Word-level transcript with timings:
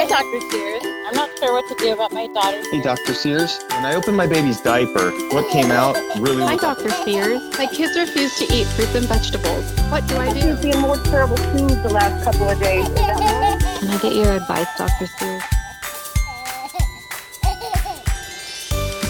Hi, 0.00 0.06
Dr. 0.06 0.40
Sears. 0.50 0.82
I'm 1.08 1.14
not 1.14 1.28
sure 1.38 1.52
what 1.52 1.68
to 1.68 1.74
do 1.74 1.92
about 1.92 2.10
my 2.10 2.26
daughter. 2.28 2.62
Hey, 2.70 2.80
Dr. 2.80 3.12
Sears. 3.12 3.62
When 3.68 3.84
I 3.84 3.94
opened 3.94 4.16
my 4.16 4.26
baby's 4.26 4.58
diaper, 4.58 5.10
what 5.28 5.52
came 5.52 5.70
out 5.70 5.94
really 6.18 6.42
Hi, 6.42 6.56
Dr. 6.56 6.88
Sears. 6.88 7.42
My 7.58 7.66
kids 7.66 7.98
refuse 7.98 8.34
to 8.38 8.44
eat 8.44 8.66
fruits 8.68 8.94
and 8.94 9.06
vegetables. 9.06 9.70
What 9.90 10.06
do 10.08 10.16
I 10.16 10.32
do? 10.32 10.40
He's 10.40 10.58
being 10.62 10.80
more 10.80 10.96
terrible 10.96 11.36
foods 11.36 11.82
the 11.82 11.90
last 11.90 12.24
couple 12.24 12.48
of 12.48 12.58
days. 12.58 12.88
Is 12.88 12.94
that 12.94 13.20
right? 13.20 13.78
Can 13.78 13.90
I 13.90 13.98
get 13.98 14.14
your 14.14 14.32
advice, 14.32 14.68
Dr. 14.78 15.06
Sears? 15.06 15.42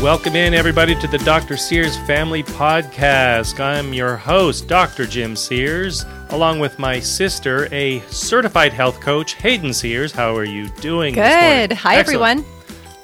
Welcome 0.02 0.34
in, 0.34 0.54
everybody, 0.54 0.96
to 0.96 1.06
the 1.06 1.18
Dr. 1.18 1.56
Sears 1.56 1.96
Family 1.98 2.42
Podcast. 2.42 3.60
I'm 3.60 3.94
your 3.94 4.16
host, 4.16 4.66
Dr. 4.66 5.06
Jim 5.06 5.36
Sears, 5.36 6.04
along 6.30 6.60
with 6.60 6.78
my 6.78 7.00
sister, 7.00 7.68
a 7.72 8.00
certified 8.08 8.72
health 8.72 9.00
coach, 9.00 9.34
Hayden 9.34 9.72
Sears. 9.72 10.12
How 10.12 10.34
are 10.36 10.44
you 10.44 10.68
doing? 10.80 11.14
this? 11.14 11.68
Good. 11.68 11.76
Hi, 11.76 11.96
Excellent. 11.96 12.40
everyone. 12.40 12.44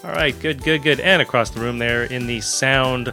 All 0.05 0.13
right, 0.13 0.39
good, 0.41 0.63
good, 0.63 0.83
good. 0.83 1.01
And 1.01 1.21
across 1.21 1.51
the 1.51 1.61
room 1.61 1.79
there 1.79 2.05
in 2.05 2.27
the 2.27 2.41
sound 2.41 3.13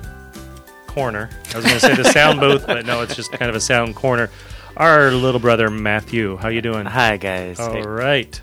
corner. 0.88 1.30
I 1.54 1.57
was 1.57 1.66
going 1.66 1.80
to 1.80 1.85
say 1.88 1.95
the 1.95 2.04
sound 2.12 2.40
booth, 2.41 2.68
but 2.68 2.85
no, 2.85 3.02
it's 3.02 3.16
just 3.16 3.31
kind 3.31 3.49
of 3.49 3.55
a 3.55 3.59
sound 3.62 3.95
corner. 3.95 4.30
Our 4.77 5.12
little 5.12 5.40
brother, 5.40 5.70
Matthew. 5.70 6.38
How 6.38 6.49
you 6.49 6.62
doing? 6.62 6.85
Hi 6.85 7.18
guys. 7.18 7.59
All 7.59 7.82
right. 7.82 8.40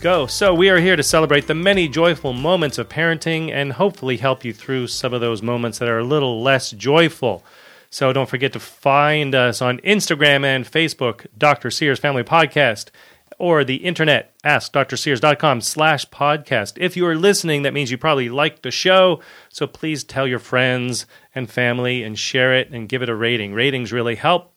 Go. 0.00 0.26
So, 0.26 0.54
we 0.54 0.70
are 0.70 0.78
here 0.78 0.94
to 0.94 1.02
celebrate 1.02 1.48
the 1.48 1.54
many 1.56 1.88
joyful 1.88 2.32
moments 2.32 2.78
of 2.78 2.88
parenting 2.88 3.50
and 3.50 3.72
hopefully 3.72 4.16
help 4.16 4.44
you 4.44 4.52
through 4.52 4.86
some 4.86 5.12
of 5.12 5.20
those 5.20 5.42
moments 5.42 5.78
that 5.80 5.88
are 5.88 5.98
a 5.98 6.04
little 6.04 6.40
less 6.40 6.70
joyful. 6.70 7.44
So, 7.90 8.12
don't 8.12 8.28
forget 8.28 8.52
to 8.52 8.60
find 8.60 9.34
us 9.34 9.62
on 9.62 9.78
Instagram 9.78 10.44
and 10.44 10.64
Facebook, 10.64 11.26
Dr. 11.36 11.70
Sears 11.70 11.98
Family 11.98 12.22
Podcast, 12.22 12.90
or 13.38 13.64
the 13.64 13.76
internet, 13.76 14.34
askdrsears.com 14.44 15.60
slash 15.60 16.08
podcast. 16.10 16.74
If 16.76 16.96
you 16.96 17.06
are 17.06 17.14
listening, 17.14 17.62
that 17.62 17.72
means 17.72 17.90
you 17.90 17.98
probably 17.98 18.28
like 18.28 18.62
the 18.62 18.70
show. 18.70 19.20
So, 19.48 19.66
please 19.66 20.04
tell 20.04 20.26
your 20.26 20.38
friends 20.38 21.06
and 21.34 21.50
family 21.50 22.02
and 22.02 22.18
share 22.18 22.54
it 22.54 22.70
and 22.70 22.88
give 22.88 23.02
it 23.02 23.08
a 23.08 23.14
rating. 23.14 23.54
Ratings 23.54 23.92
really 23.92 24.16
help. 24.16 24.52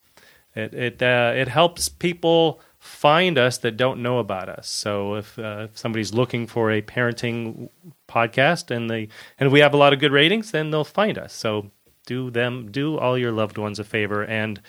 It 0.55 0.73
it 0.73 1.01
uh, 1.01 1.33
it 1.35 1.47
helps 1.47 1.87
people 1.89 2.61
find 2.81 3.37
us 3.37 3.59
that 3.59 3.77
don't 3.77 4.01
know 4.01 4.17
about 4.17 4.49
us. 4.49 4.67
So 4.67 5.13
if, 5.13 5.37
uh, 5.37 5.67
if 5.69 5.77
somebody's 5.77 6.15
looking 6.15 6.47
for 6.47 6.71
a 6.71 6.81
parenting 6.81 7.69
podcast 8.09 8.75
and 8.75 8.89
they 8.89 9.07
and 9.39 9.51
we 9.51 9.59
have 9.59 9.75
a 9.75 9.77
lot 9.77 9.93
of 9.93 9.99
good 9.99 10.11
ratings, 10.11 10.49
then 10.49 10.71
they'll 10.71 10.83
find 10.83 11.17
us. 11.17 11.31
So 11.31 11.69
do 12.05 12.29
them 12.31 12.71
do 12.71 12.97
all 12.97 13.17
your 13.17 13.31
loved 13.31 13.57
ones 13.57 13.79
a 13.79 13.83
favor 13.83 14.23
and 14.23 14.61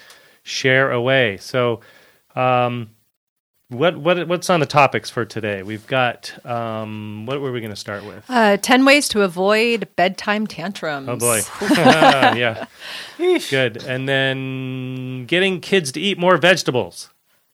share 0.42 0.90
away. 0.90 1.36
So 1.38 1.80
um, 2.34 2.90
what 3.68 3.96
what 3.96 4.28
what's 4.28 4.50
on 4.50 4.60
the 4.60 4.66
topics 4.66 5.08
for 5.08 5.24
today? 5.24 5.62
We've 5.62 5.86
got 5.86 6.34
um, 6.46 7.24
what 7.26 7.40
were 7.40 7.52
we 7.52 7.60
going 7.60 7.70
to 7.70 7.76
start 7.76 8.04
with? 8.04 8.24
Uh, 8.28 8.56
10 8.58 8.84
ways 8.84 9.08
to 9.08 9.22
avoid 9.22 9.88
bedtime 9.96 10.46
tantrums. 10.46 11.08
Oh 11.08 11.16
boy. 11.16 11.40
yeah. 11.60 12.66
Good. 13.18 13.82
And 13.84 14.08
then 14.08 15.24
getting 15.26 15.60
kids 15.60 15.92
to 15.92 16.00
eat 16.00 16.18
more 16.18 16.36
vegetables. 16.36 17.08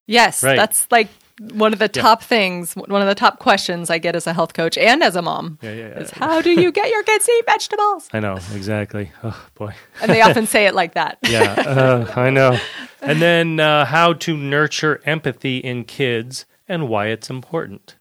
Yes, 0.07 0.43
Right. 0.43 0.57
that's 0.57 0.87
like 0.91 1.09
one 1.41 1.73
of 1.73 1.79
the 1.79 1.89
top 1.89 2.23
things, 2.23 2.75
one 2.75 3.01
of 3.01 3.09
the 3.09 3.15
top 3.15 3.39
questions 3.39 3.91
I 3.91 3.99
get 3.99 4.17
as 4.17 4.27
a 4.27 4.33
health 4.33 4.55
coach 4.55 4.77
and 4.77 5.03
as 5.03 5.17
a 5.17 5.23
mom. 5.23 5.59
Yeah, 5.63 5.73
yeah, 5.73 5.89
yeah. 5.89 5.99
Is 6.01 6.11
how 6.11 6.41
do 6.41 6.51
you 6.51 6.73
get 6.73 6.91
your 6.91 7.03
kids 7.03 7.27
to 7.27 7.33
eat 7.33 7.47
vegetables? 7.47 8.09
I 8.13 8.21
know, 8.21 8.35
exactly. 8.55 9.13
Oh 9.23 9.47
boy. 9.55 9.75
And 10.01 10.11
they 10.11 10.21
often 10.21 10.47
say 10.47 10.67
it 10.67 10.75
like 10.75 10.95
that. 10.95 11.19
Yeah, 11.29 11.53
uh, 11.53 12.13
I 12.17 12.31
know. 12.31 12.59
And 13.03 13.21
then 13.21 13.61
uh, 13.61 13.85
how 13.85 14.15
to 14.15 14.37
nurture 14.37 15.01
empathy 15.05 15.59
in 15.59 15.85
kids 15.85 16.47
and 16.67 16.89
why 16.89 17.09
it's 17.09 17.29
important. 17.29 17.97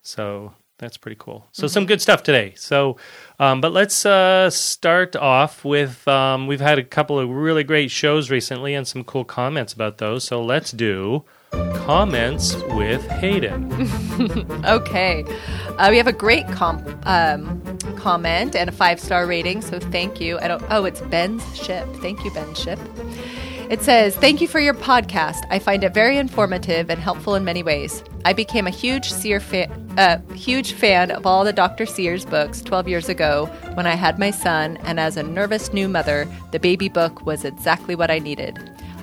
So 0.00 0.54
that's 0.78 0.96
pretty 0.96 1.16
cool. 1.18 1.48
So 1.50 1.66
some 1.66 1.86
good 1.86 2.00
stuff 2.00 2.22
today. 2.22 2.54
So, 2.56 2.96
um, 3.40 3.60
but 3.60 3.72
let's 3.72 4.06
uh, 4.06 4.48
start 4.48 5.16
off 5.16 5.64
with 5.64 6.06
um, 6.06 6.46
we've 6.46 6.60
had 6.60 6.78
a 6.78 6.84
couple 6.84 7.18
of 7.18 7.28
really 7.28 7.64
great 7.64 7.90
shows 7.90 8.30
recently 8.30 8.74
and 8.74 8.86
some 8.86 9.02
cool 9.02 9.24
comments 9.24 9.72
about 9.72 9.98
those. 9.98 10.22
So 10.22 10.42
let's 10.42 10.70
do 10.70 11.24
comments 11.50 12.54
with 12.70 13.06
Hayden. 13.08 13.68
Okay. 14.64 15.24
Uh, 15.78 15.86
we 15.90 15.96
have 15.96 16.08
a 16.08 16.12
great 16.12 16.46
com- 16.48 16.84
um, 17.04 17.62
comment 17.96 18.56
and 18.56 18.68
a 18.68 18.72
five 18.72 18.98
star 19.00 19.26
rating, 19.26 19.62
so 19.62 19.78
thank 19.78 20.20
you. 20.20 20.38
I 20.40 20.48
don't. 20.48 20.62
Oh, 20.70 20.84
it's 20.84 21.00
Ben's 21.02 21.42
ship. 21.56 21.86
Thank 21.96 22.24
you, 22.24 22.30
Ben 22.32 22.52
Ship. 22.54 22.78
It 23.70 23.82
says, 23.82 24.16
"Thank 24.16 24.40
you 24.40 24.48
for 24.48 24.58
your 24.60 24.74
podcast. 24.74 25.46
I 25.50 25.58
find 25.60 25.84
it 25.84 25.94
very 25.94 26.18
informative 26.18 26.90
and 26.90 26.98
helpful 27.00 27.36
in 27.36 27.44
many 27.44 27.62
ways. 27.62 28.02
I 28.24 28.32
became 28.32 28.66
a 28.66 28.70
huge 28.70 29.10
Sear 29.10 29.40
fan, 29.40 29.70
uh, 29.96 30.18
huge 30.34 30.72
fan 30.72 31.10
of 31.12 31.24
all 31.24 31.44
the 31.44 31.52
Dr. 31.52 31.86
Sears 31.86 32.24
books 32.24 32.60
12 32.60 32.88
years 32.88 33.08
ago 33.08 33.46
when 33.74 33.86
I 33.86 33.94
had 33.94 34.18
my 34.18 34.32
son, 34.32 34.76
and 34.78 34.98
as 34.98 35.16
a 35.16 35.22
nervous 35.22 35.72
new 35.72 35.88
mother, 35.88 36.26
the 36.50 36.58
baby 36.58 36.88
book 36.88 37.24
was 37.24 37.44
exactly 37.44 37.94
what 37.94 38.10
I 38.10 38.18
needed." 38.18 38.58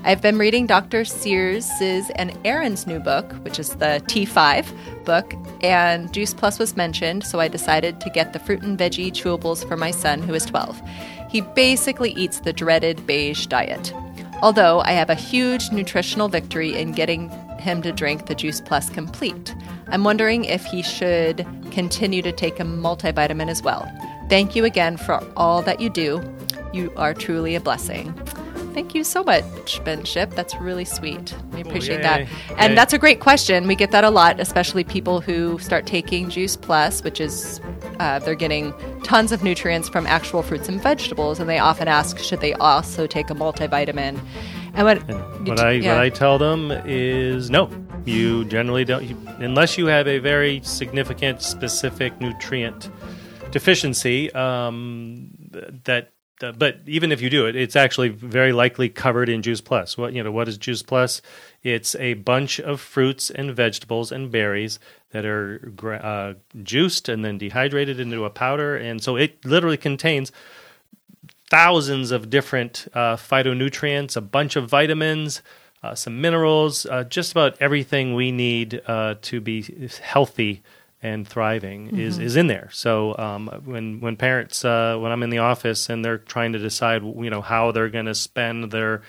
I've 0.07 0.21
been 0.21 0.37
reading 0.37 0.67
Dr. 0.67 1.03
Sears's 1.03 2.11
and 2.11 2.37
Erin's 2.45 2.85
new 2.85 2.99
book, 2.99 3.33
which 3.43 3.57
is 3.57 3.69
the 3.71 4.03
T5 4.05 5.03
book, 5.03 5.33
and 5.63 6.13
Juice 6.13 6.31
Plus 6.31 6.59
was 6.59 6.77
mentioned, 6.77 7.23
so 7.23 7.39
I 7.39 7.47
decided 7.47 7.99
to 8.01 8.11
get 8.11 8.31
the 8.31 8.37
fruit 8.37 8.61
and 8.61 8.77
veggie 8.77 9.11
chewables 9.11 9.67
for 9.67 9.75
my 9.75 9.89
son, 9.89 10.21
who 10.21 10.35
is 10.35 10.45
12. 10.45 10.79
He 11.27 11.41
basically 11.41 12.11
eats 12.11 12.41
the 12.41 12.53
dreaded 12.53 13.07
beige 13.07 13.47
diet. 13.47 13.95
Although 14.43 14.81
I 14.81 14.91
have 14.91 15.09
a 15.09 15.15
huge 15.15 15.71
nutritional 15.71 16.27
victory 16.27 16.77
in 16.77 16.91
getting 16.91 17.29
him 17.57 17.81
to 17.81 17.91
drink 17.91 18.27
the 18.27 18.35
Juice 18.35 18.61
Plus 18.61 18.91
Complete. 18.91 19.55
I'm 19.87 20.03
wondering 20.03 20.45
if 20.45 20.63
he 20.65 20.83
should 20.83 21.47
continue 21.71 22.21
to 22.21 22.31
take 22.31 22.59
a 22.59 22.63
multivitamin 22.63 23.49
as 23.49 23.63
well. 23.63 23.91
Thank 24.29 24.55
you 24.55 24.65
again 24.65 24.97
for 24.97 25.19
all 25.35 25.63
that 25.63 25.79
you 25.79 25.89
do. 25.89 26.21
You 26.73 26.93
are 26.95 27.15
truly 27.15 27.55
a 27.55 27.59
blessing. 27.59 28.13
Thank 28.75 28.93
you 28.93 29.05
so 29.05 29.23
much, 29.23 29.81
Ben 29.85 30.03
Ship. 30.03 30.29
That's 30.31 30.53
really 30.57 30.83
sweet. 30.83 31.33
We 31.53 31.61
appreciate 31.61 32.01
that. 32.01 32.27
And 32.57 32.71
Yay. 32.71 32.75
that's 32.75 32.91
a 32.91 32.97
great 32.97 33.21
question. 33.21 33.67
We 33.67 33.75
get 33.75 33.91
that 33.91 34.03
a 34.03 34.09
lot, 34.09 34.37
especially 34.41 34.83
people 34.83 35.21
who 35.21 35.57
start 35.59 35.85
taking 35.85 36.29
Juice 36.29 36.57
Plus, 36.57 37.01
which 37.01 37.21
is 37.21 37.61
uh, 38.01 38.19
they're 38.19 38.35
getting 38.35 38.73
tons 39.01 39.31
of 39.31 39.45
nutrients 39.45 39.87
from 39.87 40.05
actual 40.05 40.43
fruits 40.43 40.67
and 40.67 40.83
vegetables, 40.83 41.39
and 41.39 41.49
they 41.49 41.57
often 41.57 41.87
ask, 41.87 42.19
should 42.19 42.41
they 42.41 42.53
also 42.55 43.07
take 43.07 43.29
a 43.29 43.33
multivitamin? 43.33 44.19
And 44.73 44.85
what, 44.85 45.07
you 45.07 45.15
What 45.45 45.57
t- 45.59 45.63
I 45.63 45.71
yeah. 45.71 45.93
what 45.93 46.01
I 46.01 46.09
tell 46.09 46.37
them 46.37 46.69
is 46.85 47.49
no. 47.49 47.71
You 48.03 48.43
generally 48.43 48.83
don't, 48.83 49.05
you, 49.05 49.17
unless 49.37 49.77
you 49.77 49.85
have 49.85 50.05
a 50.05 50.19
very 50.19 50.59
significant, 50.65 51.41
specific 51.41 52.19
nutrient 52.19 52.89
deficiency. 53.51 54.33
Um, 54.33 55.29
that, 55.85 56.11
but 56.39 56.79
even 56.85 57.11
if 57.11 57.21
you 57.21 57.29
do 57.29 57.45
it, 57.45 57.55
it's 57.55 57.75
actually 57.75 58.09
very 58.09 58.51
likely 58.51 58.89
covered 58.89 59.29
in 59.29 59.41
Juice 59.41 59.61
Plus. 59.61 59.97
What 59.97 60.13
you 60.13 60.23
know, 60.23 60.31
what 60.31 60.47
is 60.47 60.57
Juice 60.57 60.83
Plus? 60.83 61.21
It's 61.63 61.95
a 61.95 62.15
bunch 62.15 62.59
of 62.59 62.81
fruits 62.81 63.29
and 63.29 63.55
vegetables 63.55 64.11
and 64.11 64.31
berries 64.31 64.79
that 65.11 65.25
are 65.25 65.71
uh, 66.03 66.33
juiced 66.61 67.07
and 67.07 67.23
then 67.23 67.37
dehydrated 67.37 67.99
into 67.99 68.25
a 68.25 68.29
powder, 68.29 68.75
and 68.75 69.01
so 69.01 69.15
it 69.15 69.43
literally 69.45 69.77
contains 69.77 70.31
thousands 71.49 72.11
of 72.11 72.29
different 72.29 72.87
uh, 72.93 73.15
phytonutrients, 73.15 74.17
a 74.17 74.21
bunch 74.21 74.55
of 74.55 74.69
vitamins, 74.69 75.41
uh, 75.83 75.95
some 75.95 76.19
minerals, 76.19 76.85
uh, 76.87 77.03
just 77.03 77.31
about 77.31 77.55
everything 77.61 78.15
we 78.15 78.31
need 78.31 78.81
uh, 78.87 79.15
to 79.21 79.39
be 79.39 79.89
healthy 80.01 80.63
and 81.11 81.27
thriving 81.33 81.81
is, 82.05 82.17
is 82.27 82.35
in 82.35 82.47
there. 82.47 82.67
So 82.71 83.15
um, 83.25 83.47
when 83.71 83.85
when 84.05 84.15
parents 84.17 84.57
uh, 84.65 84.97
when 85.01 85.11
I'm 85.13 85.23
in 85.23 85.29
the 85.29 85.43
office 85.51 85.81
and 85.91 86.03
they're 86.03 86.23
trying 86.33 86.53
to 86.53 86.59
decide 86.59 87.01
you 87.25 87.29
know 87.33 87.41
how 87.41 87.71
they're 87.73 87.93
going 87.97 88.09
to 88.13 88.15
spend 88.15 88.71
their 88.71 89.01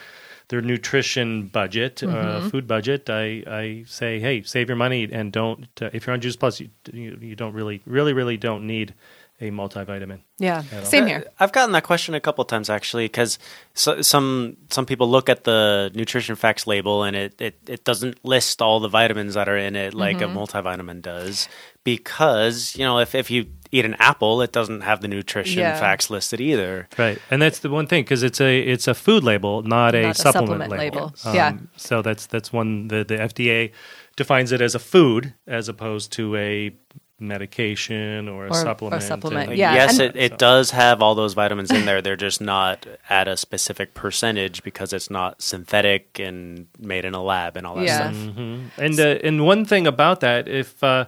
their 0.48 0.62
nutrition 0.62 1.48
budget, 1.50 2.02
uh, 2.04 2.40
food 2.50 2.66
budget, 2.68 3.10
I, 3.10 3.42
I 3.62 3.84
say, 3.88 4.20
hey, 4.20 4.42
save 4.42 4.68
your 4.70 4.76
money 4.86 5.08
and 5.18 5.32
don't. 5.32 5.66
Uh, 5.82 5.90
if 5.92 6.06
you're 6.06 6.14
on 6.14 6.20
Juice 6.20 6.36
Plus, 6.36 6.60
you, 6.60 6.68
you 6.92 7.18
you 7.20 7.34
don't 7.36 7.54
really, 7.60 7.80
really, 7.86 8.12
really 8.12 8.36
don't 8.36 8.64
need 8.66 8.94
a 9.40 9.50
multivitamin. 9.50 10.20
yeah, 10.38 10.62
same 10.84 11.04
Uh, 11.04 11.06
here. 11.08 11.22
I've 11.40 11.52
gotten 11.52 11.72
that 11.72 11.82
question 11.84 12.14
a 12.14 12.20
couple 12.20 12.42
times 12.46 12.70
actually 12.70 13.04
because 13.06 13.38
so, 13.74 14.00
some 14.02 14.56
some 14.70 14.86
people 14.86 15.10
look 15.10 15.28
at 15.28 15.42
the 15.44 15.90
nutrition 15.94 16.36
facts 16.36 16.66
label 16.66 17.02
and 17.04 17.14
it, 17.16 17.32
it, 17.40 17.54
it 17.68 17.84
doesn't 17.84 18.24
list 18.24 18.62
all 18.62 18.80
the 18.80 18.88
vitamins 18.88 19.34
that 19.34 19.46
are 19.48 19.58
in 19.68 19.76
it 19.76 19.92
like 19.94 20.18
Mm-hmm. 20.20 20.36
a 20.36 20.40
multivitamin 20.40 21.02
does 21.02 21.48
because 21.86 22.76
you 22.76 22.84
know 22.84 22.98
if, 22.98 23.14
if 23.14 23.30
you 23.30 23.46
eat 23.72 23.84
an 23.84 23.96
apple 23.98 24.42
it 24.42 24.52
doesn't 24.52 24.82
have 24.82 25.00
the 25.00 25.08
nutrition 25.08 25.58
Yeah. 25.60 25.78
facts 25.80 26.08
listed 26.10 26.40
either. 26.40 26.88
Right, 26.98 27.18
and 27.30 27.40
that's 27.42 27.60
the 27.60 27.70
one 27.70 27.86
thing 27.86 28.02
because 28.04 28.22
it's 28.22 28.40
a 28.40 28.58
it's 28.60 28.86
a 28.88 28.94
food 28.94 29.24
label, 29.24 29.62
not 29.62 29.94
a, 29.94 30.02
Not 30.02 30.10
a 30.10 30.14
supplement, 30.14 30.62
supplement 30.70 30.80
label. 30.80 31.14
Um. 31.24 31.34
Yeah. 31.34 31.52
So 31.76 32.02
that's 32.02 32.26
that's 32.26 32.52
one 32.52 32.88
the 32.88 33.04
the 33.04 33.16
FDA 33.16 33.72
defines 34.16 34.52
it 34.52 34.60
as 34.60 34.74
a 34.74 34.78
food 34.78 35.32
as 35.46 35.68
opposed 35.68 36.12
to 36.12 36.36
a 36.36 36.72
medication 37.18 38.28
or 38.28 38.44
a 38.46 38.48
Or- 38.48 38.50
or 38.50 38.54
supplement. 38.54 39.02
supplement, 39.02 39.48
and- 39.50 39.58
Yeah, 39.58 39.74
yes, 39.74 39.98
and- 39.98 40.14
it, 40.14 40.16
it 40.32 40.38
does 40.38 40.70
have 40.72 41.00
all 41.02 41.14
those 41.14 41.34
vitamins 41.34 41.70
in 41.70 41.86
there. 41.86 42.02
They're 42.02 42.14
just 42.16 42.40
not 42.40 42.86
at 43.08 43.26
a 43.26 43.36
specific 43.36 43.94
percentage 43.94 44.62
because 44.62 44.92
it's 44.92 45.10
not 45.10 45.40
synthetic 45.42 46.18
and 46.18 46.66
made 46.78 47.04
in 47.06 47.14
a 47.14 47.22
lab 47.22 47.56
and 47.56 47.66
all 47.66 47.76
that 47.76 47.84
Yeah. 47.86 48.10
stuff. 48.10 48.14
Mhm. 48.14 48.60
And 48.78 49.00
uh, 49.00 49.18
and 49.26 49.44
one 49.46 49.64
thing 49.64 49.86
about 49.86 50.20
that, 50.20 50.46
if 50.46 50.82
uh, 50.84 51.06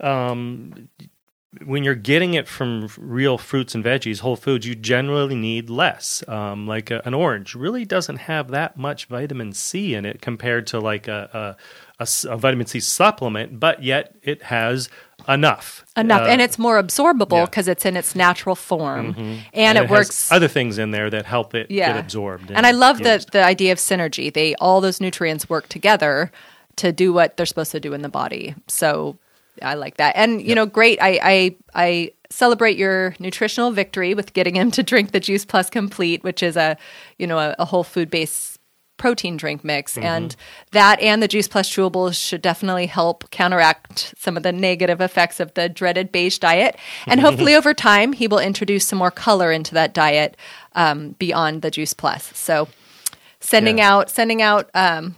um, 0.00 0.88
when 1.66 1.84
you're 1.84 1.94
getting 1.94 2.34
it 2.34 2.48
from 2.48 2.88
real 2.96 3.36
fruits 3.36 3.74
and 3.74 3.84
veggies, 3.84 4.20
whole 4.20 4.36
foods, 4.36 4.66
you 4.66 4.74
generally 4.74 5.34
need 5.34 5.68
less. 5.68 6.24
Um, 6.26 6.66
like 6.66 6.90
a, 6.90 7.02
an 7.04 7.12
orange 7.12 7.54
really 7.54 7.84
doesn't 7.84 8.16
have 8.16 8.48
that 8.48 8.76
much 8.76 9.04
vitamin 9.06 9.52
C 9.52 9.94
in 9.94 10.06
it 10.06 10.22
compared 10.22 10.66
to 10.68 10.80
like 10.80 11.08
a 11.08 11.56
vitamin 12.00 12.66
C 12.66 12.80
supplement, 12.80 13.60
but 13.60 13.82
yet 13.82 14.16
it 14.22 14.44
has 14.44 14.88
enough. 15.28 15.84
Enough, 15.96 16.22
Uh, 16.22 16.24
and 16.24 16.40
it's 16.40 16.58
more 16.58 16.82
absorbable 16.82 17.38
yeah. 17.38 17.44
because 17.44 17.68
it's 17.68 17.84
in 17.84 17.96
its 17.96 18.14
natural 18.16 18.56
form, 18.56 19.14
mhm. 19.14 19.38
and, 19.52 19.78
it, 19.78 19.82
has 19.82 19.90
works. 19.90 20.32
other 20.32 20.48
things 20.48 20.78
in 20.78 20.90
there 20.90 21.10
that 21.10 21.26
help 21.26 21.54
it 21.54 21.70
yeah, 21.70 21.92
get 21.92 22.00
absorbed. 22.00 22.50
And 22.50 22.66
I 22.66 22.70
love 22.70 22.98
the 22.98 23.24
the 23.30 23.44
idea 23.44 23.72
of 23.72 23.78
synergy. 23.78 24.32
They 24.32 24.54
all 24.54 24.80
those 24.80 25.00
nutrients 25.00 25.48
work 25.50 25.68
together 25.68 26.32
to 26.76 26.92
do 26.92 27.12
what 27.12 27.36
they're 27.36 27.46
supposed 27.46 27.72
to 27.72 27.80
do 27.80 27.92
in 27.92 28.00
the 28.00 28.08
body. 28.08 28.54
So 28.66 29.18
I 29.60 29.74
like 29.74 29.96
that. 29.98 30.14
And 30.16 30.40
you 30.40 30.54
know, 30.54 30.66
great. 30.66 30.98
I 31.02 31.18
I 31.22 31.56
I 31.74 32.10
celebrate 32.30 32.78
your 32.78 33.14
nutritional 33.18 33.70
victory 33.72 34.14
with 34.14 34.32
getting 34.32 34.56
him 34.56 34.70
to 34.72 34.82
drink 34.92 35.12
the 35.12 35.20
Juice 35.20 35.44
Plus 35.44 35.68
Complete, 35.68 36.24
which 36.24 36.42
is 36.42 36.56
a 36.56 36.76
you 37.18 37.26
know 37.26 37.38
a, 37.38 37.54
a 37.58 37.64
whole 37.66 37.84
food 37.84 38.10
based 38.10 38.58
protein 38.98 39.36
drink 39.36 39.64
mix 39.64 39.94
Mm-hmm. 39.96 40.04
and 40.06 40.36
that 40.70 41.00
and 41.00 41.20
the 41.20 41.26
juice 41.26 41.48
plus 41.48 41.68
chewables 41.68 42.14
should 42.14 42.40
definitely 42.40 42.86
help 42.86 43.28
counteract 43.32 44.14
some 44.16 44.36
of 44.36 44.44
the 44.44 44.52
negative 44.52 45.00
effects 45.00 45.40
of 45.40 45.52
the 45.54 45.68
dreaded 45.68 46.12
beige 46.12 46.38
diet 46.38 46.76
and 47.08 47.20
hopefully 47.26 47.56
over 47.56 47.74
time 47.74 48.12
he 48.12 48.28
will 48.28 48.38
introduce 48.38 48.86
some 48.86 48.98
more 49.00 49.10
color 49.10 49.50
into 49.50 49.74
that 49.74 49.92
diet 49.92 50.36
um, 50.76 51.16
beyond 51.18 51.62
the 51.62 51.70
juice 51.70 51.92
plus 51.94 52.30
so 52.38 52.68
sending 53.40 53.78
Yeah. 53.78 53.92
out 53.96 54.10
sending 54.10 54.40
out 54.40 54.70
um, 54.74 55.16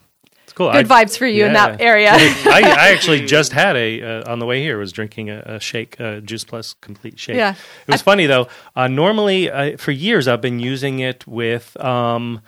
cool. 0.54 0.72
good 0.72 0.86
vibes 0.86 1.16
for 1.16 1.26
you 1.26 1.44
in 1.46 1.52
that 1.52 1.80
area. 1.80 2.10
I, 2.12 2.62
I 2.64 2.92
actually 2.92 3.26
just 3.26 3.52
had 3.52 3.76
a 3.76 4.02
uh, 4.02 4.32
on 4.32 4.38
the 4.38 4.46
way 4.46 4.62
here 4.62 4.78
was 4.78 4.92
drinking 4.92 5.30
a, 5.30 5.42
a 5.46 5.60
shake, 5.60 5.98
a 6.00 6.20
Juice 6.20 6.44
Plus 6.44 6.74
complete 6.74 7.18
shake. 7.18 7.36
Yeah. 7.36 7.54
it 7.86 7.92
was 7.92 8.02
funny 8.02 8.26
though. 8.26 8.48
Uh, 8.74 8.88
normally, 8.88 9.50
uh, 9.50 9.76
for 9.76 9.90
years, 9.90 10.28
I've 10.28 10.40
been 10.40 10.60
using 10.60 10.98
it 11.00 11.26
with 11.26 11.76
um, 11.82 12.40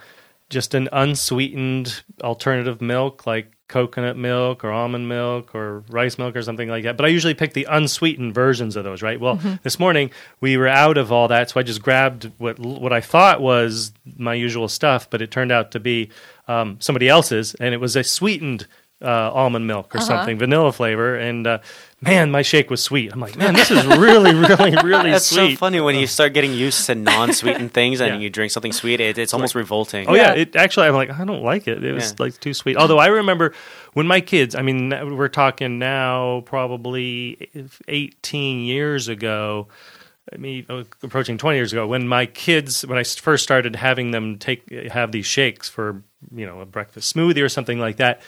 just 0.49 0.73
an 0.73 0.89
unsweetened 0.91 2.03
alternative 2.23 2.81
milk, 2.81 3.25
like 3.25 3.51
coconut 3.67 4.15
milk 4.15 4.63
or 4.63 4.71
almond 4.71 5.09
milk 5.09 5.53
or 5.53 5.83
rice 5.89 6.17
milk 6.17 6.35
or 6.35 6.41
something 6.41 6.69
like 6.69 6.83
that. 6.83 6.95
But 6.95 7.05
I 7.05 7.09
usually 7.09 7.33
pick 7.33 7.53
the 7.53 7.65
unsweetened 7.69 8.33
versions 8.33 8.75
of 8.75 8.83
those. 8.83 9.01
Right. 9.01 9.19
Well, 9.19 9.37
Mm-hmm. 9.37 9.55
this 9.63 9.77
morning 9.79 10.11
we 10.41 10.55
were 10.57 10.67
out 10.69 10.97
of 10.97 11.11
all 11.11 11.27
that, 11.27 11.49
so 11.49 11.59
I 11.59 11.63
just 11.63 11.81
grabbed 11.81 12.31
what 12.37 12.57
what 12.59 12.93
I 12.93 13.01
thought 13.01 13.41
was 13.41 13.91
my 14.17 14.33
usual 14.33 14.67
stuff, 14.67 15.09
but 15.09 15.21
it 15.21 15.31
turned 15.31 15.51
out 15.51 15.71
to 15.71 15.79
be 15.79 16.09
um, 16.47 16.77
somebody 16.79 17.09
else's, 17.09 17.55
and 17.55 17.73
it 17.73 17.79
was 17.81 17.95
a 17.95 18.03
sweetened 18.03 18.67
uh, 19.01 19.31
almond 19.33 19.67
milk 19.67 19.93
Uh-huh. 19.93 20.03
or 20.03 20.07
something, 20.07 20.39
vanilla 20.39 20.71
flavor. 20.71 21.15
And 21.15 21.45
uh, 21.45 21.59
man, 22.01 22.29
my 22.31 22.41
shake 22.43 22.69
was 22.69 22.81
sweet. 22.83 23.11
I'm 23.11 23.19
like, 23.19 23.35
man, 23.35 23.53
this 23.55 23.71
is 23.71 23.85
really, 23.85 24.33
really, 24.35 24.75
really 24.75 25.03
sweet. 25.03 25.11
That's 25.11 25.25
so 25.25 25.55
funny 25.55 25.79
when 25.81 25.95
you 25.95 26.05
start 26.07 26.33
getting 26.33 26.53
used 26.53 26.85
to 26.85 26.95
non-sweetened 26.95 27.73
things 27.73 27.99
and 28.01 28.15
Yeah. 28.15 28.19
you 28.19 28.29
drink 28.29 28.51
something 28.51 28.71
sweet. 28.73 28.99
It, 28.99 29.17
it's 29.17 29.33
almost 29.33 29.55
revolting. 29.55 30.07
Oh 30.07 30.13
yeah. 30.13 30.33
Yeah. 30.33 30.41
it 30.41 30.55
actually 30.55 30.87
I'm 30.87 30.93
like 30.93 31.09
I 31.11 31.25
don't 31.25 31.43
like 31.43 31.67
it. 31.67 31.83
It 31.83 31.93
was 31.93 32.11
Yeah. 32.11 32.15
like 32.25 32.39
too 32.39 32.53
sweet. 32.53 32.77
Although 32.77 32.99
I 32.99 33.07
remember 33.07 33.53
when 33.93 34.05
my 34.07 34.21
kids, 34.21 34.53
I 34.55 34.61
mean 34.61 34.89
we're 35.17 35.27
talking 35.27 35.79
now 35.79 36.41
probably 36.45 37.49
18 37.87 38.59
years 38.63 39.07
ago, 39.07 39.67
I 40.31 40.37
mean 40.37 40.65
uh, 40.69 40.83
approaching 41.03 41.37
20 41.37 41.57
years 41.57 41.73
ago 41.73 41.87
when 41.87 42.07
my 42.07 42.25
kids 42.25 42.85
when 42.85 42.97
I 42.97 43.03
first 43.03 43.43
started 43.43 43.75
having 43.75 44.11
them 44.11 44.37
take 44.37 44.69
have 44.91 45.11
these 45.11 45.25
shakes 45.25 45.67
for, 45.69 46.03
you 46.35 46.45
know, 46.45 46.59
a 46.61 46.65
breakfast 46.65 47.15
smoothie 47.15 47.41
or 47.41 47.49
something 47.49 47.79
like 47.79 47.97
that. 47.97 48.21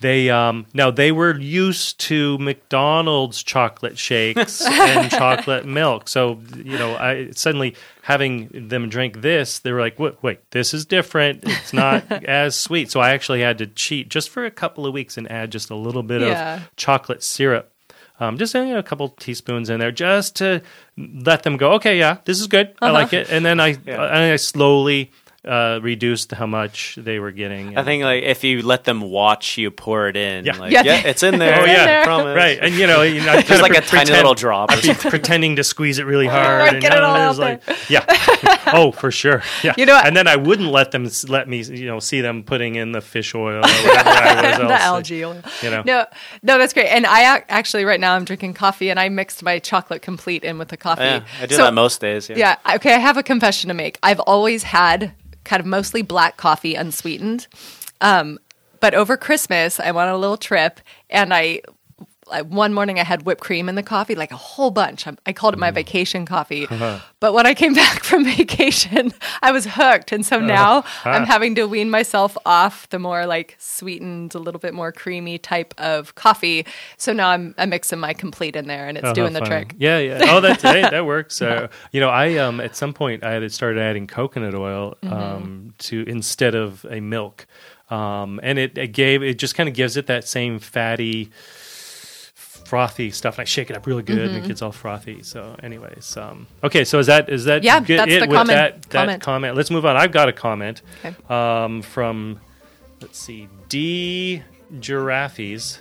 They 0.00 0.28
um 0.28 0.66
now 0.74 0.90
they 0.90 1.10
were 1.10 1.38
used 1.38 1.98
to 2.00 2.36
McDonald's 2.38 3.42
chocolate 3.42 3.96
shakes 3.98 4.64
and 4.66 5.10
chocolate 5.10 5.64
milk. 5.64 6.08
So, 6.08 6.40
you 6.56 6.76
know, 6.78 6.94
I 6.96 7.30
suddenly 7.30 7.74
having 8.02 8.68
them 8.68 8.88
drink 8.88 9.22
this, 9.22 9.58
they 9.60 9.72
were 9.72 9.80
like, 9.80 9.98
"Wait, 9.98 10.22
wait, 10.22 10.50
this 10.50 10.74
is 10.74 10.84
different. 10.84 11.44
It's 11.44 11.72
not 11.72 12.10
as 12.28 12.56
sweet." 12.58 12.90
So 12.90 13.00
I 13.00 13.10
actually 13.10 13.40
had 13.40 13.58
to 13.58 13.66
cheat 13.66 14.08
just 14.10 14.28
for 14.28 14.44
a 14.44 14.50
couple 14.50 14.84
of 14.86 14.92
weeks 14.92 15.16
and 15.16 15.30
add 15.30 15.50
just 15.50 15.70
a 15.70 15.74
little 15.76 16.02
bit 16.02 16.20
Yeah. 16.20 16.56
of 16.56 16.76
chocolate 16.76 17.22
syrup. 17.22 17.72
Um, 18.18 18.38
just 18.38 18.54
you 18.54 18.64
know, 18.64 18.78
a 18.78 18.82
couple 18.82 19.08
teaspoons 19.10 19.68
in 19.68 19.78
there, 19.80 19.92
just 19.92 20.36
to 20.36 20.62
let 20.96 21.42
them 21.42 21.56
go. 21.58 21.72
Okay, 21.72 21.98
yeah, 21.98 22.18
this 22.24 22.40
is 22.40 22.46
good. 22.46 22.74
I 22.80 22.90
like 22.90 23.12
it. 23.12 23.28
And 23.30 23.44
then 23.44 23.60
I, 23.60 23.76
and 23.86 23.98
I 24.32 24.36
slowly 24.36 25.10
uh, 25.46 25.78
reduced 25.82 26.32
how 26.32 26.46
much 26.46 26.96
they 27.00 27.18
were 27.20 27.30
getting. 27.30 27.78
I 27.78 27.84
think 27.84 28.02
like 28.02 28.24
if 28.24 28.42
you 28.44 28.62
let 28.62 28.84
them 28.84 29.00
watch 29.00 29.56
you 29.58 29.70
pour 29.70 30.08
it 30.08 30.16
in, 30.16 30.44
Yeah. 30.44 30.56
like, 30.58 30.72
Yeah. 30.72 30.82
yeah, 30.82 31.02
it's 31.06 31.22
in 31.22 31.38
there. 31.44 31.60
Oh, 31.60 31.64
yeah. 31.64 32.00
I 32.02 32.04
promise. 32.04 32.36
right, 32.36 32.58
and 32.60 32.74
you 32.74 32.86
know, 32.86 33.02
you 33.02 33.20
know 33.20 33.34
Just 33.34 33.46
kinda 33.46 33.62
like 33.62 33.76
a 33.78 33.82
pre- 33.82 33.98
tiny 34.00 34.10
little 34.12 34.34
drop. 34.34 34.72
I'd 34.72 34.82
be 34.82 34.92
pretending 34.94 35.56
to 35.56 35.64
squeeze 35.64 35.98
it 35.98 36.06
really 36.06 36.26
hard. 36.36 36.58
Right, 36.60 36.72
and 36.74 36.82
get 36.82 36.92
it 36.94 37.02
all 37.02 37.14
I 37.14 37.28
was 37.28 37.38
out 37.38 37.62
like, 37.68 37.90
yeah, 37.90 38.04
oh 38.74 38.90
for 38.92 39.10
sure, 39.10 39.42
yeah. 39.62 39.74
You 39.76 39.86
know 39.86 39.94
what- 39.94 40.06
and 40.06 40.16
then 40.16 40.26
I 40.26 40.36
wouldn't 40.36 40.70
let 40.70 40.90
them 40.90 41.08
let 41.28 41.48
me, 41.48 41.62
you 41.62 41.86
know, 41.86 42.00
see 42.00 42.20
them 42.20 42.42
putting 42.42 42.74
in 42.74 42.92
the 42.92 43.00
fish 43.00 43.34
oil 43.34 43.58
or 43.58 43.60
whatever 43.60 44.08
I 44.10 44.34
was 44.48 44.58
the 44.58 44.64
else, 44.64 44.82
algae 44.82 45.24
oil. 45.24 45.42
You 45.62 45.70
know, 45.70 45.82
No, 45.86 46.06
no, 46.42 46.58
that's 46.58 46.72
great. 46.72 46.88
And 46.88 47.06
I 47.06 47.22
actually 47.48 47.84
right 47.84 48.00
now 48.00 48.14
I'm 48.16 48.24
drinking 48.24 48.54
coffee, 48.54 48.90
and 48.90 48.98
I 48.98 49.08
mixed 49.08 49.42
my 49.42 49.58
chocolate 49.60 50.02
complete 50.02 50.42
in 50.44 50.58
with 50.58 50.68
the 50.68 50.76
coffee. 50.76 51.02
yeah, 51.04 51.24
I 51.40 51.46
do 51.46 51.54
So- 51.54 51.62
that 51.64 51.74
most 51.74 52.00
days. 52.00 52.28
Yeah. 52.28 52.36
Yeah. 52.66 52.74
Okay. 52.76 52.94
I 52.94 52.98
have 52.98 53.16
a 53.16 53.22
confession 53.22 53.68
to 53.68 53.74
make. 53.74 53.98
I've 54.02 54.20
always 54.20 54.62
had 54.64 55.12
kind 55.46 55.60
of 55.60 55.66
mostly 55.66 56.02
black 56.02 56.36
coffee, 56.36 56.74
unsweetened. 56.74 57.46
Um, 58.02 58.38
but 58.80 58.92
over 58.92 59.16
Christmas, 59.16 59.80
I 59.80 59.90
went 59.92 60.10
on 60.10 60.14
a 60.14 60.18
little 60.18 60.36
trip, 60.36 60.80
and 61.08 61.32
I. 61.32 61.62
I- 62.30 62.42
One 62.42 62.74
morning, 62.74 62.98
I 62.98 63.04
had 63.04 63.22
whipped 63.22 63.40
cream 63.42 63.68
in 63.68 63.74
the 63.74 63.82
coffee, 63.82 64.14
like 64.14 64.32
a 64.32 64.36
whole 64.36 64.70
bunch. 64.70 65.06
I, 65.06 65.14
I 65.26 65.32
called 65.32 65.54
it 65.54 65.58
my 65.58 65.70
vacation 65.70 66.26
coffee. 66.26 66.66
But 67.18 67.32
when 67.32 67.46
I 67.46 67.54
came 67.54 67.72
back 67.84 68.04
from 68.04 68.24
vacation, 68.24 69.12
I 69.42 69.50
was 69.50 69.64
hooked, 69.66 70.12
and 70.12 70.24
so 70.24 70.38
now 70.38 70.84
I'm 71.04 71.24
having 71.24 71.54
to 71.56 71.64
wean 71.66 71.88
myself 71.90 72.36
off 72.44 72.88
the 72.90 72.98
more 72.98 73.24
like 73.26 73.56
sweetened, 73.58 74.34
a 74.34 74.38
little 74.38 74.60
bit 74.60 74.74
more 74.74 74.92
creamy 74.92 75.38
type 75.38 75.72
of 75.78 76.14
coffee. 76.14 76.66
So 76.98 77.12
now 77.14 77.30
I'm, 77.30 77.54
I'm 77.58 77.70
mixing 77.70 77.98
my 78.00 78.12
complete 78.12 78.54
in 78.54 78.66
there, 78.66 78.86
and 78.86 78.98
it's 78.98 79.08
Oh, 79.08 79.14
doing 79.14 79.32
the 79.32 79.38
funny. 79.40 79.50
trick. 79.64 79.74
Yeah, 79.78 79.98
yeah. 79.98 80.18
Oh, 80.28 80.40
that's 80.40 80.62
hey, 80.72 80.82
that 80.82 81.06
works. 81.06 81.40
Uh, 81.40 81.68
you 81.90 82.00
know, 82.00 82.10
I 82.10 82.36
um 82.36 82.60
at 82.60 82.76
some 82.76 82.92
point 82.92 83.24
I 83.24 83.32
had 83.32 83.50
started 83.52 83.80
adding 83.80 84.06
coconut 84.06 84.54
oil 84.54 84.96
Mm-hmm. 85.02 85.12
um 85.14 85.74
to 85.78 86.04
instead 86.06 86.54
of 86.54 86.84
a 86.90 87.00
milk, 87.00 87.46
um 87.88 88.40
and 88.42 88.58
it, 88.58 88.76
it 88.76 88.88
gave 88.88 89.22
it 89.22 89.38
just 89.38 89.54
kind 89.54 89.68
of 89.68 89.74
gives 89.74 89.96
it 89.96 90.06
that 90.06 90.28
same 90.28 90.58
fatty. 90.58 91.30
Frothy 92.66 93.10
stuff, 93.12 93.34
and 93.38 93.42
I 93.42 93.44
shake 93.44 93.70
it 93.70 93.76
up 93.76 93.86
really 93.86 94.02
good, 94.02 94.18
and 94.18 94.36
it 94.36 94.44
gets 94.46 94.60
all 94.62 94.72
frothy. 94.72 95.22
So, 95.22 95.54
anyways, 95.62 96.16
um, 96.16 96.46
okay. 96.64 96.84
So 96.84 96.98
is 96.98 97.06
that 97.06 97.28
is 97.28 97.44
that 97.44 97.62
Mm-hmm. 97.62 97.66
Yeah, 97.66 97.80
get 97.80 97.96
that's 97.98 98.12
it 98.12 98.20
the 98.20 98.26
with 98.26 98.36
comment- 98.36 98.56
that 98.56 98.82
that 98.82 98.90
comment. 98.90 99.22
comment? 99.22 99.56
Let's 99.56 99.70
move 99.70 99.86
on. 99.86 99.96
I've 99.96 100.12
got 100.12 100.28
a 100.28 100.32
comment 100.32 100.82
Okay. 101.04 101.14
um, 101.32 101.82
from 101.82 102.40
let's 103.00 103.18
see, 103.18 103.48
D 103.68 104.42
Giraffes, 104.80 105.78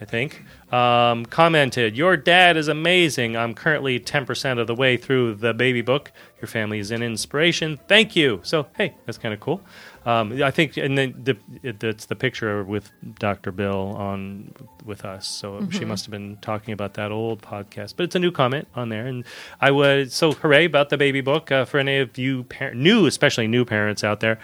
I 0.00 0.04
think, 0.04 0.44
um, 0.72 1.24
commented, 1.26 1.96
Your 1.96 2.16
dad 2.16 2.56
is 2.56 2.68
amazing. 2.68 3.36
I'm 3.36 3.54
currently 3.54 3.98
10% 3.98 4.58
of 4.60 4.66
the 4.66 4.74
way 4.74 4.96
through 4.96 5.34
the 5.34 5.52
baby 5.52 5.80
book. 5.82 6.12
Your 6.40 6.46
family 6.48 6.78
is 6.78 6.90
an 6.92 7.02
inspiration. 7.02 7.78
Thank 7.88 8.14
you. 8.14 8.40
So, 8.44 8.66
hey, 8.76 8.94
that's 9.06 9.18
kind 9.18 9.34
of 9.34 9.40
cool. 9.40 9.60
Um, 10.08 10.42
I 10.42 10.50
think, 10.50 10.78
and 10.78 10.96
then 10.96 11.14
the, 11.22 11.36
it, 11.62 11.84
it's 11.84 12.06
the 12.06 12.16
picture 12.16 12.64
with 12.64 12.90
Dr. 13.18 13.52
Bill 13.52 13.94
on 13.94 14.54
with 14.82 15.04
us. 15.04 15.28
So 15.28 15.68
she 15.70 15.84
must 15.84 16.06
have 16.06 16.10
been 16.10 16.38
talking 16.38 16.72
about 16.72 16.94
that 16.94 17.12
old 17.12 17.42
podcast. 17.42 17.92
But 17.94 18.04
it's 18.04 18.14
a 18.14 18.18
new 18.18 18.32
comment 18.32 18.68
on 18.74 18.88
there. 18.88 19.06
And 19.06 19.24
I 19.60 19.70
would, 19.70 20.10
so 20.10 20.32
hooray 20.32 20.64
about 20.64 20.88
the 20.88 20.96
baby 20.96 21.20
book 21.20 21.52
uh, 21.52 21.66
for 21.66 21.76
any 21.76 21.98
of 21.98 22.16
you 22.16 22.44
par- 22.44 22.72
new, 22.72 23.04
especially 23.04 23.48
new 23.48 23.66
parents 23.66 24.02
out 24.02 24.20
there. 24.20 24.38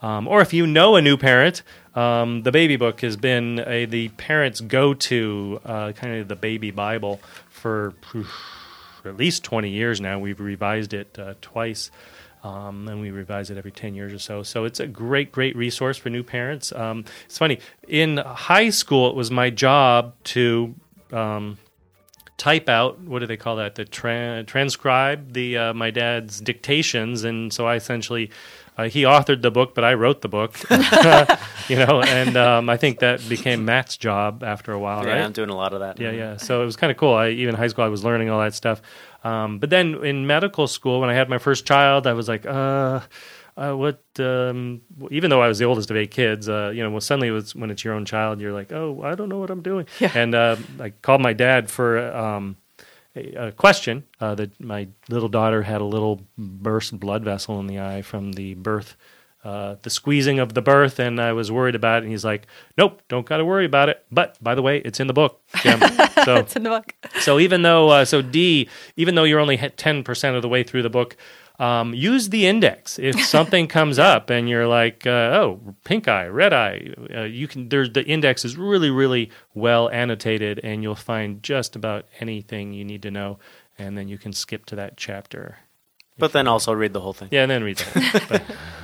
Um, 0.00 0.26
or 0.26 0.40
if 0.40 0.54
you 0.54 0.66
know 0.66 0.96
a 0.96 1.02
new 1.02 1.18
parent, 1.18 1.62
um, 1.94 2.42
the 2.42 2.52
baby 2.52 2.76
book 2.76 3.02
has 3.02 3.18
been 3.18 3.62
a, 3.66 3.84
the 3.84 4.08
parents' 4.08 4.62
go-to 4.62 5.60
uh, 5.66 5.92
kind 5.92 6.16
of 6.16 6.28
the 6.28 6.36
baby 6.36 6.70
Bible 6.70 7.20
for 7.50 7.92
at 9.04 9.18
least 9.18 9.44
20 9.44 9.68
years 9.68 10.00
now. 10.00 10.18
We've 10.18 10.40
revised 10.40 10.94
it 10.94 11.18
uh, 11.18 11.34
twice, 11.42 11.90
um, 12.42 12.88
and 12.88 13.00
we 13.00 13.10
revise 13.10 13.50
it 13.50 13.58
every 13.58 13.70
10 13.72 13.94
years 13.94 14.12
or 14.12 14.18
so. 14.18 14.42
So 14.42 14.64
it's 14.64 14.80
a 14.80 14.86
great, 14.86 15.30
great 15.32 15.54
resource 15.56 15.96
for 15.98 16.10
new 16.10 16.22
parents. 16.22 16.72
Um, 16.72 17.04
it's 17.26 17.38
funny. 17.38 17.58
In 17.88 18.16
high 18.18 18.70
school, 18.70 19.08
it 19.10 19.16
was 19.16 19.30
my 19.30 19.50
job 19.50 20.14
to 20.24 20.74
um, 21.12 21.58
type 22.36 22.70
out 22.70 22.98
what 23.00 23.18
do 23.18 23.26
they 23.26 23.36
call 23.36 23.56
that? 23.56 23.74
The 23.74 23.84
tra- 23.84 24.44
transcribe 24.46 25.32
the 25.34 25.58
uh, 25.58 25.74
my 25.74 25.90
dad's 25.90 26.40
dictations, 26.40 27.24
and 27.24 27.52
so 27.52 27.66
I 27.66 27.76
essentially. 27.76 28.30
Uh, 28.78 28.84
he 28.88 29.02
authored 29.02 29.42
the 29.42 29.50
book, 29.50 29.74
but 29.74 29.84
I 29.84 29.92
wrote 29.92 30.22
the 30.22 30.28
book, 30.28 30.58
you 31.68 31.76
know, 31.76 32.00
and 32.00 32.34
um, 32.38 32.70
I 32.70 32.78
think 32.78 33.00
that 33.00 33.20
became 33.28 33.66
Matt's 33.66 33.98
job 33.98 34.42
after 34.42 34.72
a 34.72 34.78
while, 34.78 35.04
Yeah, 35.04 35.12
right? 35.14 35.20
I'm 35.22 35.32
doing 35.32 35.50
a 35.50 35.56
lot 35.56 35.74
of 35.74 35.80
that. 35.80 36.00
Yeah, 36.00 36.12
yeah. 36.12 36.38
So 36.38 36.62
it 36.62 36.64
was 36.64 36.76
kind 36.76 36.90
of 36.90 36.96
cool. 36.96 37.12
I 37.12 37.28
even 37.28 37.54
in 37.56 37.58
high 37.60 37.66
school 37.66 37.84
I 37.84 37.88
was 37.88 38.04
learning 38.04 38.30
all 38.30 38.40
that 38.40 38.54
stuff. 38.54 38.80
Um, 39.22 39.58
but 39.58 39.70
then 39.70 40.02
in 40.04 40.26
medical 40.26 40.66
school, 40.66 41.00
when 41.00 41.10
I 41.10 41.14
had 41.14 41.28
my 41.28 41.38
first 41.38 41.66
child, 41.66 42.06
I 42.06 42.14
was 42.14 42.28
like, 42.28 42.46
uh, 42.46 43.00
uh, 43.56 43.72
what 43.72 44.02
um, 44.18 44.80
even 45.10 45.28
though 45.28 45.42
I 45.42 45.48
was 45.48 45.58
the 45.58 45.66
oldest 45.66 45.90
of 45.90 45.96
eight 45.96 46.10
kids, 46.10 46.48
uh, 46.48 46.72
you 46.74 46.82
know, 46.82 46.90
well, 46.90 47.00
suddenly 47.00 47.28
it 47.28 47.32
was, 47.32 47.54
when 47.54 47.70
it's 47.70 47.84
your 47.84 47.94
own 47.94 48.04
child, 48.04 48.40
you're 48.40 48.52
like, 48.52 48.72
oh, 48.72 49.02
I 49.02 49.14
don't 49.14 49.28
know 49.28 49.38
what 49.38 49.50
I'm 49.50 49.62
doing. 49.62 49.86
Yeah. 49.98 50.12
And 50.14 50.34
uh, 50.34 50.56
I 50.78 50.90
called 50.90 51.20
my 51.20 51.34
dad 51.34 51.70
for 51.70 51.98
um, 52.16 52.56
a, 53.14 53.48
a 53.48 53.52
question 53.52 54.04
uh, 54.20 54.34
that 54.36 54.58
my 54.60 54.88
little 55.08 55.28
daughter 55.28 55.62
had 55.62 55.80
a 55.80 55.84
little 55.84 56.22
burst 56.38 56.98
blood 56.98 57.22
vessel 57.24 57.60
in 57.60 57.66
the 57.66 57.80
eye 57.80 58.02
from 58.02 58.32
the 58.32 58.54
birth. 58.54 58.96
Uh, 59.42 59.76
the 59.82 59.88
squeezing 59.88 60.38
of 60.38 60.52
the 60.52 60.60
birth, 60.60 60.98
and 60.98 61.18
I 61.18 61.32
was 61.32 61.50
worried 61.50 61.74
about 61.74 61.98
it. 61.98 62.02
And 62.04 62.12
he's 62.12 62.26
like, 62.26 62.46
"Nope, 62.76 63.00
don't 63.08 63.24
got 63.24 63.38
to 63.38 63.44
worry 63.44 63.64
about 63.64 63.88
it." 63.88 64.04
But 64.10 64.36
by 64.42 64.54
the 64.54 64.60
way, 64.60 64.78
it's 64.84 65.00
in 65.00 65.06
the 65.06 65.14
book, 65.14 65.40
Jim. 65.62 65.80
So 66.26 66.36
It's 66.36 66.54
in 66.56 66.64
the 66.64 66.68
book. 66.68 66.94
so 67.20 67.38
even 67.38 67.62
though 67.62 67.88
uh, 67.88 68.04
so 68.04 68.20
D, 68.20 68.68
even 68.96 69.14
though 69.14 69.24
you're 69.24 69.40
only 69.40 69.56
ten 69.56 70.04
percent 70.04 70.36
of 70.36 70.42
the 70.42 70.48
way 70.48 70.62
through 70.62 70.82
the 70.82 70.90
book, 70.90 71.16
um, 71.58 71.94
use 71.94 72.28
the 72.28 72.46
index. 72.46 72.98
If 72.98 73.24
something 73.36 73.66
comes 73.68 73.98
up 73.98 74.28
and 74.28 74.46
you're 74.46 74.66
like, 74.66 75.06
uh, 75.06 75.10
oh, 75.40 75.60
pink 75.84 76.08
eye, 76.08 76.26
red 76.26 76.52
eye, 76.52 76.92
uh, 77.14 77.22
you 77.22 77.48
can. 77.48 77.70
There's 77.70 77.90
the 77.92 78.04
index 78.04 78.44
is 78.44 78.58
really 78.58 78.90
really 78.90 79.30
well 79.54 79.88
annotated, 79.88 80.60
and 80.62 80.82
you'll 80.82 80.94
find 80.94 81.42
just 81.42 81.76
about 81.76 82.04
anything 82.20 82.74
you 82.74 82.84
need 82.84 83.00
to 83.02 83.10
know, 83.10 83.38
and 83.78 83.96
then 83.96 84.08
you 84.08 84.18
can 84.18 84.34
skip 84.34 84.66
to 84.66 84.76
that 84.76 84.98
chapter. 84.98 85.56
But 86.20 86.32
then 86.32 86.46
also 86.46 86.72
read 86.72 86.92
the 86.92 87.00
whole 87.00 87.12
thing. 87.12 87.28
Yeah, 87.32 87.42
and 87.42 87.50
then 87.50 87.64
read 87.64 87.78
that. 87.78 88.24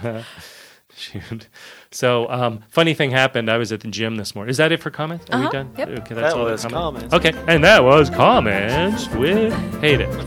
But, 0.03 0.07
uh, 0.17 0.23
shoot. 0.97 1.49
So, 1.93 2.29
um, 2.31 2.65
funny 2.69 2.95
thing 2.95 3.11
happened. 3.11 3.51
I 3.51 3.59
was 3.59 3.71
at 3.73 3.81
the 3.81 3.89
gym 3.89 4.17
this 4.17 4.35
morning. 4.35 4.51
Is 4.51 4.57
that 4.57 4.73
it 4.73 4.83
for 4.83 4.91
comments? 4.91 5.27
Are 5.31 5.39
we 5.39 5.45
Uh-huh. 5.47 5.53
done? 5.53 5.75
Yep. 5.79 5.89
Okay, 6.01 6.15
That 6.15 6.33
all 6.33 6.45
the 6.45 6.53
was 6.53 6.65
comments. 6.65 7.15
Okay, 7.15 7.33
and 7.47 7.63
that 7.65 7.85
was 7.85 8.11
comments 8.11 9.09
with 9.11 9.53
Hayden. 9.81 10.11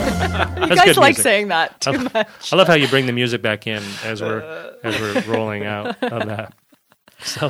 You 0.59 0.67
That's 0.67 0.81
guys 0.81 0.85
good 0.85 0.97
like 0.97 1.09
music. 1.11 1.23
saying 1.23 1.47
that 1.49 1.81
too 1.81 1.91
I, 1.91 1.97
much. 1.97 2.53
I 2.53 2.55
love 2.55 2.67
how 2.67 2.73
you 2.75 2.87
bring 2.87 3.05
the 3.05 3.11
music 3.13 3.41
back 3.41 3.65
in 3.67 3.81
as 4.03 4.21
we're 4.21 4.41
as 4.83 4.99
we're 4.99 5.21
rolling 5.33 5.65
out 5.65 6.01
of 6.03 6.27
that. 6.27 6.53
So, 7.21 7.47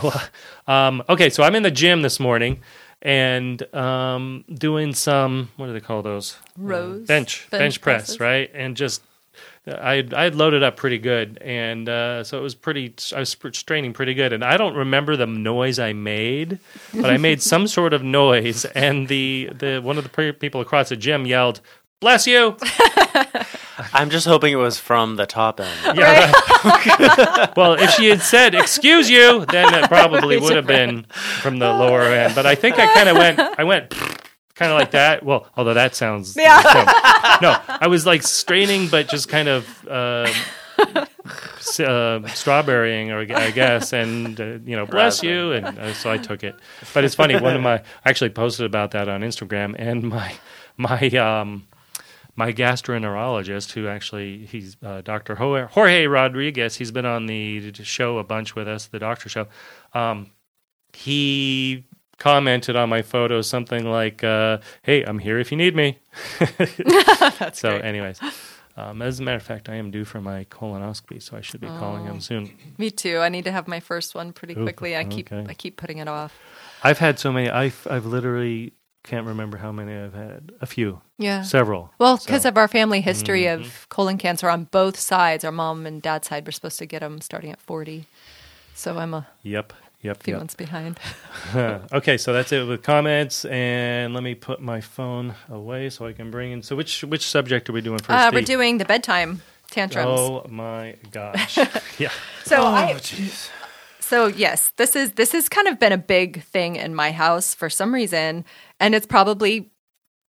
uh, 0.68 0.72
um, 0.72 1.04
okay, 1.10 1.30
so 1.30 1.44
I'm 1.44 1.56
in 1.56 1.64
the 1.64 1.72
gym 1.72 2.02
this 2.02 2.20
morning 2.20 2.62
and 3.02 3.62
um, 3.76 4.46
doing 4.54 4.94
some 4.94 5.50
what 5.58 5.68
do 5.68 5.74
they 5.74 5.80
call 5.80 6.02
those? 6.02 6.38
Uh, 6.58 6.64
Rows? 6.64 7.08
bench, 7.08 7.48
bench 7.52 7.60
Bench 7.62 7.82
press, 7.82 8.02
presses? 8.02 8.20
right? 8.20 8.50
And 8.54 8.76
just 8.78 9.02
I 9.68 10.08
I 10.16 10.24
had 10.24 10.36
loaded 10.36 10.64
up 10.64 10.78
pretty 10.78 10.98
good, 10.98 11.38
and 11.42 11.88
uh, 11.88 12.24
so 12.24 12.38
it 12.38 12.42
was 12.42 12.56
pretty. 12.56 12.94
I 13.16 13.20
was 13.20 13.36
straining 13.54 13.94
pretty 13.94 14.14
good, 14.14 14.34
and 14.34 14.44
I 14.44 14.58
don't 14.58 14.76
remember 14.76 15.16
the 15.16 15.28
noise 15.28 15.80
I 15.80 15.94
made, 15.94 16.60
but 16.94 17.10
I 17.10 17.18
made 17.18 17.42
some 17.42 17.68
sort 17.78 17.94
of 17.94 18.04
noise, 18.04 18.66
and 18.66 19.08
the 19.08 19.50
the 19.58 19.80
one 19.80 19.98
of 19.98 20.04
the 20.10 20.34
people 20.34 20.62
across 20.62 20.90
the 20.90 20.96
gym 20.96 21.26
yelled, 21.26 21.62
"Bless 22.00 22.26
you!" 22.26 22.58
I'm 23.94 24.10
just 24.10 24.28
hoping 24.28 24.54
it 24.54 24.58
was 24.58 24.78
from 24.78 25.16
the 25.16 25.26
top 25.26 25.60
end. 25.60 25.70
Yeah. 25.98 26.32
right. 26.66 27.56
well, 27.56 27.74
if 27.74 27.92
she 27.92 28.10
had 28.10 28.22
said 28.22 28.56
"excuse 28.56 29.10
you," 29.10 29.46
then 29.46 29.74
it 29.74 29.88
probably 29.88 30.38
would 30.38 30.56
have 30.56 30.68
been 30.68 31.04
from 31.42 31.60
the 31.60 31.68
lower 31.68 32.02
end. 32.02 32.36
But 32.36 32.46
I 32.46 32.56
think 32.56 32.78
I 32.80 32.94
kind 32.94 33.10
of 33.10 33.18
went. 33.18 33.40
I 33.40 33.64
went 33.64 33.94
kind 34.60 34.72
of 34.72 34.78
like 34.78 34.92
that. 34.92 35.24
Well, 35.24 35.48
although 35.58 35.74
that 35.74 35.96
sounds 35.96 36.36
Yeah. 36.36 36.62
no, 37.42 37.58
I 37.68 37.88
was 37.88 38.06
like 38.06 38.22
straining, 38.24 38.88
but 38.90 39.08
just 39.10 39.28
kind 39.30 39.48
of. 39.48 39.88
Uh, 39.88 40.32
uh, 41.80 42.26
strawberrying, 42.28 43.12
or 43.12 43.20
I 43.20 43.52
guess, 43.52 43.94
and 43.94 44.40
uh, 44.40 44.44
you 44.66 44.76
know, 44.76 44.86
bless 44.86 45.22
you, 45.24 45.52
and 45.52 45.78
uh, 45.78 45.94
so 45.94 46.12
I 46.12 46.18
took 46.18 46.44
it. 46.44 46.56
But 46.94 47.04
it's 47.04 47.16
funny. 47.16 47.36
One 47.40 47.56
of 47.56 47.62
my 47.62 47.76
I 48.06 48.10
actually 48.10 48.30
posted 48.32 48.66
about 48.66 48.92
that 48.92 49.10
on 49.10 49.22
Instagram, 49.22 49.76
and 49.78 50.04
my 50.04 50.34
my 50.78 51.00
um, 51.10 51.68
my 52.36 52.54
gastroenterologist, 52.54 53.72
who 53.74 53.88
actually 53.88 54.46
he's 54.46 54.78
uh, 54.84 55.02
Dr. 55.02 55.36
Jorge 55.36 55.68
Jorge 55.72 56.08
Rodriguez. 56.08 56.78
He's 56.78 56.92
been 56.92 57.06
on 57.06 57.26
the 57.26 57.74
show 57.74 58.18
a 58.18 58.24
bunch 58.24 58.56
with 58.56 58.68
us, 58.68 58.88
the 58.88 59.00
Doctor 59.00 59.28
Show. 59.30 59.48
Um, 59.94 60.32
he 60.94 61.86
commented 62.20 62.76
on 62.76 62.90
my 62.90 63.02
photo 63.02 63.42
something 63.42 63.90
like, 63.90 64.24
uh, 64.24 64.60
"Hey, 64.84 65.04
I'm 65.04 65.20
here 65.20 65.40
if 65.40 65.52
you 65.52 65.58
need 65.58 65.76
me." 65.76 65.98
So, 67.54 67.72
great. 67.72 67.86
anyways. 67.86 68.20
Um, 68.78 69.02
as 69.02 69.20
a 69.20 69.24
matter 69.24 69.38
of 69.38 69.44
fact, 69.44 69.68
I 69.68 69.76
am 69.76 69.92
due 69.92 70.06
for 70.06 70.22
my 70.22 70.46
colonoscopy, 70.46 71.22
so 71.22 71.36
I 71.36 71.42
should 71.42 71.60
be 71.60 71.68
calling 71.68 72.04
Oh. 72.04 72.12
him 72.14 72.22
soon. 72.22 72.52
Me 72.78 72.90
too. 72.92 73.18
I 73.20 73.28
need 73.30 73.44
to 73.46 73.52
have 73.52 73.68
my 73.68 73.80
first 73.82 74.16
one 74.16 74.32
pretty 74.32 74.54
Ooh, 74.58 74.64
quickly. 74.64 74.96
I 74.96 75.04
keep 75.04 75.32
okay. 75.32 75.46
I 75.50 75.54
keep 75.54 75.76
putting 75.76 75.98
it 75.98 76.08
off. 76.08 76.38
I've 76.84 77.00
had 77.00 77.20
so 77.20 77.32
many. 77.34 77.50
I've 77.50 77.86
I've 77.90 78.06
literally 78.06 78.74
can't 79.04 79.26
remember 79.28 79.58
how 79.58 79.72
many 79.72 79.94
I've 79.96 80.14
had. 80.14 80.52
A 80.62 80.66
few, 80.66 81.02
Yeah. 81.18 81.42
several. 81.42 81.92
Well, 82.00 82.18
because 82.18 82.44
So- 82.44 82.50
of 82.50 82.58
our 82.58 82.68
family 82.68 83.02
history 83.02 83.44
Mhm. 83.44 83.56
of 83.62 83.90
colon 83.90 84.18
cancer 84.18 84.50
on 84.50 84.66
both 84.66 84.98
sides, 85.00 85.44
our 85.44 85.52
mom 85.52 85.86
and 85.86 86.02
dad's 86.02 86.28
side 86.28 86.46
were 86.46 86.52
supposed 86.52 86.80
to 86.80 86.86
get 86.86 87.00
them 87.00 87.20
starting 87.22 87.52
at 87.52 87.60
40. 87.62 88.06
So 88.76 88.98
I'm 88.98 89.14
a 89.14 89.28
Yep, 89.44 89.74
yep, 90.02 90.18
A 90.20 90.24
few 90.24 90.34
yep. 90.34 90.40
months 90.40 90.56
behind. 90.56 91.00
okay, 91.94 92.18
so 92.18 92.34
that's 92.34 92.52
it 92.52 92.68
with 92.68 92.84
comments, 92.84 93.46
and 93.46 94.14
let 94.14 94.24
me 94.24 94.36
put 94.36 94.62
my 94.62 94.82
phone 94.82 95.36
away 95.50 95.90
so 95.90 96.06
I 96.06 96.14
can 96.14 96.32
bring 96.32 96.52
in. 96.52 96.64
So 96.64 96.76
which 96.76 97.04
which 97.04 97.28
subject 97.28 97.70
are 97.70 97.74
we 97.74 97.82
doing 97.82 98.00
first? 98.00 98.10
Uh, 98.10 98.32
we're 98.34 98.42
doing 98.42 98.78
the 98.78 98.86
bedtime 98.86 99.42
tantrums. 99.72 100.20
Oh 100.20 100.46
my 100.50 100.96
gosh! 101.12 101.58
yeah. 101.98 102.12
So 102.44 102.58
Oh, 102.62 102.66
I 102.66 103.00
So 104.00 104.28
yes, 104.28 104.72
this 104.78 104.96
is 104.96 105.14
this 105.14 105.32
has 105.34 105.50
kind 105.50 105.68
of 105.68 105.80
been 105.80 105.92
a 105.92 105.98
big 105.98 106.44
thing 106.44 106.76
in 106.76 106.96
my 106.96 107.12
house 107.12 107.54
for 107.54 107.70
some 107.70 107.94
reason, 107.94 108.46
and 108.80 108.96
it's 108.96 109.08
probably 109.08 109.72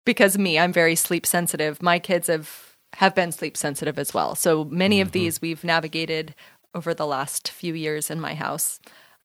because 0.04 0.34
of 0.34 0.40
me. 0.40 0.58
I'm 0.58 0.72
very 0.72 0.96
sleep 0.96 1.26
sensitive. 1.26 1.82
My 1.82 1.98
kids 1.98 2.28
have 2.28 2.76
have 2.94 3.14
been 3.14 3.32
sleep 3.32 3.56
sensitive 3.56 3.98
as 3.98 4.12
well. 4.12 4.34
So 4.34 4.64
many 4.64 5.00
of 5.00 5.12
these 5.12 5.40
we've 5.40 5.64
navigated 5.64 6.34
over 6.74 6.94
the 6.94 7.06
last 7.06 7.48
few 7.50 7.74
years 7.74 8.10
in 8.10 8.20
my 8.20 8.34
house. 8.34 8.80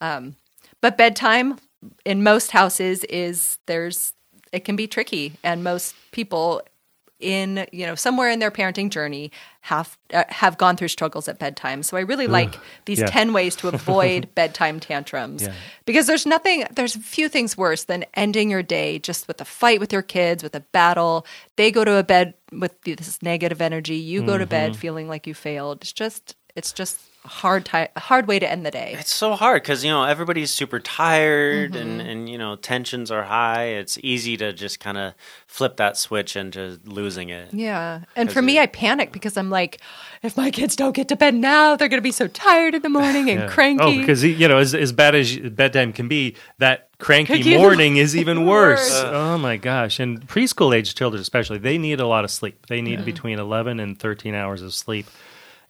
Um, 0.06 0.36
but 0.82 0.98
bedtime 0.98 1.58
in 2.06 2.24
most 2.24 2.52
houses 2.52 3.04
is 3.06 3.58
there's 3.66 4.14
it 4.52 4.64
can 4.66 4.76
be 4.76 4.88
tricky, 4.88 5.34
and 5.44 5.64
most 5.64 5.96
people 6.12 6.62
in 7.20 7.66
you 7.72 7.86
know 7.88 7.96
somewhere 7.96 8.30
in 8.30 8.40
their 8.40 8.52
parenting 8.52 8.90
journey 8.90 9.32
have 9.62 9.98
uh, 10.14 10.26
have 10.28 10.58
gone 10.58 10.76
through 10.78 10.90
struggles 10.90 11.28
at 11.28 11.40
bedtime. 11.40 11.82
So 11.82 11.98
I 11.98 12.02
really 12.02 12.28
like 12.28 12.60
these 12.86 13.00
yeah. 13.00 13.06
10 13.08 13.34
ways 13.34 13.56
to 13.58 13.68
avoid 13.80 14.28
bedtime 14.36 14.80
tantrums. 14.80 15.42
Yeah. 15.42 15.54
Because 15.86 16.08
there's 16.08 16.26
nothing 16.26 16.66
there's 16.76 16.96
a 16.96 17.00
few 17.00 17.30
things 17.30 17.58
worse 17.58 17.86
than 17.86 18.06
ending 18.14 18.52
your 18.52 18.64
day 18.64 19.00
just 19.00 19.28
with 19.28 19.42
a 19.42 19.46
fight 19.46 19.80
with 19.80 19.94
your 19.94 20.04
kids, 20.04 20.44
with 20.44 20.56
a 20.56 20.60
battle. 20.60 21.26
They 21.56 21.72
go 21.72 21.84
to 21.86 21.98
a 21.98 22.04
bed 22.04 22.34
with 22.52 22.80
this 22.82 23.22
negative 23.24 23.62
energy, 23.62 23.96
you 23.96 24.22
go 24.22 24.38
to 24.38 24.44
Mm-hmm. 24.44 24.50
bed 24.50 24.76
feeling 24.76 25.08
like 25.08 25.26
you 25.26 25.34
failed. 25.34 25.82
It's 25.82 25.94
just 25.94 26.36
it's 26.56 26.74
just 26.74 27.00
hard 27.26 27.66
ti- 27.66 27.88
hard 27.98 28.28
way 28.28 28.40
to 28.40 28.50
end 28.50 28.66
the 28.66 28.72
day. 28.72 28.96
It's 28.98 29.14
so 29.14 29.34
hard 29.36 29.62
because 29.64 29.84
you 29.84 29.92
know 29.92 30.04
everybody's 30.04 30.52
super 30.52 30.80
tired 30.80 31.74
Mm-hmm. 31.74 31.82
and 31.90 32.02
and 32.02 32.30
you 32.30 32.38
know 32.38 32.56
tensions 32.56 33.12
are 33.12 33.24
high. 33.24 33.66
It's 33.66 33.98
easy 34.04 34.38
to 34.38 34.54
just 34.54 34.80
kind 34.80 34.98
of 34.98 35.14
flip 35.48 35.78
that 35.78 35.98
switch 35.98 36.36
into 36.36 36.80
losing 36.86 37.30
it. 37.30 37.54
Yeah. 37.54 38.02
and 38.16 38.32
for 38.32 38.42
me, 38.42 38.58
it- 38.58 38.62
I 38.62 38.66
panic 38.68 39.12
because 39.12 39.38
I'm 39.38 39.50
like, 39.50 39.80
if 40.24 40.38
my 40.38 40.52
kids 40.52 40.76
don't 40.76 40.96
get 40.96 41.08
to 41.10 41.16
bed 41.16 41.34
now, 41.36 41.76
they're 41.76 41.88
going 41.90 41.98
to 42.00 42.04
be 42.04 42.12
so 42.12 42.28
tired 42.28 42.76
in 42.76 42.82
the 42.82 42.90
morning 42.90 43.30
and 43.30 43.40
Yeah. 43.46 43.48
cranky. 43.48 43.84
Oh, 43.84 43.98
because 43.98 44.24
you 44.24 44.48
know, 44.48 44.58
as 44.58 44.74
as 44.76 44.92
bad 44.92 45.16
as 45.16 45.38
bedtime 45.38 45.94
can 45.94 46.08
be, 46.08 46.36
that 46.60 46.90
cranky 47.00 47.34
Cranky 47.44 47.58
morning 47.58 47.98
is 47.98 48.16
even 48.22 48.46
worse. 48.46 48.90
Worse. 48.90 49.02
Oh 49.06 49.38
my 49.38 49.58
gosh! 49.58 50.00
And 50.00 50.26
preschool 50.28 50.76
age 50.76 50.96
children, 50.96 51.22
especially, 51.22 51.58
they 51.58 51.78
need 51.78 52.00
a 52.00 52.08
lot 52.08 52.24
of 52.24 52.32
sleep. 52.32 52.68
They 52.68 52.82
need 52.82 53.04
between 53.06 53.40
eleven 53.40 53.80
and 53.80 54.00
thirteen 54.00 54.34
hours 54.36 54.62
of 54.62 54.74
sleep. 54.74 55.08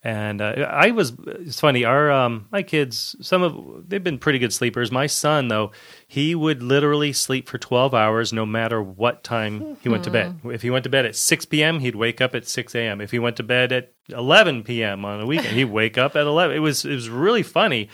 And 0.06 0.40
uh, 0.40 0.68
I 0.70 0.92
was. 0.92 1.14
It's 1.26 1.58
funny. 1.58 1.84
Our 1.84 2.12
um, 2.12 2.46
my 2.52 2.62
kids, 2.62 3.16
some 3.20 3.42
of 3.42 3.88
they've 3.88 4.04
been 4.04 4.20
pretty 4.20 4.38
good 4.38 4.52
sleepers. 4.52 4.92
My 4.92 5.08
son, 5.08 5.48
though, 5.48 5.72
he 6.06 6.32
would 6.32 6.62
literally 6.62 7.12
sleep 7.12 7.48
for 7.48 7.58
twelve 7.58 7.92
hours, 7.92 8.32
no 8.32 8.46
matter 8.46 8.80
what 8.80 9.24
time 9.24 9.76
he 9.82 9.88
went 9.88 10.04
to 10.04 10.10
bed. 10.12 10.38
If 10.44 10.62
he 10.62 10.70
went 10.70 10.84
to 10.84 10.90
bed 10.90 11.06
at 11.06 11.16
six 11.16 11.44
p.m., 11.44 11.80
he'd 11.80 11.96
wake 11.96 12.20
up 12.20 12.36
at 12.36 12.46
six 12.46 12.76
a.m. 12.76 13.00
If 13.00 13.10
he 13.10 13.18
went 13.18 13.34
to 13.38 13.42
bed 13.42 13.72
at 13.72 13.94
eleven 14.08 14.62
p.m. 14.62 15.04
on 15.04 15.22
a 15.22 15.26
weekend, 15.26 15.56
he'd 15.56 15.64
wake 15.64 15.98
up 15.98 16.14
at 16.14 16.24
eleven. 16.24 16.54
It 16.54 16.60
was 16.60 16.84
it 16.84 16.94
was 16.94 17.10
really 17.10 17.42
funny. 17.42 17.88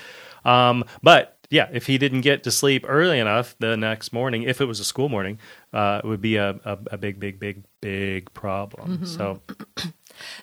Um, 0.44 0.84
but 1.02 1.38
yeah, 1.48 1.68
if 1.72 1.86
he 1.86 1.96
didn't 1.96 2.22
get 2.22 2.42
to 2.44 2.50
sleep 2.50 2.84
early 2.86 3.20
enough 3.20 3.56
the 3.58 3.76
next 3.76 4.12
morning, 4.12 4.42
if 4.42 4.60
it 4.60 4.66
was 4.66 4.80
a 4.80 4.84
school 4.84 5.08
morning, 5.08 5.38
uh, 5.72 6.02
it 6.04 6.06
would 6.06 6.20
be 6.20 6.36
a, 6.36 6.60
a, 6.64 6.78
a 6.92 6.98
big, 6.98 7.20
big, 7.20 7.38
big, 7.38 7.64
big 7.80 8.32
problem. 8.34 9.06
So 9.06 9.40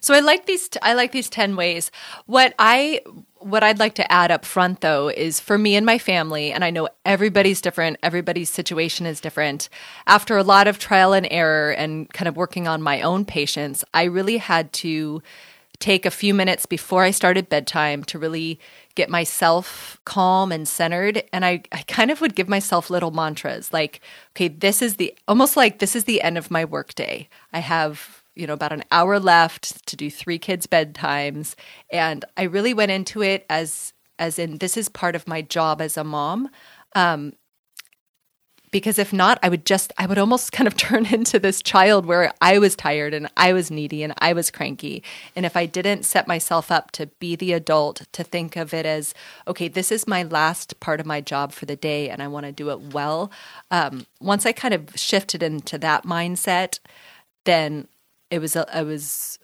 So 0.01 0.13
I 0.13 0.19
like 0.19 0.45
these. 0.45 0.69
I 0.81 0.93
like 0.93 1.11
these 1.11 1.29
ten 1.29 1.55
ways. 1.55 1.91
What 2.25 2.53
I 2.59 3.01
what 3.39 3.63
I'd 3.63 3.79
like 3.79 3.95
to 3.95 4.11
add 4.11 4.31
up 4.31 4.45
front 4.45 4.81
though 4.81 5.07
is 5.09 5.39
for 5.39 5.57
me 5.57 5.75
and 5.75 5.85
my 5.85 5.97
family, 5.97 6.51
and 6.51 6.63
I 6.63 6.69
know 6.69 6.89
everybody's 7.05 7.61
different. 7.61 7.97
Everybody's 8.03 8.49
situation 8.49 9.05
is 9.05 9.21
different. 9.21 9.69
After 10.07 10.37
a 10.37 10.43
lot 10.43 10.67
of 10.67 10.79
trial 10.79 11.13
and 11.13 11.27
error 11.31 11.71
and 11.71 12.11
kind 12.13 12.27
of 12.27 12.35
working 12.35 12.67
on 12.67 12.81
my 12.81 13.01
own 13.01 13.25
patience, 13.25 13.83
I 13.93 14.03
really 14.03 14.37
had 14.37 14.73
to 14.73 15.21
take 15.79 16.05
a 16.05 16.11
few 16.11 16.33
minutes 16.33 16.65
before 16.65 17.03
I 17.03 17.11
started 17.11 17.47
bedtime 17.47 18.03
to 18.05 18.19
really 18.19 18.59
get 18.95 19.09
myself 19.09 19.97
calm 20.03 20.51
and 20.51 20.67
centered. 20.67 21.23
And 21.31 21.45
I, 21.45 21.63
I 21.71 21.83
kind 21.83 22.11
of 22.11 22.19
would 22.19 22.35
give 22.35 22.49
myself 22.49 22.89
little 22.89 23.11
mantras 23.11 23.71
like, 23.71 24.01
okay, 24.33 24.49
this 24.49 24.81
is 24.81 24.97
the 24.97 25.17
almost 25.27 25.55
like 25.55 25.79
this 25.79 25.95
is 25.95 26.03
the 26.03 26.21
end 26.21 26.37
of 26.37 26.51
my 26.51 26.65
workday. 26.65 27.29
I 27.53 27.59
have 27.59 28.18
you 28.39 28.47
know 28.47 28.53
about 28.53 28.71
an 28.71 28.83
hour 28.91 29.19
left 29.19 29.85
to 29.85 29.95
do 29.95 30.09
three 30.09 30.39
kids 30.39 30.65
bedtimes. 30.65 31.55
And 31.91 32.25
i 32.37 32.43
really 32.43 32.73
went 32.73 32.91
into 32.91 33.21
it 33.21 33.45
as 33.49 33.93
as 34.17 34.39
in 34.39 34.57
this 34.57 34.77
is 34.77 34.89
part 34.89 35.15
of 35.15 35.27
my 35.27 35.41
job 35.41 35.81
as 35.81 35.97
a 35.97 36.03
mom. 36.03 36.49
Um, 36.95 37.33
because 38.71 38.99
if 38.99 39.11
not 39.11 39.39
i 39.41 39.49
would 39.49 39.65
just 39.65 39.91
i 39.97 40.05
would 40.05 40.17
almost 40.17 40.51
kind 40.57 40.67
of 40.67 40.77
turn 40.77 41.05
into 41.07 41.39
this 41.39 41.61
child 41.61 42.05
where 42.05 42.31
i 42.41 42.59
was 42.59 42.75
tired 42.75 43.13
and 43.13 43.27
i 43.35 43.51
was 43.51 43.71
needy 43.71 44.03
and 44.03 44.13
i 44.19 44.31
was 44.31 44.51
cranky. 44.51 45.03
And 45.35 45.45
if 45.45 45.57
i 45.57 45.65
didn't 45.65 46.03
set 46.03 46.27
myself 46.27 46.71
up 46.71 46.91
to 46.91 47.07
be 47.19 47.35
the 47.35 47.53
adult 47.53 48.03
to 48.13 48.23
think 48.23 48.55
of 48.55 48.73
it 48.73 48.85
as 48.85 49.13
okay 49.47 49.67
this 49.67 49.91
is 49.91 50.07
my 50.07 50.23
last 50.23 50.79
part 50.79 50.99
of 50.99 51.05
my 51.05 51.19
job 51.19 51.51
for 51.51 51.65
the 51.65 51.75
day 51.75 52.09
and 52.09 52.21
i 52.21 52.27
want 52.27 52.45
to 52.45 52.51
do 52.51 52.69
it 52.69 52.93
well 52.93 53.31
um, 53.71 54.05
once 54.21 54.45
i 54.45 54.51
kind 54.51 54.73
of 54.73 54.89
shifted 54.95 55.43
into 55.43 55.77
that 55.77 56.05
mindset 56.05 56.79
then 57.45 57.87
it 58.31 58.39
was 58.39 58.55
a- 58.55 58.75
i 58.75 58.81
was 58.81 59.39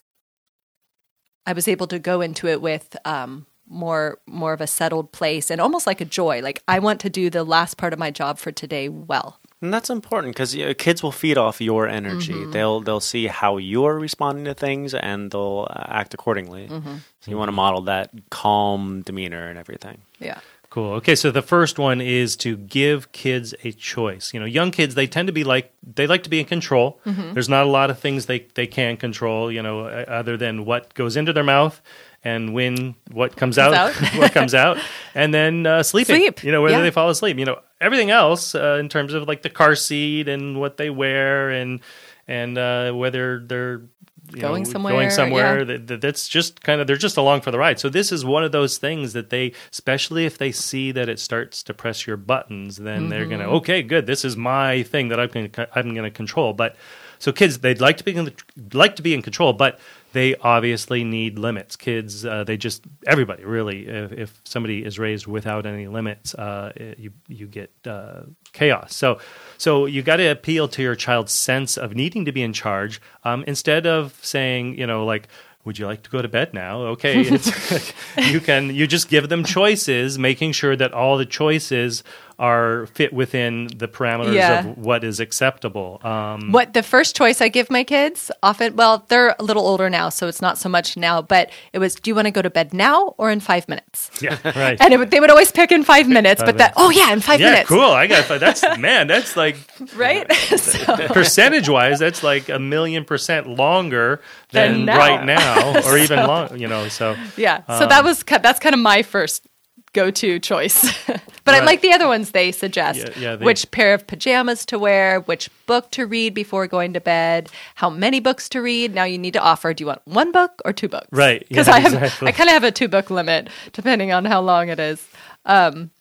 i 1.45 1.53
was 1.53 1.67
able 1.67 1.87
to 1.87 1.99
go 1.99 2.21
into 2.21 2.47
it 2.47 2.61
with 2.61 2.95
um, 3.05 3.45
more 3.67 4.19
more 4.27 4.53
of 4.53 4.61
a 4.61 4.67
settled 4.67 5.11
place 5.11 5.49
and 5.49 5.59
almost 5.59 5.87
like 5.87 5.99
a 6.01 6.05
joy 6.05 6.39
like 6.41 6.61
i 6.67 6.77
want 6.79 6.99
to 7.01 7.09
do 7.09 7.29
the 7.29 7.43
last 7.43 7.77
part 7.77 7.93
of 7.93 7.99
my 7.99 8.11
job 8.11 8.37
for 8.37 8.51
today 8.51 8.87
well 8.89 9.39
And 9.61 9.73
that's 9.73 9.89
important 9.89 10.35
because 10.35 10.53
you 10.53 10.65
know, 10.65 10.73
kids 10.75 11.01
will 11.01 11.13
feed 11.13 11.37
off 11.37 11.59
your 11.61 11.87
energy. 11.87 12.33
Mm-hmm. 12.33 12.51
They'll 12.51 12.81
they'll 12.85 12.99
see 13.13 13.25
how 13.27 13.57
you're 13.57 13.97
responding 13.97 14.45
to 14.45 14.53
things 14.53 14.93
and 14.93 15.31
they'll 15.31 15.65
uh, 15.71 15.85
act 16.01 16.13
accordingly. 16.13 16.67
Mm-hmm. 16.67 16.97
So 17.21 17.31
you 17.31 17.37
want 17.37 17.47
to 17.47 17.57
model 17.63 17.81
that 17.83 18.11
calm 18.29 19.01
demeanor 19.01 19.47
and 19.49 19.57
everything. 19.57 19.97
yeah 20.19 20.39
Cool. 20.75 20.91
Okay, 20.95 21.15
so 21.15 21.31
the 21.31 21.41
first 21.41 21.79
one 21.79 22.01
is 22.01 22.35
to 22.35 22.57
give 22.57 23.09
kids 23.13 23.55
a 23.63 23.71
choice. 23.71 24.33
You 24.33 24.41
know, 24.41 24.45
young 24.45 24.71
kids 24.71 24.93
they 24.93 25.07
tend 25.07 25.27
to 25.27 25.31
be 25.31 25.45
like 25.45 25.73
they 25.81 26.05
like 26.05 26.23
to 26.23 26.29
be 26.29 26.41
in 26.41 26.45
control. 26.45 26.99
Mm-hmm. 27.05 27.31
There's 27.31 27.47
not 27.47 27.65
a 27.65 27.69
lot 27.69 27.89
of 27.89 27.97
things 27.97 28.25
they 28.25 28.47
they 28.55 28.67
can 28.67 28.97
control. 28.97 29.49
You 29.49 29.63
know, 29.63 29.85
uh, 29.85 30.03
other 30.05 30.35
than 30.35 30.65
what 30.65 30.93
goes 30.93 31.15
into 31.15 31.31
their 31.31 31.45
mouth 31.45 31.81
and 32.25 32.53
when 32.53 32.95
what 33.09 33.37
comes 33.37 33.57
out, 33.57 33.73
out. 33.73 33.93
what 34.17 34.33
comes 34.33 34.53
out, 34.53 34.77
and 35.13 35.33
then 35.33 35.65
uh, 35.65 35.81
sleeping. 35.81 36.17
Sleep, 36.17 36.43
You 36.43 36.51
know, 36.51 36.61
whether 36.61 36.75
yeah. 36.75 36.83
they 36.83 36.91
fall 36.91 37.09
asleep. 37.09 37.39
You 37.39 37.45
know, 37.45 37.61
everything 37.79 38.11
else 38.11 38.53
uh, 38.53 38.75
in 38.77 38.89
terms 38.89 39.13
of 39.13 39.29
like 39.29 39.43
the 39.43 39.49
car 39.49 39.75
seat 39.75 40.27
and 40.27 40.59
what 40.59 40.75
they 40.75 40.89
wear 40.89 41.51
and 41.51 41.79
and 42.27 42.57
uh, 42.57 42.91
whether 42.91 43.39
they're 43.39 43.83
Going 44.31 44.63
know, 44.63 44.69
somewhere, 44.69 44.93
going 44.93 45.09
somewhere 45.11 45.59
yeah. 45.59 45.63
that, 45.65 45.87
that- 45.87 46.01
that's 46.01 46.27
just 46.27 46.61
kind 46.61 46.81
of 46.81 46.87
they're 46.87 46.95
just 46.97 47.17
along 47.17 47.41
for 47.41 47.51
the 47.51 47.59
ride. 47.59 47.79
So 47.79 47.89
this 47.89 48.11
is 48.11 48.25
one 48.25 48.43
of 48.43 48.51
those 48.51 48.77
things 48.77 49.13
that 49.13 49.29
they, 49.29 49.53
especially 49.71 50.25
if 50.25 50.37
they 50.37 50.51
see 50.51 50.91
that 50.91 51.07
it 51.09 51.19
starts 51.19 51.61
to 51.63 51.73
press 51.73 52.07
your 52.07 52.17
buttons, 52.17 52.77
then 52.77 53.09
they're 53.09 53.25
gonna 53.25 53.45
Mm-hmm. 53.45 53.55
okay, 53.55 53.83
good. 53.83 54.07
This 54.07 54.25
is 54.25 54.35
my 54.35 54.83
thing 54.83 55.09
that 55.09 55.19
I'm 55.19 55.29
gonna 55.29 55.67
I'm 55.75 55.93
gonna 55.93 56.11
control. 56.11 56.53
But 56.53 56.75
so 57.19 57.31
kids, 57.31 57.59
they'd 57.59 57.79
like 57.81 57.97
to 57.97 58.03
be 58.03 58.15
in 58.15 58.25
the, 58.25 58.33
like 58.73 58.95
to 58.97 59.01
be 59.01 59.13
in 59.13 59.21
control, 59.21 59.53
but 59.53 59.79
they 60.15 60.33
obviously 60.37 61.03
need 61.03 61.37
limits. 61.37 61.75
Kids, 61.75 62.25
uh, 62.25 62.45
they 62.45 62.55
just 62.55 62.85
everybody 63.05 63.43
really. 63.43 63.85
If, 63.85 64.13
if 64.13 64.41
somebody 64.45 64.85
is 64.85 64.97
raised 64.97 65.27
without 65.27 65.65
any 65.65 65.87
limits, 65.87 66.33
uh, 66.33 66.71
you 66.97 67.11
you 67.27 67.47
get 67.47 67.69
uh, 67.85 68.21
chaos. 68.53 68.95
So 68.95 69.19
so 69.57 69.85
you 69.85 70.01
got 70.01 70.17
to 70.17 70.31
appeal 70.31 70.69
to 70.69 70.81
your 70.81 70.95
child's 70.95 71.33
sense 71.33 71.75
of 71.77 71.95
needing 71.95 72.23
to 72.25 72.31
be 72.31 72.41
in 72.41 72.53
charge 72.53 73.01
um, 73.25 73.43
instead 73.45 73.85
of 73.85 74.17
saying 74.23 74.79
you 74.79 74.87
know 74.87 75.05
like. 75.05 75.27
Would 75.65 75.79
you 75.79 75.87
like 75.87 76.03
to 76.03 76.11
go 76.11 76.21
to 76.21 76.27
bed 76.27 76.53
now? 76.53 76.81
Okay, 76.93 77.21
it's, 77.21 77.91
you 78.31 78.39
can. 78.39 78.75
You 78.75 78.85
just 78.85 79.09
give 79.09 79.29
them 79.29 79.43
choices, 79.43 80.19
making 80.19 80.51
sure 80.51 80.75
that 80.75 80.93
all 80.93 81.17
the 81.17 81.25
choices 81.25 82.03
are 82.39 82.85
fit 82.87 83.13
within 83.13 83.67
the 83.75 83.87
parameters 83.87 84.33
Yeah. 84.33 84.59
of 84.59 84.77
what 84.77 85.03
is 85.03 85.19
acceptable. 85.19 85.99
Um, 86.03 86.51
what 86.51 86.73
the 86.73 86.83
first 86.83 87.15
choice 87.15 87.41
i 87.41 87.47
give 87.47 87.69
my 87.69 87.83
kids 87.83 88.31
often 88.43 88.75
well 88.75 89.05
they're 89.09 89.35
a 89.39 89.43
little 89.43 89.65
older 89.65 89.89
now 89.89 90.09
so 90.09 90.27
it's 90.27 90.41
not 90.41 90.57
so 90.57 90.69
much 90.69 90.97
now 90.97 91.21
but 91.21 91.49
it 91.73 91.79
was 91.79 91.95
do 91.95 92.09
you 92.09 92.15
want 92.15 92.25
to 92.25 92.31
go 92.31 92.41
to 92.41 92.49
bed 92.49 92.73
now 92.73 93.13
or 93.17 93.31
in 93.31 93.39
five 93.39 93.67
minutes 93.69 94.09
yeah, 94.21 94.37
right. 94.57 94.77
and 94.81 94.93
it, 94.93 95.11
they 95.11 95.19
would 95.19 95.29
always 95.29 95.51
pick 95.51 95.71
in 95.71 95.83
five 95.83 96.07
minutes 96.07 96.41
but 96.43 96.57
that 96.57 96.73
oh 96.77 96.89
yeah 96.89 97.11
in 97.13 97.19
five 97.21 97.39
yeah, 97.39 97.51
minutes 97.51 97.69
cool. 97.69 97.81
I 97.81 98.07
got 98.07 98.27
that's 98.39 98.61
man. 98.77 99.07
That's 99.07 99.35
like 99.37 99.57
right 99.95 100.31
so, 100.57 100.95
percentage 101.07 101.69
wise, 101.69 101.99
that's 101.99 102.23
like 102.23 102.49
a 102.49 102.59
million 102.59 103.05
percent 103.05 103.47
longer 103.47 104.21
than 104.51 104.85
now. 104.85 104.97
right 104.97 105.25
now, 105.25 105.81
or 105.85 105.97
even 105.97 106.19
long. 106.19 106.59
You 106.59 106.67
know, 106.67 106.87
so 106.87 107.15
yeah 107.37 107.61
so 107.79 107.87
that 107.87 108.03
was 108.03 108.23
that's 108.23 108.59
kind 108.59 108.73
of 108.75 108.81
my 108.81 109.03
first 109.03 109.47
go-to 109.95 110.39
choice. 110.39 110.79
But 111.45 111.53
i 111.53 111.63
like 111.63 111.81
the 111.81 111.93
other 111.93 112.07
ones 112.07 112.31
they 112.31 112.51
suggest 112.51 112.97
Yeah, 112.99 113.19
yeah, 113.23 113.35
they- 113.35 113.45
which 113.45 113.69
pair 113.69 113.93
of 113.93 114.07
pajamas 114.07 114.65
to 114.65 114.79
wear 114.79 115.19
which 115.29 115.47
book 115.67 115.91
to 115.91 116.07
read 116.07 116.33
before 116.33 116.65
going 116.65 116.91
to 116.93 116.99
bed 116.99 117.49
how 117.75 117.89
many 117.91 118.19
books 118.19 118.49
to 118.49 118.61
read. 118.63 118.95
Now 118.95 119.03
you 119.03 119.19
need 119.19 119.33
to 119.33 119.39
offer 119.51 119.71
do 119.73 119.83
you 119.83 119.87
want 119.87 120.01
one 120.05 120.31
book 120.31 120.53
or 120.65 120.73
two 120.73 120.87
books? 120.89 121.07
Right, 121.11 121.45
because 121.47 121.67
yeah, 121.67 121.75
i 121.77 121.79
have 121.85 121.93
exactly. 121.93 122.27
i 122.29 122.31
kind 122.31 122.49
of 122.49 122.53
have 122.57 122.63
a 122.63 122.71
two 122.71 122.87
book 122.87 123.11
limit 123.11 123.49
depending 123.73 124.11
on 124.11 124.25
how 124.25 124.41
long 124.41 124.69
it 124.69 124.79
is. 124.79 125.07
Um 125.45 125.91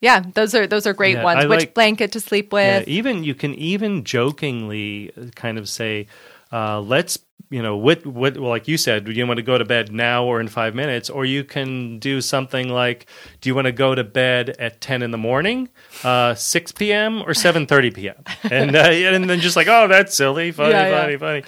yeah 0.00 0.20
those 0.34 0.54
are 0.54 0.66
those 0.66 0.86
are 0.88 0.94
great 0.94 1.22
ones 1.22 1.44
I 1.44 1.46
which 1.52 1.60
like- 1.60 1.74
blanket 1.74 2.12
to 2.12 2.20
sleep 2.20 2.52
Yeah, 2.52 2.78
with. 2.80 2.88
even 2.88 3.22
you 3.22 3.34
can 3.34 3.52
even 3.54 4.02
jokingly 4.04 5.12
kind 5.34 5.58
of 5.58 5.68
say, 5.68 6.06
uh, 6.52 6.80
"Let's." 6.80 7.18
You 7.48 7.62
know, 7.62 7.76
what, 7.76 8.04
what, 8.04 8.36
well, 8.36 8.50
like 8.50 8.66
you 8.66 8.76
said, 8.76 9.04
do 9.04 9.12
you 9.12 9.24
want 9.24 9.36
to 9.38 9.42
go 9.42 9.56
to 9.56 9.64
bed 9.64 9.92
now 9.92 10.24
or 10.24 10.40
in 10.40 10.48
five 10.48 10.74
minutes? 10.74 11.08
Or 11.08 11.24
you 11.24 11.44
can 11.44 12.00
do 12.00 12.20
something 12.20 12.68
like, 12.68 13.06
do 13.40 13.48
you 13.48 13.54
want 13.54 13.66
to 13.66 13.72
go 13.72 13.94
to 13.94 14.02
bed 14.02 14.50
at 14.58 14.80
10 14.80 15.00
in 15.02 15.12
the 15.12 15.18
morning, 15.18 15.68
uh, 16.02 16.34
6 16.34 16.72
p.m., 16.72 17.22
or 17.22 17.28
7.30 17.34 17.94
p.m.? 17.94 18.16
And, 18.50 18.74
uh, 18.74 18.80
and 18.80 19.30
then 19.30 19.38
just 19.40 19.54
like, 19.54 19.68
oh, 19.68 19.86
that's 19.86 20.16
silly, 20.16 20.50
funny, 20.50 20.70
Yeah, 20.72 20.88
yeah. 21.08 21.18
funny, 21.18 21.42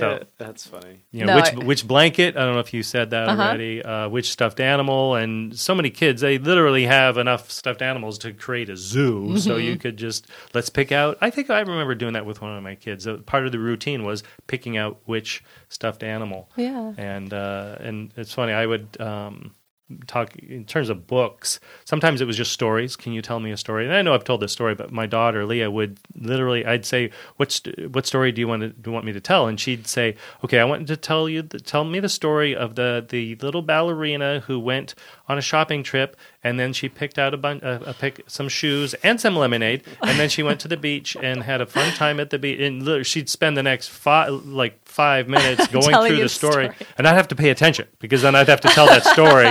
funny. 0.00 0.18
So, 0.20 0.26
that's 0.38 0.66
funny. 0.66 1.00
you 1.10 1.24
know, 1.24 1.34
No, 1.34 1.36
which 1.42 1.54
I- 1.54 1.64
which 1.64 1.86
blanket? 1.88 2.36
I 2.36 2.44
don't 2.44 2.54
know 2.54 2.60
if 2.60 2.72
you 2.74 2.82
said 2.82 3.10
that 3.10 3.28
Uh-huh. 3.28 3.42
already. 3.42 3.82
Uh, 3.82 4.08
which 4.08 4.30
stuffed 4.30 4.60
animal? 4.60 5.14
And 5.14 5.58
so 5.58 5.74
many 5.74 5.90
kids, 5.90 6.20
they 6.20 6.38
literally 6.38 6.84
have 6.86 7.16
enough 7.18 7.50
stuffed 7.50 7.82
animals 7.82 8.18
to 8.18 8.32
create 8.32 8.68
a 8.70 8.76
zoo. 8.76 9.38
So 9.38 9.52
Mm-hmm. 9.56 9.60
you 9.66 9.76
could 9.76 9.96
just 9.96 10.26
let's 10.54 10.68
pick 10.70 10.92
out. 10.92 11.18
I 11.20 11.30
think 11.30 11.50
I 11.50 11.60
remember 11.60 11.94
doing 11.94 12.12
that 12.14 12.26
with 12.26 12.40
one 12.42 12.56
of 12.56 12.62
my 12.62 12.74
kids. 12.74 13.06
Uh, 13.06 13.18
Part 13.26 13.46
of 13.46 13.52
the 13.52 13.58
routine 13.58 14.04
was 14.04 14.22
picking 14.46 14.76
out 14.76 14.98
which 15.06 15.42
stuffed 15.68 16.02
animal. 16.02 16.48
Yeah. 16.56 16.92
And 16.96 17.32
uh, 17.34 17.76
and 17.80 18.12
it's 18.16 18.32
funny. 18.32 18.52
I 18.52 18.66
would. 18.66 19.00
Um, 19.00 19.54
talk 20.06 20.36
in 20.36 20.64
terms 20.64 20.88
of 20.90 21.06
books 21.06 21.60
sometimes 21.84 22.20
it 22.20 22.26
was 22.26 22.36
just 22.36 22.52
stories. 22.52 22.96
Can 22.96 23.12
you 23.12 23.22
tell 23.22 23.40
me 23.40 23.50
a 23.50 23.56
story? 23.56 23.84
And 23.84 23.94
i 23.94 24.02
know 24.02 24.14
i've 24.14 24.24
told 24.24 24.40
this 24.40 24.52
story 24.52 24.74
but 24.74 24.92
my 24.92 25.06
daughter 25.06 25.44
leah 25.44 25.70
would 25.70 25.98
literally 26.14 26.64
i'd 26.66 26.84
say 26.84 27.10
what 27.36 27.52
st- 27.52 27.90
what 27.90 28.06
story 28.06 28.32
do 28.32 28.40
you 28.40 28.48
want 28.48 28.62
to 28.62 28.68
do 28.68 28.90
you 28.90 28.92
want 28.92 29.06
me 29.06 29.12
to 29.12 29.20
tell? 29.20 29.46
And 29.46 29.58
she'd 29.58 29.86
say 29.86 30.16
okay 30.44 30.58
i 30.58 30.64
want 30.64 30.86
to 30.88 30.96
tell 30.96 31.28
you 31.28 31.42
the, 31.42 31.58
tell 31.58 31.84
me 31.84 32.00
the 32.00 32.08
story 32.08 32.54
of 32.54 32.74
the 32.74 33.04
the 33.08 33.36
little 33.36 33.62
ballerina 33.62 34.40
who 34.40 34.58
went 34.58 34.94
on 35.28 35.38
a 35.38 35.42
shopping 35.42 35.82
trip 35.82 36.16
and 36.44 36.58
then 36.58 36.72
she 36.72 36.88
picked 36.88 37.18
out 37.18 37.34
a 37.34 37.36
bunch 37.36 37.62
uh, 37.62 37.80
a 37.84 37.94
pick 37.94 38.22
some 38.26 38.48
shoes 38.48 38.94
and 39.02 39.20
some 39.20 39.36
lemonade 39.36 39.82
and 40.02 40.18
then 40.18 40.28
she 40.28 40.42
went 40.42 40.60
to 40.60 40.68
the 40.68 40.76
beach 40.88 41.16
and 41.20 41.42
had 41.42 41.60
a 41.60 41.66
fun 41.66 41.92
time 41.94 42.20
at 42.20 42.30
the 42.30 42.38
beach 42.38 42.60
and 42.60 43.06
she'd 43.06 43.28
spend 43.28 43.56
the 43.56 43.62
next 43.62 43.88
five 43.88 44.30
like 44.46 44.78
five 44.86 45.28
minutes 45.28 45.66
going 45.68 45.94
through 46.06 46.16
the 46.16 46.22
the 46.22 46.28
story, 46.28 46.72
story. 46.72 46.86
and 46.96 47.06
i'd 47.06 47.14
have 47.14 47.28
to 47.28 47.36
pay 47.36 47.50
attention 47.50 47.86
because 47.98 48.22
then 48.22 48.34
i'd 48.34 48.48
have 48.48 48.60
to 48.60 48.68
tell 48.68 48.86
that 48.86 49.04
story 49.04 49.46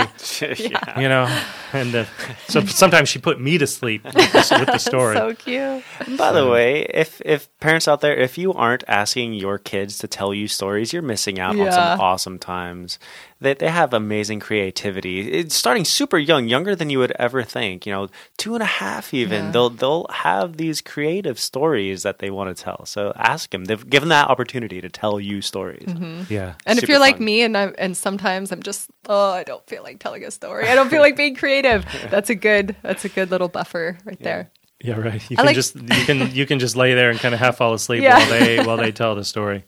yeah. 0.70 1.00
you 1.00 1.08
know 1.08 1.26
and 1.72 1.94
uh, 1.94 2.04
so 2.48 2.64
sometimes 2.64 3.08
she 3.08 3.18
put 3.18 3.40
me 3.40 3.58
to 3.58 3.66
sleep 3.66 4.02
with 4.04 4.14
the, 4.14 4.56
with 4.58 4.68
the 4.68 4.78
story 4.78 5.16
so 5.16 5.34
cute 5.34 5.84
By 6.16 6.32
the 6.32 6.46
way, 6.48 6.82
if 6.84 7.20
if 7.24 7.48
parents 7.60 7.88
out 7.88 8.00
there, 8.00 8.16
if 8.16 8.38
you 8.38 8.52
aren't 8.52 8.84
asking 8.88 9.34
your 9.34 9.58
kids 9.58 9.98
to 9.98 10.08
tell 10.08 10.32
you 10.32 10.48
stories, 10.48 10.92
you're 10.92 11.02
missing 11.02 11.38
out 11.38 11.58
on 11.58 11.72
some 11.72 12.00
awesome 12.00 12.38
times. 12.38 12.98
They 13.40 13.54
they 13.54 13.68
have 13.68 13.92
amazing 13.92 14.40
creativity. 14.40 15.30
It's 15.30 15.54
starting 15.54 15.84
super 15.84 16.18
young, 16.18 16.48
younger 16.48 16.74
than 16.78 16.90
you 16.90 16.98
would 16.98 17.12
ever 17.12 17.42
think. 17.42 17.86
You 17.86 17.92
know, 17.92 18.08
two 18.36 18.54
and 18.54 18.62
a 18.62 18.66
half 18.66 19.12
even. 19.12 19.46
Yeah. 19.46 19.50
They'll 19.50 19.70
they'll 19.70 20.06
have 20.10 20.56
these 20.56 20.80
creative 20.80 21.38
stories 21.38 22.02
that 22.02 22.18
they 22.18 22.30
want 22.30 22.56
to 22.56 22.62
tell. 22.62 22.86
So 22.86 23.12
ask 23.16 23.50
them. 23.50 23.66
They've 23.66 23.88
given 23.88 24.08
that 24.10 24.28
opportunity 24.28 24.80
to 24.80 24.88
tell 24.88 25.20
you 25.20 25.42
stories. 25.42 25.86
Mm-hmm. 25.86 26.32
yeah 26.32 26.54
And 26.66 26.78
if 26.78 26.88
you're 26.88 26.98
like 26.98 27.20
me, 27.20 27.42
and 27.42 27.56
I'm, 27.56 27.74
and 27.78 27.96
sometimes 27.96 28.52
I'm 28.52 28.62
just 28.62 28.90
oh, 29.08 29.32
I 29.32 29.44
don't 29.44 29.66
feel 29.66 29.82
like 29.82 29.98
telling 29.98 30.24
a 30.24 30.30
story. 30.30 30.68
I 30.68 30.74
don't 30.74 30.90
feel 30.90 31.00
like 31.00 31.16
being 31.16 31.34
creative. 31.34 31.84
That's 32.10 32.30
a 32.30 32.34
good. 32.34 32.76
That's 32.82 33.04
a 33.04 33.08
good 33.08 33.30
little 33.30 33.48
buffer 33.48 33.98
right 34.04 34.20
there. 34.20 34.50
Yeah 34.80 34.96
right 34.96 35.20
you 35.30 35.34
I 35.34 35.40
can 35.42 35.46
like- 35.46 35.54
just 35.56 35.74
you 35.74 36.04
can 36.06 36.30
you 36.34 36.46
can 36.46 36.58
just 36.60 36.76
lay 36.76 36.94
there 36.94 37.10
and 37.10 37.18
kind 37.18 37.34
of 37.34 37.40
half 37.40 37.56
fall 37.56 37.74
asleep 37.74 38.02
Yeah. 38.02 38.18
while 38.18 38.28
they 38.30 38.64
while 38.64 38.76
they 38.76 38.92
tell 38.92 39.14
the 39.16 39.24
story 39.24 39.64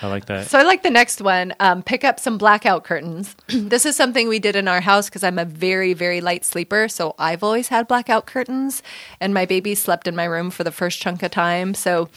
i 0.00 0.06
like 0.06 0.26
that 0.26 0.46
So 0.48 0.58
I 0.58 0.62
like 0.62 0.82
the 0.82 0.90
next 0.90 1.20
one. 1.20 1.52
Um, 1.60 1.82
pick 1.82 2.04
up 2.04 2.20
some 2.20 2.38
blackout 2.38 2.84
curtains. 2.84 3.34
this 3.48 3.84
is 3.84 3.96
something 3.96 4.28
we 4.28 4.38
did 4.38 4.54
in 4.56 4.68
our 4.68 4.80
house 4.80 5.08
because 5.08 5.24
I'm 5.24 5.38
a 5.40 5.44
very, 5.44 5.92
very 5.92 6.20
light 6.20 6.44
sleeper. 6.44 6.86
So 6.88 7.14
I've 7.18 7.42
always 7.42 7.66
had 7.68 7.88
blackout 7.88 8.26
curtains, 8.26 8.82
and 9.20 9.34
my 9.34 9.44
baby 9.44 9.74
slept 9.74 10.06
in 10.06 10.14
my 10.14 10.24
room 10.24 10.50
for 10.50 10.62
the 10.64 10.70
first 10.70 11.00
chunk 11.00 11.22
of 11.24 11.32
time. 11.32 11.74
So 11.74 12.08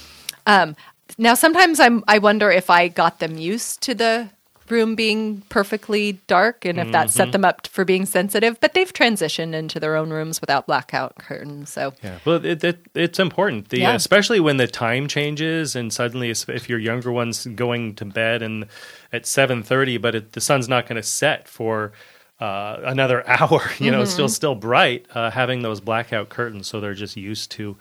um, 0.46 0.76
now 1.18 1.34
sometimes 1.34 1.80
I'm 1.80 2.04
I 2.08 2.20
wonder 2.20 2.52
if 2.52 2.70
I 2.70 2.88
got 2.88 3.18
them 3.20 3.38
used 3.38 3.82
to 3.82 3.96
the 3.96 4.30
room 4.72 4.96
being 4.96 5.42
perfectly 5.50 6.14
dark 6.28 6.66
and 6.66 6.80
if 6.80 6.92
that 6.92 7.08
Mm-hmm. 7.08 7.18
set 7.18 7.32
them 7.32 7.46
up 7.46 7.68
for 7.68 7.86
being 7.86 8.06
sensitive. 8.06 8.60
But 8.60 8.74
they've 8.74 8.92
transitioned 8.92 9.54
into 9.54 9.80
their 9.80 9.96
own 9.96 10.10
rooms 10.12 10.42
without 10.42 10.68
blackout 10.68 11.16
curtains. 11.18 11.70
So 11.72 11.94
Yeah, 12.04 12.20
well, 12.26 12.46
it, 12.46 12.64
it, 12.64 12.86
it's 12.96 13.20
important, 13.20 13.70
the, 13.70 13.80
Yeah. 13.80 13.94
especially 13.96 14.40
when 14.40 14.58
the 14.58 14.68
time 14.68 15.08
changes 15.08 15.76
and 15.76 15.92
suddenly, 15.94 16.30
if 16.30 16.70
your 16.70 16.80
younger 16.80 17.12
one's 17.12 17.46
going 17.46 17.96
to 17.96 18.06
bed 18.06 18.42
and 18.42 18.66
at 19.12 19.26
seven 19.26 19.64
thirty, 19.64 19.98
but 19.98 20.16
it, 20.16 20.32
the 20.34 20.42
sun's 20.42 20.68
not 20.70 20.86
going 20.88 20.96
to 20.98 21.04
set 21.04 21.48
for 21.48 21.92
uh, 22.40 22.78
another 22.84 23.28
hour, 23.28 23.62
you 23.80 23.92
know, 23.92 24.02
it's 24.02 24.12
still 24.12 24.30
still 24.30 24.56
bright. 24.56 25.06
Uh, 25.14 25.30
having 25.32 25.62
those 25.62 25.82
blackout 25.82 26.30
curtains, 26.30 26.68
so 26.68 26.80
they're 26.80 26.94
just 26.94 27.18
used 27.18 27.52
to 27.52 27.76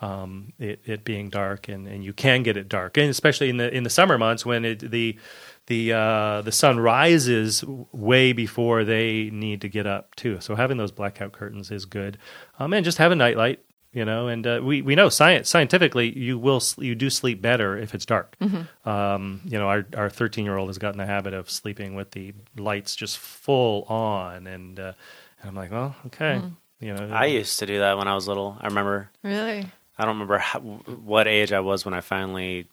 um, 0.00 0.52
it, 0.58 0.80
it 0.84 1.04
being 1.04 1.30
dark, 1.30 1.68
and, 1.68 1.86
and 1.86 2.04
you 2.04 2.12
can 2.12 2.42
get 2.42 2.56
it 2.56 2.68
dark, 2.68 2.96
and 2.98 3.08
especially 3.08 3.48
in 3.48 3.56
the 3.58 3.72
in 3.74 3.84
the 3.84 3.90
summer 3.90 4.18
months 4.18 4.44
when 4.44 4.64
it, 4.64 4.90
the 4.90 5.16
the 5.66 5.92
uh, 5.92 6.42
the 6.42 6.52
sun 6.52 6.80
rises 6.80 7.64
way 7.92 8.32
before 8.32 8.84
they 8.84 9.30
need 9.32 9.60
to 9.60 9.68
get 9.68 9.86
up 9.86 10.14
too. 10.16 10.40
So 10.40 10.54
having 10.54 10.76
those 10.76 10.92
blackout 10.92 11.32
curtains 11.32 11.70
is 11.70 11.84
good, 11.84 12.18
um, 12.58 12.72
and 12.72 12.84
just 12.84 12.98
have 12.98 13.12
a 13.12 13.16
nightlight, 13.16 13.60
you 13.92 14.04
know. 14.04 14.26
And 14.28 14.46
uh, 14.46 14.60
we 14.62 14.82
we 14.82 14.94
know 14.94 15.08
science 15.08 15.48
scientifically 15.48 16.16
you 16.18 16.38
will 16.38 16.60
you 16.78 16.94
do 16.94 17.08
sleep 17.10 17.40
better 17.40 17.78
if 17.78 17.94
it's 17.94 18.04
dark. 18.04 18.36
Um, 18.84 19.40
you 19.44 19.58
know, 19.58 19.68
our 19.68 19.86
our 19.96 20.10
thirteen 20.10 20.44
year 20.44 20.56
old 20.56 20.68
has 20.68 20.78
gotten 20.78 20.98
the 20.98 21.06
habit 21.06 21.32
of 21.32 21.48
sleeping 21.48 21.94
with 21.94 22.10
the 22.10 22.34
lights 22.56 22.96
just 22.96 23.18
full 23.18 23.84
on, 23.84 24.46
and, 24.46 24.80
uh, 24.80 24.92
and 25.40 25.48
I'm 25.48 25.54
like, 25.54 25.70
well, 25.70 25.94
okay, 26.06 26.42
you 26.80 26.92
know, 26.92 27.08
I 27.14 27.26
used 27.26 27.60
to 27.60 27.66
do 27.66 27.78
that 27.78 27.96
when 27.98 28.08
I 28.08 28.14
was 28.14 28.26
little. 28.26 28.58
I 28.60 28.66
remember. 28.66 29.10
really, 29.22 29.66
I 29.96 30.04
don't 30.04 30.14
remember 30.14 30.38
how, 30.38 30.58
what 30.58 31.28
age 31.28 31.52
I 31.52 31.60
was 31.60 31.84
when 31.84 31.94
I 31.94 32.00
finally, 32.00 32.66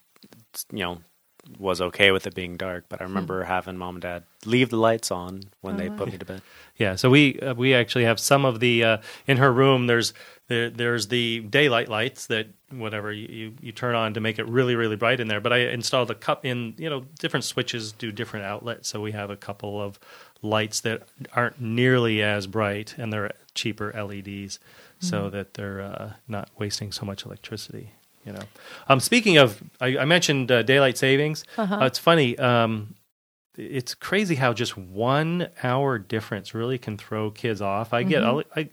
you 0.72 0.80
know, 0.80 1.02
was 1.58 1.82
okay 1.82 2.12
with 2.12 2.28
it 2.28 2.36
being 2.36 2.58
dark. 2.58 2.86
But 2.90 3.02
I 3.02 3.06
remember 3.06 3.44
having 3.44 3.78
mom 3.78 3.96
and 3.96 4.02
dad 4.02 4.24
leave 4.46 4.70
the 4.70 4.78
lights 4.78 5.12
on 5.12 5.44
when 5.62 5.78
they 5.78 5.90
put 5.90 6.12
me 6.12 6.18
to 6.18 6.26
bed. 6.26 6.42
Yeah, 6.78 6.96
so 6.96 7.10
we 7.10 7.40
uh, 7.40 7.54
we 7.56 7.74
actually 7.74 8.06
have 8.06 8.20
some 8.20 8.46
of 8.46 8.60
the 8.60 8.84
uh, 8.84 8.98
in 9.28 9.38
her 9.38 9.52
room. 9.52 9.88
There's 9.88 10.14
there, 10.48 10.70
there's 10.70 11.08
the 11.08 11.42
daylight 11.42 11.90
lights 11.90 12.28
that 12.28 12.48
whatever 12.72 13.12
you, 13.12 13.28
you, 13.28 13.54
you 13.62 13.72
turn 13.72 13.96
on 13.96 14.14
to 14.14 14.20
make 14.20 14.40
it 14.40 14.48
really 14.48 14.76
really 14.76 14.96
bright 14.96 15.20
in 15.20 15.28
there. 15.28 15.42
But 15.42 15.54
I 15.54 15.58
installed 15.58 16.12
a 16.12 16.16
cup 16.16 16.46
in 16.46 16.76
you 16.78 16.90
know 16.90 17.06
different 17.20 17.44
switches 17.44 17.92
do 17.92 18.12
different 18.12 18.46
outlets, 18.46 18.88
so 18.88 19.02
we 19.02 19.12
have 19.12 19.30
a 19.30 19.36
couple 19.36 19.82
of 19.82 20.00
lights 20.42 20.80
that 20.82 21.04
aren't 21.34 21.60
nearly 21.60 22.24
as 22.24 22.48
bright 22.48 22.96
and 22.98 23.12
they're 23.12 23.32
cheaper 23.54 23.92
LEDs, 23.94 24.60
so 25.00 25.30
that 25.30 25.56
they're 25.56 25.82
uh, 25.82 26.14
not 26.28 26.50
wasting 26.58 26.92
so 26.92 27.06
much 27.06 27.26
electricity. 27.26 27.92
You 28.26 28.34
know, 28.34 28.42
um, 28.88 29.00
speaking 29.00 29.38
of, 29.38 29.62
I, 29.80 29.98
I 30.00 30.06
mentioned 30.06 30.52
uh, 30.52 30.62
daylight 30.64 30.98
savings. 30.98 31.46
Uh, 31.58 31.86
it's 31.86 32.00
funny. 32.00 32.38
Um, 32.38 32.96
it's 33.58 33.94
crazy 33.96 34.36
how 34.36 34.54
just 34.54 34.78
one 34.78 35.50
hour 35.64 35.98
difference 35.98 36.54
really 36.54 36.78
can 36.78 36.98
throw 36.98 37.32
kids 37.32 37.62
off. 37.62 37.94
I 37.94 38.04
get 38.04 38.24
I, 38.56 38.70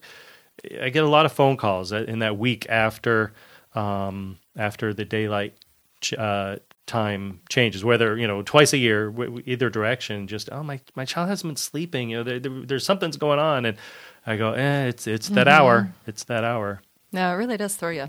I 0.82 0.88
get 0.90 1.04
a 1.04 1.08
lot 1.08 1.26
of 1.26 1.32
phone 1.32 1.56
calls 1.56 1.92
in 1.92 2.18
that 2.20 2.36
week 2.38 2.66
after 2.68 3.32
um, 3.74 4.38
after 4.56 4.92
the 4.94 5.04
daylight 5.04 5.54
ch- 6.00 6.14
uh, 6.14 6.56
time 6.86 7.40
changes, 7.48 7.84
whether 7.84 8.16
you 8.16 8.26
know 8.26 8.42
twice 8.42 8.72
a 8.72 8.78
year, 8.78 9.10
w- 9.10 9.42
either 9.46 9.70
direction. 9.70 10.26
Just 10.26 10.48
oh 10.52 10.62
my 10.62 10.80
my 10.94 11.04
child 11.04 11.28
hasn't 11.28 11.50
been 11.50 11.56
sleeping. 11.56 12.10
You 12.10 12.18
know 12.18 12.22
there, 12.24 12.38
there- 12.40 12.62
there's 12.66 12.84
something's 12.84 13.16
going 13.16 13.38
on, 13.38 13.64
and 13.64 13.76
I 14.26 14.36
go 14.36 14.52
eh, 14.52 14.84
it's 14.86 15.06
it's 15.06 15.28
that 15.30 15.48
hour. 15.48 15.92
It's 16.06 16.24
that 16.24 16.44
hour. 16.44 16.80
no, 17.12 17.30
it 17.32 17.34
really 17.36 17.56
does 17.56 17.74
throw 17.76 17.90
you. 17.90 18.08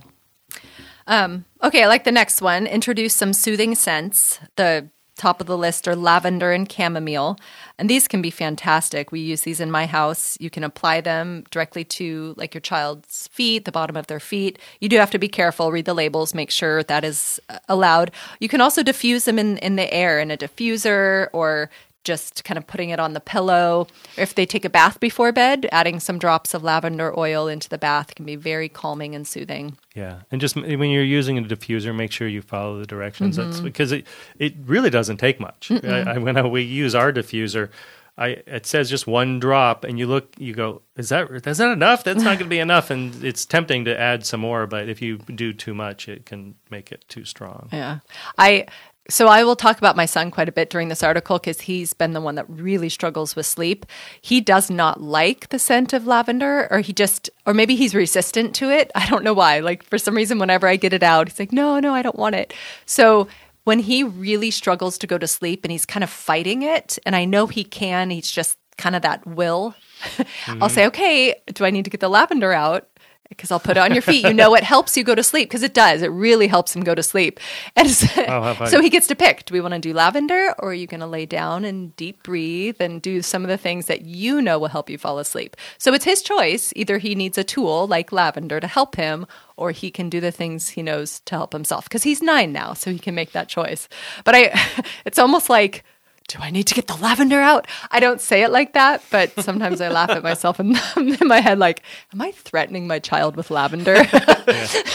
Um, 1.08 1.46
okay, 1.64 1.84
I 1.84 1.88
like 1.88 2.04
the 2.04 2.12
next 2.12 2.42
one. 2.42 2.68
Introduce 2.68 3.14
some 3.14 3.34
soothing 3.34 3.76
scents. 3.76 4.40
The 4.58 4.90
top 5.16 5.42
of 5.42 5.48
the 5.48 5.58
list 5.58 5.88
are 5.88 5.96
lavender 5.96 6.52
and 6.52 6.72
chamomile, 6.72 7.38
and 7.80 7.90
these 7.90 8.08
can 8.08 8.22
be 8.22 8.30
fantastic. 8.30 9.12
We 9.12 9.20
use 9.20 9.42
these 9.42 9.60
in 9.60 9.72
my 9.72 9.88
house. 9.88 10.38
You 10.40 10.52
can 10.52 10.64
apply 10.64 11.02
them 11.02 11.44
directly 11.50 11.84
to 11.86 12.36
like 12.38 12.54
your 12.54 12.62
child's 12.62 13.28
feet, 13.30 13.66
the 13.66 13.72
bottom 13.72 13.98
of 13.98 14.08
their 14.08 14.20
feet. 14.20 14.60
You 14.80 14.90
do 14.90 14.98
have 14.98 15.10
to 15.12 15.18
be 15.18 15.28
careful. 15.28 15.72
Read 15.72 15.86
the 15.86 15.96
labels. 15.96 16.36
Make 16.36 16.52
sure 16.52 16.84
that 16.84 17.04
is 17.04 17.42
uh, 17.50 17.58
allowed. 17.68 18.12
You 18.40 18.48
can 18.48 18.62
also 18.62 18.84
diffuse 18.84 19.26
them 19.26 19.40
in 19.40 19.58
in 19.58 19.76
the 19.76 19.92
air 19.92 20.20
in 20.20 20.30
a 20.30 20.38
diffuser 20.38 21.30
or 21.34 21.70
just 22.08 22.44
kind 22.44 22.58
of 22.58 22.66
putting 22.66 22.90
it 22.90 23.00
on 23.00 23.14
the 23.14 23.20
pillow. 23.20 23.88
Or 24.18 24.22
if 24.24 24.34
they 24.34 24.46
take 24.48 24.66
a 24.66 24.70
bath 24.70 25.00
before 25.00 25.32
bed, 25.32 25.68
adding 25.72 26.00
some 26.00 26.18
drops 26.18 26.54
of 26.54 26.64
lavender 26.64 27.14
oil 27.20 27.48
into 27.48 27.70
the 27.70 27.78
bath 27.78 28.16
can 28.16 28.26
be 28.26 28.36
very 28.36 28.70
calming 28.70 29.14
and 29.14 29.28
soothing. 29.28 29.78
Yeah, 29.94 30.22
and 30.32 30.42
just 30.42 30.56
when 30.56 30.90
you're 30.90 31.04
using 31.04 31.38
a 31.38 31.42
diffuser, 31.42 31.94
make 31.96 32.12
sure 32.12 32.28
you 32.28 32.42
follow 32.42 32.80
the 32.80 32.88
directions. 32.88 33.36
That's 33.36 33.58
mm-hmm. 33.58 33.66
because 33.66 33.92
it 33.92 34.08
it 34.40 34.56
really 34.66 34.90
doesn't 34.90 35.18
take 35.18 35.40
much. 35.40 35.70
I, 35.72 36.14
I, 36.14 36.18
when 36.18 36.38
I, 36.38 36.48
we 36.48 36.62
use 36.62 36.96
our 36.96 37.12
diffuser, 37.12 37.70
I 38.18 38.28
it 38.48 38.66
says 38.66 38.90
just 38.90 39.06
one 39.06 39.40
drop, 39.40 39.84
and 39.84 40.00
you 40.00 40.08
look, 40.08 40.34
you 40.38 40.54
go, 40.54 40.82
is 40.96 41.10
that 41.10 41.30
is 41.30 41.58
that 41.58 41.72
enough? 41.72 42.04
That's 42.04 42.24
not 42.24 42.40
going 42.40 42.50
to 42.50 42.56
be 42.56 42.60
enough, 42.70 42.90
and 42.90 43.24
it's 43.24 43.46
tempting 43.46 43.86
to 43.86 44.00
add 44.00 44.26
some 44.26 44.40
more. 44.40 44.66
But 44.66 44.90
if 44.90 45.02
you 45.02 45.18
do 45.18 45.54
too 45.54 45.76
much, 45.76 46.10
it 46.10 46.26
can 46.26 46.56
make 46.72 46.92
it 46.92 47.06
too 47.10 47.26
strong. 47.26 47.70
Yeah. 47.72 48.00
I 48.38 48.66
so 49.10 49.28
I 49.28 49.44
will 49.44 49.56
talk 49.56 49.78
about 49.78 49.96
my 49.96 50.06
son 50.06 50.32
quite 50.32 50.50
a 50.50 50.52
bit 50.52 50.70
during 50.70 50.90
this 50.90 51.04
article 51.04 51.40
because 51.40 51.62
he's 51.62 51.94
been 51.94 52.14
the 52.14 52.22
one 52.22 52.36
that 52.36 52.50
really 52.50 52.90
struggles 52.90 53.36
with 53.36 53.46
sleep. 53.46 53.86
He 54.22 54.42
does 54.42 54.70
not 54.70 55.02
like 55.02 55.50
the 55.50 55.60
scent 55.60 55.94
of 55.94 56.08
lavender, 56.08 56.68
or 56.70 56.80
he 56.80 56.94
just, 56.94 57.30
or 57.46 57.54
maybe 57.54 57.76
he's 57.76 57.96
resistant 57.96 58.56
to 58.56 58.70
it. 58.70 58.92
I 58.96 59.08
don't 59.08 59.24
know 59.24 59.34
why. 59.34 59.60
Like 59.60 59.84
for 59.84 59.98
some 59.98 60.16
reason, 60.16 60.40
whenever 60.40 60.68
I 60.68 60.76
get 60.76 60.94
it 60.94 61.04
out, 61.04 61.30
he's 61.30 61.40
like, 61.40 61.54
no, 61.54 61.80
no, 61.80 61.94
I 61.94 62.02
don't 62.02 62.20
want 62.20 62.36
it. 62.36 62.54
So 62.86 63.28
when 63.64 63.80
he 63.80 64.04
really 64.04 64.52
struggles 64.52 64.98
to 64.98 65.08
go 65.08 65.18
to 65.18 65.28
sleep 65.28 65.64
and 65.64 65.72
he's 65.72 65.86
kind 65.86 66.04
of 66.04 66.10
fighting 66.10 66.62
it, 66.62 66.98
and 67.06 67.16
I 67.16 67.26
know 67.26 67.48
he 67.48 67.64
can, 67.64 68.10
he's 68.10 68.32
just 68.32 68.58
kind 68.78 68.96
of 68.96 69.02
that 69.02 69.26
will. 69.26 69.76
I'll 70.48 70.70
say, 70.70 70.82
mm-hmm. 70.82 70.88
okay, 70.88 71.36
do 71.48 71.66
I 71.66 71.70
need 71.70 71.86
to 71.86 71.90
get 71.90 72.00
the 72.00 72.10
lavender 72.10 72.54
out? 72.54 72.88
Because 73.30 73.52
I'll 73.52 73.60
put 73.60 73.78
it 73.78 73.80
on 73.80 73.94
your 73.94 74.02
feet. 74.02 74.26
You 74.26 74.34
know, 74.34 74.56
it 74.56 74.64
helps 74.64 74.98
you 74.98 75.04
go 75.04 75.16
to 75.16 75.24
sleep 75.24 75.50
because 75.50 75.64
it 75.64 75.74
does. 75.74 76.02
It 76.02 76.12
really 76.12 76.48
helps 76.48 76.76
him 76.76 76.84
go 76.84 76.96
to 76.96 77.04
sleep. 77.04 77.40
And 77.76 77.90
so, 77.92 78.26
oh, 78.28 78.54
fun. 78.56 78.70
so 78.70 78.82
he 78.82 78.90
gets 78.90 79.06
to 79.08 79.16
pick. 79.16 79.46
Do 79.46 79.54
we 79.54 79.62
want 79.62 79.74
to 79.74 79.80
do 79.80 79.94
lavender 79.94 80.56
or 80.58 80.72
are 80.72 80.74
you 80.74 80.88
going 80.88 81.02
to 81.02 81.08
lay 81.08 81.28
down 81.28 81.64
and 81.64 81.96
deep 81.96 82.24
breathe 82.24 82.78
and 82.80 83.02
do 83.02 83.22
some 83.22 83.44
of 83.44 83.50
the 83.50 83.58
things 83.58 83.86
that 83.86 84.02
you 84.02 84.42
know 84.42 84.58
will 84.58 84.68
help 84.68 84.90
you 84.90 84.98
fall 84.98 85.20
asleep? 85.20 85.56
So 85.78 85.94
it's 85.94 86.06
his 86.06 86.24
choice. 86.24 86.74
Either 86.76 86.98
he 86.98 87.14
needs 87.14 87.38
a 87.38 87.44
tool 87.44 87.86
like 87.88 88.12
lavender 88.12 88.60
to 88.60 88.68
help 88.68 88.96
him 88.96 89.28
or 89.58 89.72
he 89.72 89.92
can 89.92 90.10
do 90.10 90.20
the 90.20 90.32
things 90.32 90.70
he 90.70 90.82
knows 90.82 91.20
to 91.22 91.36
help 91.36 91.54
himself 91.54 91.86
because 91.86 92.04
he's 92.04 92.22
nine 92.22 92.52
now, 92.52 92.74
so 92.74 92.92
he 92.92 93.00
can 93.00 93.16
make 93.16 93.32
that 93.34 93.50
choice. 93.50 93.90
But 94.24 94.36
I, 94.36 94.84
it's 95.06 95.20
almost 95.20 95.50
like, 95.50 95.84
do 96.28 96.40
I 96.42 96.50
need 96.52 96.64
to 96.68 96.74
get 96.76 96.88
the 96.88 96.96
lavender 96.98 97.40
out? 97.40 97.68
I 97.90 98.00
don't 98.00 98.20
say 98.20 98.44
it 98.44 98.52
like 98.52 98.74
that, 98.74 99.02
but 99.10 99.32
sometimes 99.42 99.80
I 99.80 99.88
laugh 99.88 100.10
at 100.10 100.24
myself 100.24 100.60
and 100.60 100.78
in 101.22 101.28
my 101.28 101.40
head, 101.40 101.58
like, 101.58 101.84
am 102.14 102.22
I 102.22 102.32
threatening 102.32 102.86
my 102.88 103.00
child 103.00 103.36
with 103.38 103.50
lavender? 103.50 103.96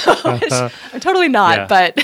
I'm 0.07 1.01
totally 1.01 1.29
not, 1.29 1.57
Yeah. 1.59 1.67
but 1.69 1.99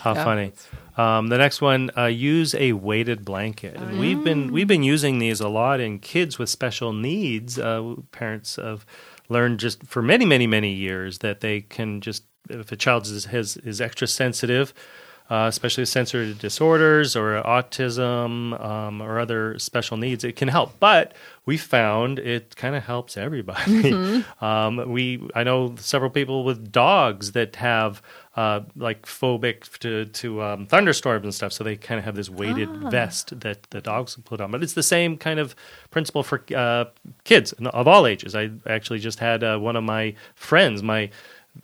How 0.00 0.14
funny. 0.14 0.52
Um, 0.96 1.28
the 1.28 1.38
next 1.38 1.60
one, 1.62 1.90
uh, 1.96 2.04
use 2.06 2.54
a 2.54 2.72
weighted 2.72 3.24
blanket. 3.24 3.76
And 3.76 3.98
We've 3.98 4.22
been 4.22 4.52
we've 4.52 4.68
been 4.68 4.82
using 4.82 5.18
these 5.20 5.40
a 5.40 5.48
lot 5.48 5.80
in 5.80 5.98
kids 6.00 6.38
with 6.38 6.50
special 6.50 6.92
needs. 6.92 7.58
Uh, 7.58 7.94
parents 8.10 8.56
have 8.56 8.84
learned 9.28 9.58
just 9.60 9.82
for 9.86 10.02
many 10.02 10.26
many 10.26 10.46
many 10.46 10.72
years 10.72 11.18
that 11.18 11.40
they 11.40 11.62
can 11.62 12.00
just 12.02 12.24
if 12.50 12.72
a 12.72 12.76
child 12.76 13.06
is 13.06 13.24
has, 13.26 13.56
is 13.58 13.80
extra 13.80 14.06
sensitive, 14.06 14.74
uh, 15.30 15.46
especially 15.48 15.84
sensory 15.84 16.34
disorders 16.34 17.16
or 17.16 17.42
autism 17.42 18.60
um, 18.62 19.00
or 19.00 19.18
other 19.18 19.58
special 19.58 19.96
needs, 19.96 20.24
it 20.24 20.36
can 20.36 20.48
help. 20.48 20.78
But 20.78 21.14
we 21.44 21.56
found 21.56 22.18
it 22.18 22.54
kind 22.56 22.76
of 22.76 22.84
helps 22.84 23.16
everybody. 23.16 24.24
um, 24.40 24.90
we 24.90 25.26
I 25.34 25.42
know 25.42 25.74
several 25.76 26.10
people 26.10 26.44
with 26.44 26.70
dogs 26.70 27.32
that 27.32 27.56
have 27.56 28.02
uh, 28.36 28.60
like 28.76 29.06
phobic 29.06 29.78
to 29.78 30.06
to 30.06 30.42
um, 30.42 30.66
thunderstorms 30.66 31.24
and 31.24 31.34
stuff, 31.34 31.52
so 31.52 31.64
they 31.64 31.76
kind 31.76 31.98
of 31.98 32.04
have 32.04 32.14
this 32.14 32.30
weighted 32.30 32.68
vest 32.90 33.40
that 33.40 33.64
the 33.70 33.80
dogs 33.80 34.16
put 34.24 34.40
on. 34.40 34.50
But 34.50 34.62
it's 34.62 34.74
the 34.74 34.82
same 34.82 35.16
kind 35.16 35.38
of 35.38 35.54
principle 35.90 36.22
for 36.22 36.42
uh, 36.54 36.86
kids 37.24 37.52
of 37.52 37.88
all 37.88 38.06
ages. 38.06 38.34
I 38.34 38.50
actually 38.66 39.00
just 39.00 39.18
had 39.18 39.42
uh, 39.42 39.58
one 39.58 39.76
of 39.76 39.84
my 39.84 40.14
friends, 40.34 40.82
my 40.82 41.10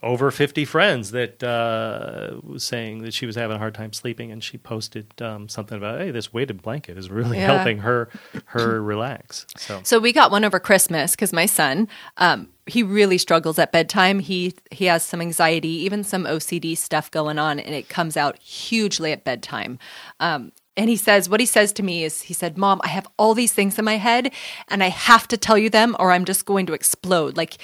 over 0.02 0.30
50 0.30 0.64
friends 0.66 1.12
that 1.12 1.42
uh, 1.42 2.40
was 2.42 2.62
saying 2.62 3.02
that 3.02 3.14
she 3.14 3.24
was 3.26 3.36
having 3.36 3.56
a 3.56 3.58
hard 3.58 3.74
time 3.74 3.92
sleeping 3.92 4.30
and 4.30 4.44
she 4.44 4.58
posted 4.58 5.06
um, 5.22 5.48
something 5.48 5.78
about 5.78 5.98
hey 6.00 6.10
this 6.10 6.30
weighted 6.32 6.60
blanket 6.62 6.98
is 6.98 7.10
really 7.10 7.38
Yeah. 7.38 7.46
helping 7.56 7.78
her 7.78 8.10
her 8.46 8.82
relax 8.92 9.46
so 9.56 9.80
So 9.84 9.98
we 9.98 10.12
got 10.12 10.30
one 10.30 10.44
over 10.44 10.60
Christmas 10.60 11.12
because 11.12 11.32
my 11.32 11.46
son, 11.46 11.88
um, 12.18 12.48
he 12.66 12.82
really 12.82 13.16
struggles 13.18 13.58
at 13.58 13.72
bedtime. 13.72 14.18
He 14.18 14.54
he 14.70 14.84
has 14.84 15.02
some 15.02 15.22
anxiety, 15.22 15.68
even 15.86 16.04
some 16.04 16.24
OCD 16.24 16.76
stuff 16.76 17.10
going 17.10 17.38
on, 17.38 17.58
and 17.58 17.74
it 17.74 17.88
comes 17.88 18.16
out 18.16 18.38
hugely 18.38 19.10
at 19.12 19.24
bedtime. 19.24 19.78
Um, 20.20 20.52
and 20.76 20.88
he 20.88 20.96
says, 20.96 21.28
what 21.28 21.40
he 21.40 21.46
says 21.46 21.72
to 21.72 21.82
me 21.82 22.04
is, 22.04 22.22
he 22.22 22.34
said, 22.34 22.56
"Mom, 22.58 22.80
I 22.84 22.88
have 22.88 23.06
all 23.16 23.34
these 23.34 23.52
things 23.54 23.78
in 23.78 23.84
my 23.84 23.96
head, 23.96 24.32
and 24.68 24.84
I 24.84 24.90
have 24.90 25.26
to 25.28 25.36
tell 25.36 25.58
you 25.58 25.70
them, 25.70 25.96
or 25.98 26.12
I'm 26.12 26.24
just 26.26 26.44
going 26.44 26.66
to 26.66 26.72
explode." 26.74 27.36
Like 27.38 27.56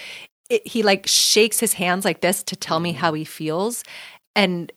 it, 0.48 0.66
he 0.66 0.83
like 0.83 1.07
shakes 1.07 1.61
his 1.61 1.74
hands 1.74 2.04
like 2.04 2.20
this 2.20 2.42
to 2.44 2.57
tell 2.57 2.80
me 2.80 2.92
how 2.92 3.12
he 3.12 3.24
feels, 3.24 3.85
and 4.35 4.72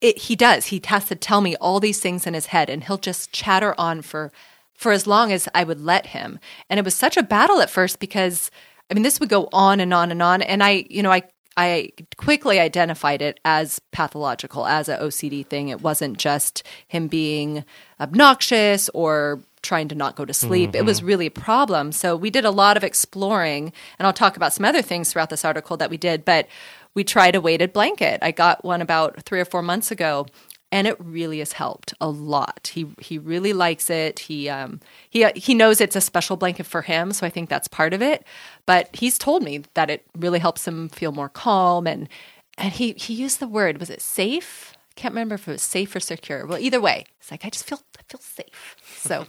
it, 0.00 0.18
he 0.18 0.36
does. 0.36 0.66
He 0.66 0.80
has 0.86 1.06
to 1.06 1.14
tell 1.14 1.40
me 1.40 1.56
all 1.56 1.80
these 1.80 2.00
things 2.00 2.26
in 2.26 2.34
his 2.34 2.46
head, 2.46 2.68
and 2.68 2.84
he'll 2.84 2.98
just 2.98 3.32
chatter 3.32 3.74
on 3.78 4.02
for 4.02 4.32
for 4.74 4.90
as 4.92 5.06
long 5.06 5.30
as 5.30 5.48
I 5.54 5.64
would 5.64 5.80
let 5.80 6.06
him. 6.06 6.40
And 6.68 6.78
it 6.78 6.84
was 6.84 6.94
such 6.94 7.16
a 7.16 7.22
battle 7.22 7.60
at 7.60 7.70
first 7.70 8.00
because 8.00 8.50
I 8.90 8.94
mean, 8.94 9.04
this 9.04 9.20
would 9.20 9.28
go 9.28 9.48
on 9.52 9.80
and 9.80 9.94
on 9.94 10.10
and 10.10 10.22
on. 10.22 10.42
And 10.42 10.62
I, 10.62 10.84
you 10.90 11.02
know, 11.02 11.12
I 11.12 11.22
I 11.56 11.92
quickly 12.16 12.58
identified 12.60 13.22
it 13.22 13.38
as 13.44 13.78
pathological, 13.90 14.66
as 14.66 14.88
a 14.88 14.98
OCD 14.98 15.46
thing. 15.46 15.68
It 15.68 15.82
wasn't 15.82 16.18
just 16.18 16.62
him 16.88 17.08
being 17.08 17.64
obnoxious 18.00 18.88
or 18.90 19.40
trying 19.62 19.88
to 19.88 19.94
not 19.94 20.16
go 20.16 20.24
to 20.24 20.34
sleep. 20.34 20.74
It 20.74 20.84
was 20.84 21.02
really 21.02 21.26
a 21.26 21.30
problem. 21.30 21.92
So 21.92 22.16
we 22.16 22.30
did 22.30 22.44
a 22.44 22.50
lot 22.50 22.76
of 22.76 22.84
exploring, 22.84 23.72
and 23.98 24.06
I'll 24.06 24.12
talk 24.12 24.36
about 24.36 24.52
some 24.52 24.64
other 24.64 24.82
things 24.82 25.12
throughout 25.12 25.30
this 25.30 25.44
article 25.44 25.76
that 25.76 25.90
we 25.90 25.96
did, 25.96 26.24
but 26.24 26.48
we 26.94 27.04
tried 27.04 27.34
a 27.34 27.40
weighted 27.40 27.72
blanket. 27.72 28.18
I 28.22 28.32
got 28.32 28.64
one 28.64 28.82
about 28.82 29.22
three 29.22 29.40
or 29.40 29.44
four 29.44 29.62
months 29.62 29.90
ago. 29.90 30.26
And 30.74 30.86
it 30.86 30.96
really 30.98 31.40
has 31.40 31.52
helped 31.52 31.92
a 32.00 32.08
lot. 32.08 32.70
He 32.72 32.86
he 32.98 33.18
really 33.18 33.52
likes 33.52 33.90
it. 33.90 34.20
He 34.20 34.48
um 34.48 34.80
he 35.10 35.26
he 35.36 35.52
knows 35.52 35.82
it's 35.82 35.96
a 35.96 36.00
special 36.00 36.38
blanket 36.38 36.64
for 36.64 36.80
him, 36.80 37.12
so 37.12 37.26
I 37.26 37.30
think 37.30 37.50
that's 37.50 37.68
part 37.68 37.92
of 37.92 38.00
it. 38.00 38.24
But 38.64 38.88
he's 38.96 39.18
told 39.18 39.42
me 39.42 39.64
that 39.74 39.90
it 39.90 40.06
really 40.16 40.38
helps 40.38 40.66
him 40.66 40.88
feel 40.88 41.12
more 41.12 41.28
calm 41.28 41.86
and 41.86 42.08
and 42.56 42.72
he 42.72 42.94
he 42.94 43.12
used 43.12 43.38
the 43.38 43.46
word 43.46 43.80
was 43.80 43.90
it 43.90 44.00
safe? 44.00 44.72
I 44.96 45.00
can't 45.00 45.12
remember 45.12 45.34
if 45.34 45.46
it 45.46 45.52
was 45.52 45.62
safe 45.62 45.94
or 45.94 46.00
secure. 46.00 46.46
Well, 46.46 46.58
either 46.58 46.80
way, 46.80 47.04
it's 47.20 47.30
like 47.30 47.44
I 47.44 47.50
just 47.50 47.66
feel 47.66 47.80
I 47.98 48.02
feel 48.08 48.20
safe. 48.20 48.76
So 48.96 49.26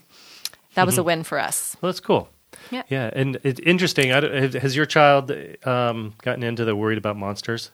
that 0.75 0.85
was 0.85 0.97
a 0.97 1.03
win 1.03 1.23
for 1.23 1.39
us. 1.39 1.75
Well, 1.81 1.91
that's 1.91 1.99
cool. 1.99 2.29
Yeah. 2.71 2.83
Yeah, 2.89 3.09
and 3.13 3.39
it's 3.43 3.59
interesting. 3.61 4.11
I 4.11 4.19
don't- 4.19 4.53
has 4.55 4.75
your 4.75 4.85
child 4.85 5.31
um, 5.65 6.13
gotten 6.21 6.43
into 6.43 6.65
the 6.65 6.75
worried 6.75 6.97
about 6.97 7.17
monsters 7.17 7.71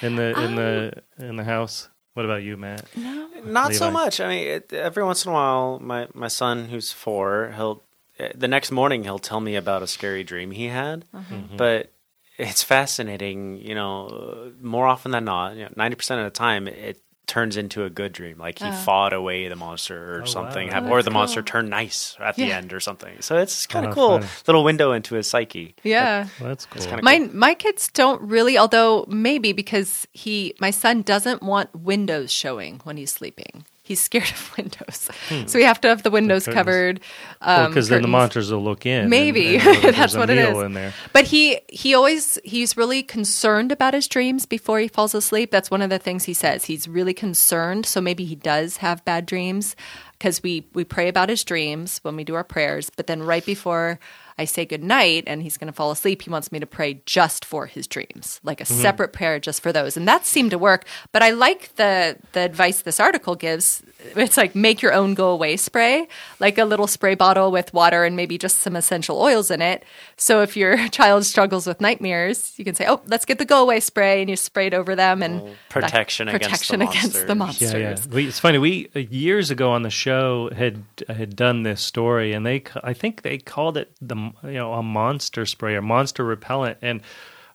in 0.00 0.16
the 0.16 0.38
in 0.40 0.54
the 0.56 0.92
Um, 1.18 1.24
in 1.28 1.36
the 1.36 1.44
house? 1.44 1.88
What 2.14 2.24
about 2.26 2.42
you, 2.42 2.56
Matt? 2.58 2.84
No, 2.96 3.28
Not 3.44 3.74
so 3.74 3.90
much. 3.90 4.20
I 4.20 4.28
mean, 4.28 4.46
it, 4.46 4.72
every 4.72 5.02
once 5.02 5.24
in 5.24 5.30
a 5.30 5.34
while, 5.34 5.78
my 5.80 6.08
my 6.14 6.28
son, 6.28 6.68
who's 6.68 6.92
four, 6.92 7.52
he'll 7.56 7.82
eh, 8.18 8.32
the 8.34 8.48
next 8.48 8.70
morning 8.70 9.04
he'll 9.04 9.18
tell 9.18 9.40
me 9.40 9.56
about 9.56 9.82
a 9.82 9.86
scary 9.86 10.24
dream 10.24 10.50
he 10.50 10.66
had. 10.66 11.04
Mm-hmm. 11.14 11.56
But 11.56 11.92
it's 12.38 12.62
fascinating. 12.62 13.56
You 13.58 13.74
know, 13.74 14.52
more 14.60 14.86
often 14.86 15.10
than 15.12 15.24
not, 15.24 15.76
ninety 15.76 15.96
percent 15.96 16.20
of 16.20 16.26
the 16.26 16.38
time, 16.38 16.68
it 16.68 17.00
turns 17.32 17.56
into 17.56 17.82
a 17.82 17.88
good 17.88 18.12
dream. 18.12 18.36
Like 18.36 18.58
he 18.58 18.68
oh. 18.68 18.72
fought 18.72 19.14
away 19.14 19.48
the 19.48 19.56
monster 19.56 20.16
or 20.18 20.22
Oh, 20.22 20.24
something, 20.26 20.68
wow. 20.68 20.82
Oh, 20.84 20.90
or 20.90 20.96
that's 20.98 21.06
the 21.06 21.12
monster 21.12 21.40
turned 21.40 21.70
nice 21.70 22.14
at 22.20 22.36
the 22.36 22.52
end 22.52 22.74
or 22.74 22.78
something. 22.80 23.22
So 23.22 23.38
it's 23.38 23.66
kind 23.66 23.86
Oh, 23.86 23.88
of 23.88 23.94
cool, 23.94 24.10
funny. 24.18 24.26
little 24.46 24.64
window 24.64 24.92
into 24.92 25.14
his 25.14 25.28
psyche. 25.28 25.74
Yeah. 25.82 26.28
Well, 26.38 26.50
that's 26.50 26.66
cool. 26.66 26.84
kinda 26.84 27.02
My 27.02 27.20
my 27.32 27.54
kids 27.54 27.88
don't 27.88 28.20
really, 28.20 28.58
although 28.58 29.06
maybe 29.08 29.54
because 29.54 30.06
he 30.12 30.54
my 30.60 30.70
son 30.70 31.00
doesn't 31.00 31.42
want 31.42 31.74
windows 31.74 32.30
showing 32.30 32.80
when 32.84 32.98
he's 32.98 33.10
sleeping. 33.10 33.64
He's 33.92 34.00
scared 34.00 34.30
of 34.30 34.52
windows, 34.56 35.10
so 35.46 35.58
we 35.58 35.64
have 35.64 35.80
to 35.82 35.88
have 35.88 36.02
the 36.02 36.10
windows 36.10 36.46
curtains. 36.46 36.54
covered. 36.54 37.00
Um, 37.42 37.70
because 37.70 37.88
then 37.88 38.00
the 38.00 38.08
monsters 38.08 38.50
will 38.50 38.64
look 38.64 38.86
in. 38.86 39.10
Maybe 39.10 39.56
and 39.56 39.64
that 39.82 39.94
that's 39.94 40.16
what 40.16 40.30
it 40.30 40.38
is. 40.38 40.92
But 41.12 41.26
he 41.26 41.60
he 41.68 41.94
always 41.94 42.38
he's 42.42 42.76
really 42.76 43.02
concerned 43.02 43.70
about 43.70 43.92
his 43.92 44.08
dreams 44.08 44.46
before 44.46 44.78
he 44.78 44.88
falls 44.88 45.14
asleep. 45.14 45.50
That's 45.50 45.70
one 45.70 45.82
of 45.82 45.90
the 45.90 45.98
things 45.98 46.24
he 46.24 46.32
says. 46.32 46.64
He's 46.64 46.88
really 46.88 47.12
concerned, 47.12 47.84
so 47.84 48.00
maybe 48.00 48.24
he 48.24 48.34
does 48.34 48.78
have 48.78 49.04
bad 49.04 49.26
dreams 49.26 49.76
because 50.12 50.42
we 50.42 50.64
we 50.72 50.84
pray 50.84 51.08
about 51.08 51.28
his 51.28 51.44
dreams 51.44 51.98
when 52.02 52.16
we 52.16 52.24
do 52.24 52.34
our 52.34 52.44
prayers, 52.44 52.90
but 52.96 53.06
then 53.06 53.22
right 53.22 53.44
before 53.44 53.98
I 54.38 54.44
say 54.44 54.64
good 54.64 54.82
night 54.82 55.24
and 55.26 55.42
he's 55.42 55.56
going 55.58 55.66
to 55.66 55.72
fall 55.72 55.90
asleep, 55.90 56.22
he 56.22 56.30
wants 56.30 56.50
me 56.50 56.58
to 56.60 56.66
pray 56.66 57.00
just 57.06 57.44
for 57.44 57.66
his 57.66 57.86
dreams, 57.86 58.40
like 58.42 58.60
a 58.60 58.64
Mm-hmm. 58.64 58.80
separate 58.82 59.12
prayer 59.12 59.38
just 59.38 59.62
for 59.62 59.72
those. 59.72 59.96
And 59.96 60.06
that 60.08 60.24
seemed 60.26 60.50
to 60.52 60.58
work. 60.58 60.84
But 61.12 61.22
I 61.22 61.30
like 61.30 61.74
the 61.76 62.16
the 62.32 62.40
advice 62.40 62.82
this 62.82 62.98
article 63.00 63.34
gives. 63.34 63.82
It's 64.16 64.36
like 64.36 64.54
make 64.54 64.82
your 64.82 64.92
own 64.92 65.14
go 65.14 65.28
away 65.30 65.56
spray, 65.56 66.08
like 66.40 66.58
a 66.58 66.64
little 66.64 66.86
spray 66.88 67.14
bottle 67.14 67.52
with 67.52 67.72
water 67.74 68.04
and 68.04 68.16
maybe 68.16 68.36
just 68.38 68.58
some 68.58 68.74
essential 68.76 69.20
oils 69.20 69.50
in 69.50 69.60
it. 69.62 69.84
So 70.16 70.42
if 70.42 70.56
your 70.56 70.88
child 70.98 71.24
struggles 71.26 71.66
with 71.66 71.80
nightmares, 71.80 72.52
you 72.56 72.64
can 72.64 72.74
say, 72.74 72.86
"Oh, 72.88 73.00
let's 73.06 73.24
get 73.24 73.38
the 73.38 73.44
go 73.44 73.62
away 73.62 73.80
spray," 73.80 74.20
and 74.22 74.30
you 74.30 74.36
spray 74.36 74.66
it 74.68 74.74
over 74.74 74.96
them 74.96 75.22
and 75.22 75.40
that- 75.42 75.56
protection 75.68 76.28
against 76.28 76.68
the 76.68 76.74
against 76.80 77.26
the 77.26 77.34
monsters. 77.34 77.72
monsters. 77.72 77.72
Yeah, 77.72 78.08
yeah. 78.10 78.14
We, 78.14 78.26
it's 78.28 78.38
funny. 78.40 78.58
We 78.58 78.88
uh, 78.96 79.00
years 79.00 79.50
ago 79.50 79.70
on 79.70 79.82
the 79.82 79.90
show 79.90 80.50
had 80.56 80.82
had 81.08 81.36
done 81.36 81.62
this 81.62 81.80
story, 81.80 82.32
and 82.32 82.44
they 82.46 82.62
I 82.82 82.92
think 82.94 83.22
they 83.22 83.38
called 83.38 83.76
it 83.76 83.90
the 84.00 84.16
you 84.44 84.54
know 84.54 84.72
a 84.74 84.82
monster 84.82 85.44
spray 85.46 85.74
or 85.74 85.82
monster 85.82 86.24
repellent, 86.24 86.78
and. 86.82 87.00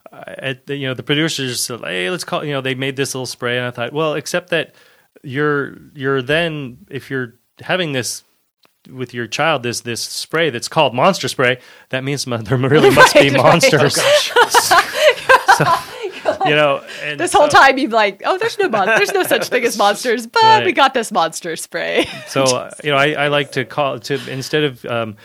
Uh, 0.10 0.24
at 0.38 0.68
the, 0.68 0.76
you 0.78 0.88
know 0.88 0.94
the 0.94 1.04
producers 1.04 1.60
said, 1.60 1.82
"Hey, 1.82 2.10
let's 2.10 2.24
call." 2.24 2.42
You 2.46 2.54
know, 2.54 2.62
they 2.62 2.76
made 2.76 2.96
this 2.96 3.14
little 3.14 3.26
spray, 3.26 3.58
and 3.58 3.68
I 3.68 3.72
thought, 3.72 3.92
well, 3.92 4.14
except 4.14 4.52
that 4.52 4.74
you're 5.22 5.76
you're 5.94 6.22
then 6.22 6.78
if 6.90 7.10
you're 7.12 7.34
having 7.60 7.92
this 7.92 8.24
with 8.90 9.14
your 9.14 9.28
child 9.28 9.64
this 9.64 9.82
this 9.82 10.00
spray 10.02 10.50
that's 10.50 10.70
called 10.70 10.96
monster 10.96 11.28
spray, 11.28 11.60
that 11.90 12.06
means 12.06 12.24
there 12.24 12.58
really 12.58 12.90
must 12.90 13.16
be 13.16 13.20
Right, 13.30 13.32
right. 13.34 13.44
monsters. 13.44 13.96
so, 15.58 15.66
you 16.50 16.56
know, 16.56 16.84
and 17.04 17.20
This 17.20 17.34
whole 17.34 17.50
so- 17.50 17.58
time 17.60 17.78
you'd 17.78 17.90
be 17.90 17.96
like, 17.96 18.22
"Oh, 18.26 18.38
there's 18.38 18.58
no 18.58 18.70
mon- 18.70 18.88
there's 18.88 19.14
no 19.14 19.24
such 19.24 19.50
thing 19.50 19.64
as 19.64 19.78
monsters, 19.86 20.26
but 20.28 20.42
Right. 20.44 20.66
we 20.66 20.72
got 20.74 20.94
this 20.94 21.12
monster 21.12 21.56
spray." 21.56 22.06
So 22.28 22.44
uh, 22.44 22.72
you 22.84 22.92
know, 22.92 22.98
I, 22.98 23.12
I 23.14 23.28
like 23.30 23.52
to 23.54 23.66
call 23.66 24.00
to 24.00 24.20
instead 24.30 24.64
of 24.64 24.86
um, 24.86 25.16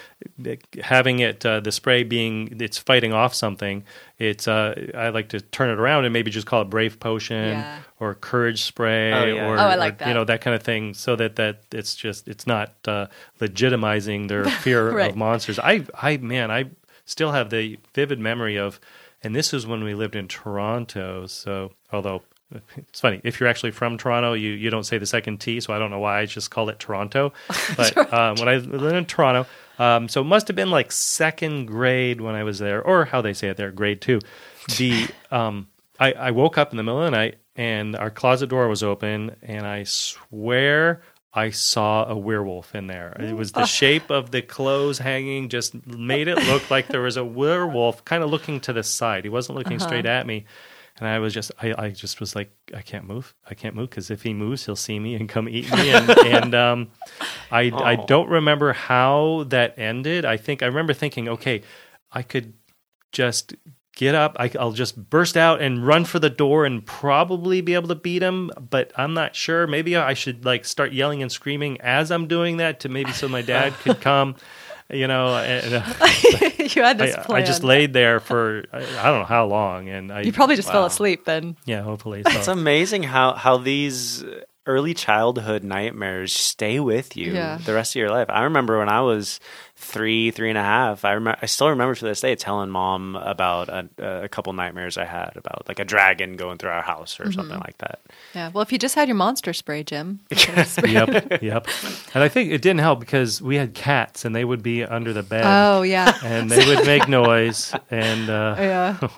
having 0.83 1.19
it 1.21 1.45
uh, 1.45 1.61
the 1.61 1.73
spray 1.73 2.05
being 2.05 2.57
it's 2.61 2.79
fighting 2.79 3.13
off 3.13 3.35
something. 3.35 3.85
It's 4.19 4.47
uh, 4.47 4.91
I 4.95 5.09
like 5.09 5.31
to 5.31 5.41
turn 5.41 5.71
it 5.71 5.79
around 5.81 6.05
and 6.05 6.13
maybe 6.13 6.31
just 6.31 6.47
call 6.47 6.63
it 6.63 6.71
brave 6.71 7.01
potion 7.01 7.49
Yeah. 7.59 7.79
or 7.99 8.15
courage 8.15 8.63
spray 8.63 9.13
Oh, 9.13 9.25
yeah. 9.25 9.47
or, 9.49 9.57
Oh, 9.59 9.61
I 9.61 9.75
like 9.75 9.95
or, 9.95 9.97
that. 9.99 10.09
you 10.09 10.15
know 10.15 10.25
that 10.25 10.41
kind 10.41 10.55
of 10.55 10.63
thing, 10.63 10.95
so 10.95 11.17
that 11.17 11.37
that 11.37 11.63
it's 11.73 11.95
just 11.97 12.29
it's 12.29 12.47
not 12.47 12.73
uh, 12.87 13.07
legitimizing 13.41 14.29
their 14.29 14.45
fear 14.45 14.91
Right. 14.93 15.11
of 15.11 15.17
monsters. 15.17 15.59
I 15.59 15.85
I 16.01 16.17
man, 16.19 16.51
I 16.51 16.67
still 17.05 17.33
have 17.33 17.51
the 17.51 17.79
vivid 17.95 18.21
memory 18.21 18.57
of, 18.57 18.79
and 19.23 19.35
this 19.35 19.55
is 19.55 19.67
when 19.67 19.85
we 19.85 19.95
lived 19.95 20.17
in 20.17 20.29
Toronto. 20.29 21.27
So 21.27 21.73
although 21.93 22.23
it's 22.77 23.01
funny 23.01 23.21
if 23.25 23.41
you're 23.41 23.49
actually 23.49 23.71
from 23.71 23.99
Toronto, 23.99 24.35
you 24.35 24.51
you 24.51 24.71
don't 24.71 24.85
say 24.85 24.99
the 24.99 25.07
second 25.07 25.39
T, 25.39 25.61
so 25.61 25.73
I 25.73 25.79
don't 25.79 25.91
know 25.91 25.99
why 25.99 26.21
I 26.21 26.27
just 26.27 26.51
call 26.51 26.69
it 26.69 26.79
Toronto. 26.79 27.33
But 27.77 28.13
um, 28.13 28.37
when 28.37 28.49
I 28.49 28.57
lived 28.57 28.97
in 28.97 29.05
Toronto, 29.07 29.47
um, 29.79 30.09
so 30.09 30.21
it 30.21 30.25
must 30.25 30.49
have 30.49 30.57
been 30.57 30.71
like 30.71 30.93
second 30.93 31.67
grade 31.67 32.21
when 32.21 32.35
I 32.35 32.45
was 32.45 32.59
there, 32.59 32.83
or 32.83 33.05
how 33.05 33.21
they 33.23 33.33
say 33.33 33.49
it 33.49 33.57
there, 33.57 33.71
grade 33.71 34.01
two. 34.01 34.21
The 34.77 35.09
um, 35.31 35.69
I, 35.99 36.13
I 36.13 36.31
woke 36.31 36.59
up 36.59 36.73
in 36.73 36.77
the 36.77 36.83
middle 36.83 37.01
of 37.01 37.11
the 37.11 37.17
night 37.17 37.37
and 37.55 37.97
our 37.97 38.11
closet 38.11 38.49
door 38.49 38.69
was 38.69 38.83
open, 38.83 39.37
and 39.43 39.67
I 39.67 39.85
swear 39.85 41.03
I 41.35 41.51
saw 41.51 42.05
a 42.05 42.17
werewolf 42.17 42.75
in 42.75 42.87
there. 42.89 43.17
It 43.19 43.35
was 43.35 43.53
the 43.53 43.65
shape 43.81 44.11
of 44.11 44.31
the 44.33 44.43
clothes 44.43 44.99
hanging, 44.99 45.49
just 45.49 45.87
made 45.87 46.29
it 46.29 46.37
look 46.47 46.71
like 46.71 46.89
there 46.89 47.01
was 47.01 47.17
a 47.17 47.25
werewolf 47.25 48.05
kind 48.05 48.23
of 48.23 48.31
looking 48.31 48.61
to 48.61 48.73
the 48.73 48.83
side. 48.83 49.25
He 49.25 49.31
wasn't 49.31 49.57
looking 49.59 49.79
straight 49.79 50.05
at 50.07 50.27
me. 50.27 50.45
And 50.99 51.09
I 51.09 51.19
was 51.21 51.33
just, 51.33 51.51
I, 51.61 51.75
I 51.87 51.89
just 51.91 52.21
was 52.21 52.37
like, 52.37 52.53
I 52.75 52.83
can't 52.83 53.07
move. 53.07 53.35
I 53.49 53.55
can't 53.55 53.75
move 53.75 53.89
because 53.89 54.11
if 54.11 54.23
he 54.23 54.35
moves, 54.35 54.67
he'll 54.67 54.77
see 54.77 54.99
me 54.99 55.15
and 55.15 55.27
come 55.27 55.49
eat 55.49 55.73
me. 55.75 55.91
And, 55.91 56.11
and 56.27 56.55
um, 56.55 56.91
I, 57.51 57.73
I 57.75 57.97
Oh. 57.97 58.07
don't 58.07 58.29
remember 58.29 58.75
how 58.75 59.45
that 59.49 59.79
ended. 59.79 60.27
I 60.27 60.37
think 60.37 60.63
I 60.63 60.67
remember 60.67 60.93
thinking, 60.93 61.29
okay, 61.29 61.63
I 62.13 62.21
could 62.23 62.53
just 63.11 63.55
get 63.95 64.15
up. 64.15 64.37
I, 64.39 64.51
I'll 64.59 64.73
just 64.73 65.11
burst 65.11 65.37
out 65.37 65.61
and 65.61 65.87
run 65.87 66.05
for 66.05 66.19
the 66.19 66.31
door 66.31 66.65
and 66.65 66.85
probably 66.85 67.61
be 67.61 67.75
able 67.75 67.89
to 67.89 67.95
beat 67.95 68.23
him. 68.23 68.51
But 68.71 68.93
I'm 68.97 69.15
not 69.15 69.35
sure. 69.37 69.67
Maybe 69.67 69.97
I 69.97 70.15
should 70.15 70.45
like 70.45 70.65
start 70.65 70.93
yelling 70.93 71.23
and 71.23 71.31
screaming 71.31 71.81
as 71.81 72.11
I'm 72.11 72.27
doing 72.29 72.59
that 72.59 72.81
to 72.81 72.89
maybe 72.89 73.13
so 73.13 73.29
my 73.29 73.43
dad 73.43 73.73
could 73.83 74.01
come. 74.01 74.37
You 74.91 75.07
know, 75.07 75.35
and, 75.37 75.75
uh, 75.75 75.85
you 76.59 76.83
had 76.83 76.99
this 76.99 77.15
I, 77.17 77.23
plan. 77.23 77.43
I 77.43 77.47
just 77.47 77.65
laid 77.65 77.95
there 77.95 78.21
for 78.21 78.65
I, 78.73 78.79
I 78.79 79.05
don't 79.11 79.21
know 79.21 79.25
how 79.25 79.47
long, 79.47 79.89
and 79.89 80.13
I 80.13 80.21
You 80.21 80.33
probably 80.33 80.57
just 80.57 80.71
fell 80.71 80.85
asleep 80.85 81.25
then. 81.25 81.57
yeah, 81.65 81.81
hopefully. 81.81 82.23
It's 82.27 82.49
amazing 82.49 83.05
how 83.05 83.33
how 83.33 83.57
these 83.57 84.23
early 84.67 84.93
childhood 84.93 85.65
nightmares 85.65 86.33
stay 86.35 86.79
with 86.79 87.17
you 87.17 87.33
Yeah. 87.33 87.59
the 87.65 87.73
rest 87.75 87.93
of 87.97 88.01
your 88.01 88.11
life. 88.11 88.27
I 88.29 88.43
remember 88.43 88.79
when 88.79 88.89
I 88.91 89.01
was 89.01 89.41
three, 89.83 90.31
three 90.31 90.49
and 90.49 90.57
a 90.57 90.63
half. 90.63 91.05
I 91.05 91.13
remember, 91.13 91.39
I 91.43 91.47
still 91.47 91.69
remember 91.69 91.95
to 91.95 92.05
this 92.05 92.21
day 92.21 92.35
telling 92.37 92.71
mom 92.71 93.17
about 93.17 93.69
a, 93.69 94.23
a 94.25 94.29
couple 94.29 94.53
nightmares 94.53 94.97
I 94.97 95.05
had 95.05 95.33
about 95.37 95.67
like 95.69 95.79
a 95.81 95.85
dragon 95.85 96.37
going 96.37 96.59
through 96.59 96.71
our 96.71 96.83
house 96.83 97.19
or 97.21 97.31
something 97.33 97.59
like 97.59 97.79
that. 97.79 98.01
Yeah. 98.35 98.51
Well, 98.53 98.63
if 98.63 98.73
you 98.73 98.79
just 98.79 98.95
had 98.95 99.09
your 99.09 99.17
monster 99.17 99.53
spray, 99.53 99.83
Jim. 99.83 100.21
yep, 100.31 101.43
yep. 101.43 101.67
And 102.15 102.23
I 102.23 102.29
think 102.29 102.53
it 102.53 102.63
didn't 102.63 102.81
help 102.81 103.01
because 103.01 103.43
we 103.43 103.57
had 103.57 103.75
cats, 103.75 104.25
and 104.25 104.35
they 104.35 104.45
would 104.45 104.63
be 104.63 104.85
under 104.85 105.13
the 105.13 105.23
bed, 105.23 105.43
Oh 105.45 105.83
yeah. 105.83 106.17
and 106.25 106.51
they 106.51 106.65
would 106.67 106.87
make 106.87 107.09
noise, 107.09 107.75
and 107.91 108.31
uh, 108.31 108.55
Yeah. 108.59 109.09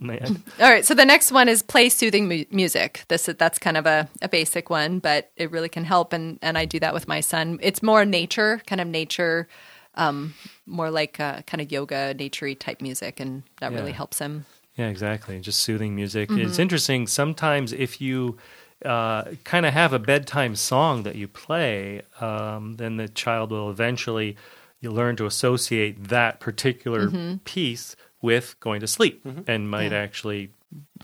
man, 0.00 0.42
All 0.60 0.70
right. 0.70 0.84
So 0.84 0.94
the 0.94 1.04
next 1.04 1.32
one 1.32 1.48
is 1.48 1.62
play 1.62 1.88
soothing 1.88 2.28
mu- 2.28 2.44
music. 2.50 3.04
This 3.08 3.24
that's 3.38 3.58
kind 3.58 3.76
of 3.76 3.86
a, 3.86 4.08
a 4.22 4.28
basic 4.28 4.70
one, 4.70 4.98
but 4.98 5.30
it 5.36 5.50
really 5.50 5.68
can 5.68 5.84
help. 5.84 6.12
And 6.12 6.38
and 6.42 6.58
I 6.58 6.64
do 6.66 6.78
that 6.80 6.94
with 6.94 7.08
my 7.08 7.20
son. 7.20 7.58
It's 7.62 7.82
more 7.82 8.04
nature, 8.04 8.60
kind 8.66 8.80
of 8.80 8.86
nature, 8.88 9.48
um, 9.96 10.34
more 10.66 10.90
like 10.90 11.20
uh, 11.20 11.42
kind 11.42 11.60
of 11.60 11.70
yoga, 11.70 12.14
naturey 12.14 12.58
type 12.58 12.80
music, 12.80 13.20
and 13.20 13.42
that 13.60 13.72
really 13.72 13.92
helps 13.92 14.18
him. 14.18 14.46
Yeah, 14.76 14.88
exactly. 14.88 15.38
Just 15.40 15.60
soothing 15.60 15.94
music. 15.94 16.28
Mm-hmm. 16.30 16.46
It's 16.48 16.58
interesting. 16.58 17.06
Sometimes 17.06 17.72
if 17.72 18.00
you 18.00 18.38
uh, 18.84 19.24
kind 19.44 19.66
of 19.66 19.72
have 19.72 19.92
a 19.92 19.98
bedtime 19.98 20.56
song 20.56 21.04
that 21.04 21.14
you 21.14 21.28
play, 21.28 22.02
um, 22.20 22.74
then 22.74 22.96
the 22.96 23.08
child 23.08 23.50
will 23.50 23.70
eventually 23.70 24.36
you 24.80 24.90
learn 24.90 25.16
to 25.16 25.26
associate 25.26 26.08
that 26.08 26.40
particular 26.40 27.38
piece 27.44 27.96
with 28.20 28.58
going 28.60 28.80
to 28.80 28.86
sleep, 28.86 29.24
and 29.46 29.70
might 29.70 29.92
Yeah. 29.92 29.98
actually 29.98 30.50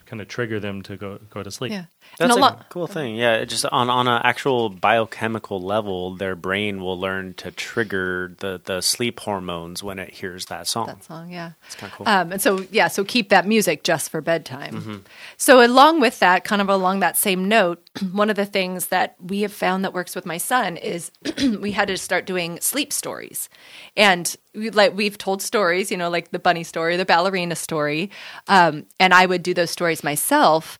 kind 0.05 0.21
of 0.21 0.27
trigger 0.27 0.59
them 0.59 0.81
to 0.83 0.97
go 0.97 1.19
go 1.29 1.41
to 1.43 1.49
sleep. 1.51 1.71
Yeah. 1.71 1.85
That's 2.17 2.31
and 2.31 2.31
a 2.31 2.35
a 2.35 2.39
lot. 2.41 2.69
cool 2.69 2.87
thing. 2.87 3.15
Yeah, 3.15 3.35
it 3.35 3.47
just 3.47 3.65
on 3.65 3.89
on 3.89 4.07
an 4.07 4.21
actual 4.23 4.69
biochemical 4.69 5.61
level, 5.61 6.15
their 6.15 6.35
brain 6.35 6.81
will 6.81 6.99
learn 6.99 7.33
to 7.35 7.51
trigger 7.51 8.35
the 8.39 8.61
the 8.63 8.81
sleep 8.81 9.19
hormones 9.19 9.83
when 9.83 9.97
it 9.99 10.11
hears 10.11 10.45
that 10.47 10.67
song. 10.67 10.87
That 10.87 11.03
song, 11.03 11.31
yeah. 11.31 11.51
It's 11.65 11.75
kind 11.75 11.91
of 11.91 11.97
cool. 11.97 12.07
Um, 12.07 12.31
and 12.33 12.41
so, 12.41 12.65
yeah, 12.71 12.87
so 12.87 13.03
keep 13.03 13.29
that 13.29 13.47
music 13.47 13.83
just 13.83 14.09
for 14.11 14.21
bedtime. 14.21 15.03
So, 15.37 15.65
along 15.65 16.01
with 16.01 16.19
that, 16.19 16.43
kind 16.43 16.61
of 16.61 16.69
along 16.69 16.99
that 16.99 17.17
same 17.17 17.47
note, 17.47 17.81
one 18.11 18.29
of 18.29 18.35
the 18.35 18.45
things 18.45 18.87
that 18.87 19.15
we 19.19 19.41
have 19.41 19.53
found 19.53 19.83
that 19.83 19.93
works 19.93 20.15
with 20.15 20.25
my 20.25 20.37
son 20.37 20.77
is 20.77 21.11
we 21.59 21.71
had 21.71 21.87
to 21.87 21.97
start 21.97 22.25
doing 22.25 22.59
sleep 22.59 22.91
stories. 22.93 23.49
And 23.95 24.35
we, 24.53 24.69
like 24.69 24.95
we've 24.95 25.17
told 25.17 25.41
stories, 25.41 25.91
you 25.91 25.97
know, 25.97 26.09
like 26.09 26.31
the 26.31 26.39
bunny 26.39 26.63
story, 26.63 26.97
the 26.97 27.05
ballerina 27.05 27.55
story. 27.55 28.11
Um, 28.47 28.85
and 28.99 29.13
I 29.13 29.25
would 29.25 29.43
do 29.43 29.53
those 29.53 29.71
stories 29.71 30.03
myself. 30.03 30.77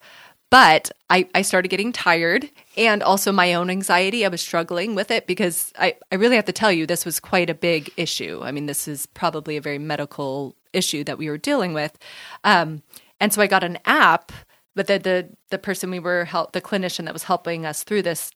But 0.51 0.91
I, 1.09 1.29
I 1.33 1.41
started 1.43 1.69
getting 1.69 1.93
tired 1.93 2.49
and 2.75 3.01
also 3.01 3.31
my 3.31 3.53
own 3.53 3.69
anxiety. 3.69 4.25
I 4.25 4.29
was 4.29 4.41
struggling 4.41 4.95
with 4.95 5.09
it 5.09 5.25
because 5.25 5.71
I, 5.79 5.95
I 6.11 6.15
really 6.15 6.35
have 6.35 6.45
to 6.45 6.51
tell 6.51 6.73
you, 6.73 6.85
this 6.85 7.05
was 7.05 7.21
quite 7.21 7.49
a 7.49 7.55
big 7.55 7.89
issue. 7.95 8.41
I 8.43 8.51
mean, 8.51 8.65
this 8.65 8.85
is 8.85 9.05
probably 9.05 9.55
a 9.55 9.61
very 9.61 9.79
medical 9.79 10.57
issue 10.73 11.05
that 11.05 11.17
we 11.17 11.29
were 11.29 11.37
dealing 11.37 11.73
with. 11.73 11.97
Um, 12.43 12.83
and 13.21 13.33
so 13.33 13.41
I 13.41 13.47
got 13.47 13.63
an 13.63 13.79
app, 13.85 14.33
but 14.75 14.87
the, 14.87 14.99
the, 14.99 15.29
the 15.51 15.57
person 15.57 15.89
we 15.89 15.99
were 15.99 16.25
help, 16.25 16.51
the 16.51 16.61
clinician 16.61 17.05
that 17.05 17.13
was 17.13 17.23
helping 17.23 17.65
us 17.65 17.85
through 17.85 18.01
this 18.01 18.31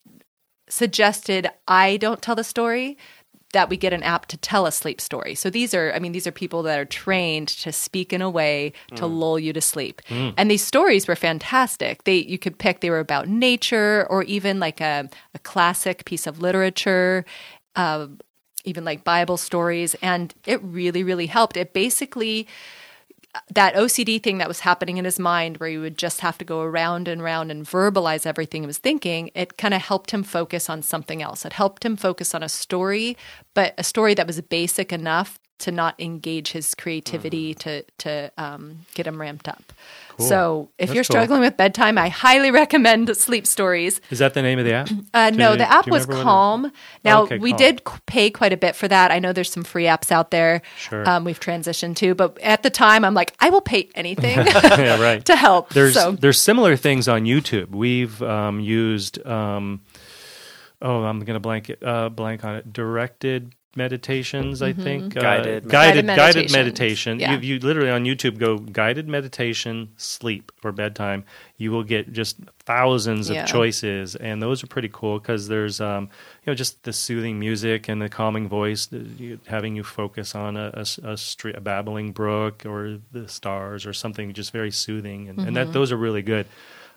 suggested 0.69 1.49
I 1.67 1.97
don't 1.97 2.21
tell 2.21 2.35
the 2.35 2.45
story, 2.45 2.97
that 3.55 3.69
we 3.69 3.77
get 3.77 3.93
an 3.93 4.03
app 4.03 4.25
to 4.27 4.37
tell 4.37 4.65
a 4.65 4.71
sleep 4.71 4.99
story. 4.99 5.33
So 5.33 5.49
these 5.49 5.73
are, 5.73 5.93
I 5.93 5.99
mean, 5.99 6.11
these 6.11 6.27
are 6.27 6.31
people 6.31 6.61
that 6.63 6.77
are 6.77 6.83
trained 6.85 7.47
to 7.63 7.71
speak 7.71 8.11
in 8.11 8.21
a 8.21 8.29
way 8.29 8.73
to 8.95 9.05
lull 9.05 9.39
you 9.39 9.53
to 9.53 9.61
sleep. 9.61 10.01
And 10.37 10.51
these 10.51 10.61
stories 10.63 11.07
were 11.07 11.15
fantastic. 11.15 12.03
They 12.03 12.17
you 12.17 12.37
could 12.37 12.57
pick 12.59 12.81
they 12.81 12.89
were 12.89 12.99
about 12.99 13.29
nature 13.29 14.05
or 14.09 14.23
even 14.23 14.59
like 14.59 14.81
a, 14.81 15.09
a 15.33 15.39
classic 15.39 16.03
piece 16.03 16.27
of 16.27 16.41
literature. 16.41 17.25
Uh, 17.77 18.07
even 18.65 18.83
like 18.83 19.03
Bible 19.03 19.37
stories, 19.37 19.95
and 20.01 20.33
it 20.47 20.59
really, 20.63 21.03
really 21.03 21.27
helped. 21.27 21.55
It 21.55 21.71
basically 21.71 22.47
that 23.53 23.75
OCD 23.75 24.21
thing 24.21 24.37
that 24.37 24.47
was 24.47 24.61
happening 24.61 24.97
in 24.97 25.05
his 25.05 25.19
mind, 25.19 25.57
where 25.57 25.69
he 25.69 25.77
would 25.77 25.97
just 25.97 26.21
have 26.21 26.37
to 26.37 26.45
go 26.45 26.61
around 26.61 27.07
and 27.07 27.21
around 27.21 27.51
and 27.51 27.65
verbalize 27.65 28.25
everything 28.25 28.63
he 28.63 28.67
was 28.67 28.77
thinking, 28.77 29.31
it 29.35 29.57
kind 29.57 29.73
of 29.73 29.81
helped 29.81 30.11
him 30.11 30.23
focus 30.23 30.69
on 30.69 30.81
something 30.81 31.21
else. 31.21 31.45
It 31.45 31.53
helped 31.53 31.85
him 31.85 31.95
focus 31.95 32.33
on 32.35 32.43
a 32.43 32.49
story, 32.49 33.17
but 33.53 33.73
a 33.77 33.83
story 33.83 34.13
that 34.13 34.27
was 34.27 34.39
basic 34.41 34.91
enough 34.91 35.39
to 35.59 35.71
not 35.71 35.95
engage 35.99 36.51
his 36.51 36.75
creativity 36.75 37.53
to 37.55 37.83
to 37.99 38.31
um, 38.37 38.79
get 38.93 39.07
him 39.07 39.19
ramped 39.19 39.47
up. 39.47 39.71
Cool. 40.17 40.25
So 40.27 40.69
if 40.77 40.87
That's 40.89 40.95
you're 40.95 41.03
cool. 41.03 41.13
struggling 41.15 41.41
with 41.41 41.57
bedtime, 41.57 41.97
I 41.97 42.07
highly 42.09 42.49
recommend 42.51 43.15
sleep 43.17 43.45
stories. 43.47 43.99
Is 44.09 44.19
that 44.19 44.33
the 44.33 44.41
name 44.41 44.59
of 44.59 44.65
the 44.65 44.73
app? 44.73 44.89
Uh, 45.13 45.31
no, 45.33 45.51
you- 45.51 45.57
the 45.57 45.69
app 45.71 45.87
was 45.87 46.07
what 46.07 46.17
it- 46.17 46.23
Calm. 46.23 46.71
Now 47.03 47.23
Okay, 47.23 47.37
we 47.37 47.51
Calm. 47.51 47.57
did 47.57 47.81
pay 48.05 48.29
quite 48.29 48.53
a 48.53 48.57
bit 48.57 48.75
for 48.75 48.87
that. 48.87 49.11
I 49.11 49.19
know 49.19 49.33
there's 49.33 49.51
some 49.51 49.63
free 49.65 49.85
apps 49.85 50.11
out 50.11 50.31
there. 50.31 50.61
Sure. 50.77 51.07
Um, 51.09 51.25
we've 51.25 51.39
transitioned 51.39 51.95
to, 51.97 52.15
but 52.15 52.39
at 52.41 52.63
the 52.63 52.69
time, 52.69 53.03
I'm 53.03 53.13
like, 53.13 53.33
I 53.39 53.49
will 53.49 53.61
pay 53.61 53.89
anything 53.95 54.37
yeah, 54.45 55.01
right. 55.01 55.23
to 55.31 55.35
help. 55.35 55.69
There's 55.69 55.93
so 55.95 56.11
there's 56.13 56.41
similar 56.41 56.75
things 56.77 57.07
on 57.09 57.23
YouTube. 57.25 57.69
We've 57.71 58.21
um, 58.21 58.59
used 58.61 59.25
um, 59.25 59.81
oh 60.81 61.03
I'm 61.03 61.19
gonna 61.25 61.39
blank 61.41 61.69
it, 61.69 61.83
uh, 61.83 62.09
blank 62.09 62.43
on 62.45 62.55
it. 62.55 62.71
Directed 62.71 63.53
meditations, 63.75 64.61
I 64.61 64.73
think. 64.73 65.15
Uh, 65.17 65.21
Guided- 65.21 65.67
guided 65.69 66.05
Guided 66.07 66.17
guided 66.17 66.51
meditation. 66.51 67.19
Yeah. 67.19 67.33
You, 67.39 67.53
you 67.55 67.59
literally 67.59 67.89
on 67.89 68.03
YouTube 68.05 68.37
go 68.37 68.57
guided 68.57 69.07
meditation, 69.07 69.89
sleep 69.97 70.51
or 70.63 70.71
bedtime. 70.71 71.23
You 71.57 71.71
will 71.71 71.83
get 71.83 72.11
just 72.11 72.37
thousands 72.59 73.29
Yeah. 73.29 73.43
of 73.43 73.47
choices, 73.49 74.15
and 74.15 74.41
those 74.41 74.63
are 74.63 74.67
pretty 74.67 74.89
cool 74.91 75.19
because 75.19 75.47
there's 75.47 75.79
um, 75.79 76.03
you 76.45 76.51
know 76.51 76.55
just 76.55 76.83
the 76.83 76.91
soothing 76.93 77.39
music 77.39 77.87
and 77.87 78.01
the 78.01 78.09
calming 78.09 78.47
voice, 78.49 78.89
you, 78.91 79.39
having 79.47 79.75
you 79.75 79.83
focus 79.83 80.35
on 80.35 80.57
a, 80.57 80.71
a, 80.73 80.79
s- 80.81 80.97
a 81.03 81.15
street, 81.17 81.55
a 81.55 81.61
babbling 81.61 82.11
brook 82.11 82.65
or 82.65 82.97
the 83.11 83.27
stars 83.27 83.85
or 83.85 83.93
something 83.93 84.33
just 84.33 84.51
very 84.51 84.71
soothing, 84.71 85.29
and, 85.29 85.37
and 85.39 85.47
Mm-hmm. 85.47 85.53
that 85.55 85.73
those 85.73 85.91
are 85.91 85.97
really 85.97 86.21
good. 86.23 86.45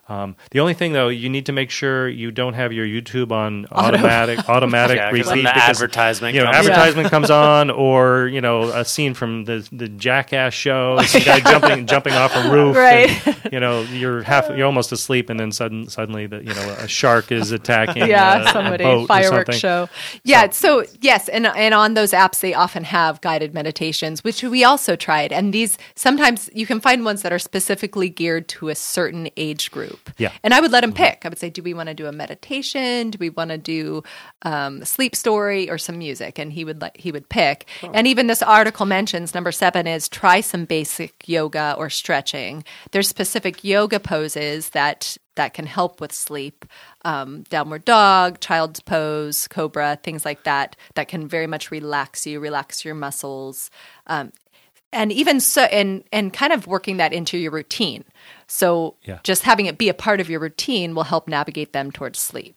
Um, 0.08 0.36
the 0.52 0.60
only 0.60 0.74
thing 0.74 0.92
though, 0.94 1.08
you 1.08 1.28
need 1.28 1.46
to 1.46 1.52
make 1.52 1.70
sure 1.70 2.08
you 2.08 2.30
don't 2.30 2.54
have 2.54 2.72
your 2.72 2.86
YouTube 2.86 3.30
on 3.30 3.66
automatic 3.70 4.48
automatic 4.48 4.96
Yeah, 4.96 5.10
'cause 5.10 5.26
then 5.26 5.38
repeat 5.38 5.42
the 5.48 5.52
because, 5.54 5.68
advertisement 5.70 6.34
You 6.34 6.40
know, 6.44 6.50
comes- 6.52 6.68
advertisement 6.68 7.10
comes 7.10 7.30
on, 7.30 7.70
or 7.86 8.26
you 8.28 8.40
know, 8.40 8.62
a 8.70 8.84
scene 8.84 9.12
from 9.14 9.44
the 9.44 9.68
the 9.70 9.88
Jackass 9.88 10.54
show, 10.54 10.98
some 11.02 11.22
guy 11.22 11.40
jumping 11.40 11.86
jumping 11.86 12.14
off 12.14 12.34
a 12.34 12.50
roof, 12.52 12.76
Right. 12.76 13.10
and, 13.26 13.52
you 13.52 13.60
know, 13.60 13.82
you're 13.82 14.22
half, 14.22 14.48
you're 14.56 14.66
almost 14.66 14.92
asleep, 14.92 15.28
and 15.30 15.38
then 15.38 15.52
sudden, 15.52 15.88
suddenly, 15.88 16.26
the 16.26 16.38
you 16.38 16.54
know, 16.54 16.76
a 16.78 16.88
shark 16.88 17.30
is 17.30 17.52
attacking. 17.52 18.06
yeah, 18.06 18.48
a, 18.48 18.52
somebody 18.52 18.84
a 18.84 18.86
boat 18.86 19.08
fireworks 19.08 19.60
something. 19.60 19.60
show. 19.60 19.88
Yeah, 20.24 20.48
so. 20.50 20.84
yes, 21.00 21.28
and 21.28 21.46
and 21.46 21.74
on 21.74 21.94
those 21.94 22.12
apps 22.12 22.40
they 22.40 22.54
often 22.54 22.84
have 22.84 23.20
guided 23.20 23.52
meditations, 23.52 24.24
which 24.24 24.42
we 24.42 24.64
also 24.64 24.96
tried. 24.96 25.32
And 25.32 25.52
these 25.52 25.76
sometimes 25.94 26.48
you 26.54 26.64
can 26.66 26.80
find 26.80 27.04
ones 27.04 27.22
that 27.22 27.32
are 27.32 27.38
specifically 27.38 28.08
geared 28.08 28.48
to 28.48 28.68
a 28.70 28.74
certain 28.74 29.28
age 29.36 29.70
group. 29.70 29.97
Yeah. 30.18 30.32
and 30.42 30.54
I 30.54 30.60
would 30.60 30.72
let 30.72 30.84
him 30.84 30.92
pick. 30.92 31.22
I 31.24 31.28
would 31.28 31.38
say, 31.38 31.50
do 31.50 31.62
we 31.62 31.74
want 31.74 31.88
to 31.88 31.94
do 31.94 32.06
a 32.06 32.12
meditation? 32.12 33.10
Do 33.10 33.18
we 33.18 33.30
want 33.30 33.50
to 33.50 33.58
do 33.58 34.02
um, 34.42 34.84
sleep 34.84 35.14
story 35.14 35.70
or 35.70 35.78
some 35.78 35.98
music? 35.98 36.38
And 36.38 36.52
he 36.52 36.64
would 36.64 36.80
let 36.80 36.96
he 36.96 37.12
would 37.12 37.28
pick. 37.28 37.66
And 37.94 38.06
even 38.06 38.26
this 38.26 38.42
article 38.42 38.86
mentions 38.86 39.34
number 39.34 39.52
seven 39.52 39.86
is 39.86 40.08
try 40.08 40.40
some 40.40 40.64
basic 40.64 41.28
yoga 41.28 41.74
or 41.78 41.90
stretching. 41.90 42.64
There's 42.90 43.08
specific 43.08 43.64
yoga 43.64 44.00
poses 44.00 44.70
that 44.70 45.16
that 45.38 45.54
can 45.54 45.66
help 45.66 46.00
with 46.00 46.12
sleep. 46.12 46.64
Um, 47.04 47.44
downward 47.44 47.84
dog, 47.84 48.40
child's 48.40 48.80
pose, 48.80 49.46
cobra, 49.46 49.98
things 50.02 50.24
like 50.24 50.42
that, 50.42 50.76
that 50.94 51.06
can 51.06 51.28
very 51.28 51.46
much 51.46 51.70
relax 51.70 52.26
you, 52.26 52.40
relax 52.40 52.84
your 52.84 52.96
muscles. 52.96 53.70
Um, 54.08 54.32
and 54.92 55.12
even 55.12 55.40
so, 55.40 55.62
and, 55.62 56.04
and 56.12 56.32
kind 56.32 56.52
of 56.52 56.66
working 56.66 56.96
that 56.96 57.12
into 57.12 57.38
your 57.38 57.52
routine. 57.52 58.04
So 58.46 58.96
Yeah. 59.04 59.18
just 59.22 59.42
having 59.42 59.66
it 59.66 59.78
be 59.78 59.88
a 59.88 59.94
part 59.94 60.20
of 60.20 60.30
your 60.30 60.40
routine 60.40 60.94
will 60.94 61.04
help 61.04 61.28
navigate 61.28 61.72
them 61.72 61.90
towards 61.92 62.18
sleep. 62.18 62.56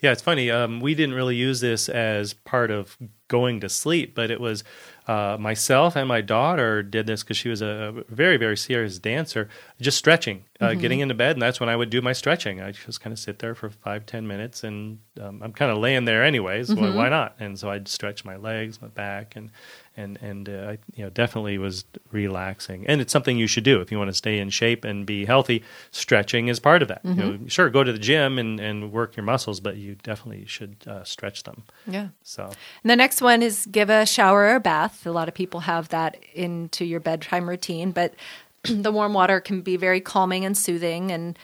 Yeah, 0.00 0.12
it's 0.12 0.22
funny. 0.22 0.50
Um, 0.50 0.80
we 0.80 0.94
didn't 0.94 1.14
really 1.14 1.36
use 1.36 1.60
this 1.60 1.88
as 1.88 2.34
part 2.34 2.70
of 2.70 2.96
going 3.28 3.60
to 3.60 3.68
sleep, 3.68 4.14
but 4.14 4.30
it 4.30 4.40
was 4.40 4.62
uh, 5.06 5.36
myself 5.38 5.94
and 5.96 6.08
my 6.08 6.20
daughter 6.20 6.82
did 6.82 7.06
this 7.06 7.22
because 7.22 7.36
she 7.36 7.48
was 7.48 7.62
a 7.62 8.04
very, 8.08 8.36
very 8.36 8.56
serious 8.56 8.98
dancer, 8.98 9.48
just 9.80 9.96
stretching, 9.96 10.44
uh, 10.60 10.74
getting 10.74 11.00
into 11.00 11.14
bed. 11.14 11.36
And 11.36 11.42
that's 11.42 11.60
when 11.60 11.68
I 11.68 11.76
would 11.76 11.90
do 11.90 12.02
my 12.02 12.12
stretching. 12.12 12.60
I 12.60 12.72
just 12.72 13.00
kind 13.00 13.12
of 13.12 13.18
sit 13.18 13.38
there 13.38 13.54
for 13.54 13.70
five, 13.70 14.04
ten 14.06 14.26
minutes, 14.26 14.64
and 14.64 14.98
um, 15.20 15.42
I'm 15.42 15.52
kind 15.52 15.70
of 15.70 15.78
laying 15.78 16.06
there 16.06 16.24
anyways. 16.24 16.74
Why, 16.74 16.90
why 16.90 17.08
not? 17.08 17.36
And 17.38 17.58
so 17.58 17.70
I'd 17.70 17.86
stretch 17.88 18.24
my 18.24 18.36
legs, 18.36 18.82
my 18.82 18.88
back, 18.88 19.36
and 19.36 19.50
and 19.96 20.18
and 20.20 20.48
uh, 20.48 20.52
I 20.72 20.78
you 20.94 21.04
know 21.04 21.10
definitely 21.10 21.56
was 21.58 21.84
relaxing. 22.10 22.86
And 22.86 23.00
it's 23.00 23.12
something 23.12 23.38
you 23.38 23.46
should 23.46 23.64
do 23.64 23.80
if 23.80 23.92
you 23.92 23.98
want 23.98 24.08
to 24.10 24.14
stay 24.14 24.38
in 24.38 24.50
shape 24.50 24.84
and 24.84 25.06
be 25.06 25.24
healthy. 25.24 25.62
Stretching 25.90 26.48
is 26.48 26.58
part 26.58 26.82
of 26.82 26.88
that. 26.88 27.00
You 27.04 27.14
know, 27.14 27.38
sure, 27.46 27.70
go 27.70 27.84
to 27.84 27.92
the 27.92 27.98
gym 27.98 28.38
and, 28.38 28.58
and 28.60 28.92
work 28.92 29.16
your 29.16 29.24
muscles, 29.24 29.60
but 29.60 29.76
you 29.76 29.94
definitely 30.02 30.44
should 30.46 30.76
uh, 30.86 31.04
stretch 31.04 31.44
them. 31.44 31.62
Yeah. 31.86 32.08
So 32.22 32.44
And 32.82 32.90
the 32.90 32.96
next 32.96 33.22
one 33.22 33.42
is 33.42 33.66
give 33.66 33.88
a 33.88 34.04
shower 34.04 34.46
or 34.46 34.56
a 34.56 34.60
bath. 34.96 35.06
A 35.06 35.10
lot 35.10 35.28
of 35.28 35.34
people 35.34 35.60
have 35.60 35.88
that 35.88 36.16
into 36.34 36.84
your 36.84 37.00
bedtime 37.00 37.48
routine, 37.48 37.92
but 37.92 38.14
the 38.64 38.92
warm 38.92 39.12
water 39.14 39.40
can 39.40 39.60
be 39.62 39.76
very 39.76 40.00
calming 40.00 40.44
and 40.44 40.56
soothing 40.56 41.10
and 41.10 41.38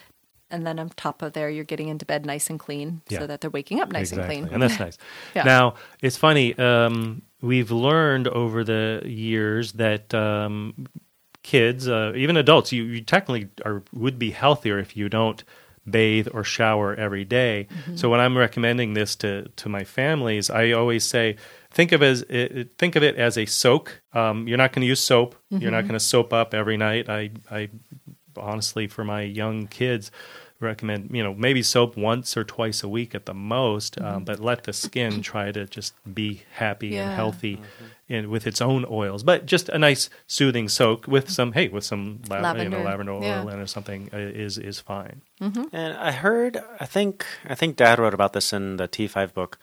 and 0.50 0.66
then 0.66 0.78
on 0.78 0.90
top 0.90 1.22
of 1.22 1.32
there 1.32 1.48
you're 1.48 1.64
getting 1.64 1.88
into 1.88 2.04
bed 2.04 2.26
nice 2.26 2.50
and 2.50 2.60
clean 2.60 3.00
Yeah. 3.08 3.20
so 3.20 3.26
that 3.26 3.40
they're 3.40 3.48
waking 3.50 3.80
up 3.80 3.90
nice 3.90 4.12
exactly. 4.12 4.36
and 4.36 4.44
clean. 4.48 4.54
and 4.54 4.62
that's 4.62 4.78
nice. 4.78 4.98
Yeah. 5.34 5.44
Now 5.44 5.74
it's 6.02 6.18
funny. 6.18 6.54
Um, 6.58 7.22
we've 7.40 7.70
learned 7.70 8.28
over 8.28 8.62
the 8.62 9.02
years 9.06 9.72
that 9.72 10.12
um, 10.12 10.86
kids, 11.42 11.88
uh, 11.88 12.12
even 12.14 12.36
adults, 12.36 12.70
you, 12.70 12.84
you 12.84 13.00
technically 13.00 13.48
are 13.64 13.82
would 13.94 14.18
be 14.18 14.30
healthier 14.30 14.78
if 14.78 14.94
you 14.94 15.08
don't 15.08 15.42
bathe 15.88 16.28
or 16.32 16.44
shower 16.44 16.94
every 16.94 17.24
day. 17.24 17.66
Mm-hmm. 17.70 17.96
So 17.96 18.10
when 18.10 18.20
I'm 18.20 18.36
recommending 18.36 18.92
this 18.94 19.16
to 19.16 19.48
to 19.56 19.68
my 19.70 19.84
families, 19.84 20.50
I 20.50 20.72
always 20.72 21.04
say 21.04 21.36
think 21.72 21.92
of 21.92 22.02
as 22.02 22.22
it, 22.28 22.72
think 22.78 22.96
of 22.96 23.02
it 23.02 23.16
as 23.16 23.36
a 23.36 23.46
soak. 23.46 24.02
Um, 24.12 24.46
you're 24.48 24.58
not 24.58 24.72
going 24.72 24.82
to 24.82 24.86
use 24.88 25.00
soap. 25.00 25.34
You're 25.50 25.60
Mm-hmm. 25.60 25.70
not 25.70 25.82
going 25.82 25.92
to 25.94 26.00
soap 26.00 26.32
up 26.32 26.54
every 26.54 26.76
night. 26.76 27.08
I 27.08 27.30
I 27.50 27.68
honestly 28.36 28.86
for 28.86 29.04
my 29.04 29.22
young 29.22 29.66
kids 29.66 30.10
recommend 30.60 31.10
you 31.12 31.22
know 31.22 31.34
maybe 31.34 31.62
soap 31.62 31.96
once 31.96 32.36
or 32.36 32.44
twice 32.44 32.82
a 32.84 32.88
week 32.88 33.14
at 33.14 33.26
the 33.26 33.34
most, 33.34 33.96
Mm-hmm. 33.96 34.16
um, 34.16 34.24
but 34.24 34.38
let 34.40 34.64
the 34.64 34.72
skin 34.72 35.20
try 35.22 35.50
to 35.52 35.66
just 35.66 35.94
be 36.14 36.42
happy 36.52 36.88
Yeah. 36.88 37.08
and 37.08 37.14
healthy. 37.16 37.60
In, 38.08 38.28
with 38.28 38.46
its 38.46 38.60
own 38.60 38.84
oils, 38.90 39.22
but 39.22 39.46
just 39.46 39.70
a 39.70 39.78
nice 39.78 40.10
soothing 40.26 40.68
soak 40.68 41.06
with 41.08 41.30
some 41.30 41.52
hey 41.52 41.68
with 41.68 41.82
some 41.84 42.20
la- 42.28 42.36
you 42.36 42.42
Lavender, 42.42 42.78
know, 42.78 42.84
lavender 42.84 43.12
oil 43.12 43.22
yeah. 43.22 43.40
in 43.42 43.58
or 43.58 43.66
something 43.66 44.10
uh, 44.12 44.18
is 44.18 44.58
is 44.58 44.80
fine. 44.80 45.22
And 45.40 45.94
I 45.96 46.12
heard, 46.12 46.58
I 46.78 46.84
think, 46.84 47.24
I 47.48 47.54
think 47.54 47.76
Dad 47.76 47.98
wrote 47.98 48.12
about 48.12 48.34
this 48.34 48.52
in 48.52 48.76
the 48.76 48.86
T5 48.86 49.32
book. 49.32 49.58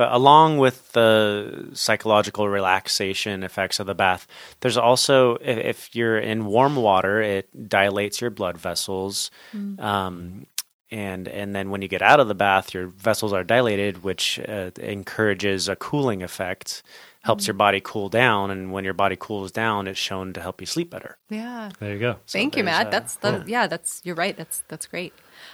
But 0.00 0.12
along 0.12 0.56
with 0.56 0.92
the 0.92 1.68
psychological 1.74 2.48
relaxation 2.48 3.42
effects 3.42 3.80
of 3.80 3.86
the 3.86 3.94
bath, 3.94 4.26
there's 4.60 4.78
also 4.78 5.34
if, 5.42 5.58
if 5.58 5.94
you're 5.94 6.18
in 6.18 6.46
warm 6.46 6.76
water, 6.76 7.20
it 7.20 7.68
dilates 7.68 8.18
your 8.18 8.30
blood 8.30 8.56
vessels, 8.56 9.30
um, 9.78 10.46
and 10.90 11.28
and 11.28 11.54
then 11.54 11.68
when 11.68 11.82
you 11.82 11.88
get 11.88 12.00
out 12.00 12.18
of 12.18 12.28
the 12.28 12.34
bath, 12.34 12.72
your 12.72 12.86
vessels 12.86 13.34
are 13.34 13.44
dilated, 13.44 14.02
which 14.02 14.40
uh, 14.48 14.70
encourages 14.80 15.68
a 15.68 15.76
cooling 15.76 16.22
effect, 16.22 16.82
helps 17.20 17.46
your 17.46 17.52
body 17.52 17.82
cool 17.84 18.08
down, 18.08 18.50
and 18.50 18.72
when 18.72 18.84
your 18.84 18.94
body 18.94 19.16
cools 19.20 19.52
down, 19.52 19.86
it's 19.86 19.98
shown 19.98 20.32
to 20.32 20.40
help 20.40 20.62
you 20.62 20.66
sleep 20.66 20.88
better. 20.88 21.18
Yeah. 21.28 21.72
There 21.78 21.92
you 21.92 21.98
go. 21.98 22.16
Thank 22.26 22.56
you, 22.56 22.64
Matt. 22.64 22.86
a- 22.86 22.90
that's 22.90 23.16
the 23.16 23.44
yeah. 23.46 23.66
That's 23.66 24.00
you're 24.02 24.16
right. 24.16 24.34
That's 24.34 24.62
that's 24.68 24.86
great. 24.86 25.12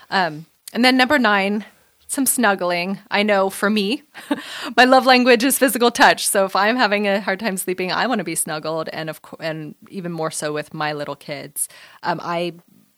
Um, 0.09 0.47
and 0.72 0.84
then 0.84 0.97
number 0.97 1.18
nine, 1.18 1.64
some 2.07 2.26
snuggling. 2.26 2.98
I 3.11 3.22
know 3.22 3.50
for 3.50 3.68
me, 3.68 4.02
my 4.76 4.84
love 4.84 5.07
language 5.07 5.44
is 5.44 5.59
physical 5.59 5.90
touch. 5.90 6.26
So 6.26 6.44
if 6.44 6.54
I'm 6.54 6.76
having 6.76 7.07
a 7.07 7.20
hard 7.20 7.40
time 7.40 7.57
sleeping, 7.57 7.92
I 7.92 8.07
want 8.07 8.18
to 8.18 8.24
be 8.24 8.34
snuggled, 8.34 8.88
and 8.92 9.11
of 9.11 9.22
course, 9.22 9.40
and 9.42 9.74
even 9.88 10.12
more 10.12 10.30
so 10.30 10.52
with 10.52 10.72
my 10.72 10.92
little 10.92 11.16
kids. 11.16 11.68
Um, 12.02 12.20
I 12.22 12.54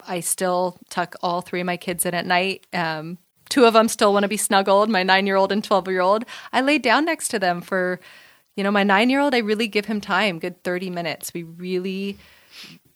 I 0.07 0.21
still 0.21 0.79
tuck 0.91 1.15
all 1.23 1.41
three 1.41 1.61
of 1.61 1.67
my 1.67 1.77
kids 1.77 2.07
in 2.07 2.15
at 2.15 2.27
night. 2.27 2.67
Um, 2.73 3.19
two 3.49 3.65
of 3.65 3.73
them 3.73 3.89
still 3.89 4.13
want 4.13 4.25
to 4.25 4.29
be 4.29 4.37
snuggled. 4.37 4.89
My 4.89 5.03
nine 5.03 5.27
year 5.27 5.37
old 5.37 5.53
and 5.53 5.65
twelve 5.65 5.89
year 5.89 6.01
old. 6.01 6.25
I 6.53 6.61
lay 6.61 6.79
down 6.79 7.05
next 7.05 7.29
to 7.29 7.39
them 7.39 7.61
for. 7.61 8.01
You 8.57 8.65
know, 8.65 8.73
my 8.73 8.83
nine 8.83 9.09
year 9.09 9.21
old, 9.21 9.37
I 9.37 9.39
really 9.39 9.69
give 9.69 9.85
him 9.85 10.01
time, 10.01 10.41
good 10.41 10.65
30 10.65 10.91
minutes. 10.91 11.33
We 11.33 11.45
really 11.45 12.19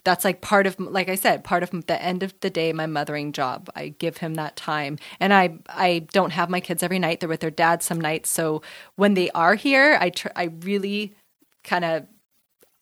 that's 0.05 0.25
like 0.25 0.41
part 0.41 0.67
of 0.67 0.79
like 0.79 1.09
i 1.09 1.15
said 1.15 1.45
part 1.45 1.63
of 1.63 1.71
the 1.87 2.03
end 2.03 2.23
of 2.23 2.39
the 2.41 2.51
day 2.51 2.73
my 2.73 2.87
mothering 2.87 3.33
job 3.33 3.71
i 3.77 3.89
give 3.89 4.19
him 4.19 4.35
that 4.35 4.57
time 4.57 4.99
and 5.21 5.33
i 5.33 5.57
i 5.69 6.01
don't 6.13 6.31
have 6.31 6.51
my 6.51 6.61
kids 6.61 6.83
every 6.83 6.99
night 6.99 7.21
they're 7.21 7.29
with 7.29 7.41
their 7.41 7.51
dad 7.51 7.83
some 7.83 8.01
nights 8.01 8.31
so 8.31 8.63
when 8.97 9.15
they 9.15 9.31
are 9.31 9.55
here 9.55 9.97
i 10.01 10.11
tr- 10.11 10.29
i 10.37 10.45
really 10.63 11.15
kind 11.65 11.85
of 11.85 12.07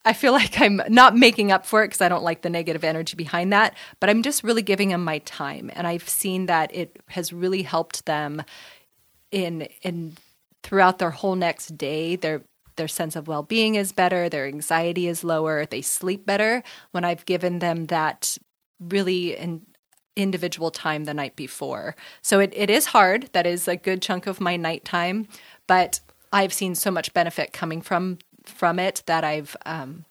I 0.05 0.13
feel 0.15 0.33
like 0.41 0.61
I'm 0.61 0.81
not 0.89 1.17
making 1.17 1.53
up 1.53 1.67
for 1.67 1.83
it 1.83 1.89
because 1.89 2.01
I 2.01 2.09
don't 2.09 2.25
like 2.25 2.43
the 2.43 2.51
negative 2.51 2.85
energy 2.85 3.17
behind 3.17 3.53
that, 3.53 3.75
but 4.01 4.11
I'm 4.11 4.23
just 4.23 4.45
really 4.45 4.63
giving 4.63 4.89
them 4.89 5.05
my 5.05 5.19
time. 5.21 5.71
And 5.75 5.87
I've 5.87 6.09
seen 6.09 6.47
that 6.47 6.75
it 6.75 6.99
has 7.09 7.33
really 7.33 7.63
helped 7.63 8.07
them 8.07 8.43
in 9.31 9.69
in 9.83 10.17
throughout 10.63 10.99
their 10.99 11.11
whole 11.11 11.37
next 11.37 11.77
day. 11.77 12.17
Their 12.17 12.43
their 12.77 12.89
sense 12.89 13.17
of 13.17 13.29
well 13.29 13.43
being 13.43 13.75
is 13.75 13.93
better, 13.93 14.29
their 14.29 14.47
anxiety 14.47 15.07
is 15.07 15.25
lower, 15.25 15.67
they 15.67 15.83
sleep 15.83 16.27
better 16.27 16.63
when 16.93 17.05
I've 17.05 17.25
given 17.27 17.59
them 17.59 17.87
that 17.87 18.39
really 18.79 19.37
in, 19.37 19.63
individual 20.17 20.71
time 20.71 21.05
the 21.05 21.15
night 21.15 21.37
before. 21.37 21.97
So 22.23 22.41
it, 22.41 22.53
it 22.57 22.71
is 22.71 22.87
hard. 22.87 23.31
That 23.33 23.47
is 23.47 23.69
a 23.69 23.77
good 23.77 24.03
chunk 24.03 24.27
of 24.27 24.41
my 24.41 24.57
nighttime, 24.57 25.29
but 25.67 26.01
I've 26.33 26.53
seen 26.53 26.75
so 26.75 26.91
much 26.91 27.13
benefit 27.13 27.53
coming 27.53 27.83
from 27.83 28.19
from 28.45 28.79
it 28.79 29.03
that 29.07 29.23
I've 29.23 29.57
um, 29.67 30.05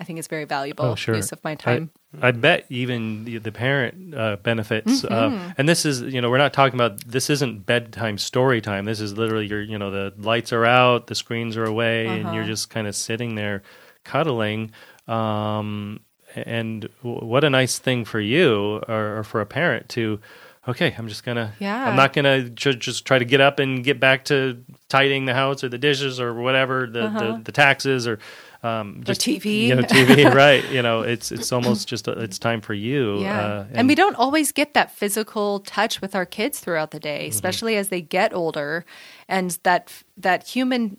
I 0.00 0.04
think 0.04 0.18
it's 0.18 0.28
very 0.28 0.44
valuable 0.44 0.84
Oh, 0.86 0.94
sure. 0.94 1.14
use 1.14 1.32
of 1.32 1.42
my 1.44 1.54
time. 1.54 1.90
I, 2.22 2.30
bet 2.30 2.64
even 2.70 3.24
the, 3.26 3.36
the 3.38 3.52
parent 3.52 4.14
uh, 4.14 4.36
benefits, 4.36 5.02
Mm-hmm. 5.02 5.12
uh, 5.48 5.52
and 5.58 5.68
this 5.68 5.84
is 5.84 6.00
you 6.00 6.20
know 6.22 6.30
we're 6.30 6.38
not 6.38 6.52
talking 6.54 6.74
about 6.80 6.98
this 7.06 7.28
isn't 7.28 7.66
bedtime 7.66 8.16
story 8.16 8.60
time. 8.62 8.86
This 8.86 9.00
is 9.00 9.16
literally 9.18 9.46
your 9.46 9.60
you 9.60 9.78
know 9.78 9.90
the 9.90 10.14
lights 10.16 10.52
are 10.52 10.64
out, 10.64 11.06
the 11.08 11.14
screens 11.14 11.56
are 11.56 11.64
away, 11.64 12.06
and 12.06 12.26
Uh-huh. 12.26 12.34
you're 12.36 12.44
just 12.46 12.70
kind 12.70 12.86
of 12.86 12.94
sitting 12.96 13.34
there 13.34 13.62
cuddling. 14.04 14.70
Um, 15.06 16.00
and 16.34 16.88
w- 17.02 17.24
what 17.26 17.42
a 17.44 17.50
nice 17.50 17.78
thing 17.78 18.04
for 18.04 18.20
you 18.20 18.80
or, 18.88 19.18
or 19.18 19.24
for 19.24 19.40
a 19.40 19.46
parent 19.46 19.88
to. 19.90 20.20
Okay, 20.66 20.94
I'm 20.98 21.08
just 21.08 21.24
gonna. 21.24 21.54
Yeah. 21.58 21.88
I'm 21.88 21.96
not 21.96 22.12
gonna 22.12 22.42
ju- 22.50 22.74
just 22.74 23.06
try 23.06 23.18
to 23.18 23.24
get 23.24 23.40
up 23.40 23.58
and 23.58 23.82
get 23.82 23.98
back 24.00 24.26
to 24.26 24.62
tidying 24.88 25.24
the 25.24 25.32
house 25.32 25.64
or 25.64 25.70
the 25.70 25.78
dishes 25.78 26.20
or 26.20 26.34
whatever 26.34 26.86
the 26.86 27.08
the, 27.08 27.40
the 27.44 27.52
taxes 27.52 28.06
or 28.06 28.18
um, 28.62 29.02
just 29.04 29.26
Uh-huh. 29.26 29.38
TV. 29.38 29.68
You 29.68 29.74
know, 29.76 29.82
TV, 29.82 30.34
right? 30.44 30.64
You 30.70 30.82
know, 30.82 31.02
it's 31.02 31.30
it's 31.32 31.52
almost 31.52 31.88
just 31.88 32.08
a, 32.08 32.12
it's 32.12 32.38
time 32.38 32.60
for 32.60 32.74
you. 32.74 33.22
Yeah. 33.22 33.40
uh, 33.40 33.66
and, 33.74 33.88
we 33.88 33.94
don't 33.94 34.16
always 34.16 34.52
get 34.52 34.74
that 34.74 34.90
physical 34.90 35.60
touch 35.60 36.00
with 36.00 36.14
our 36.14 36.26
kids 36.26 36.60
throughout 36.60 36.90
the 36.90 36.98
Mm-hmm. 36.98 37.02
day, 37.22 37.28
especially 37.28 37.76
as 37.76 37.88
they 37.88 38.00
get 38.00 38.32
older. 38.34 38.84
And 39.28 39.58
that 39.62 39.92
that 40.16 40.48
human 40.48 40.96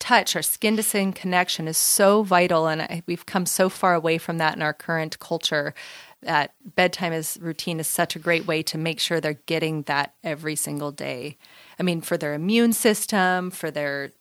touch, 0.00 0.34
our 0.34 0.42
skin 0.42 0.76
to 0.76 0.82
skin 0.82 1.12
connection 1.12 1.68
is 1.68 1.76
so 1.76 2.22
vital. 2.22 2.66
And 2.66 2.82
I, 2.82 3.02
we've 3.06 3.26
come 3.26 3.46
so 3.46 3.68
far 3.68 3.94
away 3.94 4.18
from 4.18 4.38
that 4.38 4.56
in 4.56 4.62
our 4.62 4.72
current 4.72 5.18
culture 5.18 5.74
that 6.22 6.54
bedtime 6.76 7.12
is 7.12 7.36
routine 7.42 7.80
is 7.80 7.88
such 7.88 8.14
a 8.14 8.18
great 8.20 8.46
way 8.46 8.62
to 8.62 8.78
make 8.78 9.00
sure 9.00 9.20
they're 9.20 9.40
getting 9.46 9.82
that 9.82 10.14
every 10.22 10.54
single 10.54 10.92
day. 10.92 11.36
I 11.80 11.82
mean, 11.82 12.00
for 12.00 12.16
their 12.16 12.32
immune 12.34 12.72
system, 12.72 13.50
for 13.50 13.72
their 13.72 14.12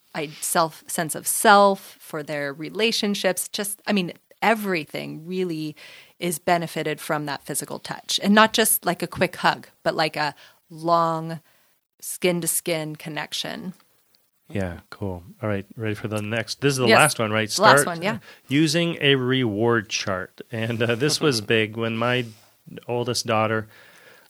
self 0.41 0.83
sense 0.87 1.15
of 1.15 1.25
self, 1.27 1.97
for 1.99 2.23
their 2.23 2.53
relationships, 2.53 3.47
just 3.47 3.81
I 3.87 3.93
mean, 3.93 4.13
everything 4.41 5.25
really 5.25 5.75
is 6.19 6.39
benefited 6.39 6.99
from 6.99 7.25
that 7.25 7.43
physical 7.43 7.79
touch, 7.79 8.19
and 8.23 8.33
not 8.33 8.53
just 8.53 8.85
like 8.85 9.01
a 9.01 9.07
quick 9.07 9.35
hug, 9.37 9.67
but 9.83 9.95
like 9.95 10.15
a 10.15 10.35
long 10.69 11.39
skin 11.99 12.41
to 12.41 12.47
skin 12.47 12.95
connection. 12.95 13.73
Yeah, 14.49 14.79
cool. 14.89 15.23
All 15.41 15.47
right, 15.47 15.65
ready 15.77 15.95
for 15.95 16.07
the 16.09 16.21
next? 16.21 16.59
This 16.61 16.71
is 16.73 16.77
the 16.77 16.87
Yes. 16.87 16.97
last 16.97 17.19
one, 17.19 17.31
right? 17.31 17.49
Start 17.49 17.77
last 17.77 17.85
one, 17.85 18.01
yeah. 18.01 18.17
Using 18.49 18.97
a 18.99 19.15
reward 19.15 19.87
chart, 19.89 20.41
and 20.51 20.81
uh, 20.83 20.95
this 20.95 21.21
was 21.21 21.39
big 21.41 21.77
when 21.77 21.95
my 21.95 22.25
oldest 22.87 23.25
daughter 23.25 23.67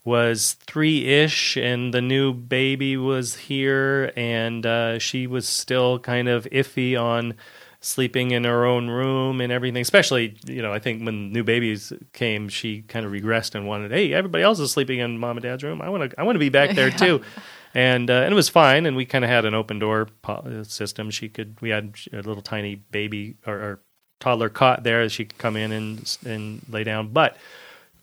was 0.03 0.53
three 0.65 1.05
ish, 1.05 1.57
and 1.57 1.93
the 1.93 2.01
new 2.01 2.33
baby 2.33 2.97
was 2.97 3.35
here, 3.35 4.11
and 4.15 4.65
uh, 4.65 4.99
she 4.99 5.27
was 5.27 5.47
still 5.47 5.99
kind 5.99 6.27
of 6.27 6.45
iffy 6.45 6.99
on 6.99 7.35
sleeping 7.81 8.31
in 8.31 8.43
her 8.43 8.65
own 8.65 8.87
room 8.89 9.41
and 9.41 9.51
everything. 9.51 9.81
Especially, 9.81 10.37
you 10.45 10.61
know, 10.61 10.71
I 10.71 10.79
think 10.79 11.03
when 11.03 11.31
new 11.31 11.43
babies 11.43 11.91
came, 12.13 12.49
she 12.49 12.81
kind 12.83 13.05
of 13.05 13.11
regressed 13.11 13.55
and 13.55 13.67
wanted, 13.67 13.91
hey, 13.91 14.13
everybody 14.13 14.43
else 14.43 14.59
is 14.59 14.71
sleeping 14.71 14.99
in 14.99 15.17
mom 15.17 15.37
and 15.37 15.43
dad's 15.43 15.63
room. 15.63 15.81
I 15.81 15.89
want 15.89 16.11
to, 16.11 16.19
I 16.19 16.23
want 16.23 16.35
to 16.35 16.39
be 16.39 16.49
back 16.49 16.75
there 16.75 16.91
too. 16.91 17.21
And 17.73 18.09
uh, 18.09 18.15
and 18.15 18.33
it 18.33 18.35
was 18.35 18.49
fine, 18.49 18.85
and 18.85 18.97
we 18.97 19.05
kind 19.05 19.23
of 19.23 19.29
had 19.29 19.45
an 19.45 19.53
open 19.53 19.79
door 19.79 20.09
uh, 20.25 20.65
system. 20.65 21.09
She 21.09 21.29
could, 21.29 21.55
we 21.61 21.69
had 21.69 21.95
a 22.11 22.17
little 22.17 22.41
tiny 22.41 22.75
baby 22.75 23.37
or, 23.47 23.53
or 23.53 23.79
toddler 24.19 24.49
cot 24.49 24.83
there 24.83 25.03
that 25.03 25.11
she 25.11 25.23
could 25.23 25.37
come 25.37 25.55
in 25.55 25.71
and 25.71 26.17
and 26.25 26.61
lay 26.69 26.83
down. 26.83 27.13
But 27.13 27.37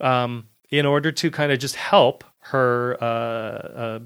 um, 0.01 0.49
in 0.71 0.87
order 0.87 1.11
to 1.13 1.31
kind 1.31 1.53
of 1.53 1.59
just 1.59 1.77
help 1.77 2.25
her 2.41 2.97
uh, 3.01 3.05
uh, 3.05 3.99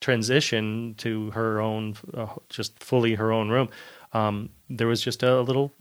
transition 0.00 0.94
to 0.98 1.30
her 1.32 1.60
own, 1.60 1.94
uh, 2.14 2.26
just 2.48 2.82
fully 2.82 3.14
her 3.14 3.32
own 3.32 3.48
room, 3.48 3.68
um, 4.12 4.50
there 4.70 4.86
was 4.86 5.00
just 5.02 5.22
a 5.22 5.40
little 5.40 5.72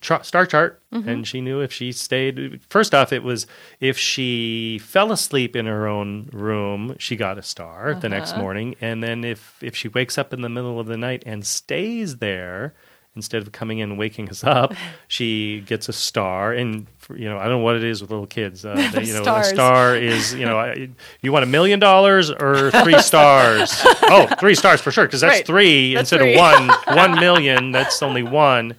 char- 0.00 0.22
star 0.24 0.46
chart, 0.46 0.82
and 1.08 1.26
she 1.26 1.40
knew 1.40 1.60
if 1.60 1.72
she 1.72 1.90
stayed. 1.92 2.60
First 2.68 2.94
off, 2.94 3.12
it 3.12 3.22
was 3.22 3.46
if 3.80 3.98
she 3.98 4.78
fell 4.78 5.10
asleep 5.12 5.56
in 5.56 5.66
her 5.66 5.86
own 5.88 6.28
room, 6.32 6.94
she 6.98 7.16
got 7.16 7.38
a 7.38 7.42
star 7.42 7.94
the 7.94 8.08
next 8.08 8.36
morning, 8.36 8.76
and 8.80 9.02
then 9.02 9.24
if 9.24 9.58
if 9.62 9.74
she 9.76 9.88
wakes 9.88 10.18
up 10.18 10.32
in 10.32 10.42
the 10.42 10.48
middle 10.48 10.78
of 10.78 10.86
the 10.86 10.96
night 10.96 11.22
and 11.26 11.44
stays 11.46 12.18
there. 12.18 12.74
Instead 13.16 13.42
of 13.42 13.52
coming 13.52 13.78
in 13.78 13.90
and 13.90 13.98
waking 13.98 14.28
us 14.28 14.42
up, 14.42 14.74
she 15.08 15.60
gets 15.66 15.88
a 15.88 15.92
star, 15.92 16.52
and 16.52 16.86
for, 16.98 17.16
you 17.16 17.28
know 17.28 17.38
I 17.38 17.42
don't 17.44 17.52
know 17.52 17.58
what 17.58 17.76
it 17.76 17.84
is 17.84 18.00
with 18.00 18.10
little 18.10 18.26
kids. 18.26 18.64
Uh, 18.64 18.74
they, 18.92 19.04
you 19.04 19.12
know, 19.14 19.36
a 19.36 19.44
star 19.44 19.94
is 19.96 20.34
you 20.34 20.44
know 20.44 20.58
I, 20.58 20.88
you 21.22 21.30
want 21.30 21.44
a 21.44 21.46
million 21.48 21.78
dollars 21.78 22.30
or 22.30 22.72
three 22.72 22.98
stars? 23.10 23.70
oh, 24.02 24.26
three 24.40 24.56
stars 24.56 24.80
for 24.80 24.90
sure 24.90 25.04
because 25.06 25.20
that's 25.20 25.36
Right. 25.38 25.46
three 25.46 25.94
That's 25.94 26.10
instead 26.12 26.20
three. 26.24 26.34
of 26.34 26.40
one. 26.40 26.96
One 26.96 27.20
million. 27.20 27.70
That's 27.70 28.02
only 28.02 28.24
one. 28.24 28.74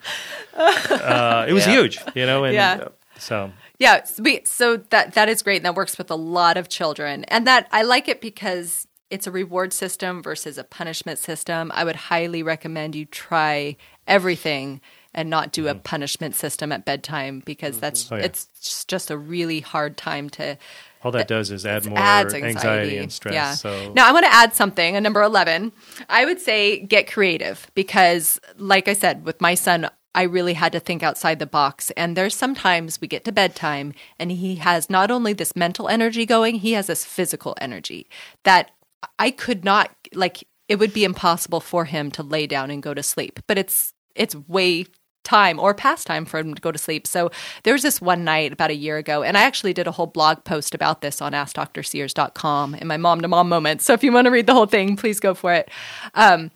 Uh, 0.53 1.45
it 1.47 1.53
was 1.53 1.65
huge, 1.65 1.99
you 2.13 2.25
know, 2.25 2.43
and 2.43 2.53
Yeah. 2.53 2.87
so 3.17 3.51
Yeah, 3.79 4.03
so 4.03 4.77
that 4.89 5.13
that 5.13 5.29
is 5.29 5.41
great, 5.43 5.57
and 5.57 5.65
that 5.65 5.75
works 5.75 5.97
with 5.97 6.09
a 6.11 6.15
lot 6.15 6.57
of 6.57 6.69
children, 6.69 7.23
and 7.25 7.45
that 7.47 7.67
I 7.71 7.83
like 7.83 8.07
it 8.07 8.21
because 8.21 8.87
it's 9.09 9.27
a 9.27 9.31
reward 9.31 9.71
system 9.73 10.23
versus 10.23 10.57
a 10.57 10.63
punishment 10.63 11.19
system. 11.19 11.71
I 11.75 11.83
would 11.83 11.95
highly 11.95 12.41
recommend 12.41 12.95
you 12.95 13.05
try 13.05 13.75
everything 14.07 14.81
and 15.13 15.29
not 15.29 15.51
do 15.51 15.67
a 15.67 15.71
mm-hmm. 15.71 15.79
punishment 15.79 16.35
system 16.35 16.71
at 16.71 16.85
bedtime 16.85 17.41
because 17.45 17.79
that's 17.79 18.05
mm-hmm. 18.05 18.15
Oh, 18.15 18.17
yeah. 18.17 18.25
it's 18.25 18.85
just- 18.85 19.11
a 19.11 19.17
really 19.17 19.59
hard 19.59 19.97
time 19.97 20.29
to 20.31 20.57
all 21.03 21.11
that 21.11 21.31
uh, 21.31 21.35
does 21.35 21.51
is 21.51 21.65
add 21.67 21.85
more 21.85 21.99
anxiety. 21.99 22.43
anxiety, 22.47 22.97
and 22.97 23.13
stress. 23.13 23.33
Yeah. 23.35 23.53
So 23.53 23.93
Now 23.93 24.09
I 24.09 24.11
want 24.11 24.25
to 24.25 24.33
add 24.33 24.55
something. 24.55 24.95
A 24.95 25.01
number 25.01 25.21
eleven. 25.21 25.71
I 26.09 26.25
would 26.25 26.41
say 26.41 26.79
get 26.79 27.11
creative 27.11 27.69
because, 27.75 28.39
like 28.57 28.87
I 28.87 28.93
said, 28.93 29.23
with 29.23 29.39
my 29.39 29.53
son, 29.53 29.87
I 30.15 30.23
really 30.23 30.53
had 30.53 30.71
to 30.71 30.79
think 30.79 31.03
outside 31.03 31.37
the 31.37 31.45
box. 31.45 31.91
And 31.91 32.15
there's 32.15 32.33
sometimes 32.33 32.99
we 32.99 33.07
get 33.07 33.25
to 33.25 33.31
bedtime 33.31 33.93
and 34.17 34.31
he 34.31 34.55
has 34.55 34.89
not 34.89 35.11
only 35.11 35.33
this 35.33 35.55
mental 35.55 35.89
energy 35.89 36.25
going, 36.25 36.55
he 36.55 36.71
has 36.71 36.87
this 36.87 37.05
physical 37.05 37.55
energy 37.59 38.09
that 38.43 38.71
I 39.19 39.29
could 39.29 39.63
not 39.63 39.91
like 40.13 40.47
it 40.67 40.79
would 40.79 40.93
be 40.93 41.03
impossible 41.03 41.59
for 41.59 41.85
him 41.85 42.09
to 42.11 42.23
lay 42.23 42.47
down 42.47 42.71
and 42.71 42.81
go 42.81 42.93
to 42.93 43.03
sleep. 43.03 43.39
But 43.45 43.57
it's 43.57 43.93
it's 44.15 44.35
way 44.47 44.85
time 45.25 45.59
or 45.59 45.73
past 45.73 46.07
time 46.07 46.23
for 46.23 46.39
him 46.39 46.53
to 46.53 46.61
go 46.61 46.71
to 46.71 46.77
sleep. 46.77 47.05
So 47.05 47.31
there 47.63 47.73
was 47.73 47.81
this 47.81 47.99
one 47.99 48.23
night 48.23 48.53
about 48.53 48.69
a 48.69 48.75
year 48.75 48.97
ago, 48.97 49.23
and 49.23 49.37
I 49.37 49.41
actually 49.41 49.73
did 49.73 49.87
a 49.87 49.91
whole 49.91 50.05
blog 50.05 50.45
post 50.45 50.73
about 50.73 51.01
this 51.01 51.21
on 51.21 51.33
AskDrSears.com 51.33 52.75
in 52.75 52.87
my 52.87 52.97
mom 52.97 53.21
to 53.21 53.27
mom 53.27 53.49
moment. 53.49 53.81
So 53.81 53.93
if 53.93 54.03
you 54.03 54.13
want 54.13 54.25
to 54.25 54.31
read 54.31 54.47
the 54.47 54.53
whole 54.53 54.67
thing, 54.67 54.95
please 54.95 55.19
go 55.19 55.33
for 55.33 55.53
it. 55.53 55.69
Um, 56.13 56.51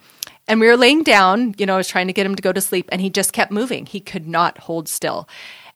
and 0.48 0.60
we 0.60 0.68
were 0.68 0.78
laying 0.78 1.04
down, 1.04 1.54
you 1.58 1.66
know, 1.66 1.76
I 1.76 1.78
was 1.78 1.88
trying 1.88 2.08
to 2.08 2.14
get 2.14 2.26
him 2.26 2.36
to 2.36 2.42
go 2.42 2.54
to 2.54 2.62
sleep, 2.62 2.88
and 2.92 3.02
he 3.02 3.10
just 3.10 3.34
kept 3.34 3.52
moving. 3.52 3.86
He 3.86 4.00
could 4.00 4.28
not 4.28 4.60
hold 4.60 4.88
still. 4.88 5.28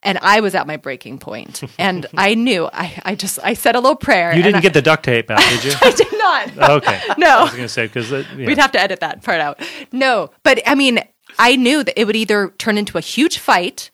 And 0.06 0.18
I 0.22 0.42
was 0.42 0.54
at 0.54 0.68
my 0.68 0.76
breaking 0.76 1.20
point, 1.20 1.64
and 1.80 2.06
I 2.18 2.34
knew 2.36 2.70
I, 2.74 3.00
I 3.06 3.16
just 3.16 3.40
I 3.42 3.54
said 3.54 3.76
a 3.76 3.80
little 3.80 3.96
prayer. 3.96 4.36
You 4.36 4.44
didn't 4.44 4.58
I, 4.58 4.62
get 4.62 4.74
the 4.74 4.82
duct 4.82 5.06
tape 5.06 5.32
out, 5.32 5.40
did 5.40 5.64
you? 5.64 5.72
I 5.82 5.92
did 5.92 6.12
not. 6.12 6.70
okay. 6.72 7.02
No. 7.18 7.38
I 7.38 7.44
was 7.44 7.52
going 7.52 7.64
to 7.64 7.70
say 7.70 7.88
because 7.88 8.12
We'd 8.36 8.58
have 8.58 8.74
to 8.74 8.82
edit 8.82 9.00
that 9.00 9.24
part 9.24 9.40
out. 9.40 9.62
No, 9.94 10.30
but 10.44 10.62
I 10.68 10.76
mean, 10.76 11.00
I 11.38 11.56
knew 11.56 11.84
that 11.84 12.00
it 12.00 12.06
would 12.06 12.16
either 12.16 12.50
turn 12.58 12.78
into 12.78 12.98
a 12.98 13.02
huge 13.02 13.38
fight 13.38 13.92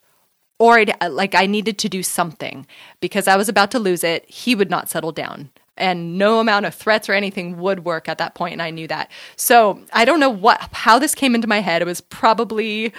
or 0.59 0.77
it, 0.79 0.89
uh, 1.01 1.09
like 1.09 1.33
I 1.33 1.45
needed 1.45 1.77
to 1.79 1.89
do 1.89 2.03
something 2.03 2.67
because 2.99 3.27
I 3.27 3.37
was 3.37 3.49
about 3.49 3.71
to 3.71 3.79
lose 3.79 4.03
it. 4.03 4.29
He 4.29 4.53
would 4.53 4.69
not 4.69 4.89
settle 4.89 5.11
down. 5.11 5.49
And 5.77 6.17
no 6.17 6.41
amount 6.41 6.65
of 6.65 6.75
threats 6.75 7.07
or 7.07 7.13
anything 7.13 7.57
would 7.57 7.85
work 7.85 8.09
at 8.09 8.17
that 8.17 8.35
point, 8.35 8.51
and 8.51 8.61
I 8.61 8.69
knew 8.69 8.85
that. 8.89 9.09
So 9.37 9.81
I 9.93 10.03
don't 10.03 10.19
know 10.19 10.29
what 10.29 10.59
how 10.73 10.99
this 10.99 11.15
came 11.15 11.33
into 11.33 11.47
my 11.47 11.61
head. 11.61 11.81
It 11.81 11.85
was 11.85 12.01
probably 12.01 12.91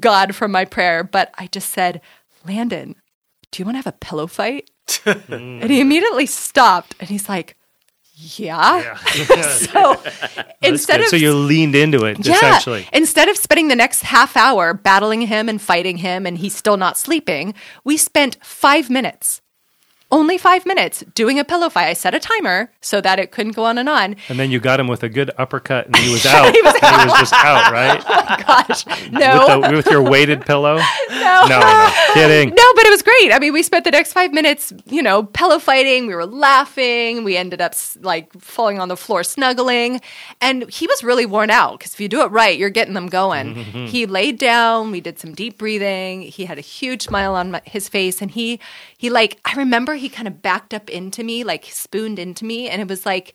God 0.00 0.34
from 0.34 0.50
my 0.50 0.64
prayer, 0.64 1.04
but 1.04 1.32
I 1.38 1.46
just 1.46 1.70
said, 1.70 2.00
Landon, 2.44 2.96
do 3.52 3.62
you 3.62 3.64
want 3.64 3.74
to 3.74 3.78
have 3.78 3.86
a 3.86 3.92
pillow 3.92 4.26
fight? 4.26 4.68
and 5.06 5.70
he 5.70 5.80
immediately 5.80 6.26
stopped, 6.26 6.96
and 6.98 7.08
he's 7.08 7.28
like, 7.28 7.56
Yeah. 8.20 8.96
so 9.42 10.02
instead 10.60 11.00
of 11.00 11.06
so 11.06 11.16
you 11.16 11.32
leaned 11.34 11.74
into 11.74 12.04
it 12.04 12.24
yeah. 12.26 12.34
essentially. 12.34 12.88
Instead 12.92 13.28
of 13.28 13.36
spending 13.36 13.68
the 13.68 13.76
next 13.76 14.02
half 14.02 14.36
hour 14.36 14.74
battling 14.74 15.22
him 15.22 15.48
and 15.48 15.62
fighting 15.62 15.98
him 15.98 16.26
and 16.26 16.36
he's 16.36 16.54
still 16.54 16.76
not 16.76 16.98
sleeping, 16.98 17.54
we 17.84 17.96
spent 17.96 18.36
five 18.42 18.90
minutes. 18.90 19.40
Only 20.10 20.38
five 20.38 20.64
minutes 20.64 21.04
doing 21.14 21.38
a 21.38 21.44
pillow 21.44 21.68
fight. 21.68 21.88
I 21.88 21.92
set 21.92 22.14
a 22.14 22.18
timer 22.18 22.72
so 22.80 23.02
that 23.02 23.18
it 23.18 23.30
couldn't 23.30 23.52
go 23.52 23.64
on 23.64 23.76
and 23.76 23.90
on. 23.90 24.16
And 24.30 24.38
then 24.38 24.50
you 24.50 24.58
got 24.58 24.80
him 24.80 24.88
with 24.88 25.02
a 25.02 25.08
good 25.10 25.30
uppercut, 25.36 25.84
and 25.84 25.96
he 25.96 26.10
was 26.10 26.24
out. 26.26 26.54
he, 26.54 26.62
was 26.62 26.74
just 27.18 27.34
out, 27.34 27.70
right? 27.72 28.02
Oh 28.08 28.36
gosh, 28.46 28.86
no. 29.10 29.60
With, 29.60 29.70
the, 29.70 29.76
with 29.76 29.86
your 29.86 30.02
weighted 30.02 30.46
pillow? 30.46 30.76
no. 31.10 31.46
No, 31.46 31.60
no, 31.60 31.92
kidding. 32.14 32.48
No, 32.48 32.72
but 32.74 32.86
it 32.86 32.90
was 32.90 33.02
great. 33.02 33.32
I 33.32 33.38
mean, 33.38 33.52
we 33.52 33.62
spent 33.62 33.84
the 33.84 33.90
next 33.90 34.14
five 34.14 34.32
minutes, 34.32 34.72
you 34.86 35.02
know, 35.02 35.24
pillow 35.24 35.58
fighting. 35.58 36.06
We 36.06 36.14
were 36.14 36.26
laughing. 36.26 37.22
We 37.22 37.36
ended 37.36 37.60
up 37.60 37.74
like 38.00 38.32
falling 38.40 38.80
on 38.80 38.88
the 38.88 38.96
floor, 38.96 39.22
snuggling. 39.22 40.00
And 40.40 40.70
he 40.70 40.86
was 40.86 41.04
really 41.04 41.26
worn 41.26 41.50
out 41.50 41.78
because 41.78 41.92
if 41.92 42.00
you 42.00 42.08
do 42.08 42.22
it 42.22 42.30
right, 42.30 42.58
you're 42.58 42.70
getting 42.70 42.94
them 42.94 43.08
going. 43.08 43.54
Mm-hmm. 43.54 43.86
He 43.86 44.06
laid 44.06 44.38
down. 44.38 44.90
We 44.90 45.02
did 45.02 45.18
some 45.18 45.34
deep 45.34 45.58
breathing. 45.58 46.22
He 46.22 46.46
had 46.46 46.56
a 46.56 46.62
huge 46.62 47.02
smile 47.02 47.34
on 47.34 47.50
my, 47.50 47.62
his 47.66 47.88
face, 47.88 48.22
and 48.22 48.30
he 48.30 48.58
he 48.98 49.08
like 49.08 49.40
I 49.46 49.54
remember 49.54 49.94
he 49.94 50.10
kind 50.10 50.28
of 50.28 50.42
backed 50.42 50.74
up 50.74 50.90
into 50.90 51.24
me, 51.24 51.44
like 51.44 51.64
spooned 51.70 52.18
into 52.18 52.44
me, 52.44 52.68
and 52.68 52.82
it 52.82 52.88
was 52.88 53.06
like 53.06 53.34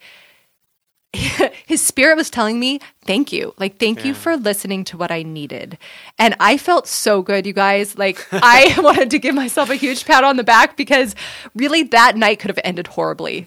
his 1.66 1.86
spirit 1.86 2.16
was 2.16 2.30
telling 2.30 2.60
me, 2.60 2.80
thank 3.06 3.32
you. 3.32 3.54
Like, 3.58 3.78
thank 3.78 4.04
you 4.04 4.14
for 4.16 4.36
listening 4.36 4.84
to 4.86 4.98
what 4.98 5.12
I 5.12 5.22
needed. 5.22 5.78
And 6.18 6.36
I 6.40 6.58
felt 6.58 6.88
so 6.88 7.22
good, 7.22 7.46
you 7.46 7.54
guys. 7.54 7.98
Like, 7.98 8.28
I 8.32 8.76
wanted 8.82 9.12
to 9.12 9.20
give 9.20 9.36
myself 9.36 9.70
a 9.70 9.76
huge 9.76 10.06
pat 10.06 10.24
on 10.24 10.38
the 10.38 10.44
back 10.44 10.76
because 10.76 11.16
really 11.54 11.84
that 11.84 12.18
night 12.18 12.40
could 12.40 12.50
have 12.50 12.60
ended 12.64 12.88
horribly. 12.88 13.46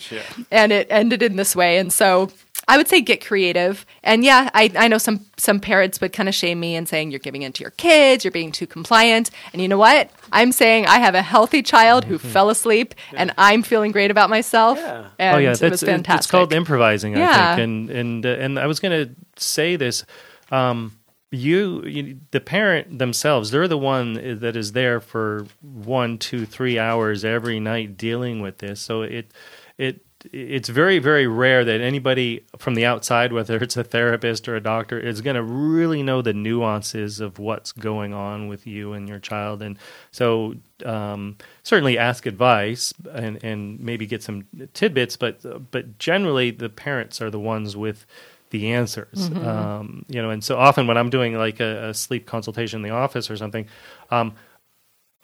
And 0.50 0.70
it 0.70 0.86
ended 0.90 1.22
in 1.22 1.36
this 1.36 1.56
way. 1.56 1.78
And 1.78 1.92
so 1.92 2.30
I 2.68 2.76
would 2.76 2.88
say 2.88 3.00
get 3.00 3.24
creative. 3.24 3.86
And 4.02 4.24
yeah, 4.24 4.50
I, 4.52 4.72
I 4.76 4.88
know 4.88 4.98
some 4.98 5.24
some 5.36 5.60
parents 5.60 6.00
would 6.00 6.12
kind 6.12 6.28
of 6.28 6.34
shame 6.34 6.58
me 6.58 6.74
and 6.74 6.88
saying 6.88 7.10
you're 7.12 7.20
giving 7.20 7.42
in 7.42 7.52
to 7.52 7.62
your 7.62 7.70
kids, 7.72 8.24
you're 8.24 8.32
being 8.32 8.50
too 8.50 8.66
compliant. 8.66 9.30
And 9.52 9.62
you 9.62 9.68
know 9.68 9.78
what? 9.78 10.10
I'm 10.32 10.50
saying 10.50 10.86
I 10.86 10.98
have 10.98 11.14
a 11.14 11.22
healthy 11.22 11.62
child 11.62 12.04
who 12.04 12.18
fell 12.18 12.50
asleep 12.50 12.94
and 13.12 13.32
I'm 13.38 13.62
feeling 13.62 13.92
great 13.92 14.10
about 14.10 14.30
myself. 14.30 14.78
Yeah. 14.78 15.08
And 15.18 15.36
oh 15.36 15.38
yeah, 15.38 15.52
it 15.52 15.58
that's 15.60 15.70
was 15.70 15.82
it- 15.82 15.86
fantastic. 15.86 16.18
it's 16.24 16.30
called 16.30 16.52
improvising, 16.52 17.14
I 17.16 17.20
Yeah. 17.20 17.54
think. 17.56 17.64
And 17.64 17.90
and 17.90 18.26
uh, 18.26 18.30
and 18.30 18.58
I 18.58 18.66
was 18.66 18.80
going 18.80 19.06
to 19.06 19.14
say 19.40 19.76
this. 19.76 20.04
Um, 20.50 20.98
you, 21.32 21.82
you, 21.84 22.20
the 22.30 22.40
parent 22.40 22.98
themselves, 23.00 23.50
they're 23.50 23.66
the 23.66 23.76
one 23.76 24.38
that 24.38 24.56
is 24.56 24.72
there 24.72 25.00
for 25.00 25.44
one, 25.60 26.18
two, 26.18 26.46
three 26.46 26.78
hours 26.78 27.24
every 27.24 27.58
night 27.58 27.98
dealing 27.98 28.40
with 28.40 28.58
this. 28.58 28.80
So 28.80 29.02
it, 29.02 29.32
it, 29.76 30.05
it's 30.32 30.68
very, 30.68 30.98
very 30.98 31.26
rare 31.26 31.64
that 31.64 31.80
anybody 31.80 32.44
from 32.58 32.74
the 32.74 32.84
outside, 32.84 33.32
whether 33.32 33.56
it's 33.56 33.76
a 33.76 33.84
therapist 33.84 34.48
or 34.48 34.56
a 34.56 34.60
doctor, 34.60 34.98
is 34.98 35.20
going 35.20 35.36
to 35.36 35.42
really 35.42 36.02
know 36.02 36.22
the 36.22 36.32
nuances 36.32 37.20
of 37.20 37.38
what's 37.38 37.72
going 37.72 38.14
on 38.14 38.48
with 38.48 38.66
you 38.66 38.92
and 38.92 39.08
your 39.08 39.18
child. 39.18 39.62
And 39.62 39.78
so, 40.10 40.54
um, 40.84 41.36
certainly 41.62 41.98
ask 41.98 42.26
advice 42.26 42.92
and, 43.12 43.42
and 43.42 43.80
maybe 43.80 44.06
get 44.06 44.22
some 44.22 44.46
tidbits, 44.74 45.16
but 45.16 45.70
but 45.70 45.98
generally 45.98 46.50
the 46.50 46.68
parents 46.68 47.20
are 47.20 47.30
the 47.30 47.40
ones 47.40 47.76
with 47.76 48.06
the 48.50 48.72
answers. 48.72 49.28
Um, 49.46 50.04
you 50.08 50.22
know, 50.22 50.30
and 50.30 50.42
so 50.42 50.56
often 50.56 50.86
when 50.86 50.96
I'm 50.96 51.10
doing 51.10 51.36
like 51.36 51.60
a, 51.60 51.88
a 51.88 51.94
sleep 51.94 52.26
consultation 52.26 52.78
in 52.78 52.82
the 52.82 52.94
office 52.94 53.30
or 53.30 53.36
something, 53.36 53.66
um, 54.10 54.34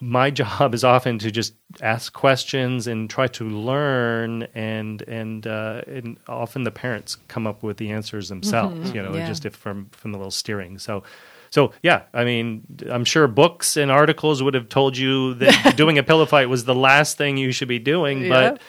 my 0.02 0.30
job 0.30 0.74
is 0.74 0.82
often 0.82 1.16
to 1.20 1.30
just 1.30 1.54
ask 1.80 2.12
questions 2.12 2.88
and 2.88 3.08
try 3.08 3.28
to 3.28 3.44
learn 3.48 4.42
and 4.52 5.00
and 5.02 5.46
uh, 5.46 5.80
and 5.86 6.18
often 6.26 6.64
the 6.64 6.72
parents 6.72 7.16
come 7.28 7.46
up 7.46 7.62
with 7.62 7.76
the 7.76 7.90
answers 7.92 8.28
themselves 8.28 8.92
you 8.92 9.00
know 9.00 9.14
yeah. 9.14 9.26
just 9.28 9.46
if 9.46 9.54
from 9.54 9.86
from 9.92 10.10
the 10.10 10.18
little 10.18 10.32
steering 10.32 10.76
so 10.76 11.04
so 11.50 11.70
yeah 11.84 12.02
i 12.12 12.24
mean 12.24 12.62
i'm 12.90 13.04
sure 13.04 13.28
books 13.28 13.76
and 13.76 13.92
articles 13.92 14.42
would 14.42 14.54
have 14.54 14.68
told 14.68 14.96
you 14.96 15.34
that 15.34 15.76
doing 15.76 15.98
a 15.98 16.02
pillow 16.02 16.26
fight 16.26 16.48
was 16.48 16.64
the 16.64 16.74
last 16.74 17.16
thing 17.16 17.36
you 17.36 17.52
should 17.52 17.68
be 17.68 17.78
doing 17.78 18.22
Yeah. 18.22 18.28
but 18.28 18.60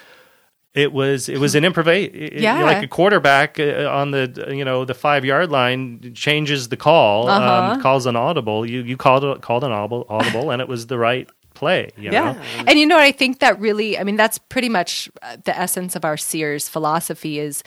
it 0.76 0.92
was 0.92 1.30
it 1.30 1.38
was 1.40 1.54
an 1.56 1.64
improvise 1.66 2.10
Yeah. 2.14 2.64
like 2.64 2.82
a 2.84 2.88
quarterback 2.88 3.60
uh, 3.60 3.88
on 3.92 4.12
the 4.12 4.48
you 4.52 4.66
know 4.66 4.86
the 4.86 4.94
five 4.96 5.24
yard 5.24 5.52
line 5.52 6.14
changes 6.16 6.70
the 6.70 6.78
call 6.78 7.28
Uh-huh. 7.30 7.74
um, 7.74 7.82
calls 7.82 8.06
an 8.06 8.16
audible 8.16 8.66
you 8.66 8.82
you 8.82 8.98
called 8.98 9.42
called 9.42 9.64
an 9.64 9.72
audible 9.72 10.06
audible 10.10 10.50
and 10.52 10.62
it 10.62 10.68
was 10.68 10.88
the 10.88 10.98
right 10.98 11.30
play 11.54 11.92
you 11.98 12.12
Yeah. 12.12 12.34
know? 12.34 12.42
And 12.68 12.80
you 12.80 12.86
know 12.88 12.96
what? 12.96 13.04
I 13.04 13.12
think 13.12 13.38
that 13.40 13.60
really, 13.60 13.96
I 14.00 14.04
mean, 14.04 14.16
that's 14.18 14.40
pretty 14.40 14.70
much 14.70 15.08
uh, 15.22 15.38
the 15.46 15.56
essence 15.56 15.96
of 15.96 16.04
our 16.04 16.18
Sears 16.18 16.68
philosophy 16.68 17.38
is 17.38 17.64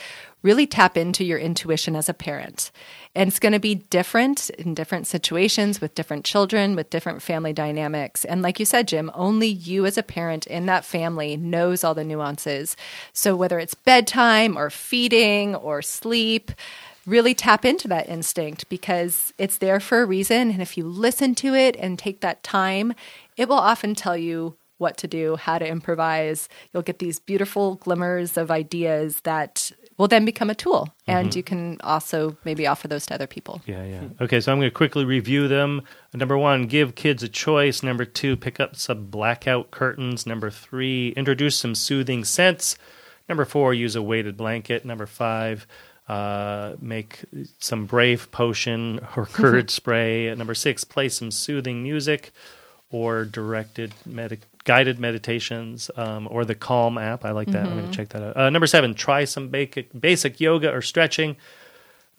really 0.46 0.66
tap 0.66 0.96
into 0.96 1.24
your 1.24 1.38
intuition 1.38 1.96
as 1.96 2.08
a 2.08 2.14
parent. 2.14 2.70
And 3.16 3.26
it's 3.26 3.40
going 3.40 3.52
to 3.52 3.58
be 3.58 3.74
different 3.74 4.48
in 4.50 4.74
different 4.74 5.08
situations 5.08 5.80
with 5.80 5.96
different 5.96 6.24
children, 6.24 6.76
with 6.76 6.88
different 6.88 7.20
family 7.20 7.52
dynamics. 7.52 8.24
And 8.24 8.42
like 8.42 8.60
you 8.60 8.64
said, 8.64 8.86
Jim, 8.86 9.10
only 9.12 9.48
you 9.48 9.86
as 9.86 9.98
a 9.98 10.04
parent 10.04 10.46
in 10.46 10.66
that 10.66 10.84
family 10.84 11.36
knows 11.36 11.82
all 11.82 11.94
the 11.94 12.04
nuances. 12.04 12.76
So 13.12 13.34
whether 13.34 13.58
it's 13.58 13.74
bedtime 13.74 14.56
or 14.56 14.70
feeding 14.70 15.56
or 15.56 15.82
sleep, 15.82 16.52
really 17.06 17.34
tap 17.34 17.64
into 17.64 17.88
that 17.88 18.08
instinct 18.08 18.68
because 18.68 19.32
it's 19.38 19.58
there 19.58 19.80
for 19.80 20.02
a 20.02 20.06
reason. 20.06 20.52
And 20.52 20.62
if 20.62 20.78
you 20.78 20.86
listen 20.86 21.34
to 21.36 21.54
it 21.54 21.74
and 21.76 21.98
take 21.98 22.20
that 22.20 22.44
time, 22.44 22.94
it 23.36 23.48
will 23.48 23.56
often 23.56 23.96
tell 23.96 24.16
you 24.16 24.56
what 24.78 24.96
to 24.98 25.08
do, 25.08 25.34
how 25.34 25.58
to 25.58 25.66
improvise. 25.66 26.48
You'll 26.72 26.82
get 26.82 27.00
these 27.00 27.18
beautiful 27.18 27.76
glimmers 27.76 28.36
of 28.36 28.50
ideas 28.50 29.22
that 29.22 29.72
will 29.98 30.08
then 30.08 30.24
become 30.24 30.50
a 30.50 30.54
tool. 30.54 30.94
And 31.06 31.34
you 31.34 31.42
can 31.42 31.78
also 31.82 32.36
maybe 32.44 32.66
offer 32.66 32.88
those 32.88 33.06
to 33.06 33.14
other 33.14 33.26
people. 33.26 33.62
Yeah, 33.66 33.84
yeah. 33.84 34.02
Okay, 34.20 34.40
so 34.40 34.52
I'm 34.52 34.58
going 34.58 34.70
to 34.70 34.74
quickly 34.74 35.04
review 35.04 35.48
them. 35.48 35.82
Number 36.12 36.36
one, 36.36 36.66
give 36.66 36.94
kids 36.94 37.22
a 37.22 37.28
choice. 37.28 37.82
Number 37.82 38.04
two, 38.04 38.36
pick 38.36 38.60
up 38.60 38.76
some 38.76 39.06
blackout 39.06 39.70
curtains. 39.70 40.26
Number 40.26 40.50
three, 40.50 41.10
introduce 41.10 41.56
some 41.56 41.74
soothing 41.74 42.24
scents. 42.24 42.76
Number 43.28 43.44
four, 43.44 43.74
use 43.74 43.96
a 43.96 44.02
weighted 44.02 44.36
blanket. 44.36 44.84
Number 44.84 45.06
five, 45.06 45.66
uh, 46.08 46.74
make 46.80 47.24
some 47.58 47.86
brave 47.86 48.30
potion 48.30 49.00
or 49.16 49.26
courage 49.32 49.70
spray. 49.70 50.32
Number 50.34 50.54
six, 50.54 50.84
play 50.84 51.08
some 51.08 51.30
soothing 51.30 51.82
music 51.82 52.32
or 52.90 53.24
directed 53.24 53.92
med- 54.04 54.38
guided 54.66 54.98
meditations 54.98 55.90
um, 55.96 56.28
or 56.30 56.44
the 56.44 56.54
Calm 56.54 56.98
app. 56.98 57.24
I 57.24 57.30
like 57.30 57.48
that. 57.52 57.64
I'm 57.66 57.78
going 57.78 57.90
to 57.90 57.96
check 57.96 58.10
that 58.10 58.22
out. 58.22 58.36
Uh, 58.36 58.50
number 58.50 58.66
seven, 58.66 58.92
try 58.94 59.24
some 59.24 59.48
basic, 59.48 59.88
basic 59.98 60.38
yoga 60.40 60.70
or 60.70 60.82
stretching. 60.82 61.36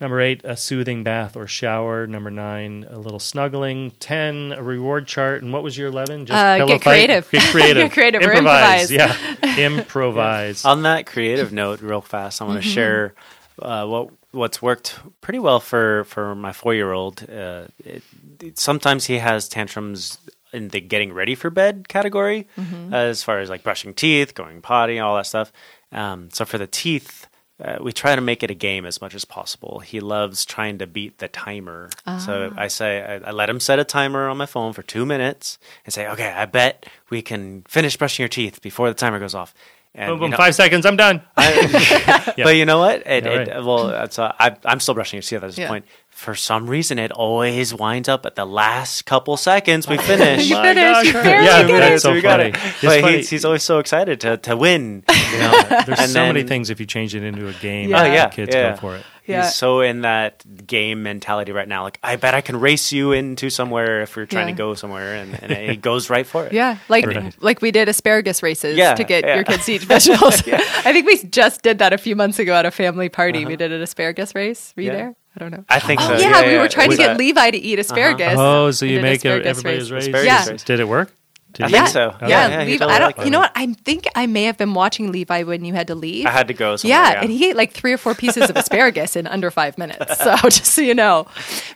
Number 0.00 0.20
eight, 0.20 0.42
a 0.44 0.56
soothing 0.56 1.02
bath 1.02 1.36
or 1.36 1.46
shower. 1.48 2.06
Number 2.06 2.30
nine, 2.30 2.86
a 2.88 2.98
little 2.98 3.18
snuggling. 3.18 3.90
Ten, 3.98 4.52
a 4.56 4.62
reward 4.62 5.06
chart. 5.08 5.42
And 5.42 5.52
what 5.52 5.62
was 5.64 5.76
your 5.76 5.88
eleven? 5.88 6.24
Just 6.24 6.36
Uh, 6.36 6.64
get 6.66 6.82
fight? 6.84 6.92
creative. 7.08 7.30
Get 7.30 7.42
creative. 7.50 7.76
Get 7.88 7.92
creative 7.92 8.22
Improvise. 8.22 8.90
improvise. 8.92 9.36
Yeah, 9.42 9.56
improvise. 9.66 10.64
On 10.64 10.82
that 10.82 11.06
creative 11.06 11.52
note, 11.52 11.80
real 11.80 12.00
fast, 12.00 12.40
I 12.40 12.44
want 12.44 12.62
to 12.62 12.68
share 12.68 13.14
uh, 13.60 13.86
what 13.86 14.10
what's 14.30 14.62
worked 14.62 15.00
pretty 15.20 15.40
well 15.40 15.58
for 15.58 16.04
for 16.04 16.34
my 16.36 16.52
four 16.52 16.74
year 16.74 16.92
old. 16.92 17.28
Uh, 17.28 17.64
it, 17.84 18.02
it, 18.40 18.56
sometimes 18.56 19.06
he 19.06 19.18
has 19.18 19.48
tantrums 19.48 20.18
in 20.52 20.68
the 20.68 20.80
getting 20.80 21.12
ready 21.12 21.34
for 21.34 21.50
bed 21.50 21.88
category, 21.88 22.46
Mm-hmm. 22.58 22.94
as 22.94 23.22
far 23.22 23.38
as 23.40 23.48
like 23.50 23.62
brushing 23.62 23.94
teeth, 23.94 24.34
going 24.34 24.60
potty, 24.62 24.98
all 24.98 25.16
that 25.16 25.26
stuff. 25.26 25.52
Um, 25.92 26.30
so 26.32 26.44
for 26.44 26.58
the 26.58 26.66
teeth. 26.66 27.26
Uh, 27.60 27.76
we 27.80 27.92
try 27.92 28.14
to 28.14 28.20
make 28.20 28.44
it 28.44 28.52
a 28.52 28.54
game 28.54 28.86
as 28.86 29.00
much 29.00 29.16
as 29.16 29.24
possible. 29.24 29.80
He 29.80 29.98
loves 29.98 30.44
trying 30.44 30.78
to 30.78 30.86
beat 30.86 31.18
the 31.18 31.26
timer. 31.26 31.90
So 32.24 32.52
Ah. 32.54 32.56
I 32.56 32.68
say, 32.68 33.02
I, 33.02 33.30
I 33.30 33.32
let 33.32 33.50
him 33.50 33.58
set 33.58 33.80
a 33.80 33.84
timer 33.84 34.28
on 34.28 34.36
my 34.36 34.46
phone 34.46 34.72
for 34.72 34.84
two 34.84 35.04
minutes 35.04 35.58
and 35.84 35.92
say, 35.92 36.06
okay, 36.06 36.28
I 36.28 36.44
bet 36.46 36.86
we 37.10 37.20
can 37.20 37.62
finish 37.66 37.96
brushing 37.96 38.22
your 38.22 38.28
teeth 38.28 38.62
before 38.62 38.86
the 38.86 38.94
timer 38.94 39.18
goes 39.18 39.34
off. 39.34 39.54
And, 39.92 40.06
Boom, 40.10 40.14
you 40.18 40.20
boom, 40.20 40.30
know- 40.30 40.36
five 40.36 40.54
seconds. 40.54 40.86
I'm 40.86 40.94
done. 40.96 41.20
but 41.34 42.54
you 42.54 42.64
know 42.64 42.78
what? 42.78 43.04
It, 43.04 43.24
Yeah, 43.24 43.30
it, 43.58 43.64
well, 43.64 43.88
that's, 43.88 44.20
uh, 44.20 44.32
I, 44.38 44.54
I'm 44.64 44.78
still 44.78 44.94
brushing 44.94 45.16
your 45.16 45.22
teeth 45.22 45.42
at 45.42 45.48
this 45.48 45.58
Yeah. 45.58 45.66
point. 45.66 45.84
For 46.18 46.34
some 46.34 46.66
reason, 46.68 46.98
it 46.98 47.12
always 47.12 47.72
winds 47.72 48.08
up 48.08 48.26
at 48.26 48.34
the 48.34 48.44
last 48.44 49.06
couple 49.06 49.36
seconds 49.36 49.86
we 49.86 49.96
finish. 50.12 50.48
You 50.50 50.56
My 50.56 50.74
finished. 50.74 51.04
You 51.06 51.12
barely 51.12 51.46
Yeah, 51.46 51.62
get 51.66 51.78
that's 51.78 51.94
it. 51.94 52.00
so 52.00 52.12
we 52.12 52.20
got 52.20 52.40
funny. 52.40 52.48
it. 52.50 52.56
It's 52.56 52.80
But 52.82 53.00
funny. 53.02 53.16
he's, 53.18 53.30
he's 53.30 53.44
always 53.44 53.62
so 53.62 53.78
excited 53.78 54.20
to, 54.22 54.36
to 54.38 54.56
win. 54.56 55.04
You 55.28 55.38
know? 55.40 55.62
There's 55.86 56.00
And 56.00 56.10
so 56.10 56.24
many 56.26 56.42
things 56.42 56.70
if 56.70 56.80
you 56.80 56.86
change 56.86 57.14
it 57.14 57.22
into 57.22 57.48
a 57.48 57.52
game. 57.52 57.90
Yeah. 57.90 58.02
Oh 58.02 58.06
yeah, 58.06 58.28
kids 58.30 58.54
yeah. 58.54 58.70
go 58.70 58.76
for 58.78 58.96
it. 58.96 59.04
Yeah. 59.26 59.42
He's 59.44 59.54
so 59.54 59.82
in 59.82 60.00
that 60.00 60.42
game 60.66 61.02
mentality 61.02 61.52
right 61.52 61.68
now. 61.68 61.82
Like, 61.82 61.98
I 62.02 62.16
bet 62.16 62.32
I 62.34 62.40
can 62.40 62.58
race 62.58 62.92
you 62.92 63.12
into 63.12 63.50
somewhere 63.50 64.00
if 64.00 64.16
we're 64.16 64.24
trying 64.24 64.48
Yeah. 64.48 64.54
to 64.54 64.58
go 64.58 64.74
somewhere, 64.74 65.16
and, 65.16 65.34
and 65.42 65.70
he 65.70 65.76
goes 65.76 66.08
right 66.08 66.26
for 66.26 66.46
it. 66.46 66.54
Yeah, 66.54 66.78
like 66.88 67.04
Right. 67.06 67.34
like 67.42 67.60
we 67.60 67.70
did 67.70 67.90
asparagus 67.90 68.42
races 68.42 68.78
Yeah, 68.78 68.94
to 68.94 69.04
get 69.04 69.22
yeah. 69.24 69.34
your 69.34 69.44
kids 69.44 69.66
to 69.66 69.72
eat 69.74 69.82
vegetables. 69.82 70.42
I 70.48 70.92
think 70.94 71.04
we 71.06 71.22
just 71.24 71.60
did 71.60 71.78
that 71.80 71.92
a 71.92 71.98
few 71.98 72.16
months 72.16 72.38
ago 72.38 72.54
at 72.54 72.64
a 72.64 72.70
family 72.70 73.10
party. 73.10 73.44
We 73.44 73.56
did 73.56 73.70
an 73.70 73.82
asparagus 73.82 74.34
race. 74.34 74.72
Were 74.78 74.82
you 74.84 74.90
Uh-huh. 74.92 74.98
Yeah. 74.98 75.04
there? 75.04 75.14
I 75.40 75.44
don't 75.44 75.52
know. 75.52 75.64
I 75.68 75.78
think 75.78 76.00
Oh 76.00 76.08
so. 76.08 76.22
yeah, 76.22 76.46
we 76.46 76.58
were 76.58 76.68
trying 76.68 76.90
to 76.90 76.96
get 76.96 77.06
that- 77.08 77.16
Levi 77.18 77.50
to 77.52 77.58
eat 77.58 77.78
asparagus. 77.78 78.34
Oh, 78.36 78.72
so 78.72 78.84
you 78.86 79.00
make 79.00 79.24
a, 79.24 79.28
asparagus 79.28 79.58
everybody's 79.58 79.92
race. 79.92 80.04
Asparagus 80.06 80.26
Yeah. 80.46 80.50
race. 80.52 80.64
Did 80.64 80.80
it 80.80 80.88
work? 80.88 81.14
Did 81.54 81.62
I 81.64 81.66
you- 81.68 81.72
think 81.72 81.84
Yeah. 81.86 81.90
so. 81.90 82.16
Yeah, 82.20 82.28
Yeah, 82.28 82.60
he 82.64 82.72
Levi. 82.72 82.76
totally 82.78 82.92
I 82.94 82.98
don't. 82.98 83.06
liked 83.16 83.24
You 83.24 83.30
know 83.30 83.38
what? 83.38 83.52
I 83.56 83.66
think 83.84 84.06
I 84.14 84.26
may 84.26 84.44
have 84.44 84.58
been 84.58 84.74
watching 84.74 85.10
Levi 85.10 85.44
when 85.44 85.64
you 85.64 85.72
had 85.72 85.86
to 85.86 85.94
leave. 85.94 86.26
I 86.26 86.30
had 86.30 86.48
to 86.48 86.54
go 86.54 86.76
somewhere. 86.76 86.98
yeah, 87.00 87.12
Yeah, 87.12 87.20
and 87.22 87.30
he 87.30 87.48
ate 87.48 87.56
like 87.56 87.72
three 87.72 87.92
or 87.92 87.96
four 87.96 88.14
pieces 88.14 88.50
of 88.50 88.56
asparagus 88.56 89.16
in 89.16 89.26
under 89.26 89.50
five 89.50 89.78
minutes. 89.78 90.18
So 90.18 90.36
just 90.44 90.66
so 90.66 90.82
you 90.82 90.94
know, 90.94 91.26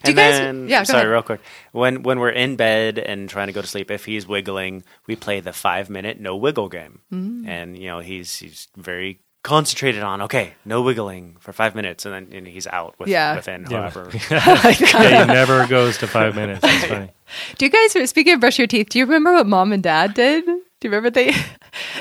do 0.04 0.10
you 0.10 0.16
guys? 0.16 0.38
then, 0.38 0.68
yeah, 0.68 0.82
sorry, 0.82 1.00
ahead. 1.00 1.10
real 1.12 1.22
quick. 1.22 1.40
When 1.72 2.02
when 2.02 2.18
we're 2.20 2.28
in 2.30 2.56
bed 2.56 2.98
and 2.98 3.30
trying 3.30 3.46
to 3.46 3.54
go 3.54 3.62
to 3.62 3.66
sleep, 3.66 3.90
if 3.90 4.04
he's 4.04 4.26
wiggling, 4.26 4.84
we 5.06 5.16
play 5.16 5.40
the 5.40 5.54
five 5.54 5.88
minute 5.88 6.20
no 6.20 6.36
wiggle 6.36 6.68
game, 6.68 7.00
Mm. 7.12 7.48
and 7.48 7.78
you 7.78 7.86
know 7.88 8.00
he's 8.00 8.36
he's 8.40 8.68
very 8.76 9.20
concentrated 9.42 10.02
on 10.02 10.22
okay, 10.22 10.54
no 10.64 10.82
wiggling 10.82 11.36
for 11.40 11.52
five 11.52 11.74
minutes, 11.74 12.06
and 12.06 12.14
then 12.14 12.36
and 12.36 12.46
he's 12.46 12.66
out 12.66 12.94
with, 12.98 13.08
Yeah. 13.08 13.36
within 13.36 13.66
Yeah. 13.68 13.78
however. 13.90 14.10
yeah, 14.30 14.70
he 14.72 14.84
uh, 14.94 15.24
never 15.26 15.66
goes 15.66 15.98
to 15.98 16.06
five 16.06 16.34
minutes. 16.34 16.60
That's 16.60 16.84
funny. 16.84 17.10
Do 17.58 17.66
you 17.66 17.70
guys? 17.70 18.08
Speaking 18.10 18.34
of 18.34 18.40
brush 18.40 18.58
your 18.58 18.66
teeth, 18.66 18.90
do 18.90 18.98
you 18.98 19.04
remember 19.06 19.32
what 19.32 19.46
mom 19.46 19.72
and 19.72 19.82
dad 19.82 20.14
did? 20.14 20.44
Do 20.44 20.52
you 20.88 20.90
remember 20.90 21.10
they 21.10 21.34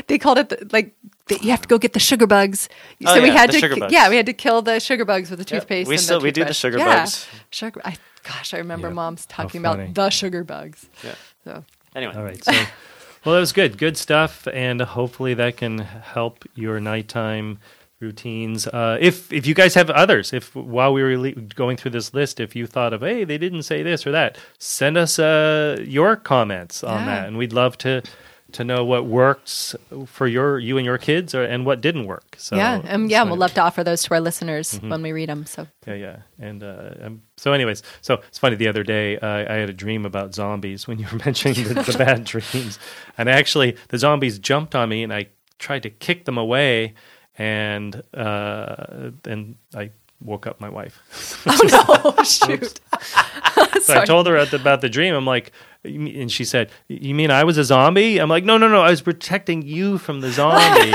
they 0.08 0.18
called 0.18 0.38
it 0.40 0.50
the, 0.50 0.68
like 0.72 0.94
the, 1.28 1.40
you 1.42 1.52
have 1.52 1.62
to 1.62 1.68
go 1.68 1.78
get 1.78 1.94
the 1.94 2.00
sugar 2.00 2.28
bugs. 2.28 2.68
Oh, 3.06 3.16
so 3.16 3.22
we 3.22 3.28
yeah, 3.30 3.34
had 3.38 3.50
the 3.50 3.54
to 3.54 3.60
sugar 3.60 3.76
bugs. 3.78 3.94
yeah 3.94 4.10
we 4.10 4.18
had 4.18 4.26
to 4.26 4.34
kill 4.34 4.62
the 4.62 4.80
sugar 4.80 5.06
bugs 5.06 5.30
with 5.30 5.40
the 5.40 5.44
Yep, 5.44 5.62
toothpaste. 5.62 5.88
we 5.88 5.96
and 5.96 6.04
still- 6.04 6.20
the 6.20 6.24
we 6.26 6.32
do 6.32 6.44
the 6.44 6.54
sugar 6.54 6.78
yeah. 6.80 7.00
bugs. 7.00 7.28
Sugar. 7.52 7.82
I, 7.86 7.96
gosh, 8.24 8.54
I 8.54 8.58
remember 8.58 8.88
Yeah. 8.90 8.94
mom's 8.94 9.26
talking 9.26 9.60
about 9.62 9.94
the 9.94 10.10
sugar 10.10 10.44
bugs. 10.44 10.86
Yeah. 11.04 11.16
So 11.46 11.64
Anyway, 11.96 12.14
All 12.16 12.24
right. 12.24 12.44
So, 12.44 12.52
well, 13.26 13.36
that 13.36 13.40
was 13.42 13.54
good. 13.54 13.78
Good 13.78 13.98
stuff, 13.98 14.48
and 14.54 14.82
hopefully 14.82 15.34
that 15.36 15.58
can 15.58 15.80
help 15.80 16.44
your 16.56 16.80
nighttime 16.80 17.60
routines. 18.00 18.68
Uh, 18.68 18.98
if 19.00 19.32
if 19.32 19.46
you 19.46 19.54
guys 19.54 19.76
have 19.76 19.90
others, 19.92 20.34
if 20.34 20.56
while 20.56 20.92
we 20.94 21.04
were 21.04 21.32
going 21.56 21.78
through 21.78 21.92
this 21.92 22.14
list, 22.14 22.40
if 22.40 22.56
you 22.56 22.66
thought 22.66 22.94
of, 22.94 23.02
hey, 23.02 23.24
they 23.24 23.38
didn't 23.38 23.64
say 23.64 23.84
this 23.84 24.08
or 24.08 24.12
that, 24.12 24.38
send 24.58 24.98
us 24.98 25.20
uh, 25.20 25.78
your 25.84 26.16
comments 26.16 26.84
on 26.84 27.02
Yeah. 27.02 27.06
that, 27.06 27.28
and 27.28 27.38
we'd 27.38 27.54
love 27.54 27.78
to 27.80 28.02
to 28.54 28.64
know 28.64 28.84
what 28.86 29.06
works 29.06 29.76
for 30.06 30.28
your 30.28 30.60
you 30.60 30.78
and 30.78 30.86
your 30.86 30.98
kids, 30.98 31.34
or 31.36 31.44
and 31.44 31.66
what 31.66 31.82
didn't 31.82 32.06
work. 32.06 32.36
So 32.38 32.56
yeah, 32.56 32.82
um, 32.90 33.08
yeah, 33.10 33.24
so- 33.24 33.28
we'll 33.30 33.38
love 33.38 33.54
to 33.56 33.62
offer 33.62 33.84
those 33.84 34.04
to 34.04 34.14
our 34.14 34.20
listeners 34.22 34.74
Mm-hmm. 34.74 34.90
when 34.90 35.02
we 35.02 35.12
read 35.12 35.30
them. 35.30 35.46
So 35.46 35.68
yeah, 35.88 35.94
yeah. 35.96 36.18
And 36.40 36.64
uh, 36.64 36.92
um, 37.02 37.22
so, 37.38 37.54
anyways, 37.54 37.84
so 38.02 38.16
it's 38.28 38.38
funny. 38.40 38.56
The 38.56 38.68
other 38.68 38.84
day, 38.84 39.18
uh, 39.18 39.28
I 39.52 39.56
had 39.56 39.70
a 39.70 39.74
dream 39.74 40.06
about 40.06 40.34
zombies 40.36 40.88
when 40.88 41.00
you 41.00 41.08
were 41.12 41.20
mentioning 41.26 41.64
the, 41.68 41.76
the 41.84 41.96
bad 41.98 42.24
dreams, 42.34 42.80
and 43.18 43.30
actually, 43.30 43.76
the 43.90 43.98
zombies 43.98 44.40
jumped 44.40 44.76
on 44.76 44.90
me, 44.90 45.04
and 45.04 45.14
I 45.14 45.28
tried 45.60 45.84
to 45.84 45.90
kick 45.90 46.26
them 46.26 46.38
away, 46.38 46.94
and 47.38 48.02
uh, 48.14 49.12
and 49.26 49.56
I 49.76 49.92
woke 50.24 50.46
up 50.46 50.60
my 50.62 50.70
wife. 50.70 51.02
oh 51.48 52.14
no, 52.18 52.24
shoot. 52.24 52.80
So 53.82 54.00
I 54.00 54.06
told 54.06 54.28
her 54.28 54.38
about 54.38 54.82
the 54.82 54.90
dream. 54.90 55.16
I'm 55.16 55.26
like, 55.26 55.52
and 55.84 56.32
she 56.32 56.46
said, 56.46 56.72
"You 56.88 57.16
mean 57.16 57.32
I 57.32 57.44
was 57.44 57.58
a 57.58 57.64
zombie?" 57.64 58.20
I'm 58.20 58.30
like, 58.30 58.44
"No, 58.44 58.58
no, 58.58 58.68
no. 58.68 58.82
I 58.82 58.90
was 58.90 59.02
protecting 59.02 59.62
you 59.62 59.98
from 59.98 60.22
the 60.22 60.32
zombies." 60.32 60.94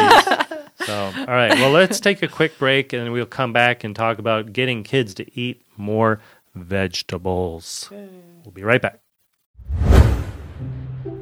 so, 0.86 1.12
all 1.16 1.26
right. 1.26 1.52
Well, 1.52 1.70
let's 1.70 2.00
take 2.00 2.22
a 2.22 2.28
quick 2.28 2.58
break, 2.58 2.92
and 2.92 3.12
we'll 3.12 3.26
come 3.26 3.52
back 3.52 3.84
and 3.84 3.94
talk 3.94 4.18
about 4.18 4.52
getting 4.52 4.82
kids 4.84 5.14
to 5.14 5.38
eat 5.38 5.62
more 5.76 6.20
vegetables. 6.54 7.88
We'll 7.90 8.52
be 8.52 8.62
right 8.62 8.80
back. 8.80 9.00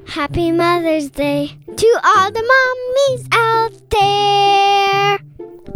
Happy 0.06 0.52
Mother's 0.52 1.10
Day 1.10 1.56
to 1.76 2.00
all 2.04 2.30
the 2.30 2.44
mommies 2.52 3.26
out 3.32 3.90
there. 3.90 5.18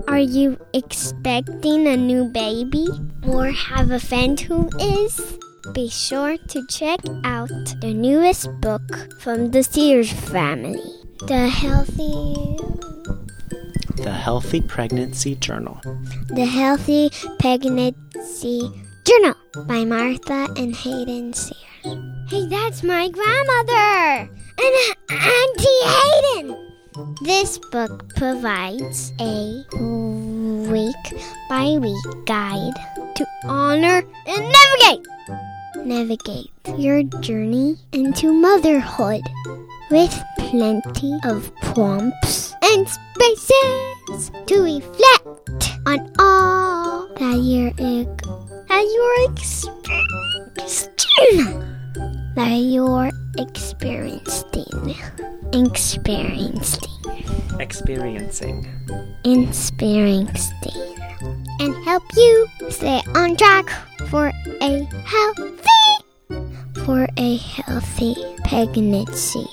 Are 0.07 0.21
you 0.21 0.59
expecting 0.73 1.87
a 1.87 1.97
new 1.97 2.27
baby 2.27 2.87
or 3.27 3.51
have 3.51 3.91
a 3.91 3.99
friend 3.99 4.39
who 4.39 4.71
is? 4.79 5.39
Be 5.73 5.89
sure 5.89 6.37
to 6.37 6.67
check 6.67 7.01
out 7.25 7.49
the 7.81 7.93
newest 7.95 8.49
book 8.61 8.83
from 9.21 9.51
the 9.51 9.63
Sears 9.63 10.13
family, 10.13 10.83
The 11.27 11.49
Healthy 11.49 12.59
the 13.97 14.13
Healthy 14.13 14.61
Pregnancy 14.61 15.35
Journal. 15.35 15.81
The 16.29 16.47
Healthy 16.47 17.11
Pregnancy 17.41 18.71
Journal 19.05 19.35
by 19.67 19.85
Martha 19.85 20.49
and 20.57 20.75
Hayden 20.75 21.33
Sears. 21.33 21.59
Hey, 22.29 22.47
that's 22.47 22.83
my 22.83 23.09
grandmother 23.09 24.31
and 24.59 24.97
Auntie 25.11 25.85
Hayden. 25.85 26.69
This 27.23 27.59
book 27.71 28.15
provides 28.15 29.13
a 29.21 29.65
week 30.71 31.21
by 31.49 31.79
week 31.79 32.27
guide 32.27 32.75
to 33.17 33.27
honor 33.45 34.03
and 34.27 34.53
navigate. 34.53 35.07
Navigate 35.85 36.51
your 36.77 37.03
journey 37.21 37.77
into 37.93 38.33
motherhood 38.33 39.23
with 39.91 40.15
plenty 40.39 41.19
of 41.25 41.51
prompts 41.63 42.55
and 42.63 42.89
spaces 42.89 44.31
to 44.47 44.63
reflect 44.63 45.79
on 45.87 46.13
all 46.19 47.09
that 47.15 47.39
you're 47.39 47.73
that 47.73 48.85
you're 48.95 49.31
experiencing 49.33 49.69
that 52.39 52.55
you're 52.55 53.11
experiencing 53.37 54.95
experiencing 55.53 56.95
Experiencing. 57.59 58.65
experiencing 59.25 60.95
and 61.59 61.75
help 61.85 62.05
you 62.15 62.47
stay 62.71 63.03
on 63.17 63.35
track 63.35 63.69
for 64.07 64.31
a 64.63 64.87
healthy 65.05 65.59
for 66.87 67.09
a 67.17 67.37
healthy 67.39 68.15
pregnancy. 68.45 69.45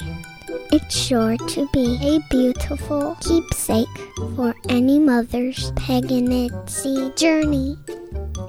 It's 0.72 0.96
sure 0.98 1.38
to 1.38 1.68
be 1.72 1.98
a 2.02 2.20
beautiful 2.30 3.16
keepsake 3.22 3.88
for 4.36 4.54
any 4.70 5.00
mother's 5.00 5.72
pregnancy 5.76 7.12
journey. 7.16 7.78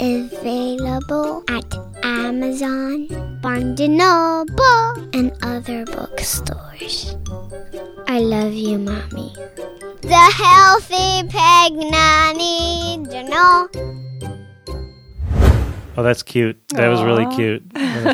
Available 0.01 1.45
at 1.49 1.65
Amazon, 2.03 3.39
Barnes 3.43 3.81
& 3.81 3.89
Noble, 3.89 5.09
and 5.13 5.33
other 5.43 5.85
bookstores. 5.87 7.17
I 8.09 8.19
love 8.21 8.53
you, 8.55 8.79
Mommy. 8.79 9.35
The 10.03 10.33
Healthy 10.35 11.29
Pregnancy 11.29 13.05
Journal. 13.11 13.69
Oh, 15.99 16.03
that's 16.03 16.23
cute. 16.23 16.59
That 16.71 16.89
was 16.89 17.03
really 17.03 17.27
cute. 17.35 17.63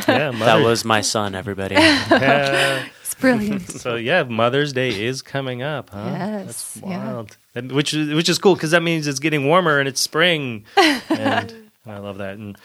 Yeah, 0.08 0.30
That 0.30 0.62
was 0.64 0.84
my 0.84 1.00
son, 1.00 1.34
everybody. 1.34 1.74
Yeah. 1.74 2.84
Brilliant. 3.22 3.70
so 3.70 3.94
yeah, 3.94 4.24
Mother's 4.24 4.72
Day 4.72 5.04
is 5.04 5.22
coming 5.22 5.62
up, 5.62 5.90
huh? 5.90 6.04
Yes, 6.12 6.46
That's 6.46 6.76
yeah. 6.76 7.06
wild. 7.06 7.36
And 7.54 7.72
which 7.72 7.94
is 7.94 8.12
which 8.14 8.28
is 8.28 8.38
cool 8.38 8.54
because 8.54 8.72
that 8.72 8.82
means 8.82 9.06
it's 9.06 9.18
getting 9.18 9.46
warmer 9.46 9.78
and 9.78 9.88
it's 9.88 10.00
spring, 10.00 10.64
and 10.76 11.54
I 11.86 11.98
love 11.98 12.18
that. 12.18 12.36
And 12.36 12.56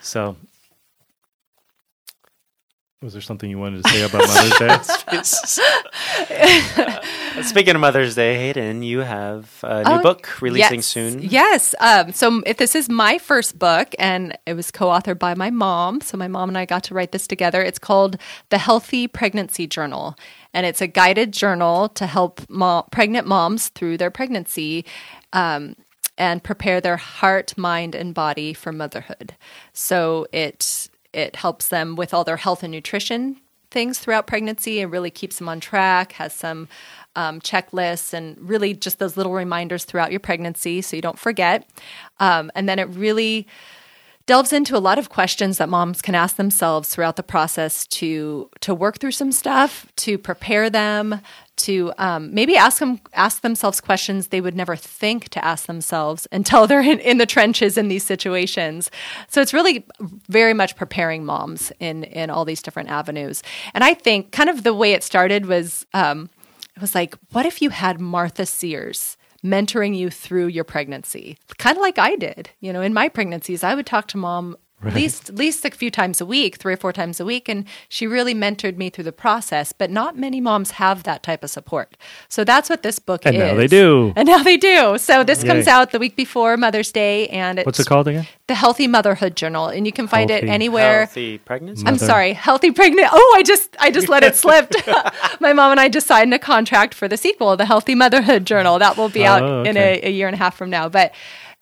so, 0.00 0.36
Was 3.02 3.14
there 3.14 3.22
something 3.22 3.48
you 3.48 3.58
wanted 3.58 3.82
to 3.82 3.88
say 3.88 4.02
about 4.02 4.28
Mother's 4.28 4.58
Day? 4.58 4.76
Speaking 7.42 7.74
of 7.74 7.80
Mother's 7.80 8.14
Day, 8.14 8.34
Hayden, 8.34 8.82
you 8.82 8.98
have 8.98 9.58
a 9.62 9.84
new 9.84 10.00
Oh, 10.00 10.02
book 10.02 10.42
releasing 10.42 10.80
yes, 10.80 10.86
soon. 10.86 11.22
Yes. 11.22 11.74
Um, 11.80 12.12
so 12.12 12.42
if 12.44 12.58
this 12.58 12.74
is 12.74 12.90
my 12.90 13.16
first 13.16 13.58
book, 13.58 13.94
and 13.98 14.36
it 14.44 14.52
was 14.52 14.70
co-authored 14.70 15.18
by 15.18 15.34
my 15.34 15.48
mom. 15.48 16.02
So 16.02 16.18
my 16.18 16.28
mom 16.28 16.50
and 16.50 16.58
I 16.58 16.66
got 16.66 16.84
to 16.84 16.94
write 16.94 17.12
this 17.12 17.26
together. 17.26 17.62
It's 17.62 17.78
called 17.78 18.18
the 18.50 18.58
Healthy 18.58 19.08
Pregnancy 19.08 19.66
Journal, 19.66 20.14
and 20.52 20.66
it's 20.66 20.82
a 20.82 20.86
guided 20.86 21.32
journal 21.32 21.88
to 21.88 22.06
help 22.06 22.42
mo- 22.50 22.86
pregnant 22.92 23.26
moms 23.26 23.70
through 23.70 23.96
their 23.96 24.10
pregnancy. 24.10 24.84
Um, 25.32 25.74
and 26.18 26.44
prepare 26.44 26.82
their 26.82 26.98
heart, 26.98 27.56
mind, 27.56 27.94
and 27.94 28.12
body 28.12 28.52
for 28.52 28.72
motherhood. 28.72 29.36
So 29.72 30.26
it 30.34 30.89
it 31.12 31.36
helps 31.36 31.68
them 31.68 31.96
with 31.96 32.14
all 32.14 32.24
their 32.24 32.36
health 32.36 32.62
and 32.62 32.72
nutrition 32.72 33.36
things 33.70 33.98
throughout 33.98 34.26
pregnancy 34.26 34.80
and 34.80 34.90
really 34.90 35.10
keeps 35.10 35.38
them 35.38 35.48
on 35.48 35.60
track. 35.60 36.12
Has 36.12 36.32
some 36.32 36.68
um, 37.16 37.40
checklists 37.40 38.12
and 38.12 38.36
really 38.40 38.74
just 38.74 38.98
those 38.98 39.16
little 39.16 39.32
reminders 39.32 39.84
throughout 39.84 40.10
your 40.10 40.20
pregnancy 40.20 40.82
so 40.82 40.96
you 40.96 41.02
don't 41.02 41.18
forget. 41.18 41.68
Um, 42.18 42.50
and 42.54 42.68
then 42.68 42.78
it 42.78 42.88
really 42.88 43.46
delves 44.26 44.52
into 44.52 44.76
a 44.76 44.78
lot 44.78 44.98
of 44.98 45.08
questions 45.08 45.58
that 45.58 45.68
moms 45.68 46.02
can 46.02 46.14
ask 46.14 46.36
themselves 46.36 46.88
throughout 46.88 47.16
the 47.16 47.22
process 47.22 47.86
to 47.88 48.48
to 48.60 48.74
work 48.74 48.98
through 48.98 49.10
some 49.12 49.32
stuff, 49.32 49.86
to 49.96 50.18
prepare 50.18 50.70
them, 50.70 51.20
to 51.64 51.92
um, 51.98 52.32
maybe 52.34 52.56
ask 52.56 52.78
them 52.78 53.00
ask 53.14 53.42
themselves 53.42 53.80
questions 53.80 54.28
they 54.28 54.40
would 54.40 54.56
never 54.56 54.76
think 54.76 55.28
to 55.30 55.44
ask 55.44 55.66
themselves 55.66 56.26
until 56.32 56.66
they're 56.68 56.80
in, 56.80 56.98
in 57.00 57.18
the 57.18 57.26
trenches 57.26 57.76
in 57.76 57.88
these 57.88 58.04
situations. 58.04 58.90
So 59.28 59.40
it's 59.40 59.54
really 59.54 59.84
very 60.28 60.54
much 60.54 60.76
preparing 60.76 61.24
moms 61.24 61.72
in 61.80 62.04
in 62.04 62.30
all 62.30 62.44
these 62.44 62.62
different 62.62 62.90
avenues. 62.90 63.42
And 63.74 63.84
I 63.84 63.94
think 63.94 64.32
kind 64.32 64.50
of 64.50 64.62
the 64.62 64.74
way 64.74 64.92
it 64.92 65.02
started 65.02 65.46
was 65.46 65.86
um, 65.94 66.30
it 66.76 66.80
was 66.80 66.94
like, 66.94 67.14
what 67.32 67.46
if 67.46 67.62
you 67.62 67.70
had 67.70 68.00
Martha 68.00 68.46
Sears? 68.46 69.16
mentoring 69.42 69.96
you 69.96 70.10
through 70.10 70.48
your 70.48 70.64
pregnancy, 70.64 71.38
kind 71.58 71.76
of 71.76 71.80
like 71.80 71.98
I 71.98 72.16
did. 72.16 72.50
You 72.60 72.74
know, 72.74 72.82
in 72.82 72.92
my 72.92 73.08
pregnancies, 73.08 73.64
I 73.64 73.74
would 73.74 73.86
talk 73.86 74.06
to 74.08 74.18
mom 74.18 74.54
at 74.84 74.94
least 74.94 75.32
least 75.34 75.64
a 75.64 75.70
few 75.70 75.90
times 75.90 76.20
a 76.20 76.26
week, 76.26 76.56
three 76.56 76.72
or 76.72 76.76
four 76.76 76.92
times 76.92 77.20
a 77.20 77.24
week, 77.24 77.48
and 77.48 77.64
she 77.88 78.06
really 78.06 78.34
mentored 78.34 78.76
me 78.76 78.90
through 78.90 79.04
the 79.04 79.12
process. 79.12 79.72
But 79.72 79.90
not 79.90 80.16
many 80.16 80.40
moms 80.40 80.72
have 80.72 81.02
that 81.04 81.22
type 81.22 81.44
of 81.44 81.50
support. 81.50 81.96
So 82.28 82.44
that's 82.44 82.70
what 82.70 82.82
this 82.82 82.98
book 82.98 83.26
And 83.26 83.36
is. 83.36 83.42
And 83.42 83.50
now 83.50 83.56
they 83.56 83.66
do. 83.66 84.12
And 84.16 84.26
now 84.28 84.42
they 84.42 84.56
do. 84.56 84.96
So 84.98 85.24
this 85.24 85.44
comes 85.44 85.66
out 85.66 85.90
the 85.92 85.98
week 85.98 86.16
before 86.16 86.56
Mother's 86.56 86.92
Day, 86.92 87.28
and 87.28 87.58
it's 87.58 87.66
What's 87.66 87.80
it 87.80 87.86
called 87.86 88.08
again? 88.08 88.26
The 88.46 88.54
Healthy 88.54 88.86
Motherhood 88.88 89.36
Journal, 89.36 89.66
and 89.68 89.86
you 89.86 89.92
can 89.92 90.08
find 90.08 90.30
it 90.30 90.44
anywhere. 90.44 91.00
Healthy 91.00 91.38
pregnancy. 91.38 91.86
I'm 91.86 91.98
sorry, 91.98 92.32
healthy 92.32 92.70
pregnant. 92.70 93.08
Oh, 93.12 93.34
I 93.36 93.42
just 93.42 93.76
I 93.78 93.90
just 93.90 94.08
let 94.08 94.22
it 94.24 94.34
slip. 94.36 94.72
My 95.40 95.52
mom 95.52 95.70
and 95.72 95.80
I 95.80 95.88
just 95.88 96.06
signed 96.06 96.32
a 96.34 96.38
contract 96.38 96.94
for 96.94 97.06
the 97.06 97.16
sequel, 97.16 97.56
the 97.56 97.66
Healthy 97.66 97.94
Motherhood 97.94 98.44
Journal. 98.46 98.78
That 98.78 98.96
will 98.96 99.08
be 99.08 99.24
out 99.24 99.42
Oh, 99.42 99.62
in 99.62 99.76
a, 99.76 100.00
a 100.02 100.10
year 100.10 100.26
and 100.26 100.34
a 100.34 100.38
half 100.38 100.56
from 100.56 100.70
now. 100.70 100.88
But 100.88 101.12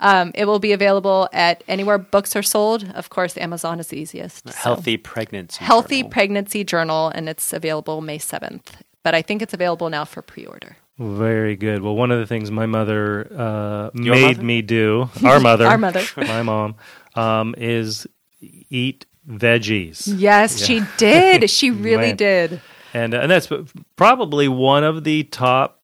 um, 0.01 0.31
it 0.35 0.45
will 0.47 0.59
be 0.59 0.73
available 0.73 1.29
at 1.33 1.63
anywhere 1.69 1.99
books 1.99 2.37
are 2.37 2.43
sold. 2.43 2.89
Of 2.95 3.11
course, 3.11 3.37
Amazon 3.37 3.81
is 3.81 3.89
the 3.89 3.99
easiest. 3.99 4.49
So- 4.49 4.55
Healthy 4.55 4.99
pregnancy. 4.99 5.65
Healthy 5.65 5.97
journal. 5.99 6.11
Pregnancy 6.11 6.65
Journal, 6.65 7.09
and 7.15 7.29
it's 7.29 7.53
available 7.53 8.01
May 8.01 8.19
7th. 8.19 8.67
But 9.03 9.15
I 9.15 9.23
think 9.23 9.43
it's 9.43 9.55
available 9.55 9.89
now 9.91 10.05
for 10.05 10.23
pre-order. 10.23 10.77
Very 10.99 11.55
good. 11.57 11.81
Well, 11.83 11.95
one 11.95 12.11
of 12.11 12.19
the 12.19 12.27
things 12.27 12.51
my 12.51 12.67
mother 12.67 13.29
uh, 13.33 13.91
made 13.95 14.37
mother? 14.37 14.43
me 14.43 14.63
do, 14.63 15.09
our 15.25 15.39
mother, 15.49 15.67
Our 15.67 15.79
mother. 15.79 16.03
my 16.17 16.43
mom, 16.43 16.75
um, 17.15 17.55
is 17.57 18.07
eat 18.41 19.07
veggies. 19.29 20.13
Yes, 20.19 20.63
she 20.65 20.83
did. 20.97 21.49
She 21.59 21.71
really 21.71 22.13
did. 22.13 22.61
and 22.95 23.15
uh, 23.15 23.19
and 23.21 23.31
that's 23.31 23.49
probably 23.97 24.49
one 24.49 24.83
of 24.83 25.05
the 25.05 25.23
top 25.25 25.78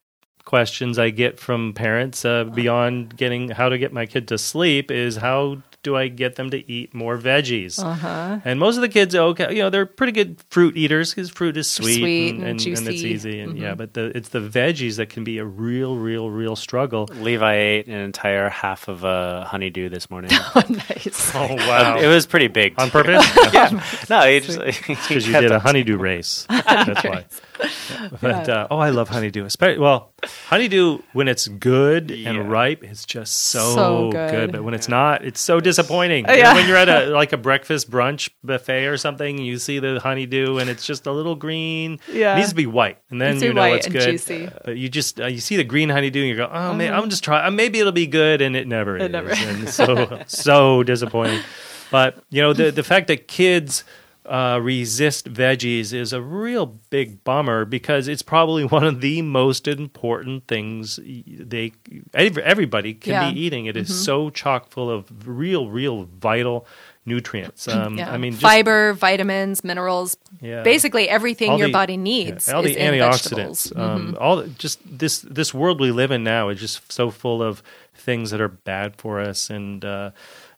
questions 0.45 0.99
I 0.99 1.11
get 1.11 1.40
from 1.40 1.72
parents 1.72 2.24
uh, 2.24 2.45
beyond 2.45 3.16
getting 3.16 3.49
how 3.49 3.68
to 3.68 3.78
get 3.78 3.92
my 3.92 4.07
kid 4.07 4.28
to 4.28 4.38
sleep 4.38 4.90
is 4.90 5.16
how 5.16 5.62
do 5.84 5.95
I 5.95 6.09
get 6.09 6.36
them 6.36 6.51
to 6.51 6.70
eat 6.70 6.95
more 6.95 7.16
veggies? 7.16 7.78
Uh-huh. 7.82 8.40
And 8.45 8.59
most 8.59 8.76
of 8.76 8.80
the 8.80 8.88
kids, 8.88 9.14
okay, 9.14 9.55
you 9.55 9.62
know, 9.62 9.70
they're 9.70 9.86
pretty 9.86 10.12
good 10.12 10.42
fruit 10.51 10.76
eaters 10.76 11.14
because 11.14 11.30
fruit 11.30 11.57
is 11.57 11.70
sweet, 11.70 12.01
Sweet 12.01 12.30
and, 12.30 12.42
and 12.42 12.61
and, 12.61 12.78
and 12.78 12.88
it's 12.88 13.03
easy, 13.03 13.40
and 13.40 13.57
yeah. 13.59 13.74
But 13.74 13.95
the, 13.95 14.16
it's 14.16 14.30
the 14.30 14.40
veggies 14.40 14.97
that 14.97 15.11
can 15.11 15.22
be 15.22 15.38
a 15.38 15.45
real, 15.45 15.97
real, 15.97 16.30
real 16.30 16.57
struggle. 16.57 17.07
Levi 17.12 17.55
ate 17.55 17.86
an 17.86 17.95
entire 17.95 18.49
half 18.49 18.88
of 18.88 19.05
a 19.05 19.45
honeydew 19.45 19.90
this 19.90 20.11
morning. 20.11 20.30
nice. 20.68 21.32
Oh 21.36 21.53
wow. 21.55 21.99
it 21.99 22.07
was 22.07 22.26
pretty 22.26 22.47
big. 22.49 22.74
On 22.78 22.90
purpose? 22.90 23.26
yeah. 23.53 23.82
No, 24.09 24.22
he 24.22 24.40
just 24.40 24.59
because 24.86 25.26
you 25.26 25.32
did 25.32 25.51
a 25.51 25.59
honeydew 25.59 25.97
race. 25.97 26.47
That's 26.49 27.05
why. 27.05 27.24
But 28.20 28.48
uh, 28.48 28.66
oh, 28.70 28.78
I 28.78 28.90
love 28.90 29.08
honeydew. 29.08 29.44
Especially 29.44 29.78
well, 29.78 30.12
honeydew 30.48 30.98
when 31.12 31.28
it's 31.28 31.48
good 31.48 32.10
Yeah. 32.10 32.30
and 32.30 32.50
ripe, 32.50 32.82
it's 32.84 33.04
just 33.04 33.34
so, 33.50 33.74
So 33.74 34.10
good. 34.10 34.30
good. 34.30 34.52
But 34.52 34.64
when 34.64 34.74
it's 34.74 34.88
not, 34.88 35.24
it's 35.24 35.40
so 35.40 35.60
disappointing. 35.60 36.26
Yeah. 36.28 36.54
when 36.54 36.66
you're 36.68 36.76
at 36.76 36.88
a 36.88 37.06
like 37.06 37.32
a 37.32 37.36
breakfast 37.36 37.90
brunch 37.90 38.30
buffet 38.42 38.86
or 38.86 38.96
something, 38.96 39.38
you 39.38 39.58
see 39.58 39.78
the 39.78 40.00
honeydew 40.00 40.58
and 40.58 40.68
it's 40.70 40.84
just 40.86 41.06
a 41.06 41.12
little 41.12 41.34
green. 41.36 41.98
Yeah. 42.12 42.34
it 42.34 42.38
needs 42.38 42.50
to 42.50 42.54
be 42.54 42.66
white, 42.66 42.98
and 43.10 43.20
then 43.20 43.40
you 43.40 43.52
know 43.52 43.64
it's 43.72 43.88
good. 43.88 44.02
juicy. 44.02 44.48
But 44.64 44.76
you 44.76 44.88
just 44.88 45.20
uh, 45.20 45.26
you 45.26 45.40
see 45.40 45.56
the 45.56 45.64
green 45.64 45.88
honeydew, 45.88 46.20
and 46.20 46.28
you 46.28 46.36
go, 46.36 46.48
oh 46.52 46.74
man, 46.74 46.92
I'm 46.94 47.08
just 47.10 47.24
trying. 47.24 47.54
Maybe 47.56 47.78
it'll 47.80 47.92
be 47.92 48.06
good, 48.06 48.40
and 48.42 48.56
it 48.56 48.66
never 48.66 48.96
It 48.96 49.02
is. 49.02 49.10
never- 49.10 49.34
so 49.66 50.22
so 50.26 50.82
disappointing. 50.82 51.40
But 51.90 52.18
you 52.30 52.42
know 52.42 52.52
the 52.52 52.70
the 52.70 52.82
fact 52.82 53.06
that 53.08 53.28
kids 53.28 53.84
uh, 54.26 54.58
resist 54.62 55.32
veggies 55.32 55.92
is 55.92 56.12
a 56.12 56.20
real 56.22 56.66
big 56.90 57.22
bummer 57.24 57.64
because 57.64 58.08
it's 58.08 58.22
probably 58.22 58.64
one 58.76 58.84
of 58.84 59.00
the 59.00 59.20
most 59.22 59.68
important 59.68 60.46
things 60.48 60.98
they 61.26 61.72
everybody 62.14 62.94
can 62.94 63.12
Yeah. 63.12 63.30
be 63.30 63.40
eating. 63.40 63.66
It 63.66 63.76
is 63.76 64.04
so 64.04 64.30
chock 64.30 64.70
full 64.70 64.90
of 64.90 65.28
real, 65.28 65.68
real 65.68 66.04
vital 66.04 66.66
nutrients. 67.06 67.68
Um, 67.68 67.98
Yeah. 67.98 68.10
I 68.10 68.16
mean, 68.16 68.32
just, 68.32 68.42
fiber, 68.42 68.94
vitamins, 68.94 69.62
minerals, 69.62 70.16
Yeah. 70.40 70.62
basically 70.62 71.08
everything 71.08 71.50
all 71.50 71.58
your 71.58 71.68
the- 71.68 71.72
body 71.72 71.96
needs. 71.98 72.48
all 72.48 72.64
is 72.64 72.74
the 72.74 72.80
antioxidants, 72.80 73.10
vegetables. 73.30 73.72
Mm-hmm. 73.76 73.80
um, 73.80 74.16
all 74.20 74.36
the- 74.36 74.48
just 74.48 74.78
this 74.98 75.18
this 75.20 75.52
world 75.52 75.80
we 75.80 75.90
live 75.90 76.10
in 76.10 76.24
now 76.24 76.48
is 76.48 76.58
just 76.60 76.90
so 76.90 77.10
full 77.10 77.42
of 77.42 77.62
things 77.94 78.30
that 78.30 78.40
are 78.40 78.48
bad 78.48 78.96
for 78.96 79.20
us, 79.20 79.50
and 79.50 79.84
uh, 79.84 80.10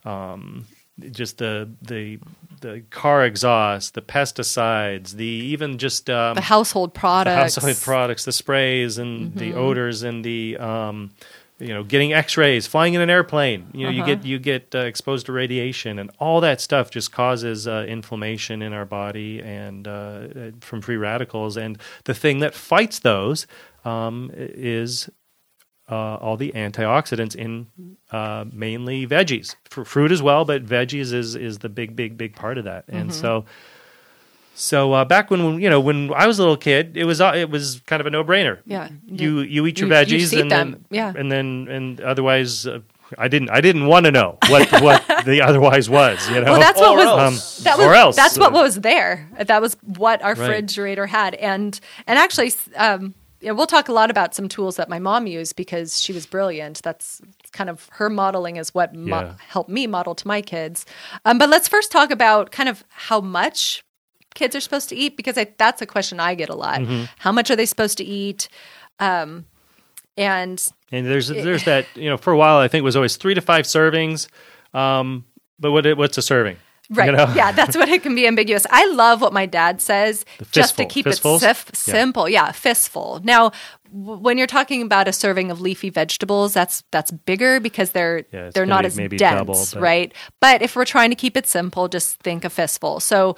um, 0.04 0.66
just 1.10 1.38
the 1.38 1.68
the 1.82 2.18
the 2.60 2.82
car 2.90 3.24
exhaust, 3.26 3.94
the 3.94 4.02
pesticides, 4.02 5.12
the 5.12 5.24
even 5.26 5.78
just 5.78 6.08
um, 6.08 6.34
the 6.34 6.40
household 6.40 6.94
the 6.94 6.98
products. 7.00 7.56
household 7.56 7.76
products, 7.82 8.24
the 8.24 8.32
sprays 8.32 8.98
and 8.98 9.34
the 9.34 9.50
Mm-hmm. 9.50 9.58
odors 9.58 10.02
and 10.02 10.24
the 10.24 10.56
um, 10.56 11.10
you 11.58 11.68
know 11.68 11.82
getting 11.84 12.12
X-rays, 12.14 12.66
flying 12.66 12.94
in 12.94 13.00
an 13.02 13.10
airplane. 13.10 13.66
You 13.74 13.84
know, 13.86 13.90
you 13.92 14.02
Uh-huh. 14.02 14.14
get 14.14 14.24
you 14.24 14.38
get 14.38 14.74
uh, 14.74 14.78
exposed 14.80 15.26
to 15.26 15.32
radiation, 15.32 15.98
and 15.98 16.10
all 16.18 16.40
that 16.40 16.60
stuff 16.60 16.90
just 16.90 17.12
causes 17.12 17.66
uh, 17.68 17.84
inflammation 17.88 18.62
in 18.62 18.72
our 18.72 18.86
body 18.86 19.40
and 19.42 19.86
uh, 19.86 20.28
from 20.60 20.80
free 20.80 20.96
radicals. 20.96 21.56
And 21.58 21.78
the 22.04 22.14
thing 22.14 22.38
that 22.40 22.54
fights 22.54 23.00
those 23.00 23.46
um, 23.84 24.30
is 24.34 25.10
uh, 25.88 26.16
all 26.16 26.36
the 26.36 26.52
antioxidants 26.52 27.34
in 27.36 27.66
uh, 28.10 28.44
mainly 28.52 29.06
veggies, 29.06 29.54
for 29.70 29.84
fruit 29.84 30.10
as 30.12 30.20
well, 30.22 30.44
but 30.44 30.64
veggies 30.66 31.12
is 31.12 31.34
is 31.36 31.58
the 31.58 31.68
big, 31.68 31.94
big, 31.94 32.16
big 32.18 32.34
part 32.34 32.58
of 32.58 32.64
that. 32.64 32.84
And 32.88 33.10
Mm-hmm. 33.10 33.20
so, 33.20 33.44
so 34.54 34.92
uh, 34.94 35.04
back 35.04 35.30
when 35.30 35.60
you 35.60 35.68
know 35.68 35.80
when 35.80 36.12
I 36.14 36.26
was 36.26 36.38
a 36.38 36.42
little 36.42 36.56
kid, 36.56 36.96
it 36.96 37.04
was 37.04 37.20
uh, 37.20 37.32
it 37.36 37.50
was 37.50 37.82
kind 37.86 38.00
of 38.00 38.06
a 38.06 38.10
no 38.10 38.24
brainer. 38.24 38.58
Yeah. 38.64 38.88
you 39.06 39.40
you 39.40 39.66
eat 39.66 39.78
your 39.78 39.88
You- 39.88 39.94
you 39.94 40.00
veggies 40.24 40.28
see 40.30 40.40
and 40.40 40.50
them, 40.50 40.70
then 40.72 40.84
yeah. 40.90 41.12
and 41.16 41.30
then 41.30 41.68
and 41.70 42.00
otherwise. 42.00 42.66
Uh, 42.66 42.80
I 43.16 43.28
didn't. 43.28 43.50
I 43.50 43.60
didn't 43.60 43.86
want 43.86 44.06
to 44.06 44.10
know 44.10 44.36
what 44.48 44.68
what 44.82 45.06
the 45.24 45.40
otherwise 45.40 45.88
was. 45.88 46.28
You 46.28 46.40
know. 46.40 46.50
Well, 46.52 46.60
that's 46.60 46.80
what 46.80 46.90
Or 46.90 46.96
was 46.96 47.06
else. 47.06 47.58
that 47.58 47.78
was 47.78 47.86
Or 47.86 47.94
else. 47.94 48.16
that's 48.16 48.36
what 48.36 48.52
was 48.52 48.80
there. 48.80 49.28
That 49.38 49.62
was 49.62 49.76
what 49.84 50.22
our 50.22 50.34
Right. 50.34 50.40
refrigerator 50.48 51.06
had, 51.06 51.36
and 51.36 51.78
and 52.08 52.18
actually, 52.18 52.52
um, 52.74 53.14
yeah, 53.46 53.52
we'll 53.52 53.68
talk 53.68 53.88
a 53.88 53.92
lot 53.92 54.10
about 54.10 54.34
some 54.34 54.48
tools 54.48 54.74
that 54.74 54.88
my 54.88 54.98
mom 54.98 55.28
used 55.28 55.54
because 55.54 56.00
she 56.00 56.12
was 56.12 56.26
brilliant. 56.26 56.82
That's 56.82 57.22
kind 57.52 57.70
of 57.70 57.88
her 57.92 58.10
modeling 58.10 58.56
is 58.56 58.74
what 58.74 58.92
mo- 58.92 59.20
Yeah. 59.20 59.34
helped 59.38 59.70
me 59.70 59.86
model 59.86 60.16
to 60.16 60.26
my 60.26 60.42
kids. 60.42 60.84
Um, 61.24 61.38
but 61.38 61.48
let's 61.48 61.68
first 61.68 61.92
talk 61.92 62.10
about 62.10 62.50
kind 62.50 62.68
of 62.68 62.82
how 62.90 63.20
much 63.20 63.84
kids 64.34 64.56
are 64.56 64.60
supposed 64.60 64.88
to 64.88 64.96
eat 64.96 65.16
because 65.16 65.38
I, 65.38 65.46
that's 65.58 65.80
a 65.80 65.86
question 65.86 66.18
I 66.18 66.34
get 66.34 66.48
a 66.48 66.56
lot. 66.56 66.80
Mm-hmm. 66.80 67.04
How 67.18 67.30
much 67.30 67.48
are 67.52 67.54
they 67.56 67.66
supposed 67.66 67.98
to 67.98 68.04
eat? 68.04 68.48
Um, 68.98 69.46
and 70.16 70.60
And 70.90 71.06
there's 71.06 71.28
there's 71.28 71.64
that 71.66 71.86
you 71.94 72.10
know 72.10 72.16
for 72.16 72.32
a 72.32 72.36
while 72.36 72.58
I 72.58 72.66
think 72.68 72.80
it 72.80 72.84
was 72.84 72.96
always 72.96 73.16
three 73.16 73.34
to 73.34 73.40
five 73.40 73.64
servings. 73.64 74.26
Um, 74.74 75.24
but 75.60 75.70
what 75.70 75.86
what's 75.96 76.18
a 76.18 76.22
serving? 76.22 76.56
Right. 76.90 77.06
You 77.10 77.16
know? 77.16 77.32
Yeah, 77.34 77.52
that's 77.52 77.76
what 77.76 77.88
it 77.88 78.02
can 78.02 78.14
be 78.14 78.26
ambiguous. 78.26 78.66
I 78.70 78.86
love 78.92 79.20
what 79.20 79.32
my 79.32 79.46
dad 79.46 79.80
says 79.80 80.24
just 80.52 80.76
to 80.76 80.84
keep 80.84 81.04
Fistfuls? 81.04 81.42
it 81.42 81.56
sif- 81.56 81.70
simple. 81.74 82.28
Yeah, 82.28 82.52
fistful. 82.52 83.20
Now, 83.24 83.50
w- 83.92 84.18
when 84.20 84.38
you're 84.38 84.46
talking 84.46 84.82
about 84.82 85.08
a 85.08 85.12
serving 85.12 85.50
of 85.50 85.60
leafy 85.60 85.90
vegetables, 85.90 86.54
that's 86.54 86.84
that's 86.92 87.10
bigger 87.10 87.58
because 87.58 87.90
they're 87.90 88.24
Yeah, 88.32 88.50
they're 88.54 88.66
not 88.66 88.84
as 88.84 88.96
dense, 88.96 89.18
double, 89.20 89.54
but- 89.72 89.80
right? 89.80 90.12
But 90.40 90.62
if 90.62 90.76
we're 90.76 90.84
trying 90.84 91.10
to 91.10 91.16
keep 91.16 91.36
it 91.36 91.46
simple, 91.46 91.88
just 91.88 92.20
think 92.22 92.44
a 92.44 92.50
fistful. 92.50 93.00
So, 93.00 93.34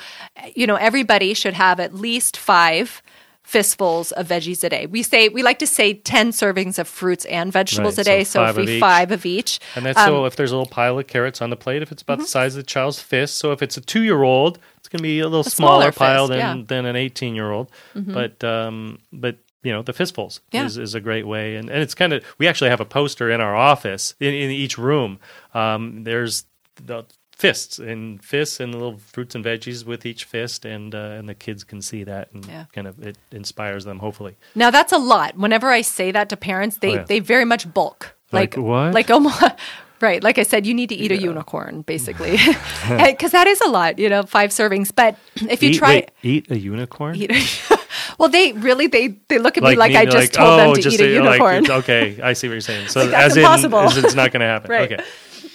you 0.55 0.66
know, 0.66 0.76
everybody 0.76 1.32
should 1.34 1.55
have 1.55 1.80
at 1.80 1.94
least 1.94 2.36
five 2.36 3.03
fistfuls 3.49 4.12
of 4.12 4.28
veggies 4.28 4.62
a 4.62 4.68
day. 4.68 4.84
We 4.84 5.03
say 5.03 5.30
we 5.30 5.42
like 5.42 5.59
to 5.61 5.66
say 5.66 5.94
10 5.94 6.32
servings 6.32 6.78
of 6.78 6.86
fruits 6.86 7.24
and 7.24 7.51
vegetables 7.51 7.96
Right, 7.96 8.07
a 8.07 8.11
day, 8.11 8.24
so 8.24 8.40
so, 8.40 8.44
five 8.44 8.59
if 8.59 8.68
of 8.68 8.78
five 8.80 9.11
of 9.11 9.24
each. 9.24 9.59
And 9.74 9.86
that's 9.86 9.99
Um, 9.99 10.07
so 10.07 10.24
if 10.26 10.36
there's 10.36 10.53
a 10.53 10.57
little 10.57 10.70
pile 10.70 10.99
of 10.99 11.07
carrots 11.07 11.40
on 11.40 11.49
the 11.49 11.57
plate, 11.57 11.80
if 11.80 11.90
it's 11.90 12.03
about 12.03 12.18
the 12.18 12.26
size 12.26 12.55
of 12.57 12.64
the 12.64 12.70
child's 12.70 13.01
fist. 13.01 13.38
So 13.38 13.53
if 13.53 13.62
it's 13.62 13.78
a 13.78 13.80
two 13.80 14.03
year 14.03 14.22
old, 14.22 14.59
it's 14.76 14.88
going 14.88 14.99
to 14.99 15.03
be 15.03 15.20
a 15.20 15.24
little 15.28 15.44
smaller 15.44 15.90
smaller, 15.90 15.92
pile 15.92 16.26
fist, 16.26 16.30
than, 16.30 16.38
yeah. 16.38 16.55
Mm-hmm. 16.55 16.66
than 16.66 16.84
an 16.84 16.96
18 16.96 17.34
year 17.34 17.51
old. 17.51 17.70
But, 17.94 18.44
um, 18.44 18.99
but, 19.14 19.38
you 19.62 19.72
know, 19.72 19.80
the 19.80 19.94
fistfuls 19.94 20.40
Yeah. 20.53 20.66
is, 20.66 20.76
is 20.76 20.94
a 20.94 21.01
great 21.01 21.26
way. 21.26 21.57
And, 21.57 21.70
and 21.70 21.80
it's 21.82 21.94
kind 21.94 22.12
of, 22.12 22.22
we 22.36 22.46
actually 22.46 22.68
have 22.68 22.80
a 22.80 22.84
poster 22.84 23.30
in 23.30 23.40
our 23.40 23.57
office 23.57 24.14
in, 24.20 24.34
in 24.34 24.51
each 24.51 24.76
room. 24.76 25.18
Um, 25.55 26.05
there's 26.05 26.44
the 26.84 27.07
fists 27.39 27.78
and 27.78 28.22
fists 28.24 28.59
and 28.59 28.72
little 28.74 28.99
fruits 28.99 29.34
and 29.36 29.45
veggies 29.45 29.84
with 29.86 30.05
each 30.05 30.24
fist. 30.24 30.64
And, 30.64 30.93
uh, 30.95 30.99
and 31.18 31.28
the 31.28 31.34
kids 31.34 31.62
can 31.64 31.80
see 31.80 32.03
that 32.05 32.32
and 32.32 32.45
Yeah. 32.45 32.64
kind 32.72 32.86
of, 32.89 32.99
it 33.07 33.16
inspires 33.30 33.84
them, 33.84 34.01
hopefully. 34.01 34.34
Now 34.57 34.70
that's 34.70 34.93
a 34.93 34.99
lot. 34.99 35.36
Whenever 35.36 35.68
I 35.68 35.82
say 35.82 36.11
that 36.11 36.28
to 36.30 36.36
parents, 36.36 36.78
they 36.78 36.91
Oh, 36.91 36.95
yeah. 36.95 37.05
they 37.05 37.20
very 37.20 37.45
much 37.45 37.72
bulk. 37.72 38.16
Like 38.32 38.57
what? 38.57 38.93
Like 38.93 39.09
almost 39.11 39.41
right. 40.01 40.22
Like 40.22 40.36
I 40.39 40.43
said, 40.43 40.66
you 40.66 40.74
need 40.74 40.89
to 40.91 40.95
eat 40.97 41.12
a 41.12 41.16
unicorn 41.16 41.82
basically, 41.82 42.36
because 43.07 43.30
that 43.32 43.47
is 43.47 43.61
a 43.62 43.68
lot. 43.68 43.99
You 43.99 44.09
know, 44.09 44.22
five 44.24 44.51
servings. 44.51 44.91
But 44.95 45.16
if 45.49 45.62
you 45.62 45.70
eat, 45.70 45.78
try. 45.78 45.89
wait, 45.95 46.11
eat 46.22 46.51
a 46.51 46.59
unicorn? 46.59 47.14
Eat 47.16 47.30
well, 48.18 48.28
they 48.28 48.53
really 48.53 48.86
they 48.89 49.14
they 49.28 49.39
look 49.39 49.57
at 49.57 49.62
me 49.62 49.76
like 49.76 49.93
me- 49.93 49.97
I 49.97 50.05
just 50.07 50.34
told 50.34 50.59
them 50.61 50.74
to 50.74 50.89
eat 50.91 51.01
a 51.01 51.05
like, 51.22 51.39
unicorn. 51.39 51.64
it's- 51.64 51.78
okay, 51.84 52.20
I 52.20 52.32
see 52.34 52.49
what 52.49 52.55
you're 52.55 52.61
saying. 52.61 52.89
So 52.89 53.01
Like, 53.03 53.11
that's 53.12 53.30
as 53.30 53.36
impossible. 53.39 53.78
in, 53.80 53.86
as 53.86 53.97
it's 53.97 54.14
not 54.14 54.32
going 54.32 54.41
to 54.41 54.47
happen. 54.47 54.70
Right. 54.70 54.93
Okay. 54.93 55.05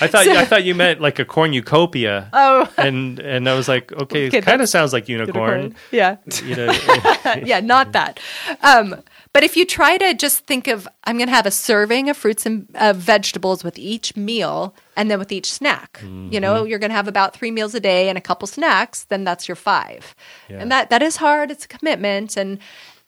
I 0.00 0.06
thought 0.08 0.26
I 0.28 0.44
thought 0.44 0.64
you 0.64 0.74
meant 0.74 1.00
like 1.00 1.18
a 1.18 1.24
cornucopia. 1.24 2.28
Oh. 2.32 2.68
and 2.76 3.18
and 3.20 3.48
I 3.48 3.54
was 3.54 3.68
like, 3.68 3.92
okay, 3.92 4.26
Okay, 4.28 4.38
it 4.38 4.44
kind 4.44 4.60
of 4.62 4.68
sounds 4.68 4.92
like 4.92 5.08
unicorn. 5.08 5.74
Yeah. 5.90 6.16
You 6.44 6.56
know, 6.56 6.72
yeah, 7.44 7.60
not 7.60 7.92
that. 7.92 8.20
Um, 8.62 9.02
but 9.32 9.42
if 9.44 9.56
you 9.56 9.66
try 9.66 9.98
to 9.98 10.14
just 10.14 10.46
think 10.46 10.66
of, 10.66 10.88
I'm 11.04 11.16
going 11.18 11.28
to 11.28 11.34
have 11.34 11.44
a 11.46 11.50
serving 11.50 12.08
of 12.08 12.16
fruits 12.16 12.46
and 12.46 12.66
uh, 12.74 12.94
vegetables 12.94 13.62
with 13.62 13.78
each 13.78 14.16
meal, 14.16 14.74
and 14.96 15.10
then 15.10 15.18
with 15.18 15.30
each 15.30 15.52
snack. 15.52 16.00
You 16.02 16.40
know, 16.40 16.54
Mm-hmm. 16.56 16.66
you're 16.68 16.78
going 16.78 16.90
to 16.90 16.96
have 16.96 17.08
about 17.08 17.34
three 17.36 17.50
meals 17.50 17.74
a 17.74 17.80
day 17.80 18.08
and 18.08 18.16
a 18.16 18.20
couple 18.20 18.46
snacks. 18.48 19.04
Then 19.04 19.24
that's 19.24 19.46
your 19.48 19.56
five, 19.56 20.14
Yeah. 20.48 20.58
and 20.60 20.70
that 20.72 20.88
that 20.90 21.02
is 21.02 21.16
hard. 21.16 21.50
It's 21.50 21.64
a 21.64 21.68
commitment, 21.68 22.36
and 22.36 22.58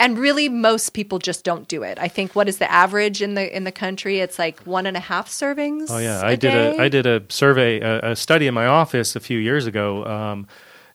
and 0.01 0.19
really 0.19 0.49
most 0.49 0.91
people 0.91 1.19
just 1.19 1.45
don't 1.45 1.67
do 1.69 1.83
it. 1.83 1.99
I 1.99 2.09
think 2.09 2.35
what 2.37 2.49
is 2.49 2.59
the 2.59 2.71
average 2.71 3.21
in 3.23 3.35
the 3.35 3.55
in 3.57 3.65
the 3.65 3.73
country? 3.73 4.21
It's 4.21 4.39
like 4.39 4.61
one 4.61 4.87
and 4.87 4.97
a 4.97 5.01
half 5.01 5.29
servings. 5.29 5.87
Oh 5.91 5.99
yeah, 5.99 6.21
I 6.25 6.37
did 6.37 6.55
a 6.55 6.81
I 6.81 6.89
did 6.89 7.07
a 7.07 7.23
survey, 7.29 7.81
a, 7.81 8.13
a 8.13 8.17
study 8.17 8.47
in 8.47 8.55
my 8.55 8.67
office 8.67 9.17
a 9.17 9.21
few 9.21 9.39
years 9.39 9.67
ago, 9.67 10.05
um, 10.05 10.47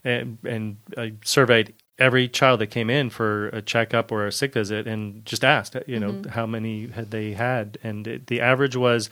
and, 0.04 0.38
and 0.46 0.78
I 0.98 1.14
surveyed 1.24 1.74
every 2.00 2.28
child 2.28 2.60
that 2.60 2.68
came 2.68 2.90
in 2.90 3.10
for 3.10 3.48
a 3.50 3.62
checkup 3.62 4.12
or 4.12 4.26
a 4.26 4.32
sick 4.32 4.54
visit, 4.54 4.88
and 4.88 5.24
just 5.26 5.44
asked, 5.46 5.76
you 5.88 6.00
know, 6.00 6.12
Mm-hmm. 6.12 6.30
how 6.30 6.46
many 6.46 6.88
had 6.88 7.12
they 7.12 7.34
had, 7.34 7.78
and 7.84 8.08
it, 8.08 8.28
the 8.28 8.42
average 8.42 8.76
was 8.76 9.10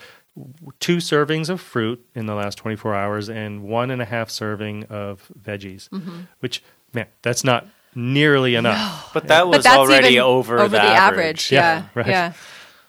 two 0.79 0.97
servings 0.97 1.49
of 1.49 1.59
fruit 1.61 2.03
in 2.15 2.25
the 2.25 2.33
last 2.33 2.55
24 2.57 2.95
hours 2.95 3.29
and 3.29 3.63
one 3.63 3.91
and 3.91 4.01
a 4.01 4.05
half 4.05 4.29
serving 4.29 4.85
of 4.85 5.29
veggies, 5.39 5.89
Mm-hmm. 5.89 6.21
which 6.39 6.63
man, 6.93 7.05
that's 7.21 7.43
not 7.43 7.67
nearly 7.95 8.55
enough. 8.55 9.11
But 9.13 9.27
that 9.27 9.47
was 9.47 9.63
but 9.65 9.77
already 9.77 10.09
even 10.09 10.21
over, 10.21 10.67
the, 10.67 10.81
average. 10.81 11.51
Yeah, 11.51 11.59
Yeah, 11.59 11.83
right. 11.93 12.07
yeah. 12.07 12.33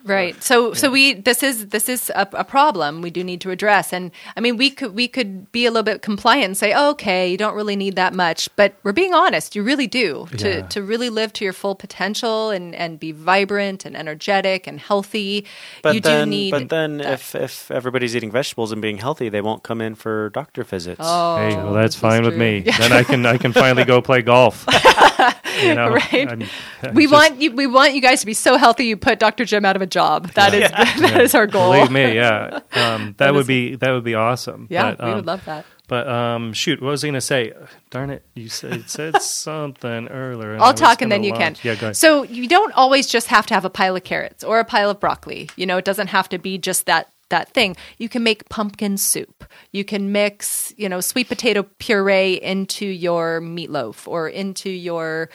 Right. 0.05 0.41
So 0.43 0.75
so 0.75 0.91
we 0.91 1.15
this 1.15 1.43
is 1.43 1.69
this 1.69 1.89
is 1.89 2.11
a, 2.15 2.27
a 2.33 2.45
problem 2.45 3.03
we 3.03 3.11
do 3.11 3.23
need 3.23 3.41
to 3.43 3.51
address. 3.51 3.93
And 3.93 4.11
I 4.37 4.41
mean 4.41 4.57
we 4.57 4.71
could 4.71 4.95
we 4.95 5.07
could 5.09 5.51
be 5.53 5.65
a 5.67 5.71
little 5.71 5.85
bit 5.85 6.03
compliant 6.03 6.45
and 6.45 6.57
say, 6.57 6.73
oh, 6.73 6.91
okay, 6.91 7.31
you 7.31 7.37
don't 7.37 7.55
really 7.55 7.77
need 7.77 7.95
that 7.97 8.13
much. 8.13 8.49
But 8.57 8.75
we're 8.83 8.93
being 8.93 9.15
honest, 9.15 9.55
you 9.55 9.63
really 9.63 9.87
do. 9.87 10.27
To 10.39 10.49
Yeah. 10.49 10.63
to 10.67 10.83
really 10.83 11.09
live 11.11 11.33
to 11.35 11.45
your 11.45 11.53
full 11.53 11.75
potential 11.75 12.51
and, 12.51 12.75
and 12.75 12.99
be 12.99 13.13
vibrant 13.13 13.85
and 13.85 13.97
energetic 13.97 14.67
and 14.67 14.81
healthy, 14.81 15.47
But 15.83 15.95
you 15.95 16.01
then, 16.01 16.27
do 16.29 16.31
need 16.31 16.51
but 16.51 16.69
then 16.69 16.99
that. 16.99 17.13
if, 17.13 17.35
if 17.35 17.71
everybody's 17.71 18.17
eating 18.17 18.31
vegetables 18.33 18.73
and 18.73 18.83
being 18.83 18.99
healthy, 18.99 19.29
they 19.29 19.41
won't 19.41 19.63
come 19.63 19.81
in 19.81 19.95
for 19.95 20.31
doctor 20.31 20.65
visits. 20.65 21.01
Oh, 21.03 21.37
Hey, 21.37 21.55
well, 21.57 21.73
that's 21.75 21.95
this 21.95 21.97
is 21.97 22.01
fine 22.01 22.23
with 22.25 22.33
true. 22.35 22.39
me. 22.41 22.61
Then 22.61 22.93
I 22.93 23.05
can 23.05 23.25
I 23.27 23.39
can 23.39 23.53
finally 23.53 23.85
go 23.85 24.03
play 24.03 24.23
golf. 24.23 24.67
you 25.61 25.75
know, 25.79 25.89
Right. 25.91 26.29
I'm- 26.29 26.43
I'm 26.83 26.95
we 26.95 27.05
just- 27.05 27.13
want 27.13 27.41
you 27.41 27.53
we 27.53 27.67
want 27.67 27.95
you 27.95 28.01
guys 28.01 28.21
to 28.21 28.27
be 28.27 28.35
so 28.35 28.57
healthy 28.57 28.87
you 28.87 28.97
put 28.97 29.19
Dr. 29.19 29.45
Jim 29.45 29.65
out 29.65 29.77
of 29.77 29.83
a 29.83 29.87
job. 29.87 30.31
That 30.33 30.55
is 30.55 30.71
that 31.01 31.21
is 31.21 31.35
our 31.35 31.47
goal. 31.47 31.73
Believe 31.73 31.91
me, 31.91 32.15
yeah. 32.15 32.61
Um, 32.73 33.15
that, 33.19 33.33
would 33.35 33.43
is- 33.43 33.47
be 33.47 33.75
that 33.77 33.91
would 33.93 34.05
be 34.05 34.15
awesome. 34.15 34.67
Yeah, 34.71 34.95
but, 34.95 35.05
we 35.05 35.11
um, 35.11 35.17
would 35.17 35.27
love 35.27 35.45
that. 35.45 35.65
But 35.89 36.09
um, 36.09 36.53
shoot, 36.55 36.81
what 36.81 36.91
was 36.91 37.05
I 37.05 37.09
going 37.09 37.15
to 37.15 37.21
say? 37.21 37.53
Darn 37.91 38.09
it! 38.11 38.25
You 38.35 38.49
said, 38.49 38.89
said 38.89 39.21
something 39.21 40.09
earlier. 40.09 40.57
I'll 40.59 40.73
talk 40.73 41.03
and 41.03 41.13
then 41.13 41.23
you 41.23 41.33
can. 41.35 41.55
Yeah, 41.63 41.75
go 41.75 41.87
ahead. 41.89 41.97
So 41.97 42.23
you 42.23 42.49
don't 42.49 42.73
always 42.73 43.07
just 43.07 43.27
have 43.29 43.47
to 43.47 43.55
have 43.55 43.65
a 43.67 43.71
pile 43.71 43.95
of 43.97 44.03
carrots 44.05 44.43
or 44.43 44.59
a 44.59 44.65
pile 44.65 44.89
of 44.89 45.01
broccoli. 45.01 45.51
You 45.57 45.67
know, 45.67 45.77
it 45.77 45.85
doesn't 45.85 46.07
have 46.09 46.29
to 46.31 46.39
be 46.39 46.57
just 46.57 46.87
that 46.87 47.09
that 47.33 47.53
thing. 47.53 47.76
You 47.99 48.09
can 48.09 48.22
make 48.22 48.49
pumpkin 48.49 48.97
soup. 48.97 49.45
You 49.72 49.85
can 49.85 50.12
mix, 50.12 50.72
you 50.76 50.89
know, 50.89 51.01
sweet 51.01 51.28
potato 51.28 51.64
puree 51.78 52.35
into 52.35 52.87
your 52.87 53.41
meatloaf 53.41 54.07
or 54.07 54.28
into 54.28 54.70
your 54.70 55.28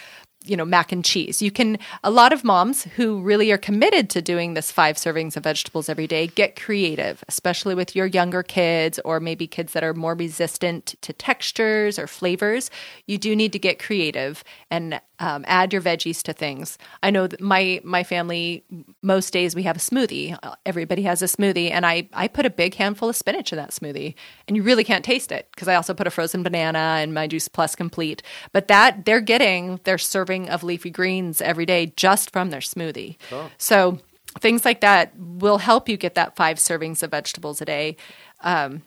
you 0.50 0.58
know 0.58 0.66
mac 0.66 0.92
and 0.92 1.04
cheese. 1.04 1.42
You 1.42 1.52
can 1.52 1.78
a 2.04 2.12
lot 2.12 2.34
of 2.34 2.44
moms 2.44 2.84
who 2.96 3.22
really 3.22 3.52
are 3.52 3.58
committed 3.58 4.10
to 4.12 4.22
doing 4.22 4.54
this 4.54 4.72
five 4.72 4.96
servings 4.98 5.38
of 5.38 5.44
vegetables 5.44 5.90
every 5.90 6.08
day 6.08 6.28
get 6.28 6.60
creative 6.60 7.24
especially 7.28 7.76
with 7.76 7.96
your 7.96 8.06
younger 8.06 8.44
kids 8.44 9.00
or 9.06 9.20
maybe 9.20 9.48
kids 9.48 9.74
that 9.74 9.84
are 9.84 9.94
more 9.94 10.16
resistant 10.16 10.96
to 11.02 11.14
textures 11.14 12.00
or 12.00 12.08
flavors. 12.08 12.70
You 13.06 13.18
do 13.18 13.36
need 13.36 13.54
to 13.54 13.60
get 13.60 13.80
creative 13.80 14.44
and 14.72 15.00
um, 15.20 15.44
add 15.48 15.74
your 15.74 15.82
veggies 15.82 16.22
to 16.24 16.34
things. 16.34 16.78
I 17.02 17.10
know 17.10 17.28
that 17.28 17.42
my 17.42 17.82
my 17.84 18.04
family 18.04 18.64
most 19.02 19.34
days 19.34 19.56
we 19.56 19.64
have 19.64 19.76
a 19.78 19.80
smoothie. 19.80 20.38
Everybody 20.66 21.04
has 21.04 21.22
a 21.22 21.26
smoothie 21.26 21.72
and 21.72 21.86
i 21.86 22.08
i 22.14 22.28
put 22.28 22.46
a 22.46 22.50
big 22.50 22.76
handful 22.76 23.10
of 23.10 23.16
spinach 23.16 23.52
in 23.52 23.58
that 23.58 23.72
smoothie 23.72 24.16
and 24.48 24.56
you 24.56 24.64
really 24.64 24.84
can't 24.84 25.04
taste 25.04 25.32
it 25.32 25.48
because 25.52 25.68
i 25.68 25.76
also 25.76 25.94
put 25.94 26.08
a 26.08 26.10
frozen 26.10 26.42
banana 26.44 27.00
in 27.04 27.14
my 27.14 27.28
juice 27.28 27.48
plus 27.48 27.76
complete. 27.76 28.24
But 28.52 28.68
that 28.68 29.06
they're 29.06 29.22
getting 29.22 29.80
their 29.84 29.98
serving 29.98 30.50
of 30.50 30.64
leafy 30.64 30.90
greens 30.90 31.42
every 31.42 31.66
day 31.66 31.94
just 31.96 32.32
from 32.32 32.50
their 32.50 32.62
smoothie. 32.62 33.18
So 33.58 34.00
things 34.40 34.66
like 34.66 34.82
that 34.82 35.14
will 35.18 35.58
help 35.60 35.90
you 35.90 35.98
get 35.98 36.16
that 36.16 36.36
five 36.36 36.58
servings 36.58 37.04
of 37.04 37.12
vegetables 37.12 37.62
a 37.62 37.66
day. 37.66 37.98
Um, 38.42 38.84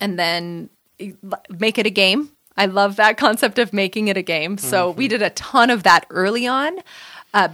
and 0.00 0.18
then 0.18 0.70
make 1.50 1.78
it 1.78 1.86
a 1.86 1.90
game. 1.90 2.30
I 2.56 2.66
love 2.66 2.96
that 2.96 3.16
concept 3.26 3.58
of 3.58 3.72
making 3.72 4.08
it 4.08 4.16
a 4.16 4.22
game. 4.22 4.58
So 4.58 4.90
we 4.90 5.08
did 5.08 5.22
a 5.22 5.30
ton 5.30 5.70
of 5.70 5.82
that 5.84 6.06
early 6.10 6.46
on 6.46 6.78
uh, 7.34 7.48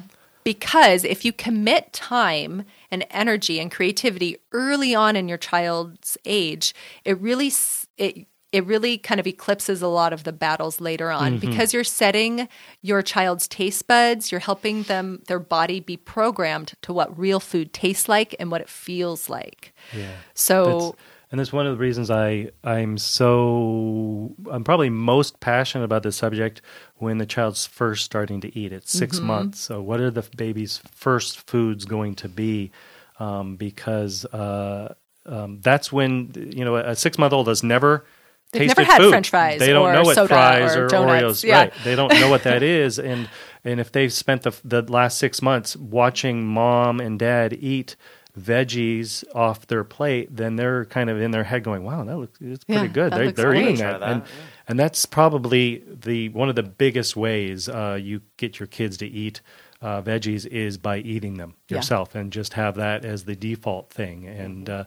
because 0.45 1.05
if 1.05 1.25
you 1.25 1.33
commit 1.33 1.93
time 1.93 2.65
and 2.95 3.05
energy 3.11 3.61
and 3.61 3.71
creativity 3.71 4.39
early 4.53 4.95
on 4.95 5.17
in 5.17 5.29
your 5.29 5.39
child's 5.39 6.17
age, 6.25 6.75
it 7.05 7.21
really 7.21 7.53
it 7.99 8.27
it 8.53 8.65
really 8.67 8.99
kind 8.99 9.19
of 9.19 9.27
eclipses 9.27 9.83
a 9.83 9.89
lot 9.89 10.13
of 10.13 10.23
the 10.23 10.33
battles 10.33 10.81
later 10.81 11.11
on 11.11 11.33
mm-hmm. 11.33 11.51
because 11.51 11.75
you're 11.75 11.83
setting 11.83 12.49
your 12.83 13.03
child's 13.03 13.49
taste 13.49 13.89
buds, 13.89 14.31
you're 14.31 14.39
helping 14.39 14.85
them 14.85 15.21
their 15.27 15.41
body 15.41 15.81
be 15.81 15.97
programmed 15.97 16.75
to 16.83 16.93
what 16.93 17.19
real 17.19 17.41
food 17.41 17.73
tastes 17.73 18.09
like 18.09 18.37
and 18.39 18.53
what 18.53 18.61
it 18.61 18.69
feels 18.69 19.29
like. 19.29 19.75
Yeah. 19.93 20.13
So 20.35 20.65
That's, 20.65 21.03
and 21.35 21.41
that's 21.41 21.53
one 21.53 21.67
of 21.67 21.73
the 21.77 21.83
reasons 21.83 22.13
I 22.13 22.53
I'm 22.63 22.97
so 22.97 24.37
I'm 24.49 24.63
probably 24.63 24.89
most 24.89 25.41
passionate 25.41 25.83
about 25.83 26.05
this 26.05 26.15
subject 26.15 26.63
when 26.99 27.19
the 27.19 27.27
child's 27.27 27.67
first 27.67 28.05
starting 28.05 28.41
to 28.43 28.57
eat. 28.57 28.73
It's 28.73 28.93
6 28.93 29.17
Mm-hmm. 29.17 29.27
months. 29.27 29.59
So 29.59 29.83
what 29.83 29.99
are 29.99 30.13
the 30.13 30.23
baby's 30.37 30.79
first 30.93 31.41
foods 31.51 31.87
going 31.87 32.15
to 32.17 32.29
be? 32.29 32.71
Um, 33.19 33.57
because 33.57 34.25
uh, 34.27 34.95
um, 35.27 35.59
that's 35.61 35.93
when 35.93 36.31
you 36.55 36.65
know 36.65 36.77
a 36.77 36.95
six 36.95 37.19
month 37.19 37.33
old 37.33 37.49
has 37.49 37.65
never. 37.65 38.05
They've 38.53 38.69
tasted 38.69 38.79
never 38.83 38.93
had 38.93 39.01
food. 39.03 39.11
French 39.11 39.31
fries 39.31 39.59
They 39.59 39.73
don't 39.73 39.89
or 39.89 39.93
know 39.93 40.03
what 40.05 40.15
soda 40.15 40.29
fries 40.29 40.77
or 40.77 40.85
or. 40.85 40.89
Oreos. 40.89 41.43
Yeah. 41.43 41.59
Right. 41.63 41.73
They 41.83 41.97
don't 41.97 42.15
know 42.15 42.31
what 42.31 42.45
that 42.45 42.63
is, 42.83 43.01
and 43.01 43.29
and 43.65 43.81
if 43.81 43.91
they've 43.91 44.13
spent 44.13 44.43
the 44.43 44.53
the 44.63 44.83
last 44.83 45.19
six 45.19 45.43
months 45.43 45.75
watching 45.75 46.47
mom 46.47 47.01
and 47.01 47.19
dad 47.19 47.55
eat 47.55 47.97
veggies 48.39 49.25
off 49.35 49.67
their 49.67 49.85
plate, 49.85 50.35
then 50.37 50.57
they're 50.57 50.85
kind 50.87 51.09
of 51.11 51.21
in 51.21 51.31
their 51.31 51.45
head 51.45 51.63
going, 51.63 51.85
"Wow, 51.85 52.05
that 52.05 52.17
looks 52.17 52.39
it's 52.41 52.65
pretty 52.65 52.83
Yeah, 52.83 52.87
good." 52.89 53.13
They, 53.13 53.31
they're, 53.33 53.47
great. 53.51 53.63
eating 53.63 53.77
that, 53.77 54.01
that, 54.01 54.09
and 54.11 54.23
yeah. 54.23 54.29
and 54.69 54.79
that's 54.79 55.07
probably 55.07 55.85
the 55.87 56.29
one 56.31 56.49
of 56.49 56.55
the 56.57 56.63
biggest 56.63 57.17
ways 57.17 57.69
uh, 57.69 57.99
you 58.01 58.23
get 58.37 58.59
your 58.59 58.67
kids 58.67 58.97
to 58.99 59.07
eat. 59.07 59.41
Uh, 59.83 60.01
veggies 60.01 60.47
is 60.47 60.79
by 60.79 60.97
eating 60.99 61.35
them 61.35 61.55
Yeah. 61.69 61.77
yourself 61.77 62.15
and 62.15 62.33
just 62.33 62.55
have 62.55 62.77
that 62.77 63.05
as 63.05 63.25
the 63.25 63.37
default 63.37 63.91
thing 63.91 64.27
and 64.27 64.71
uh, 64.71 64.85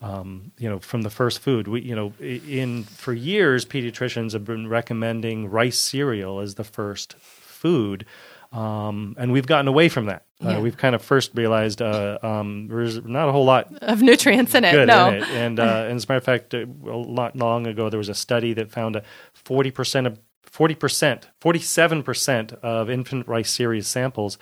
um, 0.00 0.52
you 0.56 0.68
know, 0.68 0.78
from 0.78 1.02
the 1.02 1.10
first 1.10 1.40
food. 1.40 1.66
We, 1.66 1.80
you 1.80 1.96
know, 1.96 2.12
in 2.20 2.84
for 2.84 3.12
years, 3.12 3.64
pediatricians 3.64 4.34
have 4.34 4.44
been 4.44 4.68
recommending 4.68 5.50
rice 5.50 5.78
cereal 5.78 6.38
as 6.38 6.54
the 6.54 6.62
first 6.64 7.14
food, 7.18 8.06
um, 8.52 9.16
and 9.18 9.32
we've 9.32 9.46
gotten 9.48 9.66
away 9.66 9.88
from 9.88 10.06
that. 10.06 10.25
Yeah. 10.40 10.58
Uh, 10.58 10.60
we've 10.60 10.76
kind 10.76 10.94
of 10.94 11.00
first 11.02 11.30
realized 11.34 11.80
uh, 11.80 12.18
um, 12.22 12.68
there's 12.68 13.02
not 13.04 13.28
a 13.28 13.32
whole 13.32 13.46
lot 13.46 13.72
Of 13.82 14.02
nutrients 14.02 14.54
in 14.54 14.64
it. 14.64 14.72
good 14.72 14.86
no. 14.88 15.08
in 15.08 15.14
it. 15.14 15.22
And, 15.30 15.58
uh, 15.58 15.62
and 15.88 15.96
as 15.96 16.04
a 16.04 16.06
matter 16.08 16.18
of 16.18 16.24
fact, 16.24 16.52
uh, 16.54 16.66
a 16.84 16.96
lot 16.96 17.34
long 17.36 17.66
ago, 17.66 17.88
there 17.88 17.98
was 17.98 18.10
a 18.10 18.14
study 18.14 18.52
that 18.52 18.70
found 18.70 18.96
a 18.96 19.02
40% 19.46 20.06
of 20.06 20.18
40%, 20.52 21.22
47% 21.40 22.52
of 22.62 22.90
infant 22.90 23.26
rice 23.28 23.50
cereal 23.50 23.82
samples 23.82 24.38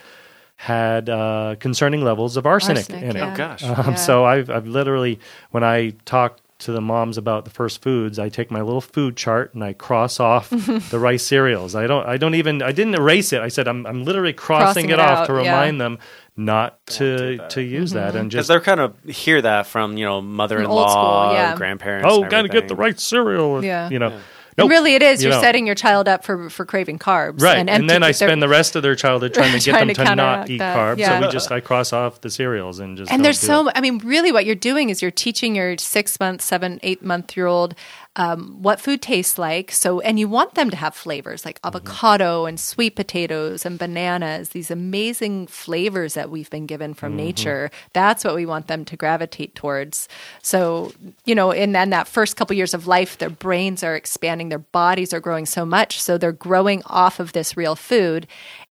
had 0.57 1.09
uh, 1.09 1.55
concerning 1.59 2.01
levels 2.03 2.37
of 2.37 2.45
arsenic, 2.45 2.89
Arsenic, 2.89 3.03
in 3.03 3.09
it. 3.11 3.15
yeah. 3.19 3.33
Oh, 3.33 3.35
gosh. 3.37 3.63
Um, 3.63 3.69
Yeah. 3.91 3.95
So 3.95 4.23
I've, 4.25 4.49
I've 4.49 4.67
literally, 4.67 5.19
when 5.51 5.63
I 5.63 5.91
talk 6.05 6.39
to 6.57 6.71
the 6.71 6.81
moms 6.81 7.17
about 7.17 7.43
the 7.45 7.51
first 7.51 7.81
foods, 7.81 8.17
I 8.17 8.29
take 8.29 8.49
my 8.49 8.61
little 8.61 8.81
food 8.81 9.17
chart 9.17 9.53
and 9.53 9.63
I 9.63 9.73
cross 9.73 10.19
off 10.19 10.49
the 10.89 10.99
rice 10.99 11.23
cereals. 11.23 11.75
I 11.75 11.87
don't, 11.87 12.05
I 12.07 12.17
don't 12.17 12.35
even, 12.35 12.61
I 12.61 12.71
didn't 12.71 12.95
erase 12.95 13.33
it. 13.33 13.41
I 13.41 13.49
said 13.49 13.67
I'm, 13.67 13.85
I'm 13.85 14.03
literally 14.03 14.33
crossing, 14.33 14.65
Crossing 14.65 14.89
it, 14.89 14.93
it 14.93 14.99
off 14.99 15.19
out, 15.19 15.27
to 15.27 15.43
yeah. 15.43 15.71
them 15.71 15.99
not 16.37 16.85
do 16.87 17.37
to 17.37 17.47
to 17.47 17.61
use 17.61 17.91
that 17.91 18.09
mm-hmm. 18.09 18.17
and 18.17 18.31
just 18.31 18.49
they're 18.49 18.59
kind 18.59 18.81
of 18.81 19.01
hear 19.05 19.41
that 19.41 19.67
from 19.67 19.95
you 19.95 20.03
know 20.03 20.21
mother-in-law, 20.21 20.89
school, 20.89 21.33
yeah. 21.33 21.55
grandparents. 21.55 22.07
oh, 22.09 22.27
got 22.27 22.41
to 22.41 22.49
get 22.49 22.67
the 22.67 22.75
right 22.75 22.99
cereal. 22.99 23.63
Yeah. 23.63 23.89
you 23.89 23.99
know. 23.99 24.09
Yeah. 24.09 24.19
Nope. 24.57 24.69
Really, 24.69 24.95
it 24.95 25.03
is. 25.03 25.21
You 25.21 25.29
You're 25.29 25.37
know. 25.37 25.41
setting 25.41 25.65
your 25.65 25.75
child 25.75 26.07
up 26.07 26.23
for, 26.23 26.49
for 26.49 26.65
craving 26.65 26.97
carbs. 26.97 27.41
Right, 27.41 27.57
And, 27.57 27.69
and, 27.69 27.89
then 27.89 28.03
I 28.03 28.11
spend 28.11 28.41
the 28.41 28.47
rest 28.47 28.77
of 28.77 28.83
their 28.83 28.95
childhood 28.95 29.33
trying 29.33 29.51
to 29.51 29.59
get 29.65 29.71
Trying 29.71 29.87
them 29.87 29.95
to 29.95 30.05
to, 30.05 30.15
not 30.15 30.49
eat 30.49 30.59
that, 30.59 30.77
carbs. 30.77 30.97
yeah. 30.97 31.19
So 31.19 31.25
we 31.27 31.31
just 31.33 31.51
I 31.51 31.59
cross 31.59 31.91
off 31.91 32.21
the 32.21 32.29
cereals 32.29 32.79
and 32.79 32.97
just 32.97 33.11
and 33.11 33.23
there's 33.25 33.39
so 33.39 33.67
it. 33.67 33.73
i 33.75 33.81
mean 33.81 33.97
really 33.99 34.31
what 34.31 34.45
you're 34.45 34.55
doing 34.55 34.89
is 34.89 35.01
you're 35.01 35.11
teaching 35.11 35.55
your 35.55 35.77
six 35.77 36.19
month 36.21 36.41
seven 36.41 36.79
eight 36.83 37.03
month 37.03 37.35
year 37.35 37.47
old 37.47 37.75
um, 38.17 38.61
what 38.61 38.79
food 38.79 39.01
tastes 39.01 39.37
like 39.37 39.71
so 39.71 39.99
and 40.01 40.17
you 40.19 40.27
want 40.29 40.53
them 40.55 40.69
to 40.69 40.75
have 40.77 40.95
flavors 40.95 41.43
like 41.45 41.55
Mm-hmm. 41.61 41.67
avocado 41.67 42.45
and 42.45 42.59
sweet 42.59 42.95
potatoes 42.95 43.65
and 43.65 43.77
bananas 43.79 44.49
these 44.49 44.71
amazing 44.71 45.47
flavors 45.47 46.13
that 46.13 46.29
we've 46.29 46.49
been 46.49 46.65
given 46.65 46.93
from 46.93 47.11
Mm-hmm. 47.11 47.17
nature 47.27 47.71
that's 47.93 48.23
what 48.23 48.35
we 48.35 48.45
want 48.45 48.67
them 48.67 48.85
to 48.85 48.95
gravitate 48.95 49.53
towards 49.55 50.07
so 50.41 50.91
you 51.25 51.35
know 51.35 51.51
in 51.51 51.71
then 51.73 51.89
that 51.89 52.07
first 52.07 52.35
couple 52.37 52.55
years 52.55 52.73
of 52.73 52.87
life 52.87 53.17
their 53.17 53.29
brains 53.29 53.83
are 53.83 53.95
expanding 53.95 54.49
their 54.49 54.59
bodies 54.59 55.13
are 55.13 55.19
growing 55.19 55.45
so 55.45 55.65
much 55.65 56.01
so 56.01 56.17
they're 56.17 56.31
growing 56.31 56.81
off 56.85 57.19
of 57.19 57.33
this 57.33 57.57
real 57.57 57.75
food 57.75 58.27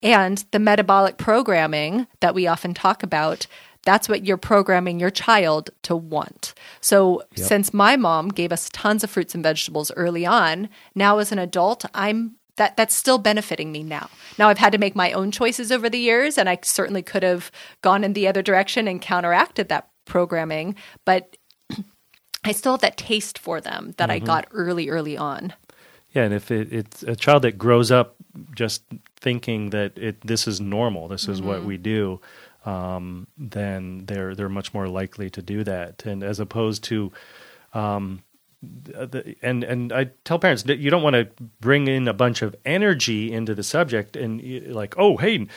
and 0.03 0.45
the 0.51 0.59
metabolic 0.59 1.17
programming 1.17 2.07
that 2.21 2.33
we 2.35 2.47
often 2.47 2.73
talk 2.73 3.03
about 3.03 3.47
that's 3.83 4.07
what 4.07 4.25
you're 4.25 4.37
programming 4.37 4.99
your 4.99 5.09
child 5.09 5.69
to 5.83 5.95
want. 5.95 6.53
So, 6.81 7.23
since 7.35 7.73
my 7.73 7.95
mom 7.95 8.29
gave 8.29 8.51
us 8.51 8.69
tons 8.71 9.03
of 9.03 9.09
fruits 9.09 9.33
and 9.33 9.43
vegetables 9.43 9.91
early 9.95 10.25
on, 10.25 10.69
now 10.93 11.17
as 11.17 11.31
an 11.31 11.39
adult, 11.39 11.85
I'm 11.93 12.35
that 12.57 12.77
that's 12.77 12.93
still 12.93 13.17
benefiting 13.17 13.71
me 13.71 13.81
now. 13.81 14.09
Now 14.37 14.49
I've 14.49 14.57
had 14.57 14.73
to 14.73 14.77
make 14.77 14.95
my 14.95 15.13
own 15.13 15.31
choices 15.31 15.71
over 15.71 15.89
the 15.89 15.97
years 15.97 16.37
and 16.37 16.49
I 16.49 16.59
certainly 16.61 17.01
could 17.01 17.23
have 17.23 17.49
gone 17.81 18.03
in 18.03 18.13
the 18.13 18.27
other 18.27 18.41
direction 18.41 18.87
and 18.87 19.01
counteracted 19.01 19.69
that 19.69 19.87
programming, 20.05 20.75
but 21.05 21.37
I 22.43 22.51
still 22.51 22.73
have 22.73 22.81
that 22.81 22.97
taste 22.97 23.39
for 23.39 23.61
them 23.61 23.93
that 23.97 24.11
I 24.11 24.19
got 24.19 24.47
early 24.51 24.89
early 24.89 25.17
on. 25.17 25.53
Yeah, 26.13 26.23
and 26.23 26.33
if 26.33 26.51
it, 26.51 26.71
it's 26.73 27.03
a 27.03 27.15
child 27.15 27.43
that 27.43 27.57
grows 27.57 27.89
up 27.89 28.15
just 28.53 28.83
thinking 29.15 29.69
that 29.69 29.97
it 29.97 30.19
this 30.27 30.45
is 30.45 30.59
normal, 30.59 31.07
this 31.07 31.27
is 31.27 31.39
Mm-hmm. 31.39 31.47
what 31.47 31.63
we 31.63 31.77
do, 31.77 32.19
um, 32.65 33.27
then 33.37 34.05
they're 34.05 34.35
they're 34.35 34.49
much 34.49 34.73
more 34.73 34.87
likely 34.87 35.29
to 35.31 35.41
do 35.41 35.63
that. 35.63 36.05
And 36.05 36.23
as 36.23 36.39
opposed 36.39 36.83
to, 36.85 37.11
um, 37.73 38.21
the, 38.61 39.35
and 39.41 39.63
and 39.63 39.91
I 39.91 40.11
tell 40.25 40.37
parents 40.39 40.63
that 40.63 40.77
you 40.79 40.89
don't 40.91 41.01
want 41.03 41.15
to 41.15 41.27
bring 41.59 41.87
in 41.87 42.07
a 42.07 42.13
bunch 42.13 42.41
of 42.41 42.55
energy 42.65 43.31
into 43.31 43.55
the 43.55 43.63
subject 43.63 44.15
and 44.15 44.41
like, 44.73 44.95
oh 44.97 45.17
hey, 45.17 45.47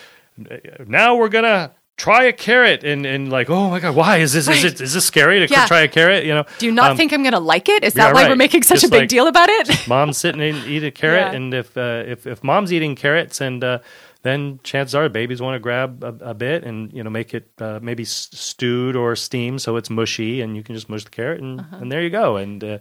now 0.87 1.15
we're 1.17 1.29
gonna 1.29 1.73
try 1.97 2.25
a 2.25 2.33
carrot 2.33 2.83
and 2.83 3.07
and 3.07 3.31
like, 3.31 3.51
oh 3.51 3.71
my 3.71 3.79
god, 3.81 3.95
why 3.95 4.17
is 4.19 4.33
this 4.33 4.49
is 4.49 4.65
it 4.65 4.81
is 4.81 4.95
this 4.95 5.05
scary 5.05 5.47
to 5.47 5.53
Yeah. 5.53 5.67
try 5.67 5.83
a 5.83 5.89
carrot? 5.89 6.25
You 6.25 6.35
know, 6.35 6.45
Do 6.59 6.67
you 6.67 6.73
not 6.73 6.93
Um, 6.93 6.97
think 6.97 7.13
I'm 7.13 7.23
going 7.23 7.33
to 7.35 7.39
like 7.39 7.69
it? 7.69 7.85
Is 7.85 7.95
yeah, 7.95 8.07
that 8.07 8.15
why 8.15 8.29
we're 8.29 8.35
making 8.37 8.63
such 8.63 8.81
Just 8.81 8.87
a 8.87 8.91
big 8.91 9.01
like- 9.03 9.09
deal 9.09 9.27
about 9.27 9.49
it? 9.49 9.87
mom's 9.89 10.19
sitting 10.19 10.41
and 10.41 10.57
eat 10.67 10.83
a 10.85 10.91
carrot, 10.91 11.21
Yeah. 11.33 11.37
and 11.37 11.55
if 11.55 11.77
uh, 11.77 12.03
if 12.07 12.27
if 12.27 12.43
mom's 12.43 12.73
eating 12.73 12.97
carrots, 12.97 13.41
and 13.41 13.63
uh, 13.63 13.79
then 14.25 14.59
chances 14.65 14.95
are 14.97 15.09
babies 15.09 15.41
want 15.41 15.55
to 15.55 15.61
grab 15.61 16.03
a, 16.03 16.31
a 16.31 16.35
bit 16.35 16.65
and 16.65 16.91
you 16.93 17.05
know 17.05 17.11
make 17.11 17.33
it 17.37 17.47
uh, 17.61 17.79
maybe 17.81 18.05
stewed 18.05 18.97
or 18.97 19.15
steamed 19.17 19.61
so 19.63 19.77
it's 19.77 19.91
mushy, 19.91 20.41
and 20.43 20.57
you 20.57 20.63
can 20.65 20.75
just 20.75 20.89
mush 20.89 21.05
the 21.05 21.11
carrot, 21.15 21.41
and, 21.41 21.61
and 21.81 21.93
there 21.93 22.03
you 22.03 22.11
go. 22.11 22.37
And 22.37 22.65
uh, 22.65 22.79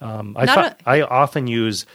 um, 0.00 0.34
I 0.36 0.44
Uh-huh. 0.44 0.74
Fi- 0.84 0.98
I 0.98 1.02
often 1.02 1.46
use 1.46 1.86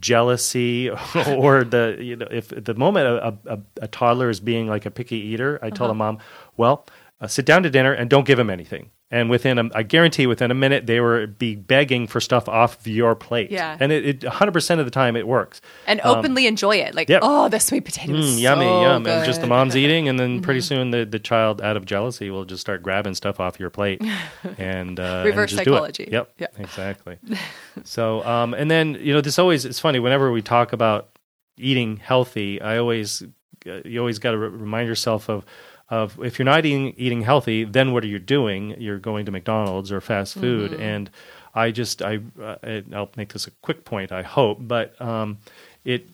jealousy 0.00 0.90
or 1.26 1.64
the 1.64 1.96
you 2.00 2.16
know 2.16 2.28
if 2.30 2.48
the 2.48 2.74
moment 2.74 3.06
a, 3.06 3.36
a, 3.54 3.58
a 3.82 3.88
toddler 3.88 4.30
is 4.30 4.40
being 4.40 4.66
like 4.68 4.86
a 4.86 4.90
picky 4.90 5.16
eater 5.16 5.58
i 5.62 5.66
Uh-huh. 5.66 5.76
tell 5.76 5.88
the 5.88 5.94
mom 5.94 6.18
well 6.56 6.86
uh, 7.20 7.26
sit 7.26 7.44
down 7.46 7.62
to 7.62 7.70
dinner 7.70 7.92
and 7.92 8.08
don't 8.08 8.26
give 8.26 8.38
him 8.38 8.50
anything 8.50 8.90
and 9.12 9.30
within 9.30 9.58
a, 9.58 9.68
i 9.74 9.82
guarantee 9.84 10.26
within 10.26 10.50
a 10.50 10.54
minute 10.54 10.86
they 10.86 10.98
were 10.98 11.28
be 11.28 11.54
begging 11.54 12.08
for 12.08 12.20
stuff 12.20 12.48
off 12.48 12.80
of 12.80 12.86
your 12.88 13.14
plate 13.14 13.50
Yeah. 13.52 13.76
and 13.78 13.92
it, 13.92 14.04
it 14.04 14.20
100% 14.22 14.78
of 14.80 14.84
the 14.84 14.90
time 14.90 15.14
it 15.14 15.28
works 15.28 15.60
and 15.86 16.00
openly 16.02 16.46
enjoy 16.48 16.76
it. 16.76 16.94
Like, 16.94 17.08
yep. 17.08 17.20
oh, 17.22 17.48
the 17.48 17.60
sweet 17.60 17.84
potato 17.84 18.12
Mm, 18.14 18.40
yummy 18.40 18.64
so 18.64 18.82
yum 18.82 19.06
and 19.06 19.24
just 19.24 19.40
the. 19.40 19.44
Mm-hmm. 19.44 19.48
mom's 19.50 19.76
eating 19.76 20.08
and 20.08 20.18
then 20.18 20.40
pretty 20.46 20.60
soon 20.62 20.90
the, 20.90 21.04
the 21.04 21.18
child 21.20 21.60
out 21.60 21.76
of 21.76 21.84
jealousy 21.84 22.30
will 22.30 22.44
just 22.44 22.60
start 22.62 22.82
grabbing 22.82 23.14
stuff 23.14 23.38
off 23.38 23.60
your 23.60 23.70
plate 23.70 24.02
and 24.58 24.98
uh, 24.98 25.02
and 25.02 25.26
Reverse 25.26 25.52
it. 25.52 25.56
psychology. 25.56 26.08
yep 26.10 26.32
Yeah. 26.38 26.46
exactly 26.58 27.18
so 27.84 28.24
um 28.24 28.54
and 28.54 28.70
then 28.70 28.94
you 29.00 29.12
know 29.12 29.20
this 29.20 29.38
always 29.38 29.64
it's 29.64 29.78
funny 29.78 29.98
whenever 29.98 30.32
we 30.32 30.42
talk 30.42 30.72
about 30.72 31.10
eating 31.58 31.98
healthy 31.98 32.60
i 32.62 32.78
always 32.78 33.22
uh, 33.66 33.80
you 33.84 33.98
always 34.00 34.18
got 34.18 34.32
to 34.32 34.38
re- 34.38 34.48
remind 34.48 34.88
yourself 34.88 35.28
of 35.28 35.44
of 35.92 36.18
if 36.24 36.38
you're 36.38 36.46
not 36.46 36.64
eating 36.64 36.94
eating 36.96 37.22
healthy 37.22 37.64
then 37.64 37.92
what 37.92 38.02
are 38.02 38.08
you 38.08 38.18
doing 38.18 38.74
you're 38.80 38.98
going 38.98 39.26
to 39.26 39.30
mcdonald's 39.30 39.92
or 39.92 40.00
fast 40.00 40.34
food 40.34 40.72
and 40.74 41.10
i 41.54 41.70
just 41.70 42.00
i 42.00 42.18
uh, 42.42 42.56
i'll 42.94 43.10
make 43.16 43.32
this 43.32 43.46
a 43.46 43.50
quick 43.62 43.84
point 43.84 44.10
i 44.10 44.22
hope 44.22 44.58
but 44.60 45.00
um 45.00 45.38
it 45.84 46.08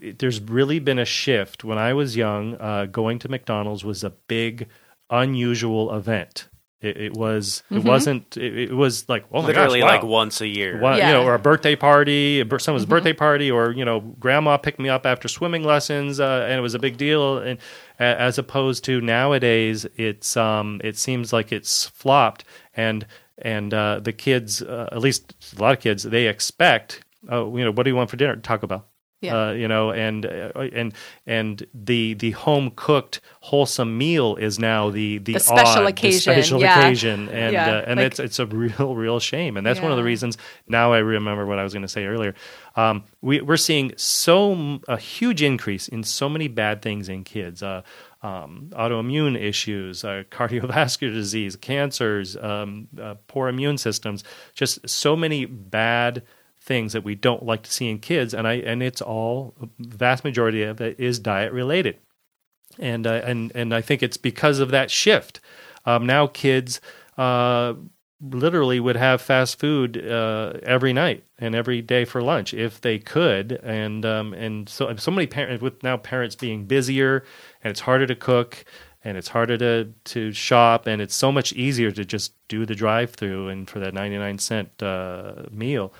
it, 0.00 0.18
there's 0.18 0.40
really 0.40 0.78
been 0.78 0.98
a 0.98 1.04
shift. 1.04 1.64
When 1.64 1.78
I 1.78 1.94
was 1.94 2.16
young, 2.16 2.54
uh, 2.56 2.86
going 2.86 3.18
to 3.20 3.28
McDonald's 3.28 3.84
was 3.84 4.04
a 4.04 4.10
big, 4.10 4.68
unusual 5.08 5.94
event. 5.94 6.48
It, 6.82 6.96
it 6.96 7.14
was. 7.14 7.62
It 7.70 7.84
wasn't. 7.84 8.36
It, 8.38 8.70
it 8.70 8.72
was 8.74 9.06
like 9.08 9.26
oh 9.32 9.42
my 9.42 9.48
Literally 9.48 9.80
gosh, 9.80 9.88
wow. 9.88 9.94
like 9.96 10.02
once 10.02 10.40
a 10.40 10.46
year. 10.46 10.80
Why- 10.80 10.96
Yeah. 10.98 11.08
you 11.08 11.12
know, 11.14 11.24
or 11.24 11.34
a 11.34 11.38
birthday 11.38 11.76
party, 11.76 12.40
a 12.40 12.44
bir- 12.46 12.58
someone's 12.58 12.86
birthday 12.86 13.12
party, 13.12 13.50
or 13.50 13.70
you 13.72 13.84
know, 13.84 14.00
grandma 14.00 14.56
picked 14.56 14.78
me 14.78 14.88
up 14.88 15.04
after 15.04 15.28
swimming 15.28 15.62
lessons, 15.62 16.20
uh, 16.20 16.46
and 16.48 16.54
it 16.58 16.62
was 16.62 16.74
a 16.74 16.78
big 16.78 16.96
deal. 16.96 17.36
And 17.38 17.58
as 17.98 18.38
opposed 18.38 18.82
to 18.84 19.00
nowadays, 19.02 19.84
it's 19.96 20.36
um, 20.38 20.80
it 20.82 20.96
seems 20.96 21.32
like 21.34 21.52
it's 21.52 21.86
flopped, 21.86 22.44
and 22.74 23.06
and 23.36 23.74
uh, 23.74 24.00
the 24.00 24.12
kids, 24.14 24.62
uh, 24.62 24.88
at 24.92 25.00
least 25.00 25.34
a 25.58 25.60
lot 25.62 25.72
of 25.74 25.80
kids, 25.80 26.02
they 26.04 26.28
expect, 26.28 27.04
oh, 27.28 27.56
you 27.56 27.64
know, 27.64 27.72
what 27.72 27.82
do 27.84 27.90
you 27.90 27.96
want 27.96 28.08
for 28.10 28.16
dinner? 28.16 28.36
Taco 28.36 28.66
Bell. 28.66 28.86
Yeah. 29.20 29.48
Uh, 29.48 29.52
you 29.52 29.68
know, 29.68 29.90
and 29.90 30.24
uh, 30.24 30.52
and 30.72 30.94
and 31.26 31.66
the 31.74 32.14
the 32.14 32.30
home 32.30 32.72
cooked 32.74 33.20
wholesome 33.40 33.98
meal 33.98 34.36
is 34.36 34.58
now 34.58 34.88
the 34.88 35.18
the, 35.18 35.34
The 35.34 35.40
special 35.40 35.82
odd, 35.82 35.90
occasion, 35.90 36.34
the 36.34 36.42
special 36.42 36.60
yeah. 36.60 36.80
occasion, 36.80 37.28
and 37.32 37.52
Yeah, 37.52 37.70
uh, 37.76 37.84
and 37.86 37.98
like- 38.00 38.06
it's 38.06 38.18
it's 38.18 38.38
a 38.38 38.46
real 38.46 38.94
real 38.94 39.20
shame, 39.20 39.58
and 39.58 39.66
that's 39.66 39.80
one 39.80 39.90
of 39.90 39.98
the 39.98 40.04
reasons. 40.04 40.38
Now 40.68 40.94
I 40.94 40.98
remember 40.98 41.44
what 41.44 41.58
I 41.58 41.64
was 41.64 41.74
going 41.74 41.82
to 41.82 41.88
say 41.88 42.06
earlier. 42.06 42.34
Um, 42.76 43.04
we, 43.20 43.42
we're 43.42 43.58
seeing 43.58 43.92
so 43.96 44.80
a 44.88 44.96
huge 44.96 45.42
increase 45.42 45.86
in 45.88 46.02
so 46.02 46.28
many 46.30 46.48
bad 46.48 46.80
things 46.80 47.08
in 47.10 47.24
kids. 47.24 47.62
Uh, 47.62 47.82
um, 48.22 48.70
autoimmune 48.72 49.38
issues, 49.38 50.04
uh, 50.04 50.24
cardiovascular 50.30 51.12
disease, 51.12 51.56
cancers, 51.56 52.36
um, 52.36 52.88
uh, 53.00 53.14
poor 53.28 53.48
immune 53.48 53.78
systems, 53.78 54.24
just 54.54 54.86
so 54.88 55.16
many 55.16 55.46
bad 55.46 56.22
things 56.70 56.92
that 56.92 57.02
we 57.02 57.16
don't 57.16 57.42
like 57.44 57.64
to 57.64 57.72
see 57.72 57.90
in 57.90 57.98
kids, 57.98 58.32
and 58.32 58.46
I 58.46 58.54
and 58.54 58.80
it's 58.80 59.02
all 59.02 59.54
vast 59.80 60.22
majority 60.22 60.62
of 60.62 60.80
it 60.80 61.00
is 61.00 61.18
diet 61.18 61.52
related, 61.52 61.98
and 62.78 63.08
uh, 63.08 63.22
and 63.24 63.50
and 63.56 63.74
I 63.74 63.80
think 63.80 64.04
it's 64.04 64.16
because 64.16 64.60
of 64.60 64.70
that 64.70 64.88
shift. 64.88 65.40
Um, 65.84 66.06
now 66.06 66.28
kids 66.28 66.80
uh, 67.18 67.74
literally 68.20 68.78
would 68.78 68.94
have 68.94 69.20
fast 69.20 69.58
food 69.58 69.96
uh, 70.06 70.52
every 70.62 70.92
night 70.92 71.24
and 71.40 71.56
every 71.56 71.82
day 71.82 72.04
for 72.04 72.22
lunch 72.22 72.54
if 72.54 72.80
they 72.80 73.00
could, 73.00 73.58
and 73.64 74.06
um, 74.06 74.32
and 74.34 74.68
so 74.68 74.94
so 74.94 75.10
many 75.10 75.26
parents 75.26 75.60
with 75.60 75.82
now 75.82 75.96
parents 75.96 76.36
being 76.36 76.66
busier, 76.66 77.24
and 77.64 77.72
it's 77.72 77.80
harder 77.80 78.06
to 78.06 78.14
cook. 78.14 78.64
And 79.02 79.16
it's 79.16 79.28
harder 79.28 79.56
to, 79.56 79.94
to 80.12 80.30
shop, 80.30 80.86
and 80.86 81.00
it's 81.00 81.14
so 81.14 81.32
much 81.32 81.54
easier 81.54 81.90
to 81.90 82.04
just 82.04 82.34
do 82.48 82.66
the 82.66 82.74
drive 82.74 83.12
through 83.14 83.48
and 83.48 83.66
for 83.66 83.80
that 83.80 83.94
ninety 83.94 84.18
nine 84.18 84.38
cent 84.38 84.82
uh, 84.82 85.46
meal 85.50 85.90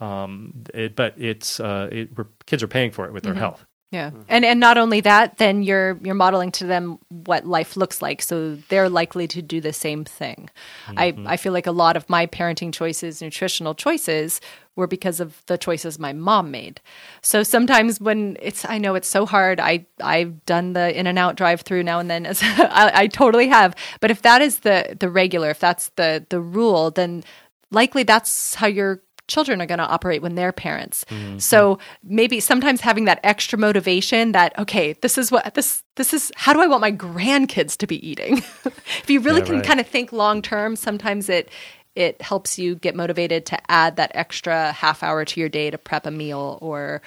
um, 0.00 0.64
it, 0.74 0.96
but 0.96 1.14
it's 1.16 1.60
uh, 1.60 1.88
it, 1.90 2.16
we're, 2.16 2.26
kids 2.46 2.62
are 2.62 2.68
paying 2.68 2.90
for 2.90 3.06
it 3.06 3.12
with 3.12 3.24
their 3.24 3.34
health, 3.34 3.64
Yeah, 3.90 4.10
and 4.28 4.44
and 4.44 4.60
not 4.60 4.78
only 4.78 5.00
that, 5.00 5.38
then 5.38 5.62
you're 5.62 5.98
you're 6.02 6.14
modeling 6.14 6.52
to 6.52 6.66
them 6.66 6.98
what 7.08 7.46
life 7.46 7.76
looks 7.76 8.00
like, 8.02 8.22
so 8.22 8.54
they're 8.68 8.88
likely 8.88 9.26
to 9.28 9.42
do 9.42 9.60
the 9.60 9.72
same 9.72 10.04
thing. 10.04 10.50
I 10.88 11.14
I 11.26 11.36
feel 11.36 11.52
like 11.52 11.66
a 11.66 11.72
lot 11.72 11.96
of 11.96 12.08
my 12.08 12.26
parenting 12.26 12.72
choices, 12.72 13.20
nutritional 13.20 13.74
choices, 13.74 14.40
were 14.78 14.86
because 14.86 15.18
of 15.18 15.42
the 15.46 15.58
choices 15.58 15.98
my 15.98 16.12
mom 16.12 16.52
made. 16.52 16.80
So 17.20 17.42
sometimes 17.42 18.00
when 18.00 18.36
it's, 18.40 18.64
I 18.64 18.78
know 18.78 18.94
it's 18.94 19.08
so 19.08 19.26
hard. 19.26 19.58
I 19.58 19.84
I've 20.00 20.46
done 20.46 20.72
the 20.72 20.96
in 20.96 21.08
and 21.08 21.18
out 21.18 21.34
drive 21.34 21.62
through 21.62 21.82
now 21.82 21.98
and 21.98 22.08
then. 22.08 22.24
As 22.24 22.40
I, 22.42 22.92
I 22.94 23.06
totally 23.08 23.48
have. 23.48 23.74
But 24.00 24.12
if 24.12 24.22
that 24.22 24.40
is 24.40 24.60
the 24.60 24.96
the 24.98 25.10
regular, 25.10 25.50
if 25.50 25.58
that's 25.58 25.88
the 25.96 26.24
the 26.28 26.40
rule, 26.40 26.92
then 26.92 27.24
likely 27.72 28.04
that's 28.04 28.54
how 28.54 28.68
your 28.68 29.02
children 29.28 29.62
are 29.62 29.66
going 29.66 29.78
to 29.78 29.86
operate 29.86 30.22
when 30.22 30.34
they're 30.34 30.52
parents. 30.52 31.04
So 31.38 31.78
maybe 32.02 32.40
sometimes 32.40 32.80
having 32.80 33.06
that 33.06 33.20
extra 33.24 33.58
motivation 33.58 34.32
that 34.32 34.58
okay, 34.58 34.94
this 34.94 35.18
is 35.18 35.30
what 35.32 35.54
this 35.54 35.84
this 35.96 36.14
is 36.14 36.32
how 36.36 36.52
do 36.54 36.60
I 36.60 36.66
want 36.66 36.80
my 36.82 36.92
grandkids 36.92 37.76
to 37.78 37.86
be 37.86 38.06
eating? 38.08 38.38
if 38.66 39.10
you 39.10 39.20
really 39.20 39.40
Yeah, 39.40 39.46
can 39.46 39.54
right. 39.56 39.64
kind 39.64 39.80
of 39.80 39.86
think 39.86 40.12
long 40.12 40.42
term, 40.42 40.76
sometimes 40.76 41.28
it 41.28 41.50
it 41.94 42.22
helps 42.22 42.58
you 42.58 42.76
get 42.76 42.96
motivated 42.96 43.46
to 43.46 43.58
add 43.70 43.96
that 43.96 44.12
extra 44.14 44.72
half 44.72 45.02
hour 45.02 45.24
to 45.24 45.40
your 45.40 45.48
day 45.48 45.70
to 45.70 45.78
prep 45.78 46.06
a 46.06 46.10
meal 46.10 46.58
or 46.62 47.02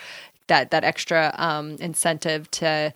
that 0.48 0.72
that 0.72 0.84
extra 0.84 1.34
um, 1.38 1.78
incentive 1.80 2.50
to 2.52 2.94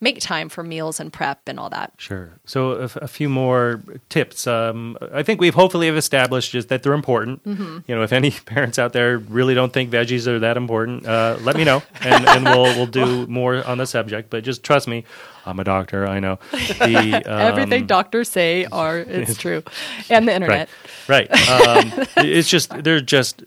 make 0.00 0.20
time 0.20 0.48
for 0.48 0.62
meals 0.62 1.00
and 1.00 1.12
prep 1.12 1.40
and 1.46 1.58
all 1.58 1.70
that. 1.70 1.92
Sure. 1.96 2.30
So 2.44 2.72
a, 2.72 2.84
f- 2.84 2.96
a 2.96 3.08
few 3.08 3.28
more 3.28 3.80
tips. 4.08 4.46
Um, 4.46 4.98
I 5.12 5.22
think 5.22 5.40
we've 5.40 5.54
hopefully 5.54 5.86
have 5.86 5.96
established 5.96 6.52
just 6.52 6.68
that 6.68 6.82
they're 6.82 6.92
important. 6.92 7.42
Mm-hmm. 7.44 7.78
You 7.86 7.94
know, 7.94 8.02
if 8.02 8.12
any 8.12 8.30
parents 8.46 8.78
out 8.78 8.92
there 8.92 9.18
really 9.18 9.54
don't 9.54 9.72
think 9.72 9.90
veggies 9.90 10.26
are 10.26 10.38
that 10.40 10.56
important, 10.56 11.06
uh, 11.06 11.38
let 11.40 11.56
me 11.56 11.64
know, 11.64 11.82
and, 12.02 12.26
and 12.28 12.44
we'll 12.44 12.74
we'll 12.76 12.86
do 12.86 13.26
more 13.28 13.64
on 13.64 13.78
the 13.78 13.86
subject. 13.86 14.28
But 14.28 14.44
just 14.44 14.62
trust 14.62 14.86
me, 14.86 15.04
I'm 15.46 15.58
a 15.58 15.64
doctor. 15.64 16.06
I 16.06 16.20
know 16.20 16.38
the 16.52 17.22
um, 17.26 17.40
Everything 17.40 17.86
doctors 17.86 18.28
say 18.28 18.66
are 18.66 18.98
it's 18.98 19.38
true, 19.38 19.62
and 20.10 20.28
the 20.28 20.34
internet. 20.34 20.68
Right. 21.08 21.30
Right. 21.30 21.48
Um, 21.48 22.06
it's 22.18 22.48
just 22.50 22.70
they're 22.84 23.00
just 23.00 23.44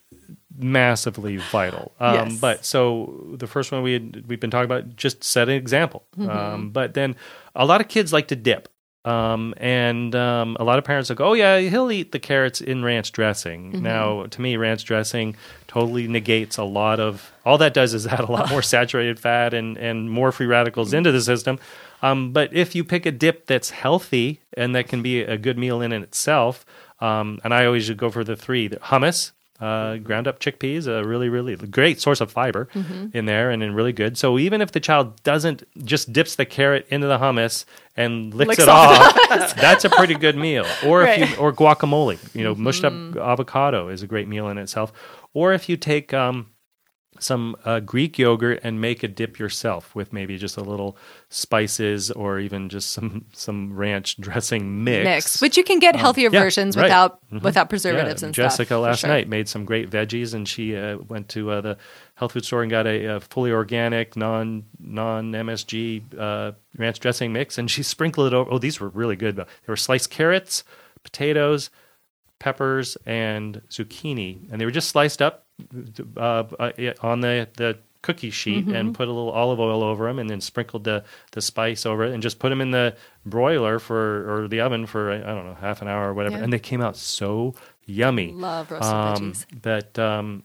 massively 0.59 1.37
vital. 1.37 1.91
Um, 1.99 2.13
Yes. 2.13 2.39
But 2.39 2.65
so 2.65 3.35
the 3.37 3.47
first 3.47 3.71
one 3.71 3.81
we 3.81 3.93
had, 3.93 4.25
we've 4.27 4.39
been 4.39 4.51
talking 4.51 4.65
about 4.65 4.95
just 4.95 5.23
set 5.23 5.49
an 5.49 5.55
example. 5.55 6.05
Mm-hmm. 6.17 6.29
Um, 6.29 6.69
but 6.71 6.93
then 6.93 7.15
a 7.55 7.65
lot 7.65 7.81
of 7.81 7.87
kids 7.87 8.13
like 8.13 8.27
to 8.29 8.35
dip. 8.35 8.69
Um, 9.05 9.53
and 9.57 10.13
um, 10.13 10.57
a 10.59 10.63
lot 10.65 10.77
of 10.77 10.83
parents 10.83 11.09
like, 11.09 11.21
oh 11.21 11.33
yeah, 11.33 11.59
he'll 11.59 11.91
eat 11.91 12.11
the 12.11 12.19
carrots 12.19 12.59
in 12.59 12.83
ranch 12.83 13.13
dressing. 13.13 13.71
Mm-hmm. 13.71 13.83
Now, 13.83 14.25
to 14.25 14.41
me, 14.41 14.57
ranch 14.57 14.83
dressing 14.83 15.37
totally 15.67 16.07
negates 16.07 16.57
a 16.57 16.63
lot 16.63 16.99
of. 16.99 17.31
All 17.45 17.57
that 17.59 17.73
does 17.73 17.93
is 17.93 18.05
add 18.15 18.19
a 18.19 18.31
lot 18.31 18.49
more 18.49 18.61
saturated 18.61 19.19
fat 19.19 19.53
and 19.53 19.77
and 19.77 20.11
more 20.11 20.31
free 20.31 20.47
radicals 20.47 20.93
into 20.93 21.11
the 21.11 21.21
system. 21.21 21.59
Um, 22.01 22.33
but 22.33 22.53
if 22.53 22.75
you 22.75 22.83
pick 22.83 23.05
a 23.05 23.11
dip 23.11 23.45
that's 23.45 23.69
healthy 23.69 24.41
and 24.55 24.75
that 24.75 24.87
can 24.87 25.01
be 25.01 25.21
a 25.21 25.37
good 25.37 25.57
meal 25.57 25.81
in 25.81 25.91
and 25.91 26.03
itself, 26.03 26.65
um, 26.99 27.39
and 27.43 27.53
I 27.53 27.65
always 27.65 27.89
go 27.91 28.09
for 28.09 28.25
the 28.25 28.35
three: 28.35 28.67
the 28.67 28.77
hummus, 28.77 29.31
uh, 29.59 29.97
ground 29.97 30.27
up 30.27 30.39
chickpeas, 30.39 30.87
a 30.87 31.05
really, 31.05 31.27
really 31.29 31.55
great 31.55 31.99
source 31.99 32.21
of 32.21 32.31
fiber 32.31 32.69
in 33.13 33.25
there, 33.25 33.49
and, 33.51 33.61
and 33.61 33.75
really 33.75 33.91
good. 33.93 34.17
So 34.17 34.39
even 34.39 34.61
if 34.61 34.71
the 34.71 34.79
child 34.79 35.21
doesn't 35.23 35.63
just 35.85 36.13
dips 36.13 36.35
the 36.35 36.45
carrot 36.45 36.87
into 36.89 37.07
the 37.07 37.17
hummus 37.17 37.65
and 37.97 38.33
licks, 38.33 38.49
Licks 38.49 38.63
it 38.63 38.69
off 38.69 39.55
that's 39.55 39.83
a 39.85 39.89
pretty 39.89 40.15
good 40.15 40.35
meal. 40.37 40.65
Or 40.85 41.01
if 41.03 41.07
Right. 41.07 41.19
Mm-hmm. 41.21 41.33
you 41.33 41.39
or 41.39 41.51
guacamole, 41.53 42.17
you 42.35 42.43
know, 42.43 42.55
mushed 42.55 42.85
up 42.85 42.93
avocado 43.17 43.89
is 43.89 44.01
a 44.01 44.07
great 44.07 44.27
meal 44.27 44.47
in 44.47 44.57
itself. 44.57 44.93
Or 45.33 45.51
if 45.53 45.67
you 45.69 45.75
take 45.77 46.13
um, 46.13 46.47
some 47.19 47.55
uh, 47.65 47.79
Greek 47.81 48.17
yogurt 48.17 48.59
and 48.63 48.79
make 48.81 49.03
a 49.03 49.07
dip 49.07 49.37
yourself 49.39 49.93
with 49.93 50.11
maybe 50.13 50.37
just 50.37 50.57
a 50.57 50.61
little 50.63 50.97
spices 51.29 52.11
or 52.11 52.39
even 52.39 52.69
just 52.69 52.91
some 52.91 53.25
some 53.33 53.73
ranch 53.73 54.17
dressing 54.17 54.83
mix. 54.83 55.03
Mix, 55.05 55.41
which 55.41 55.57
you 55.57 55.63
can 55.63 55.79
get 55.79 55.95
healthier 55.95 56.29
yeah, 56.31 56.39
versions 56.41 56.75
right. 56.75 56.83
without 56.83 57.19
Mhm. 57.31 57.41
without 57.43 57.69
preservatives 57.69 58.21
Yeah, 58.21 58.27
and 58.27 58.35
Jessica 58.35 58.65
stuff. 58.67 58.81
last 58.81 58.99
sure. 59.01 59.09
night 59.09 59.27
made 59.27 59.47
some 59.47 59.65
great 59.65 59.89
veggies, 59.89 60.33
and 60.33 60.47
she 60.47 60.75
uh, 60.75 60.97
went 61.07 61.29
to 61.29 61.51
uh, 61.51 61.61
the 61.61 61.77
health 62.15 62.31
food 62.33 62.45
store 62.45 62.61
and 62.63 62.71
got 62.71 62.87
a, 62.87 63.05
a 63.15 63.19
fully 63.19 63.51
organic, 63.51 64.15
non 64.17 64.63
non 64.79 65.31
MSG 65.31 66.03
uh, 66.17 66.51
ranch 66.77 66.99
dressing 66.99 67.31
mix, 67.31 67.57
and 67.57 67.69
she 67.69 67.83
sprinkled 67.83 68.27
it 68.27 68.33
over. 68.33 68.51
Oh, 68.51 68.57
these 68.57 68.79
were 68.79 68.89
really 68.89 69.15
good. 69.15 69.35
They 69.35 69.45
were 69.67 69.75
sliced 69.77 70.09
carrots, 70.09 70.63
potatoes, 71.03 71.69
peppers, 72.39 72.97
and 73.05 73.61
zucchini, 73.69 74.49
and 74.51 74.59
they 74.59 74.65
were 74.65 74.71
just 74.71 74.89
sliced 74.89 75.21
up 75.21 75.45
uh, 76.17 76.43
uh, 76.59 76.71
on 77.01 77.21
the 77.21 77.47
the 77.57 77.77
cookie 78.01 78.29
sheet 78.29 78.65
Mm-hmm. 78.65 78.75
and 78.75 78.95
put 78.95 79.09
a 79.09 79.11
little 79.11 79.29
olive 79.31 79.59
oil 79.59 79.83
over 79.83 80.07
them 80.07 80.19
and 80.19 80.29
then 80.29 80.39
sprinkled 80.39 80.85
the, 80.85 81.03
the 81.33 81.41
spice 81.41 81.85
over 81.85 82.05
it 82.05 82.13
and 82.13 82.23
just 82.23 82.39
put 82.39 82.47
them 82.47 82.61
in 82.61 82.71
the 82.71 82.95
broiler 83.25 83.77
for 83.77 84.43
or 84.43 84.47
the 84.47 84.61
oven 84.61 84.85
for 84.85 85.11
I 85.11 85.17
don't 85.19 85.45
know 85.45 85.57
half 85.59 85.81
an 85.81 85.89
hour 85.89 86.09
or 86.09 86.13
whatever 86.13 86.37
Yeah. 86.37 86.43
and 86.45 86.53
they 86.53 86.59
came 86.59 86.79
out 86.81 86.95
so 86.95 87.55
yummy 87.85 88.31
Love 88.31 88.71
roasted 88.71 88.93
um, 88.93 89.15
veggies. 89.33 89.45
But 89.61 89.99
um, 89.99 90.43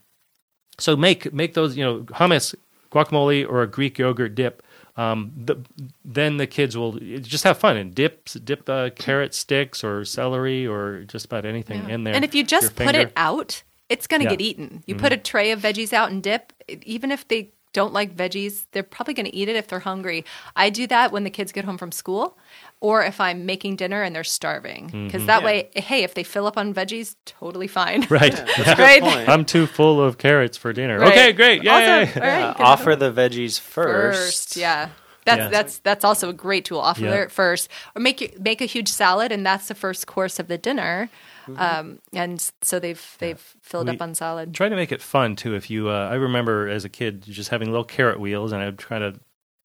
so 0.79 0.97
make 0.97 1.33
make 1.33 1.55
those 1.55 1.77
you 1.77 1.85
know 1.85 2.01
hummus, 2.05 2.57
guacamole, 2.91 3.49
or 3.49 3.63
a 3.63 3.69
Greek 3.69 3.99
yogurt 3.99 4.35
dip. 4.35 4.61
Um, 4.97 5.33
the, 5.37 5.57
then 6.05 6.37
the 6.39 6.47
kids 6.49 6.77
will 6.77 6.93
just 7.21 7.43
have 7.45 7.59
fun 7.59 7.77
and 7.77 7.95
dip 7.95 8.29
dip 8.45 8.69
uh, 8.69 8.91
carrot 8.97 9.33
sticks 9.35 9.85
or 9.85 10.05
celery 10.05 10.67
or 10.67 11.05
just 11.05 11.27
about 11.27 11.45
anything 11.45 11.89
in 11.91 12.03
there. 12.05 12.15
And 12.15 12.25
if 12.25 12.35
you 12.35 12.43
just 12.45 12.75
put 12.77 12.95
it 12.97 13.13
out, 13.17 13.63
it's 13.89 14.07
going 14.07 14.21
to 14.21 14.25
Yeah. 14.25 14.31
Mm-hmm. 14.31 14.39
get 14.39 14.45
eaten. 14.45 14.83
You 14.87 14.95
put 14.97 15.13
a 15.13 15.17
tray 15.17 15.51
of 15.51 15.61
veggies 15.61 15.93
out 15.93 16.11
and 16.11 16.23
dip, 16.23 16.53
even 16.69 17.11
if 17.11 17.27
they 17.29 17.51
don't 17.73 17.93
like 17.93 18.15
veggies, 18.17 18.67
they're 18.71 18.85
probably 18.85 19.15
going 19.15 19.27
to 19.27 19.35
eat 19.35 19.49
it 19.49 19.57
if 19.57 19.67
they're 19.67 19.81
hungry. 19.81 20.25
I 20.55 20.71
do 20.71 20.87
that 20.87 21.11
when 21.11 21.25
the 21.25 21.31
kids 21.31 21.51
get 21.51 21.65
home 21.65 21.77
from 21.77 21.91
school 21.91 22.39
or 22.81 23.03
if 23.03 23.21
I'm 23.21 23.47
making 23.47 23.75
dinner 23.77 24.03
and 24.03 24.15
they're 24.15 24.23
starving. 24.23 24.91
Because 25.07 25.27
that 25.27 25.43
way, 25.43 25.71
hey, 25.75 26.05
if 26.05 26.15
they 26.15 26.23
fill 26.23 26.47
up 26.47 26.57
on 26.57 26.73
veggies, 26.73 27.17
totally 27.25 27.67
fine. 27.67 28.05
Mm-hmm. 28.05 28.15
right, 28.15 28.79
right? 28.79 29.03
Point. 29.03 29.29
I'm 29.29 29.45
too 29.45 29.67
full 29.67 30.01
of 30.01 30.19
carrots 30.19 30.57
for 30.57 30.73
dinner. 30.73 31.01
Right. 31.01 31.11
Okay, 31.11 31.33
great, 31.33 31.65
yay! 31.65 32.03
Awesome. 32.05 32.23
All 32.23 32.29
right, 32.29 32.43
Uh, 32.43 32.53
good. 32.55 32.63
offer 32.63 32.97
the 32.97 33.13
veggies 33.13 33.59
first. 33.59 34.19
first. 34.21 34.57
Yeah. 34.57 34.91
That's 35.25 35.39
Yeah. 35.39 35.49
that's 35.49 35.79
that's 35.79 36.05
also 36.05 36.29
a 36.29 36.33
great 36.33 36.65
tool. 36.65 36.81
Offer 36.81 37.01
Yeah. 37.05 37.15
it 37.23 37.31
first, 37.33 37.69
or 37.97 38.01
make 38.01 38.21
you 38.21 38.31
make 38.39 38.61
a 38.61 38.67
huge 38.67 38.89
salad, 38.89 39.33
and 39.33 39.45
that's 39.45 39.69
the 39.69 39.75
first 39.75 40.07
course 40.07 40.39
of 40.39 40.49
the 40.49 40.59
dinner. 40.59 41.09
Um, 41.57 41.99
and 42.15 42.51
so 42.63 42.79
they've 42.79 43.17
they've 43.19 43.41
filled 43.63 43.89
We- 43.89 43.95
up 43.97 44.03
on 44.03 44.15
salad. 44.15 44.55
Try 44.55 44.69
to 44.69 44.77
make 44.77 44.93
it 44.93 45.03
fun 45.03 45.37
too. 45.37 45.55
If 45.55 45.71
you, 45.71 45.89
uh, 45.91 46.09
I 46.11 46.15
remember 46.15 46.69
as 46.69 46.85
a 46.85 46.89
kid 46.89 47.23
just 47.23 47.51
having 47.51 47.69
little 47.71 47.85
carrot 47.85 48.19
wheels, 48.19 48.53
and 48.53 48.63
I'd 48.63 48.79
try 48.79 48.99
to, 48.99 49.15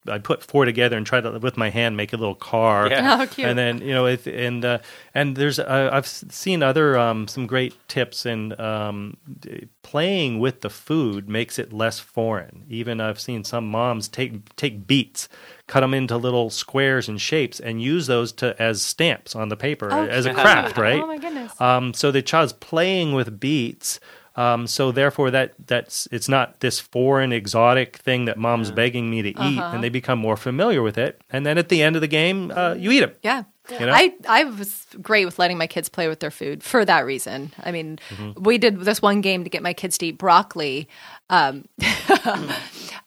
I'd 0.08 0.24
put 0.24 0.42
four 0.42 0.64
together 0.64 0.96
and 0.96 1.06
try 1.06 1.20
to 1.20 1.38
with 1.38 1.56
my 1.56 1.68
hand 1.70 1.96
make 1.96 2.12
a 2.12 2.16
little 2.16 2.34
car. 2.34 2.88
Yeah. 2.88 3.18
Oh, 3.20 3.26
cute. 3.26 3.46
And 3.48 3.58
then 3.58 3.82
you 3.82 3.92
know, 3.92 4.06
it, 4.06 4.26
and 4.26 4.64
uh, 4.64 4.78
and 5.14 5.36
there's 5.36 5.58
uh, 5.58 5.90
I've 5.92 6.06
seen 6.06 6.62
other 6.62 6.96
um, 6.96 7.28
some 7.28 7.46
great 7.46 7.74
tips 7.88 8.24
and 8.24 8.58
um, 8.58 9.16
playing 9.82 10.38
with 10.38 10.60
the 10.62 10.70
food 10.70 11.28
makes 11.28 11.58
it 11.58 11.72
less 11.72 11.98
foreign. 11.98 12.64
Even 12.68 13.00
I've 13.00 13.20
seen 13.20 13.44
some 13.44 13.68
moms 13.68 14.08
take 14.08 14.54
take 14.56 14.86
beets, 14.86 15.28
cut 15.66 15.80
them 15.80 15.94
into 15.94 16.16
little 16.16 16.50
squares 16.50 17.08
and 17.08 17.20
shapes, 17.20 17.60
and 17.60 17.82
use 17.82 18.06
those 18.06 18.32
to 18.34 18.60
as 18.60 18.82
stamps 18.82 19.34
on 19.36 19.48
the 19.48 19.56
paper 19.56 19.88
Oh, 19.92 20.06
as 20.06 20.26
a 20.26 20.32
craft, 20.32 20.78
right? 20.78 21.02
Oh 21.02 21.06
my 21.06 21.18
goodness. 21.18 21.60
Um, 21.60 21.92
so 21.94 22.10
the 22.10 22.22
child's 22.22 22.52
playing 22.54 23.12
with 23.14 23.38
beets. 23.40 24.00
Um, 24.36 24.66
so 24.66 24.92
therefore, 24.92 25.30
that 25.32 25.54
that's 25.66 26.06
it's 26.12 26.28
not 26.28 26.60
this 26.60 26.78
foreign, 26.80 27.32
exotic 27.32 27.96
thing 27.98 28.24
that 28.26 28.36
mom's 28.38 28.70
begging 28.70 29.10
me 29.10 29.22
to 29.22 29.28
eat, 29.30 29.58
Uh-huh. 29.58 29.70
and 29.74 29.82
they 29.84 29.88
become 29.88 30.18
more 30.18 30.36
familiar 30.36 30.82
with 30.82 30.96
it. 30.98 31.20
And 31.30 31.44
then 31.44 31.58
at 31.58 31.68
the 31.68 31.82
end 31.82 31.96
of 31.96 32.02
the 32.02 32.08
game, 32.08 32.50
uh, 32.50 32.74
you 32.74 32.90
eat 32.92 33.00
them. 33.00 33.12
Yeah. 33.22 33.42
You 33.78 33.86
know? 33.86 33.92
I, 33.92 34.12
I 34.28 34.44
was 34.44 34.86
great 35.00 35.24
with 35.26 35.38
letting 35.38 35.56
my 35.56 35.68
kids 35.68 35.88
play 35.88 36.08
with 36.08 36.18
their 36.18 36.30
food 36.32 36.62
for 36.64 36.84
that 36.84 37.04
reason. 37.04 37.52
I 37.62 37.70
mean, 37.70 37.98
Mm-hmm. 38.10 38.42
we 38.42 38.58
did 38.58 38.80
this 38.80 39.00
one 39.00 39.20
game 39.20 39.44
to 39.44 39.50
get 39.50 39.62
my 39.62 39.74
kids 39.74 39.96
to 39.98 40.06
eat 40.06 40.18
broccoli. 40.18 40.88
Um, 41.28 41.66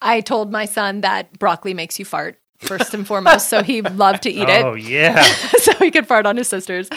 I 0.02 0.22
told 0.22 0.52
my 0.52 0.66
son 0.66 1.02
that 1.02 1.38
broccoli 1.40 1.74
makes 1.74 2.00
you 2.00 2.06
fart 2.06 2.40
first 2.64 2.94
and 2.94 3.06
foremost, 3.06 3.50
so 3.50 3.64
he 3.64 3.82
loved 3.82 4.24
to 4.24 4.30
eat 4.32 4.50
it. 4.50 4.66
Oh 4.66 4.74
yeah, 4.74 5.22
so 5.60 5.74
he 5.76 5.92
could 5.92 6.08
fart 6.08 6.26
on 6.26 6.38
his 6.38 6.48
sisters. 6.48 6.90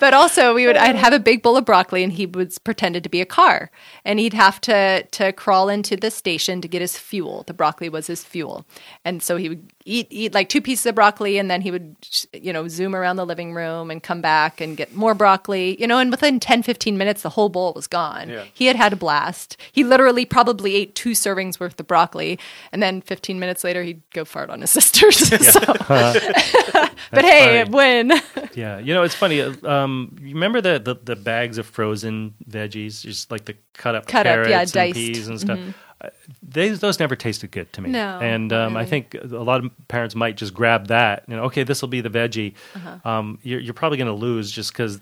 But 0.00 0.14
also, 0.14 0.54
we 0.54 0.66
would 0.66 0.76
I'd 0.76 0.96
have 0.96 1.12
a 1.12 1.18
big 1.18 1.42
bowl 1.42 1.56
of 1.56 1.64
broccoli, 1.64 2.02
and 2.04 2.12
he 2.12 2.26
was 2.26 2.58
pretended 2.58 3.02
to 3.04 3.08
be 3.08 3.20
a 3.20 3.26
car, 3.26 3.70
and 4.04 4.18
he'd 4.18 4.34
have 4.34 4.60
to 4.62 5.02
to 5.02 5.32
crawl 5.32 5.68
into 5.68 5.96
the 5.96 6.10
station 6.10 6.60
to 6.60 6.68
get 6.68 6.80
his 6.80 6.96
fuel. 6.96 7.44
The 7.46 7.54
broccoli 7.54 7.88
was 7.88 8.06
his 8.06 8.24
fuel, 8.24 8.66
and 9.04 9.22
so 9.22 9.36
he 9.36 9.48
would 9.48 9.72
eat 9.84 10.06
eat 10.10 10.32
like 10.34 10.48
two 10.48 10.60
pieces 10.60 10.86
of 10.86 10.94
broccoli, 10.94 11.38
and 11.38 11.50
then 11.50 11.60
he 11.60 11.70
would 11.70 11.94
you 12.32 12.52
know 12.52 12.68
zoom 12.68 12.94
around 12.96 13.16
the 13.16 13.26
living 13.26 13.52
room 13.54 13.90
and 13.90 14.02
come 14.02 14.20
back 14.20 14.60
and 14.60 14.76
get 14.76 14.94
more 14.94 15.14
broccoli. 15.14 15.80
You 15.80 15.86
know, 15.86 15.98
and 15.98 16.10
within 16.10 16.40
10, 16.40 16.62
15 16.62 16.96
minutes, 16.98 17.22
the 17.22 17.28
whole 17.30 17.48
bowl 17.48 17.72
was 17.74 17.86
gone. 17.86 18.28
Yeah. 18.28 18.44
He 18.52 18.66
had 18.66 18.76
had 18.76 18.92
a 18.92 18.96
blast. 18.96 19.56
He 19.72 19.84
literally 19.84 20.24
probably 20.24 20.74
ate 20.76 20.94
two 20.94 21.10
servings 21.10 21.60
worth 21.60 21.78
of 21.78 21.86
broccoli, 21.86 22.38
and 22.72 22.82
then 22.82 23.00
fifteen 23.02 23.38
minutes 23.38 23.62
later, 23.64 23.82
he'd 23.82 24.02
go 24.12 24.24
fart 24.24 24.50
on 24.50 24.60
his 24.60 24.70
sisters. 24.78 25.16
so, 25.18 25.60
but 27.10 27.24
hey, 27.24 27.64
funny. 27.64 27.70
win. 27.70 28.12
yeah. 28.54 28.78
You 28.78 28.94
know, 28.94 29.02
it's 29.02 29.14
funny. 29.14 29.40
uh, 29.40 29.52
Um, 29.64 30.16
you 30.20 30.34
remember 30.34 30.60
the, 30.60 30.78
the 30.78 30.94
the 31.02 31.16
bags 31.16 31.58
of 31.58 31.66
frozen 31.66 32.34
veggies, 32.48 33.02
just 33.02 33.30
like 33.30 33.44
the 33.44 33.56
cut 33.74 33.94
up 33.94 34.06
Cut 34.06 34.26
up, 34.26 34.34
carrots 34.34 34.50
yeah, 34.50 34.60
and 34.62 34.72
diced. 34.72 34.96
Mm-hmm. 34.98 35.12
peas 35.12 35.28
and 35.28 35.40
stuff. 35.40 35.58
They, 36.42 36.68
those 36.70 36.98
never 37.00 37.16
tasted 37.16 37.50
good 37.50 37.72
to 37.74 37.80
me. 37.82 37.90
No, 37.90 38.18
and 38.20 38.52
um, 38.52 38.76
I 38.76 38.84
think 38.84 39.14
a 39.14 39.26
lot 39.26 39.64
of 39.64 39.70
parents 39.88 40.14
might 40.14 40.36
just 40.36 40.54
grab 40.54 40.88
that. 40.88 41.24
You 41.28 41.36
know, 41.36 41.44
okay, 41.44 41.62
this 41.62 41.80
will 41.82 41.88
be 41.88 42.00
the 42.00 42.10
veggie. 42.10 42.54
Uh-huh. 42.74 43.08
Um, 43.08 43.38
you're, 43.42 43.60
you're 43.60 43.74
probably 43.74 43.98
going 43.98 44.08
to 44.08 44.14
lose 44.14 44.50
just 44.50 44.72
because 44.72 45.00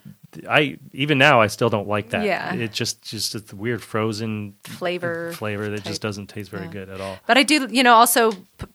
I 0.49 0.79
even 0.93 1.19
now 1.19 1.41
I 1.41 1.47
still 1.49 1.69
don't 1.69 1.89
like 1.89 2.11
that. 2.11 2.24
Yeah. 2.24 2.55
it 2.55 2.73
just 2.73 3.03
just 3.03 3.35
it's 3.35 3.53
weird 3.53 3.83
frozen 3.83 4.55
Flavor 4.65 5.33
flavor 5.33 5.69
that 5.69 5.79
type. 5.79 5.87
just 5.87 6.03
doesn't 6.03 6.29
taste 6.29 6.51
very 6.51 6.65
Yeah. 6.66 6.73
good 6.73 6.89
at 6.89 7.01
all. 7.01 7.19
But 7.27 7.37
I 7.39 7.43
do, 7.43 7.69
you 7.70 7.83
know, 7.83 7.95
also 7.95 8.33
p- 8.33 8.66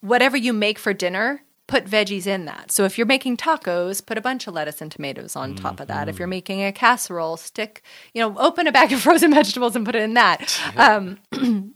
whatever 0.00 0.36
you 0.36 0.52
make 0.52 0.78
for 0.78 0.92
dinner, 0.92 1.42
put 1.66 1.86
veggies 1.86 2.26
in 2.26 2.44
that. 2.44 2.70
So 2.70 2.84
if 2.84 2.98
you're 2.98 3.06
making 3.06 3.38
tacos, 3.38 4.04
put 4.04 4.18
a 4.18 4.20
bunch 4.20 4.46
of 4.46 4.52
lettuce 4.54 4.80
and 4.82 4.92
tomatoes 4.92 5.34
on 5.34 5.54
top 5.54 5.80
of 5.80 5.88
that. 5.88 6.08
If 6.08 6.14
Mm-hmm. 6.16 6.20
you're 6.20 6.28
making 6.28 6.62
a 6.64 6.72
casserole, 6.72 7.36
stick, 7.38 7.82
you 8.12 8.20
know, 8.20 8.36
open 8.38 8.66
a 8.66 8.72
bag 8.72 8.92
of 8.92 9.00
frozen 9.06 9.32
vegetables 9.32 9.74
and 9.74 9.84
put 9.86 9.94
it 9.94 10.02
in 10.02 10.14
that. 10.14 10.60
Um, 10.76 11.18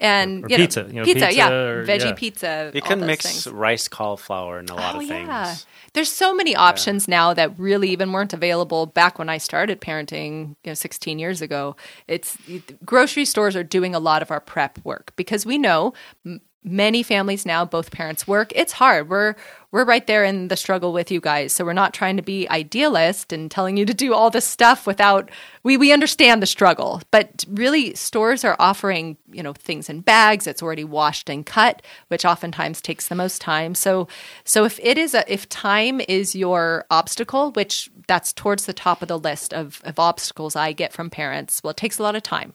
and 0.00 0.44
Or 0.44 0.48
you 0.48 0.58
know, 0.58 0.64
pizza, 0.64 0.86
you 0.88 0.94
know, 0.94 1.04
pizza, 1.04 1.26
pizza 1.26 1.36
yeah, 1.36 1.50
or- 1.50 1.86
veggie 1.86 2.00
yeah. 2.06 2.12
pizza. 2.12 2.70
You 2.74 2.82
can 2.82 3.00
mix 3.06 3.24
things. 3.24 3.46
rice 3.54 3.88
cauliflower 3.88 4.58
and 4.58 4.68
a 4.68 4.74
lot 4.74 4.96
Oh 4.96 5.00
of 5.00 5.06
things. 5.06 5.28
yeah, 5.28 5.54
there's 5.94 6.10
so 6.12 6.34
many 6.34 6.56
options 6.56 7.06
now 7.08 7.32
that 7.34 7.58
really 7.58 7.88
even 7.90 8.12
weren't 8.12 8.32
available 8.32 8.86
back 8.86 9.18
when 9.18 9.28
I 9.28 9.38
started 9.38 9.80
parenting, 9.80 10.56
you 10.64 10.70
know, 10.70 10.74
16 10.74 11.18
years 11.18 11.40
ago. 11.40 11.76
It's 12.08 12.36
grocery 12.84 13.24
stores 13.24 13.54
are 13.56 13.62
doing 13.64 13.94
a 13.94 14.00
lot 14.00 14.22
of 14.22 14.30
our 14.30 14.40
prep 14.40 14.78
work 14.84 15.12
because 15.16 15.46
we 15.46 15.56
know 15.58 15.92
m- 16.26 16.40
many 16.64 17.02
families 17.02 17.44
now 17.44 17.64
both 17.64 17.90
parents 17.90 18.26
work. 18.26 18.52
It's 18.54 18.72
hard. 18.72 19.08
We're 19.08 19.34
we're 19.72 19.84
right 19.84 20.06
there 20.06 20.22
in 20.22 20.48
the 20.48 20.56
struggle 20.56 20.92
with 20.92 21.10
you 21.10 21.18
guys. 21.18 21.54
So 21.54 21.64
we're 21.64 21.72
not 21.72 21.94
trying 21.94 22.18
to 22.18 22.22
be 22.22 22.46
idealist 22.50 23.32
and 23.32 23.50
telling 23.50 23.78
you 23.78 23.86
to 23.86 23.94
do 23.94 24.12
all 24.12 24.28
this 24.28 24.44
stuff 24.44 24.86
without 24.86 25.30
we 25.62 25.76
we 25.76 25.92
understand 25.92 26.42
the 26.42 26.46
struggle. 26.46 27.02
But 27.10 27.44
really 27.48 27.94
stores 27.94 28.44
are 28.44 28.56
offering, 28.58 29.16
you 29.30 29.42
know, 29.42 29.54
things 29.54 29.88
in 29.88 30.00
bags 30.00 30.44
that's 30.44 30.62
already 30.62 30.84
washed 30.84 31.28
and 31.28 31.44
cut, 31.44 31.82
which 32.08 32.24
oftentimes 32.24 32.80
takes 32.80 33.08
the 33.08 33.14
most 33.14 33.40
time. 33.40 33.74
So 33.74 34.06
so 34.44 34.64
if 34.64 34.78
it 34.82 34.98
is 34.98 35.14
a 35.14 35.30
if 35.32 35.48
time 35.48 36.00
is 36.08 36.34
your 36.34 36.84
obstacle, 36.90 37.50
which 37.52 37.90
that's 38.06 38.32
towards 38.32 38.66
the 38.66 38.72
top 38.72 39.00
of 39.00 39.08
the 39.08 39.18
list 39.18 39.54
of, 39.54 39.80
of 39.84 39.98
obstacles 39.98 40.54
I 40.54 40.72
get 40.72 40.92
from 40.92 41.08
parents, 41.08 41.62
well, 41.62 41.70
it 41.70 41.76
takes 41.76 41.98
a 41.98 42.02
lot 42.02 42.16
of 42.16 42.22
time 42.22 42.54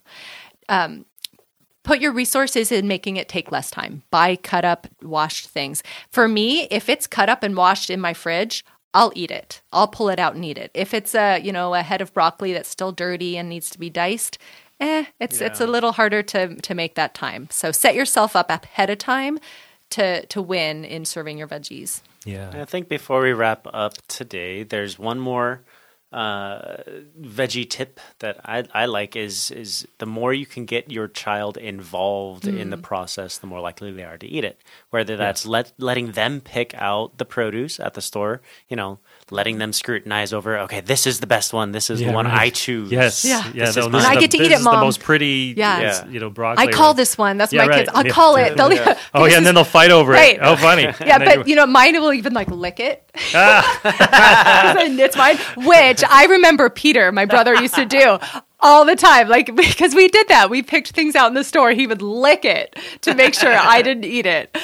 um, 0.69 1.05
put 1.87 1.99
your 2.01 2.11
resources 2.11 2.71
in 2.71 2.87
making 2.87 3.17
it 3.17 3.29
take 3.29 3.51
less 3.51 3.71
time. 3.71 4.03
Buy 4.11 4.35
cut 4.35 4.65
up, 4.65 4.87
washed 5.01 5.47
things. 5.47 5.81
For 6.11 6.27
me, 6.27 6.67
if 6.69 6.89
it's 6.89 7.07
cut 7.07 7.29
up 7.29 7.41
and 7.41 7.55
washed 7.55 7.89
in 7.89 7.99
my 8.01 8.13
fridge, 8.13 8.63
I'll 8.93 9.13
eat 9.15 9.31
it. 9.31 9.61
I'll 9.71 9.87
pull 9.87 10.09
it 10.09 10.19
out 10.19 10.35
and 10.35 10.43
eat 10.43 10.57
it. 10.57 10.71
If 10.73 10.93
it's 10.93 11.15
a 11.15 11.39
you 11.39 11.51
know 11.51 11.73
a 11.73 11.81
head 11.81 12.01
of 12.01 12.13
broccoli 12.13 12.53
that's 12.53 12.69
still 12.69 12.91
dirty 12.91 13.37
and 13.37 13.49
needs 13.49 13.69
to 13.71 13.79
be 13.79 13.89
diced, 13.89 14.37
eh, 14.79 15.05
it's 15.19 15.39
it's 15.41 15.61
a 15.61 15.67
little 15.67 15.93
harder 15.93 16.21
to 16.23 16.55
to 16.55 16.75
make 16.75 16.95
that 16.95 17.13
time. 17.13 17.47
So 17.51 17.71
set 17.71 17.95
yourself 17.95 18.35
up 18.35 18.51
ahead 18.51 18.89
of 18.89 18.97
time 18.97 19.39
to 19.91 20.25
to 20.25 20.41
win 20.41 20.83
in 20.83 21.05
serving 21.05 21.37
your 21.37 21.47
veggies. 21.47 22.01
Yeah, 22.25 22.51
I 22.53 22.65
think 22.65 22.89
before 22.89 23.21
we 23.21 23.31
wrap 23.31 23.67
up 23.71 23.93
today, 24.07 24.63
there's 24.63 24.99
one 24.99 25.19
more 25.19 25.61
uh, 26.13 26.77
veggie 27.21 27.69
tip 27.69 27.99
that 28.19 28.39
I, 28.45 28.63
I 28.73 28.85
like 28.85 29.15
is 29.17 29.51
is 29.51 29.85
the 29.97 30.05
more 30.05 30.33
you 30.33 30.45
can 30.45 30.65
get 30.65 30.89
your 30.89 31.07
child 31.09 31.57
involved 31.57 32.47
in 32.47 32.69
the 32.69 32.77
process, 32.77 33.37
the 33.39 33.47
more 33.47 33.59
likely 33.59 33.91
they 33.91 34.03
are 34.05 34.17
to 34.17 34.25
eat 34.27 34.45
it. 34.45 34.61
Whether 34.89 35.17
that's 35.17 35.45
let, 35.45 35.73
letting 35.77 36.11
them 36.13 36.39
pick 36.39 36.73
out 36.75 37.17
the 37.17 37.25
produce 37.25 37.77
at 37.79 37.93
the 37.93 38.01
store, 38.01 38.41
you 38.69 38.77
know, 38.77 38.99
letting 39.31 39.57
them 39.57 39.73
scrutinize 39.73 40.31
over, 40.31 40.57
okay, 40.59 40.79
this 40.79 41.05
is 41.05 41.19
the 41.19 41.27
best 41.27 41.51
one, 41.51 41.73
this 41.73 41.89
is 41.89 41.99
Yeah, 42.01 42.07
the 42.07 42.13
one 42.13 42.25
right. 42.25 42.39
I 42.43 42.49
choose. 42.51 42.89
Yes. 42.89 43.25
Yeah. 43.25 43.43
Yeah. 43.53 43.65
This 43.65 43.75
no, 43.75 43.87
is 43.87 43.91
this 43.91 44.05
I 44.05 44.15
get 44.17 44.31
to 44.31 44.37
eat 44.37 44.43
this 44.43 44.51
it, 44.51 44.55
is 44.59 44.63
The 44.63 44.71
Mom. 44.71 44.79
most 44.85 45.01
pretty. 45.01 45.53
Yeah. 45.57 45.79
Yeah. 45.81 46.07
You 46.07 46.21
know, 46.21 46.29
broccoli. 46.29 46.67
I 46.69 46.71
call 46.71 46.91
or- 46.91 46.95
this 46.95 47.17
one. 47.17 47.37
That's 47.37 47.51
Yeah, 47.51 47.63
my 47.63 47.67
right. 47.67 47.77
kids. 47.79 47.89
I'll 47.93 48.05
Yeah. 48.05 48.11
call 48.13 48.37
it. 48.37 48.55
They'll, 48.55 48.71
Oh 49.13 49.25
yeah, 49.25 49.37
and 49.37 49.45
then 49.45 49.55
they'll 49.55 49.63
fight 49.65 49.91
over 49.91 50.13
Right. 50.13 50.35
it. 50.35 50.41
Oh, 50.41 50.55
funny. 50.55 50.83
Yeah, 50.83 51.17
but 51.19 51.47
you 51.49 51.55
know, 51.55 51.65
mine 51.65 51.99
will 51.99 52.13
even 52.13 52.33
like 52.33 52.49
lick 52.49 52.79
it. 52.79 53.03
it's 53.83 55.17
mine, 55.17 55.37
which 55.67 55.96
I 56.09 56.25
remember 56.25 56.69
Peter, 56.69 57.11
my 57.11 57.25
brother, 57.25 57.55
used 57.55 57.75
to 57.75 57.85
do 57.85 58.17
all 58.59 58.85
the 58.85 58.95
time. 58.95 59.27
Like 59.27 59.55
because 59.55 59.93
we 59.95 60.07
did 60.07 60.27
that, 60.29 60.49
we 60.49 60.61
picked 60.61 60.89
things 60.91 61.15
out 61.15 61.27
in 61.27 61.33
the 61.33 61.43
store. 61.43 61.71
He 61.71 61.87
would 61.87 62.01
lick 62.01 62.45
it 62.45 62.75
to 63.01 63.13
make 63.15 63.33
sure 63.33 63.51
I 63.53 63.81
didn't 63.83 64.05
eat 64.05 64.25
it. 64.25 64.55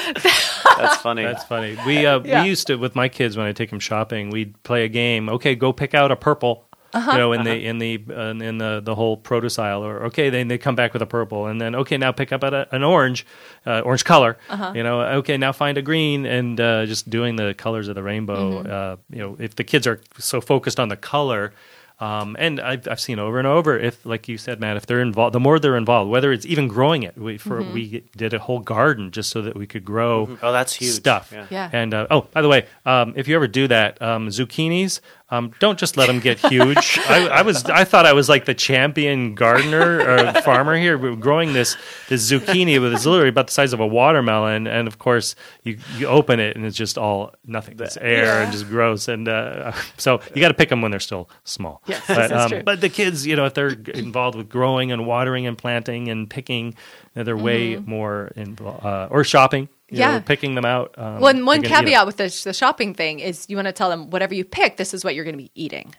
That's 0.77 0.97
funny. 1.01 1.23
That's 1.23 1.43
funny. 1.43 1.77
We 1.85 2.05
uh, 2.05 2.19
Yeah. 2.21 2.43
we 2.43 2.49
used 2.49 2.67
to 2.67 2.75
with 2.75 2.95
my 2.95 3.07
kids 3.09 3.37
when 3.37 3.45
I 3.45 3.51
take 3.51 3.69
them 3.69 3.79
shopping. 3.79 4.29
We'd 4.29 4.61
play 4.63 4.83
a 4.85 4.89
game. 4.89 5.29
Okay, 5.29 5.55
go 5.55 5.71
pick 5.73 5.93
out 5.93 6.11
a 6.11 6.15
purple. 6.15 6.65
Uh-huh. 6.93 7.11
You 7.11 7.17
know, 7.17 7.33
in 7.33 7.43
the 7.43 7.55
in 7.65 7.77
the 7.79 8.01
uh, 8.09 8.35
in 8.35 8.57
the 8.59 8.79
the 8.83 8.93
whole 8.95 9.17
produce 9.17 9.57
aisle, 9.57 9.83
or 9.83 10.03
okay, 10.05 10.29
then 10.29 10.47
they 10.47 10.57
come 10.59 10.75
back 10.75 10.93
with 10.93 11.01
a 11.01 11.07
purple, 11.07 11.47
and 11.47 11.59
then 11.59 11.73
okay, 11.75 11.97
now 11.97 12.11
pick 12.11 12.31
up 12.31 12.43
a, 12.43 12.67
an 12.71 12.83
orange, 12.83 13.25
uh, 13.65 13.79
orange 13.79 14.05
color. 14.05 14.37
Uh-huh. 14.49 14.73
You 14.75 14.83
know, 14.83 15.01
okay, 15.19 15.37
now 15.37 15.51
find 15.53 15.77
a 15.77 15.81
green, 15.81 16.25
and 16.25 16.59
uh, 16.61 16.85
just 16.85 17.09
doing 17.09 17.35
the 17.35 17.53
colors 17.55 17.87
of 17.87 17.95
the 17.95 18.03
rainbow. 18.03 18.61
Mm-hmm. 18.63 18.71
Uh, 18.71 18.95
you 19.09 19.21
know, 19.23 19.35
if 19.39 19.55
the 19.55 19.63
kids 19.63 19.87
are 19.87 20.01
so 20.19 20.39
focused 20.41 20.79
on 20.79 20.89
the 20.89 20.97
color. 20.97 21.53
Um, 21.99 22.35
and 22.39 22.59
I've, 22.59 22.85
I've 22.87 22.99
seen 22.99 23.17
over 23.19 23.37
and 23.37 23.47
over, 23.47 23.77
if 23.79 24.03
like 24.05 24.27
you 24.27 24.37
said, 24.37 24.59
Matt, 24.59 24.75
if 24.75 24.85
they're 24.87 24.99
involved, 24.99 25.33
the 25.33 25.39
more 25.39 25.57
they're 25.59 25.77
involved, 25.77 26.09
whether 26.09 26.33
it's 26.33 26.45
even 26.45 26.67
growing 26.67 27.03
it, 27.03 27.15
we 27.17 27.37
for 27.37 27.61
Mm-hmm. 27.61 27.73
we 27.73 28.03
did 28.17 28.33
a 28.33 28.39
whole 28.39 28.59
garden 28.59 29.11
just 29.11 29.29
so 29.29 29.41
that 29.43 29.55
we 29.55 29.67
could 29.67 29.85
grow 29.85 30.37
Oh, 30.41 30.51
that's 30.51 30.73
huge. 30.73 30.91
stuff. 30.95 31.29
Yeah. 31.31 31.45
Yeah. 31.49 31.69
And 31.71 31.93
uh, 31.93 32.07
oh, 32.11 32.21
by 32.33 32.41
the 32.41 32.49
way, 32.49 32.65
um, 32.85 33.13
if 33.15 33.27
you 33.29 33.35
ever 33.35 33.47
do 33.47 33.67
that, 33.69 34.01
um, 34.01 34.27
zucchinis, 34.29 34.99
um, 35.33 35.51
don't 35.59 35.79
just 35.79 35.97
let 35.97 36.07
them 36.07 36.19
get 36.19 36.37
huge. 36.39 36.99
I, 37.09 37.27
I 37.27 37.41
was, 37.41 37.65
I 37.65 37.85
thought 37.85 38.05
I 38.05 38.13
was 38.13 38.29
like 38.29 38.45
the 38.45 38.53
champion 38.53 39.33
gardener 39.33 39.99
or 39.99 40.41
farmer 40.41 40.77
here, 40.77 40.97
growing 41.15 41.53
this 41.53 41.75
this 42.07 42.31
zucchini, 42.31 42.79
but 42.79 42.93
it's 42.93 43.05
literally 43.05 43.29
about 43.29 43.47
the 43.47 43.53
size 43.53 43.73
of 43.73 43.79
a 43.79 43.87
watermelon. 43.87 44.67
And 44.67 44.87
of 44.87 44.99
course, 44.99 45.35
you 45.63 45.79
you 45.97 46.05
open 46.05 46.39
it 46.39 46.55
and 46.55 46.65
it's 46.65 46.77
just 46.77 46.99
all 46.99 47.33
nothing. 47.45 47.79
It's 47.79 47.97
air 47.97 48.43
and 48.43 48.51
just 48.51 48.67
gross. 48.67 49.07
And 49.07 49.27
uh, 49.27 49.71
so 49.97 50.21
you 50.35 50.41
got 50.41 50.49
to 50.49 50.53
pick 50.53 50.69
them 50.69 50.83
when 50.83 50.91
they're 50.91 50.99
still 50.99 51.29
small. 51.43 51.81
Yes, 51.87 52.03
but, 52.07 52.29
that's 52.29 52.33
um, 52.33 52.49
true. 52.49 52.63
but 52.63 52.81
the 52.81 52.89
kids, 52.89 53.25
you 53.25 53.35
know, 53.35 53.45
if 53.45 53.55
they're 53.55 53.69
involved 53.95 54.37
with 54.37 54.49
growing 54.49 54.91
and 54.91 55.07
watering 55.07 55.47
and 55.47 55.57
planting 55.57 56.09
and 56.09 56.29
picking, 56.29 56.75
they're 57.15 57.35
way 57.35 57.77
more 57.77 58.31
involved. 58.35 58.85
Uh, 58.85 59.07
or 59.09 59.23
shopping. 59.23 59.67
You 59.89 59.99
know, 59.99 60.05
Mm-hmm. 60.05 60.13
Yeah. 60.15 60.19
picking 60.21 60.55
them 60.55 60.65
out. 60.65 60.95
Um, 60.97 61.19
One 61.19 61.45
one 61.45 61.61
they're 61.61 61.69
gonna 61.69 61.75
eat 61.75 61.77
'em. 61.79 61.85
caveat 61.85 62.05
with 62.07 62.17
the, 62.17 62.41
the 62.45 62.53
shopping 62.53 62.93
thing 62.93 63.19
is 63.19 63.45
you 63.49 63.55
want 63.57 63.67
to 63.67 63.71
tell 63.73 63.89
them 63.89 64.09
whatever 64.09 64.33
you 64.33 64.45
pick, 64.45 64.77
this 64.77 64.93
is 64.93 65.03
what 65.03 65.13
you're 65.15 65.25
going 65.25 65.37
to 65.37 65.43
be 65.43 65.51
eating, 65.55 65.93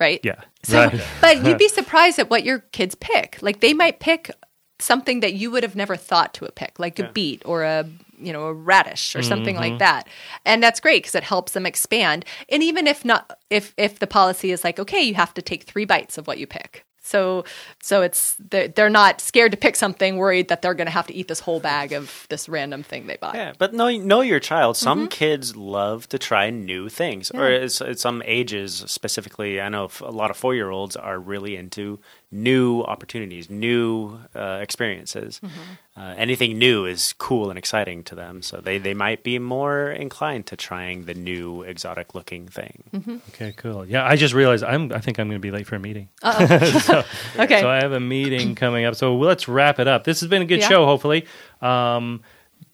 right? 0.00 0.20
Yeah. 0.22 0.40
So, 0.62 0.78
right. 0.86 1.00
but 1.20 1.44
you'd 1.44 1.58
be 1.58 1.68
surprised 1.68 2.18
at 2.18 2.30
what 2.30 2.44
your 2.44 2.60
kids 2.72 2.94
pick. 2.94 3.38
Like 3.40 3.60
they 3.60 3.74
might 3.74 3.98
pick 4.00 4.30
something 4.78 5.20
that 5.20 5.32
you 5.34 5.50
would 5.50 5.62
have 5.62 5.74
never 5.74 5.96
thought 5.96 6.34
to 6.34 6.46
pick, 6.54 6.78
like 6.78 6.98
a 6.98 7.10
beet 7.12 7.42
or 7.46 7.62
a 7.64 7.88
you 8.18 8.32
know 8.32 8.44
a 8.46 8.52
radish 8.54 9.14
or 9.16 9.22
something 9.22 9.54
Mm-hmm. 9.56 9.70
like 9.72 9.78
that, 9.80 10.08
and 10.44 10.62
that's 10.62 10.80
great 10.80 11.02
because 11.02 11.14
it 11.14 11.22
helps 11.22 11.52
them 11.52 11.66
expand. 11.66 12.24
And 12.50 12.62
even 12.62 12.86
if 12.86 13.04
not, 13.04 13.38
if 13.50 13.72
if 13.78 13.98
the 13.98 14.06
policy 14.06 14.52
is 14.52 14.64
like, 14.64 14.78
okay, 14.78 15.00
you 15.02 15.14
have 15.14 15.32
to 15.34 15.42
take 15.42 15.64
three 15.64 15.84
bites 15.86 16.16
of 16.18 16.26
what 16.26 16.38
you 16.38 16.46
pick. 16.46 16.84
So, 17.06 17.44
so 17.80 18.02
it's 18.02 18.36
they're, 18.50 18.68
they're 18.68 18.90
not 18.90 19.20
scared 19.20 19.52
to 19.52 19.56
pick 19.56 19.76
something, 19.76 20.16
worried 20.16 20.48
that 20.48 20.60
they're 20.60 20.74
going 20.74 20.86
to 20.86 20.92
have 20.92 21.06
to 21.06 21.14
eat 21.14 21.28
this 21.28 21.40
whole 21.40 21.60
bag 21.60 21.92
of 21.92 22.26
this 22.30 22.48
random 22.48 22.82
thing 22.82 23.06
they 23.06 23.16
bought. 23.16 23.36
Yeah, 23.36 23.52
but 23.56 23.72
know 23.72 23.88
know 23.96 24.20
your 24.22 24.40
child. 24.40 24.76
Mm-hmm. 24.76 24.84
Some 24.84 25.08
kids 25.08 25.56
love 25.56 26.08
to 26.08 26.18
try 26.18 26.50
new 26.50 26.88
things, 26.88 27.30
or 27.30 27.48
it's, 27.48 27.80
it's 27.80 28.02
some 28.02 28.22
ages 28.26 28.84
specifically. 28.86 29.60
I 29.60 29.68
know 29.68 29.88
a 30.00 30.10
lot 30.10 30.30
of 30.30 30.36
four 30.36 30.54
year 30.54 30.70
olds 30.70 30.96
are 30.96 31.18
really 31.18 31.56
into 31.56 32.00
new 32.32 32.82
opportunities, 32.82 33.48
new 33.48 34.18
uh, 34.34 34.58
experiences. 34.60 35.40
Mm-hmm. 35.44 36.00
Uh, 36.00 36.14
anything 36.18 36.58
new 36.58 36.84
is 36.84 37.14
cool 37.14 37.48
and 37.48 37.58
exciting 37.58 38.02
to 38.04 38.14
them, 38.14 38.42
so 38.42 38.58
they, 38.58 38.76
they 38.78 38.92
might 38.92 39.22
be 39.22 39.38
more 39.38 39.90
inclined 39.90 40.44
to 40.46 40.56
trying 40.56 41.04
the 41.06 41.14
new 41.14 41.62
exotic 41.62 42.14
looking 42.14 42.46
thing. 42.48 42.82
Mm-hmm. 42.92 43.16
Okay, 43.30 43.52
cool. 43.56 43.86
Yeah, 43.86 44.04
I 44.04 44.16
just 44.16 44.34
realized 44.34 44.62
I'm. 44.64 44.92
I 44.92 44.98
think 44.98 45.18
I'm 45.18 45.28
going 45.28 45.40
to 45.40 45.42
be 45.42 45.50
late 45.50 45.66
for 45.66 45.76
a 45.76 45.80
meeting. 45.80 46.08
Okay. 46.24 47.60
So 47.60 47.68
I 47.70 47.76
have 47.76 47.92
a 47.92 48.00
meeting 48.00 48.54
coming 48.54 48.84
up. 48.84 48.94
So 48.96 49.16
let's 49.16 49.46
wrap 49.48 49.78
it 49.78 49.88
up. 49.88 50.04
This 50.04 50.20
has 50.20 50.28
been 50.28 50.42
a 50.42 50.46
good 50.46 50.60
Yeah. 50.60 50.68
show, 50.68 50.84
hopefully. 50.86 51.26
Um, 51.62 52.22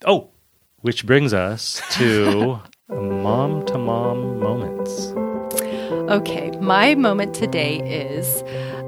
oh, 0.07 0.31
which 0.81 1.05
brings 1.07 1.33
us 1.35 1.81
to 1.93 2.59
mom 2.89 3.65
to 3.67 3.79
mom 3.79 4.41
moments. 4.41 5.13
Okay, 6.11 6.51
my 6.61 6.95
moment 6.95 7.35
today 7.35 7.77
is 7.79 8.43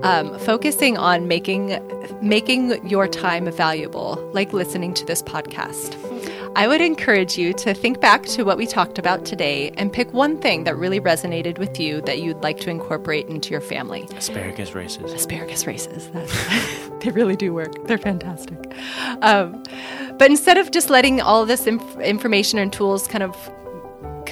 um, 0.05 0.39
focusing 0.39 0.97
on 0.97 1.27
making 1.27 1.79
making 2.23 2.87
your 2.89 3.09
time 3.09 3.51
valuable, 3.51 4.31
like 4.33 4.53
listening 4.53 4.95
to 4.95 5.05
this 5.05 5.23
podcast. 5.23 5.99
I 6.57 6.69
would 6.69 6.81
encourage 6.81 7.37
you 7.37 7.53
to 7.55 7.75
think 7.75 8.01
back 8.01 8.23
to 8.27 8.45
what 8.45 8.57
we 8.57 8.67
talked 8.67 8.97
about 8.97 9.25
today 9.25 9.73
and 9.77 9.93
pick 9.93 10.13
one 10.13 10.39
thing 10.39 10.63
that 10.65 10.77
really 10.77 11.01
resonated 11.01 11.59
with 11.59 11.81
you 11.81 12.01
that 12.03 12.21
you'd 12.21 12.43
like 12.45 12.61
to 12.61 12.71
incorporate 12.71 13.27
into 13.27 13.51
your 13.51 13.61
family. 13.61 14.07
Asparagus 14.17 14.73
races. 14.73 15.13
Asparagus 15.13 15.67
races. 15.67 16.11
They 17.01 17.11
really 17.11 17.37
do 17.37 17.53
work. 17.53 17.87
They're 17.87 17.99
fantastic. 17.99 18.75
Um, 19.21 19.63
but 20.17 20.31
instead 20.31 20.57
of 20.57 20.71
just 20.71 20.89
letting 20.89 21.21
all 21.21 21.45
this 21.45 21.67
inf- 21.67 21.99
information 21.99 22.59
and 22.59 22.73
tools 22.73 23.07
kind 23.07 23.23
of 23.23 23.37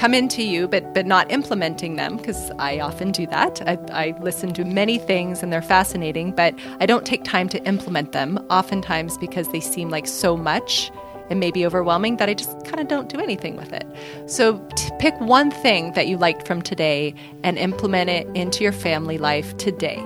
come 0.02 0.14
into 0.14 0.42
you, 0.42 0.66
but 0.66 0.94
but 0.94 1.06
not 1.06 1.30
implementing 1.30 1.94
them 1.94 2.16
because 2.16 2.50
I 2.58 2.80
often 2.80 3.12
do 3.12 3.24
that. 3.28 3.62
I, 3.68 3.78
I 3.92 4.18
listen 4.18 4.52
to 4.54 4.64
many 4.64 4.98
things 4.98 5.44
and 5.44 5.52
they're 5.52 5.62
fascinating, 5.62 6.32
but 6.32 6.58
I 6.80 6.86
don't 6.86 7.06
take 7.06 7.22
time 7.22 7.48
to 7.50 7.62
implement 7.62 8.10
them. 8.10 8.44
Oftentimes 8.50 9.16
because 9.16 9.46
they 9.50 9.60
seem 9.60 9.90
like 9.90 10.08
so 10.08 10.36
much 10.36 10.90
and 11.30 11.38
maybe 11.38 11.64
overwhelming 11.64 12.16
that 12.16 12.28
I 12.28 12.34
just 12.34 12.64
kind 12.64 12.80
of 12.80 12.88
don't 12.88 13.08
do 13.08 13.20
anything 13.20 13.56
with 13.56 13.72
it. 13.72 13.86
So 14.26 14.58
pick 14.98 15.14
one 15.20 15.52
thing 15.52 15.92
that 15.92 16.08
you 16.08 16.16
liked 16.16 16.48
from 16.48 16.62
today 16.62 17.14
and 17.44 17.56
implement 17.56 18.10
it 18.10 18.26
into 18.34 18.64
your 18.64 18.72
family 18.72 19.18
life 19.18 19.56
today. 19.56 20.04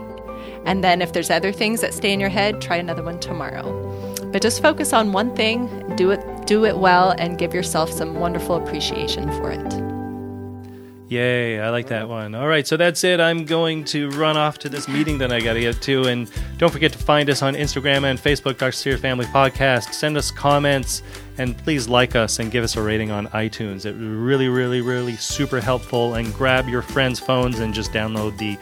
And 0.67 0.85
then 0.85 1.01
if 1.01 1.15
there's 1.15 1.31
other 1.31 1.53
things 1.53 1.81
that 1.81 1.95
stay 1.95 2.13
in 2.13 2.21
your 2.21 2.29
head, 2.29 2.61
try 2.61 2.77
another 2.77 3.03
one 3.03 3.19
tomorrow. 3.19 4.06
But 4.37 4.43
just 4.43 4.61
focus 4.61 4.93
on 4.93 5.13
one 5.13 5.35
thing, 5.35 5.97
do 5.97 6.11
it 6.11 6.47
do 6.47 6.67
it 6.67 6.77
well 6.77 7.15
and 7.19 7.39
give 7.39 7.55
yourself 7.55 7.91
some 7.91 8.21
wonderful 8.21 8.57
appreciation 8.57 9.31
for 9.33 9.51
it. 9.51 9.83
Yay, 11.09 11.59
I 11.59 11.71
like 11.71 11.87
that 11.87 12.07
one. 12.07 12.35
All 12.35 12.47
right, 12.47 12.67
so 12.67 12.77
that's 12.77 13.03
it. 13.03 13.19
I'm 13.19 13.47
going 13.47 13.83
to 13.85 14.11
run 14.11 14.37
off 14.37 14.59
to 14.59 14.69
this 14.69 14.89
meeting 14.89 15.17
that 15.19 15.33
I 15.33 15.41
got 15.41 15.55
to 15.55 15.61
get 15.61 15.81
to. 15.81 16.03
And 16.09 16.31
don't 16.59 16.71
forget 16.71 16.93
to 16.93 16.99
find 16.99 17.31
us 17.31 17.41
on 17.41 17.55
Instagram 17.55 18.05
and 18.05 18.19
Facebook, 18.19 18.59
Dr. 18.59 18.73
Sears 18.73 19.01
Family 19.01 19.25
Podcast. 19.25 19.95
Send 19.95 20.19
us 20.19 20.31
comments 20.31 21.03
and 21.39 21.57
please 21.57 21.89
like 21.89 22.15
us 22.15 22.39
and 22.39 22.53
give 22.53 22.63
us 22.63 22.77
a 22.77 22.83
rating 22.83 23.11
on 23.11 23.29
iTunes. 23.29 23.87
It 23.87 23.95
really, 23.95 24.49
really, 24.49 24.83
really 24.83 25.17
super 25.17 25.63
helpful. 25.63 26.17
And 26.17 26.35
grab 26.35 26.69
your 26.69 26.83
friends' 26.83 27.21
phones 27.21 27.61
and 27.61 27.73
just 27.73 27.91
download 27.91 28.37
the, 28.37 28.59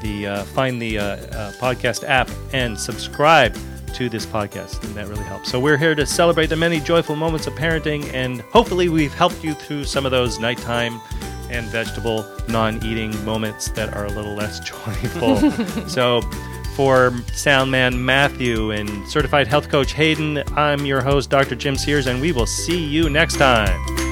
the 0.00 0.26
uh, 0.26 0.44
find 0.44 0.80
the 0.80 0.98
uh, 0.98 1.04
uh, 1.04 1.52
podcast 1.60 2.08
app 2.08 2.30
and 2.54 2.80
subscribe 2.80 3.54
to 3.94 4.08
this 4.08 4.26
podcast, 4.26 4.82
and 4.84 4.94
that 4.94 5.08
really 5.08 5.24
helps. 5.24 5.50
So, 5.50 5.60
we're 5.60 5.76
here 5.76 5.94
to 5.94 6.06
celebrate 6.06 6.46
the 6.46 6.56
many 6.56 6.80
joyful 6.80 7.16
moments 7.16 7.46
of 7.46 7.54
parenting, 7.54 8.12
and 8.12 8.40
hopefully, 8.42 8.88
we've 8.88 9.14
helped 9.14 9.42
you 9.42 9.54
through 9.54 9.84
some 9.84 10.04
of 10.04 10.10
those 10.10 10.38
nighttime 10.38 11.00
and 11.50 11.66
vegetable 11.66 12.26
non 12.48 12.82
eating 12.84 13.24
moments 13.24 13.70
that 13.70 13.94
are 13.94 14.06
a 14.06 14.10
little 14.10 14.34
less 14.34 14.60
joyful. 14.68 15.36
so, 15.88 16.20
for 16.74 17.10
Soundman 17.32 17.98
Matthew 17.98 18.70
and 18.70 19.08
certified 19.08 19.48
health 19.48 19.68
coach 19.68 19.92
Hayden, 19.94 20.44
I'm 20.56 20.86
your 20.86 21.00
host, 21.00 21.28
Dr. 21.28 21.56
Jim 21.56 21.76
Sears, 21.76 22.06
and 22.06 22.20
we 22.20 22.30
will 22.32 22.46
see 22.46 22.84
you 22.84 23.10
next 23.10 23.36
time. 23.36 24.07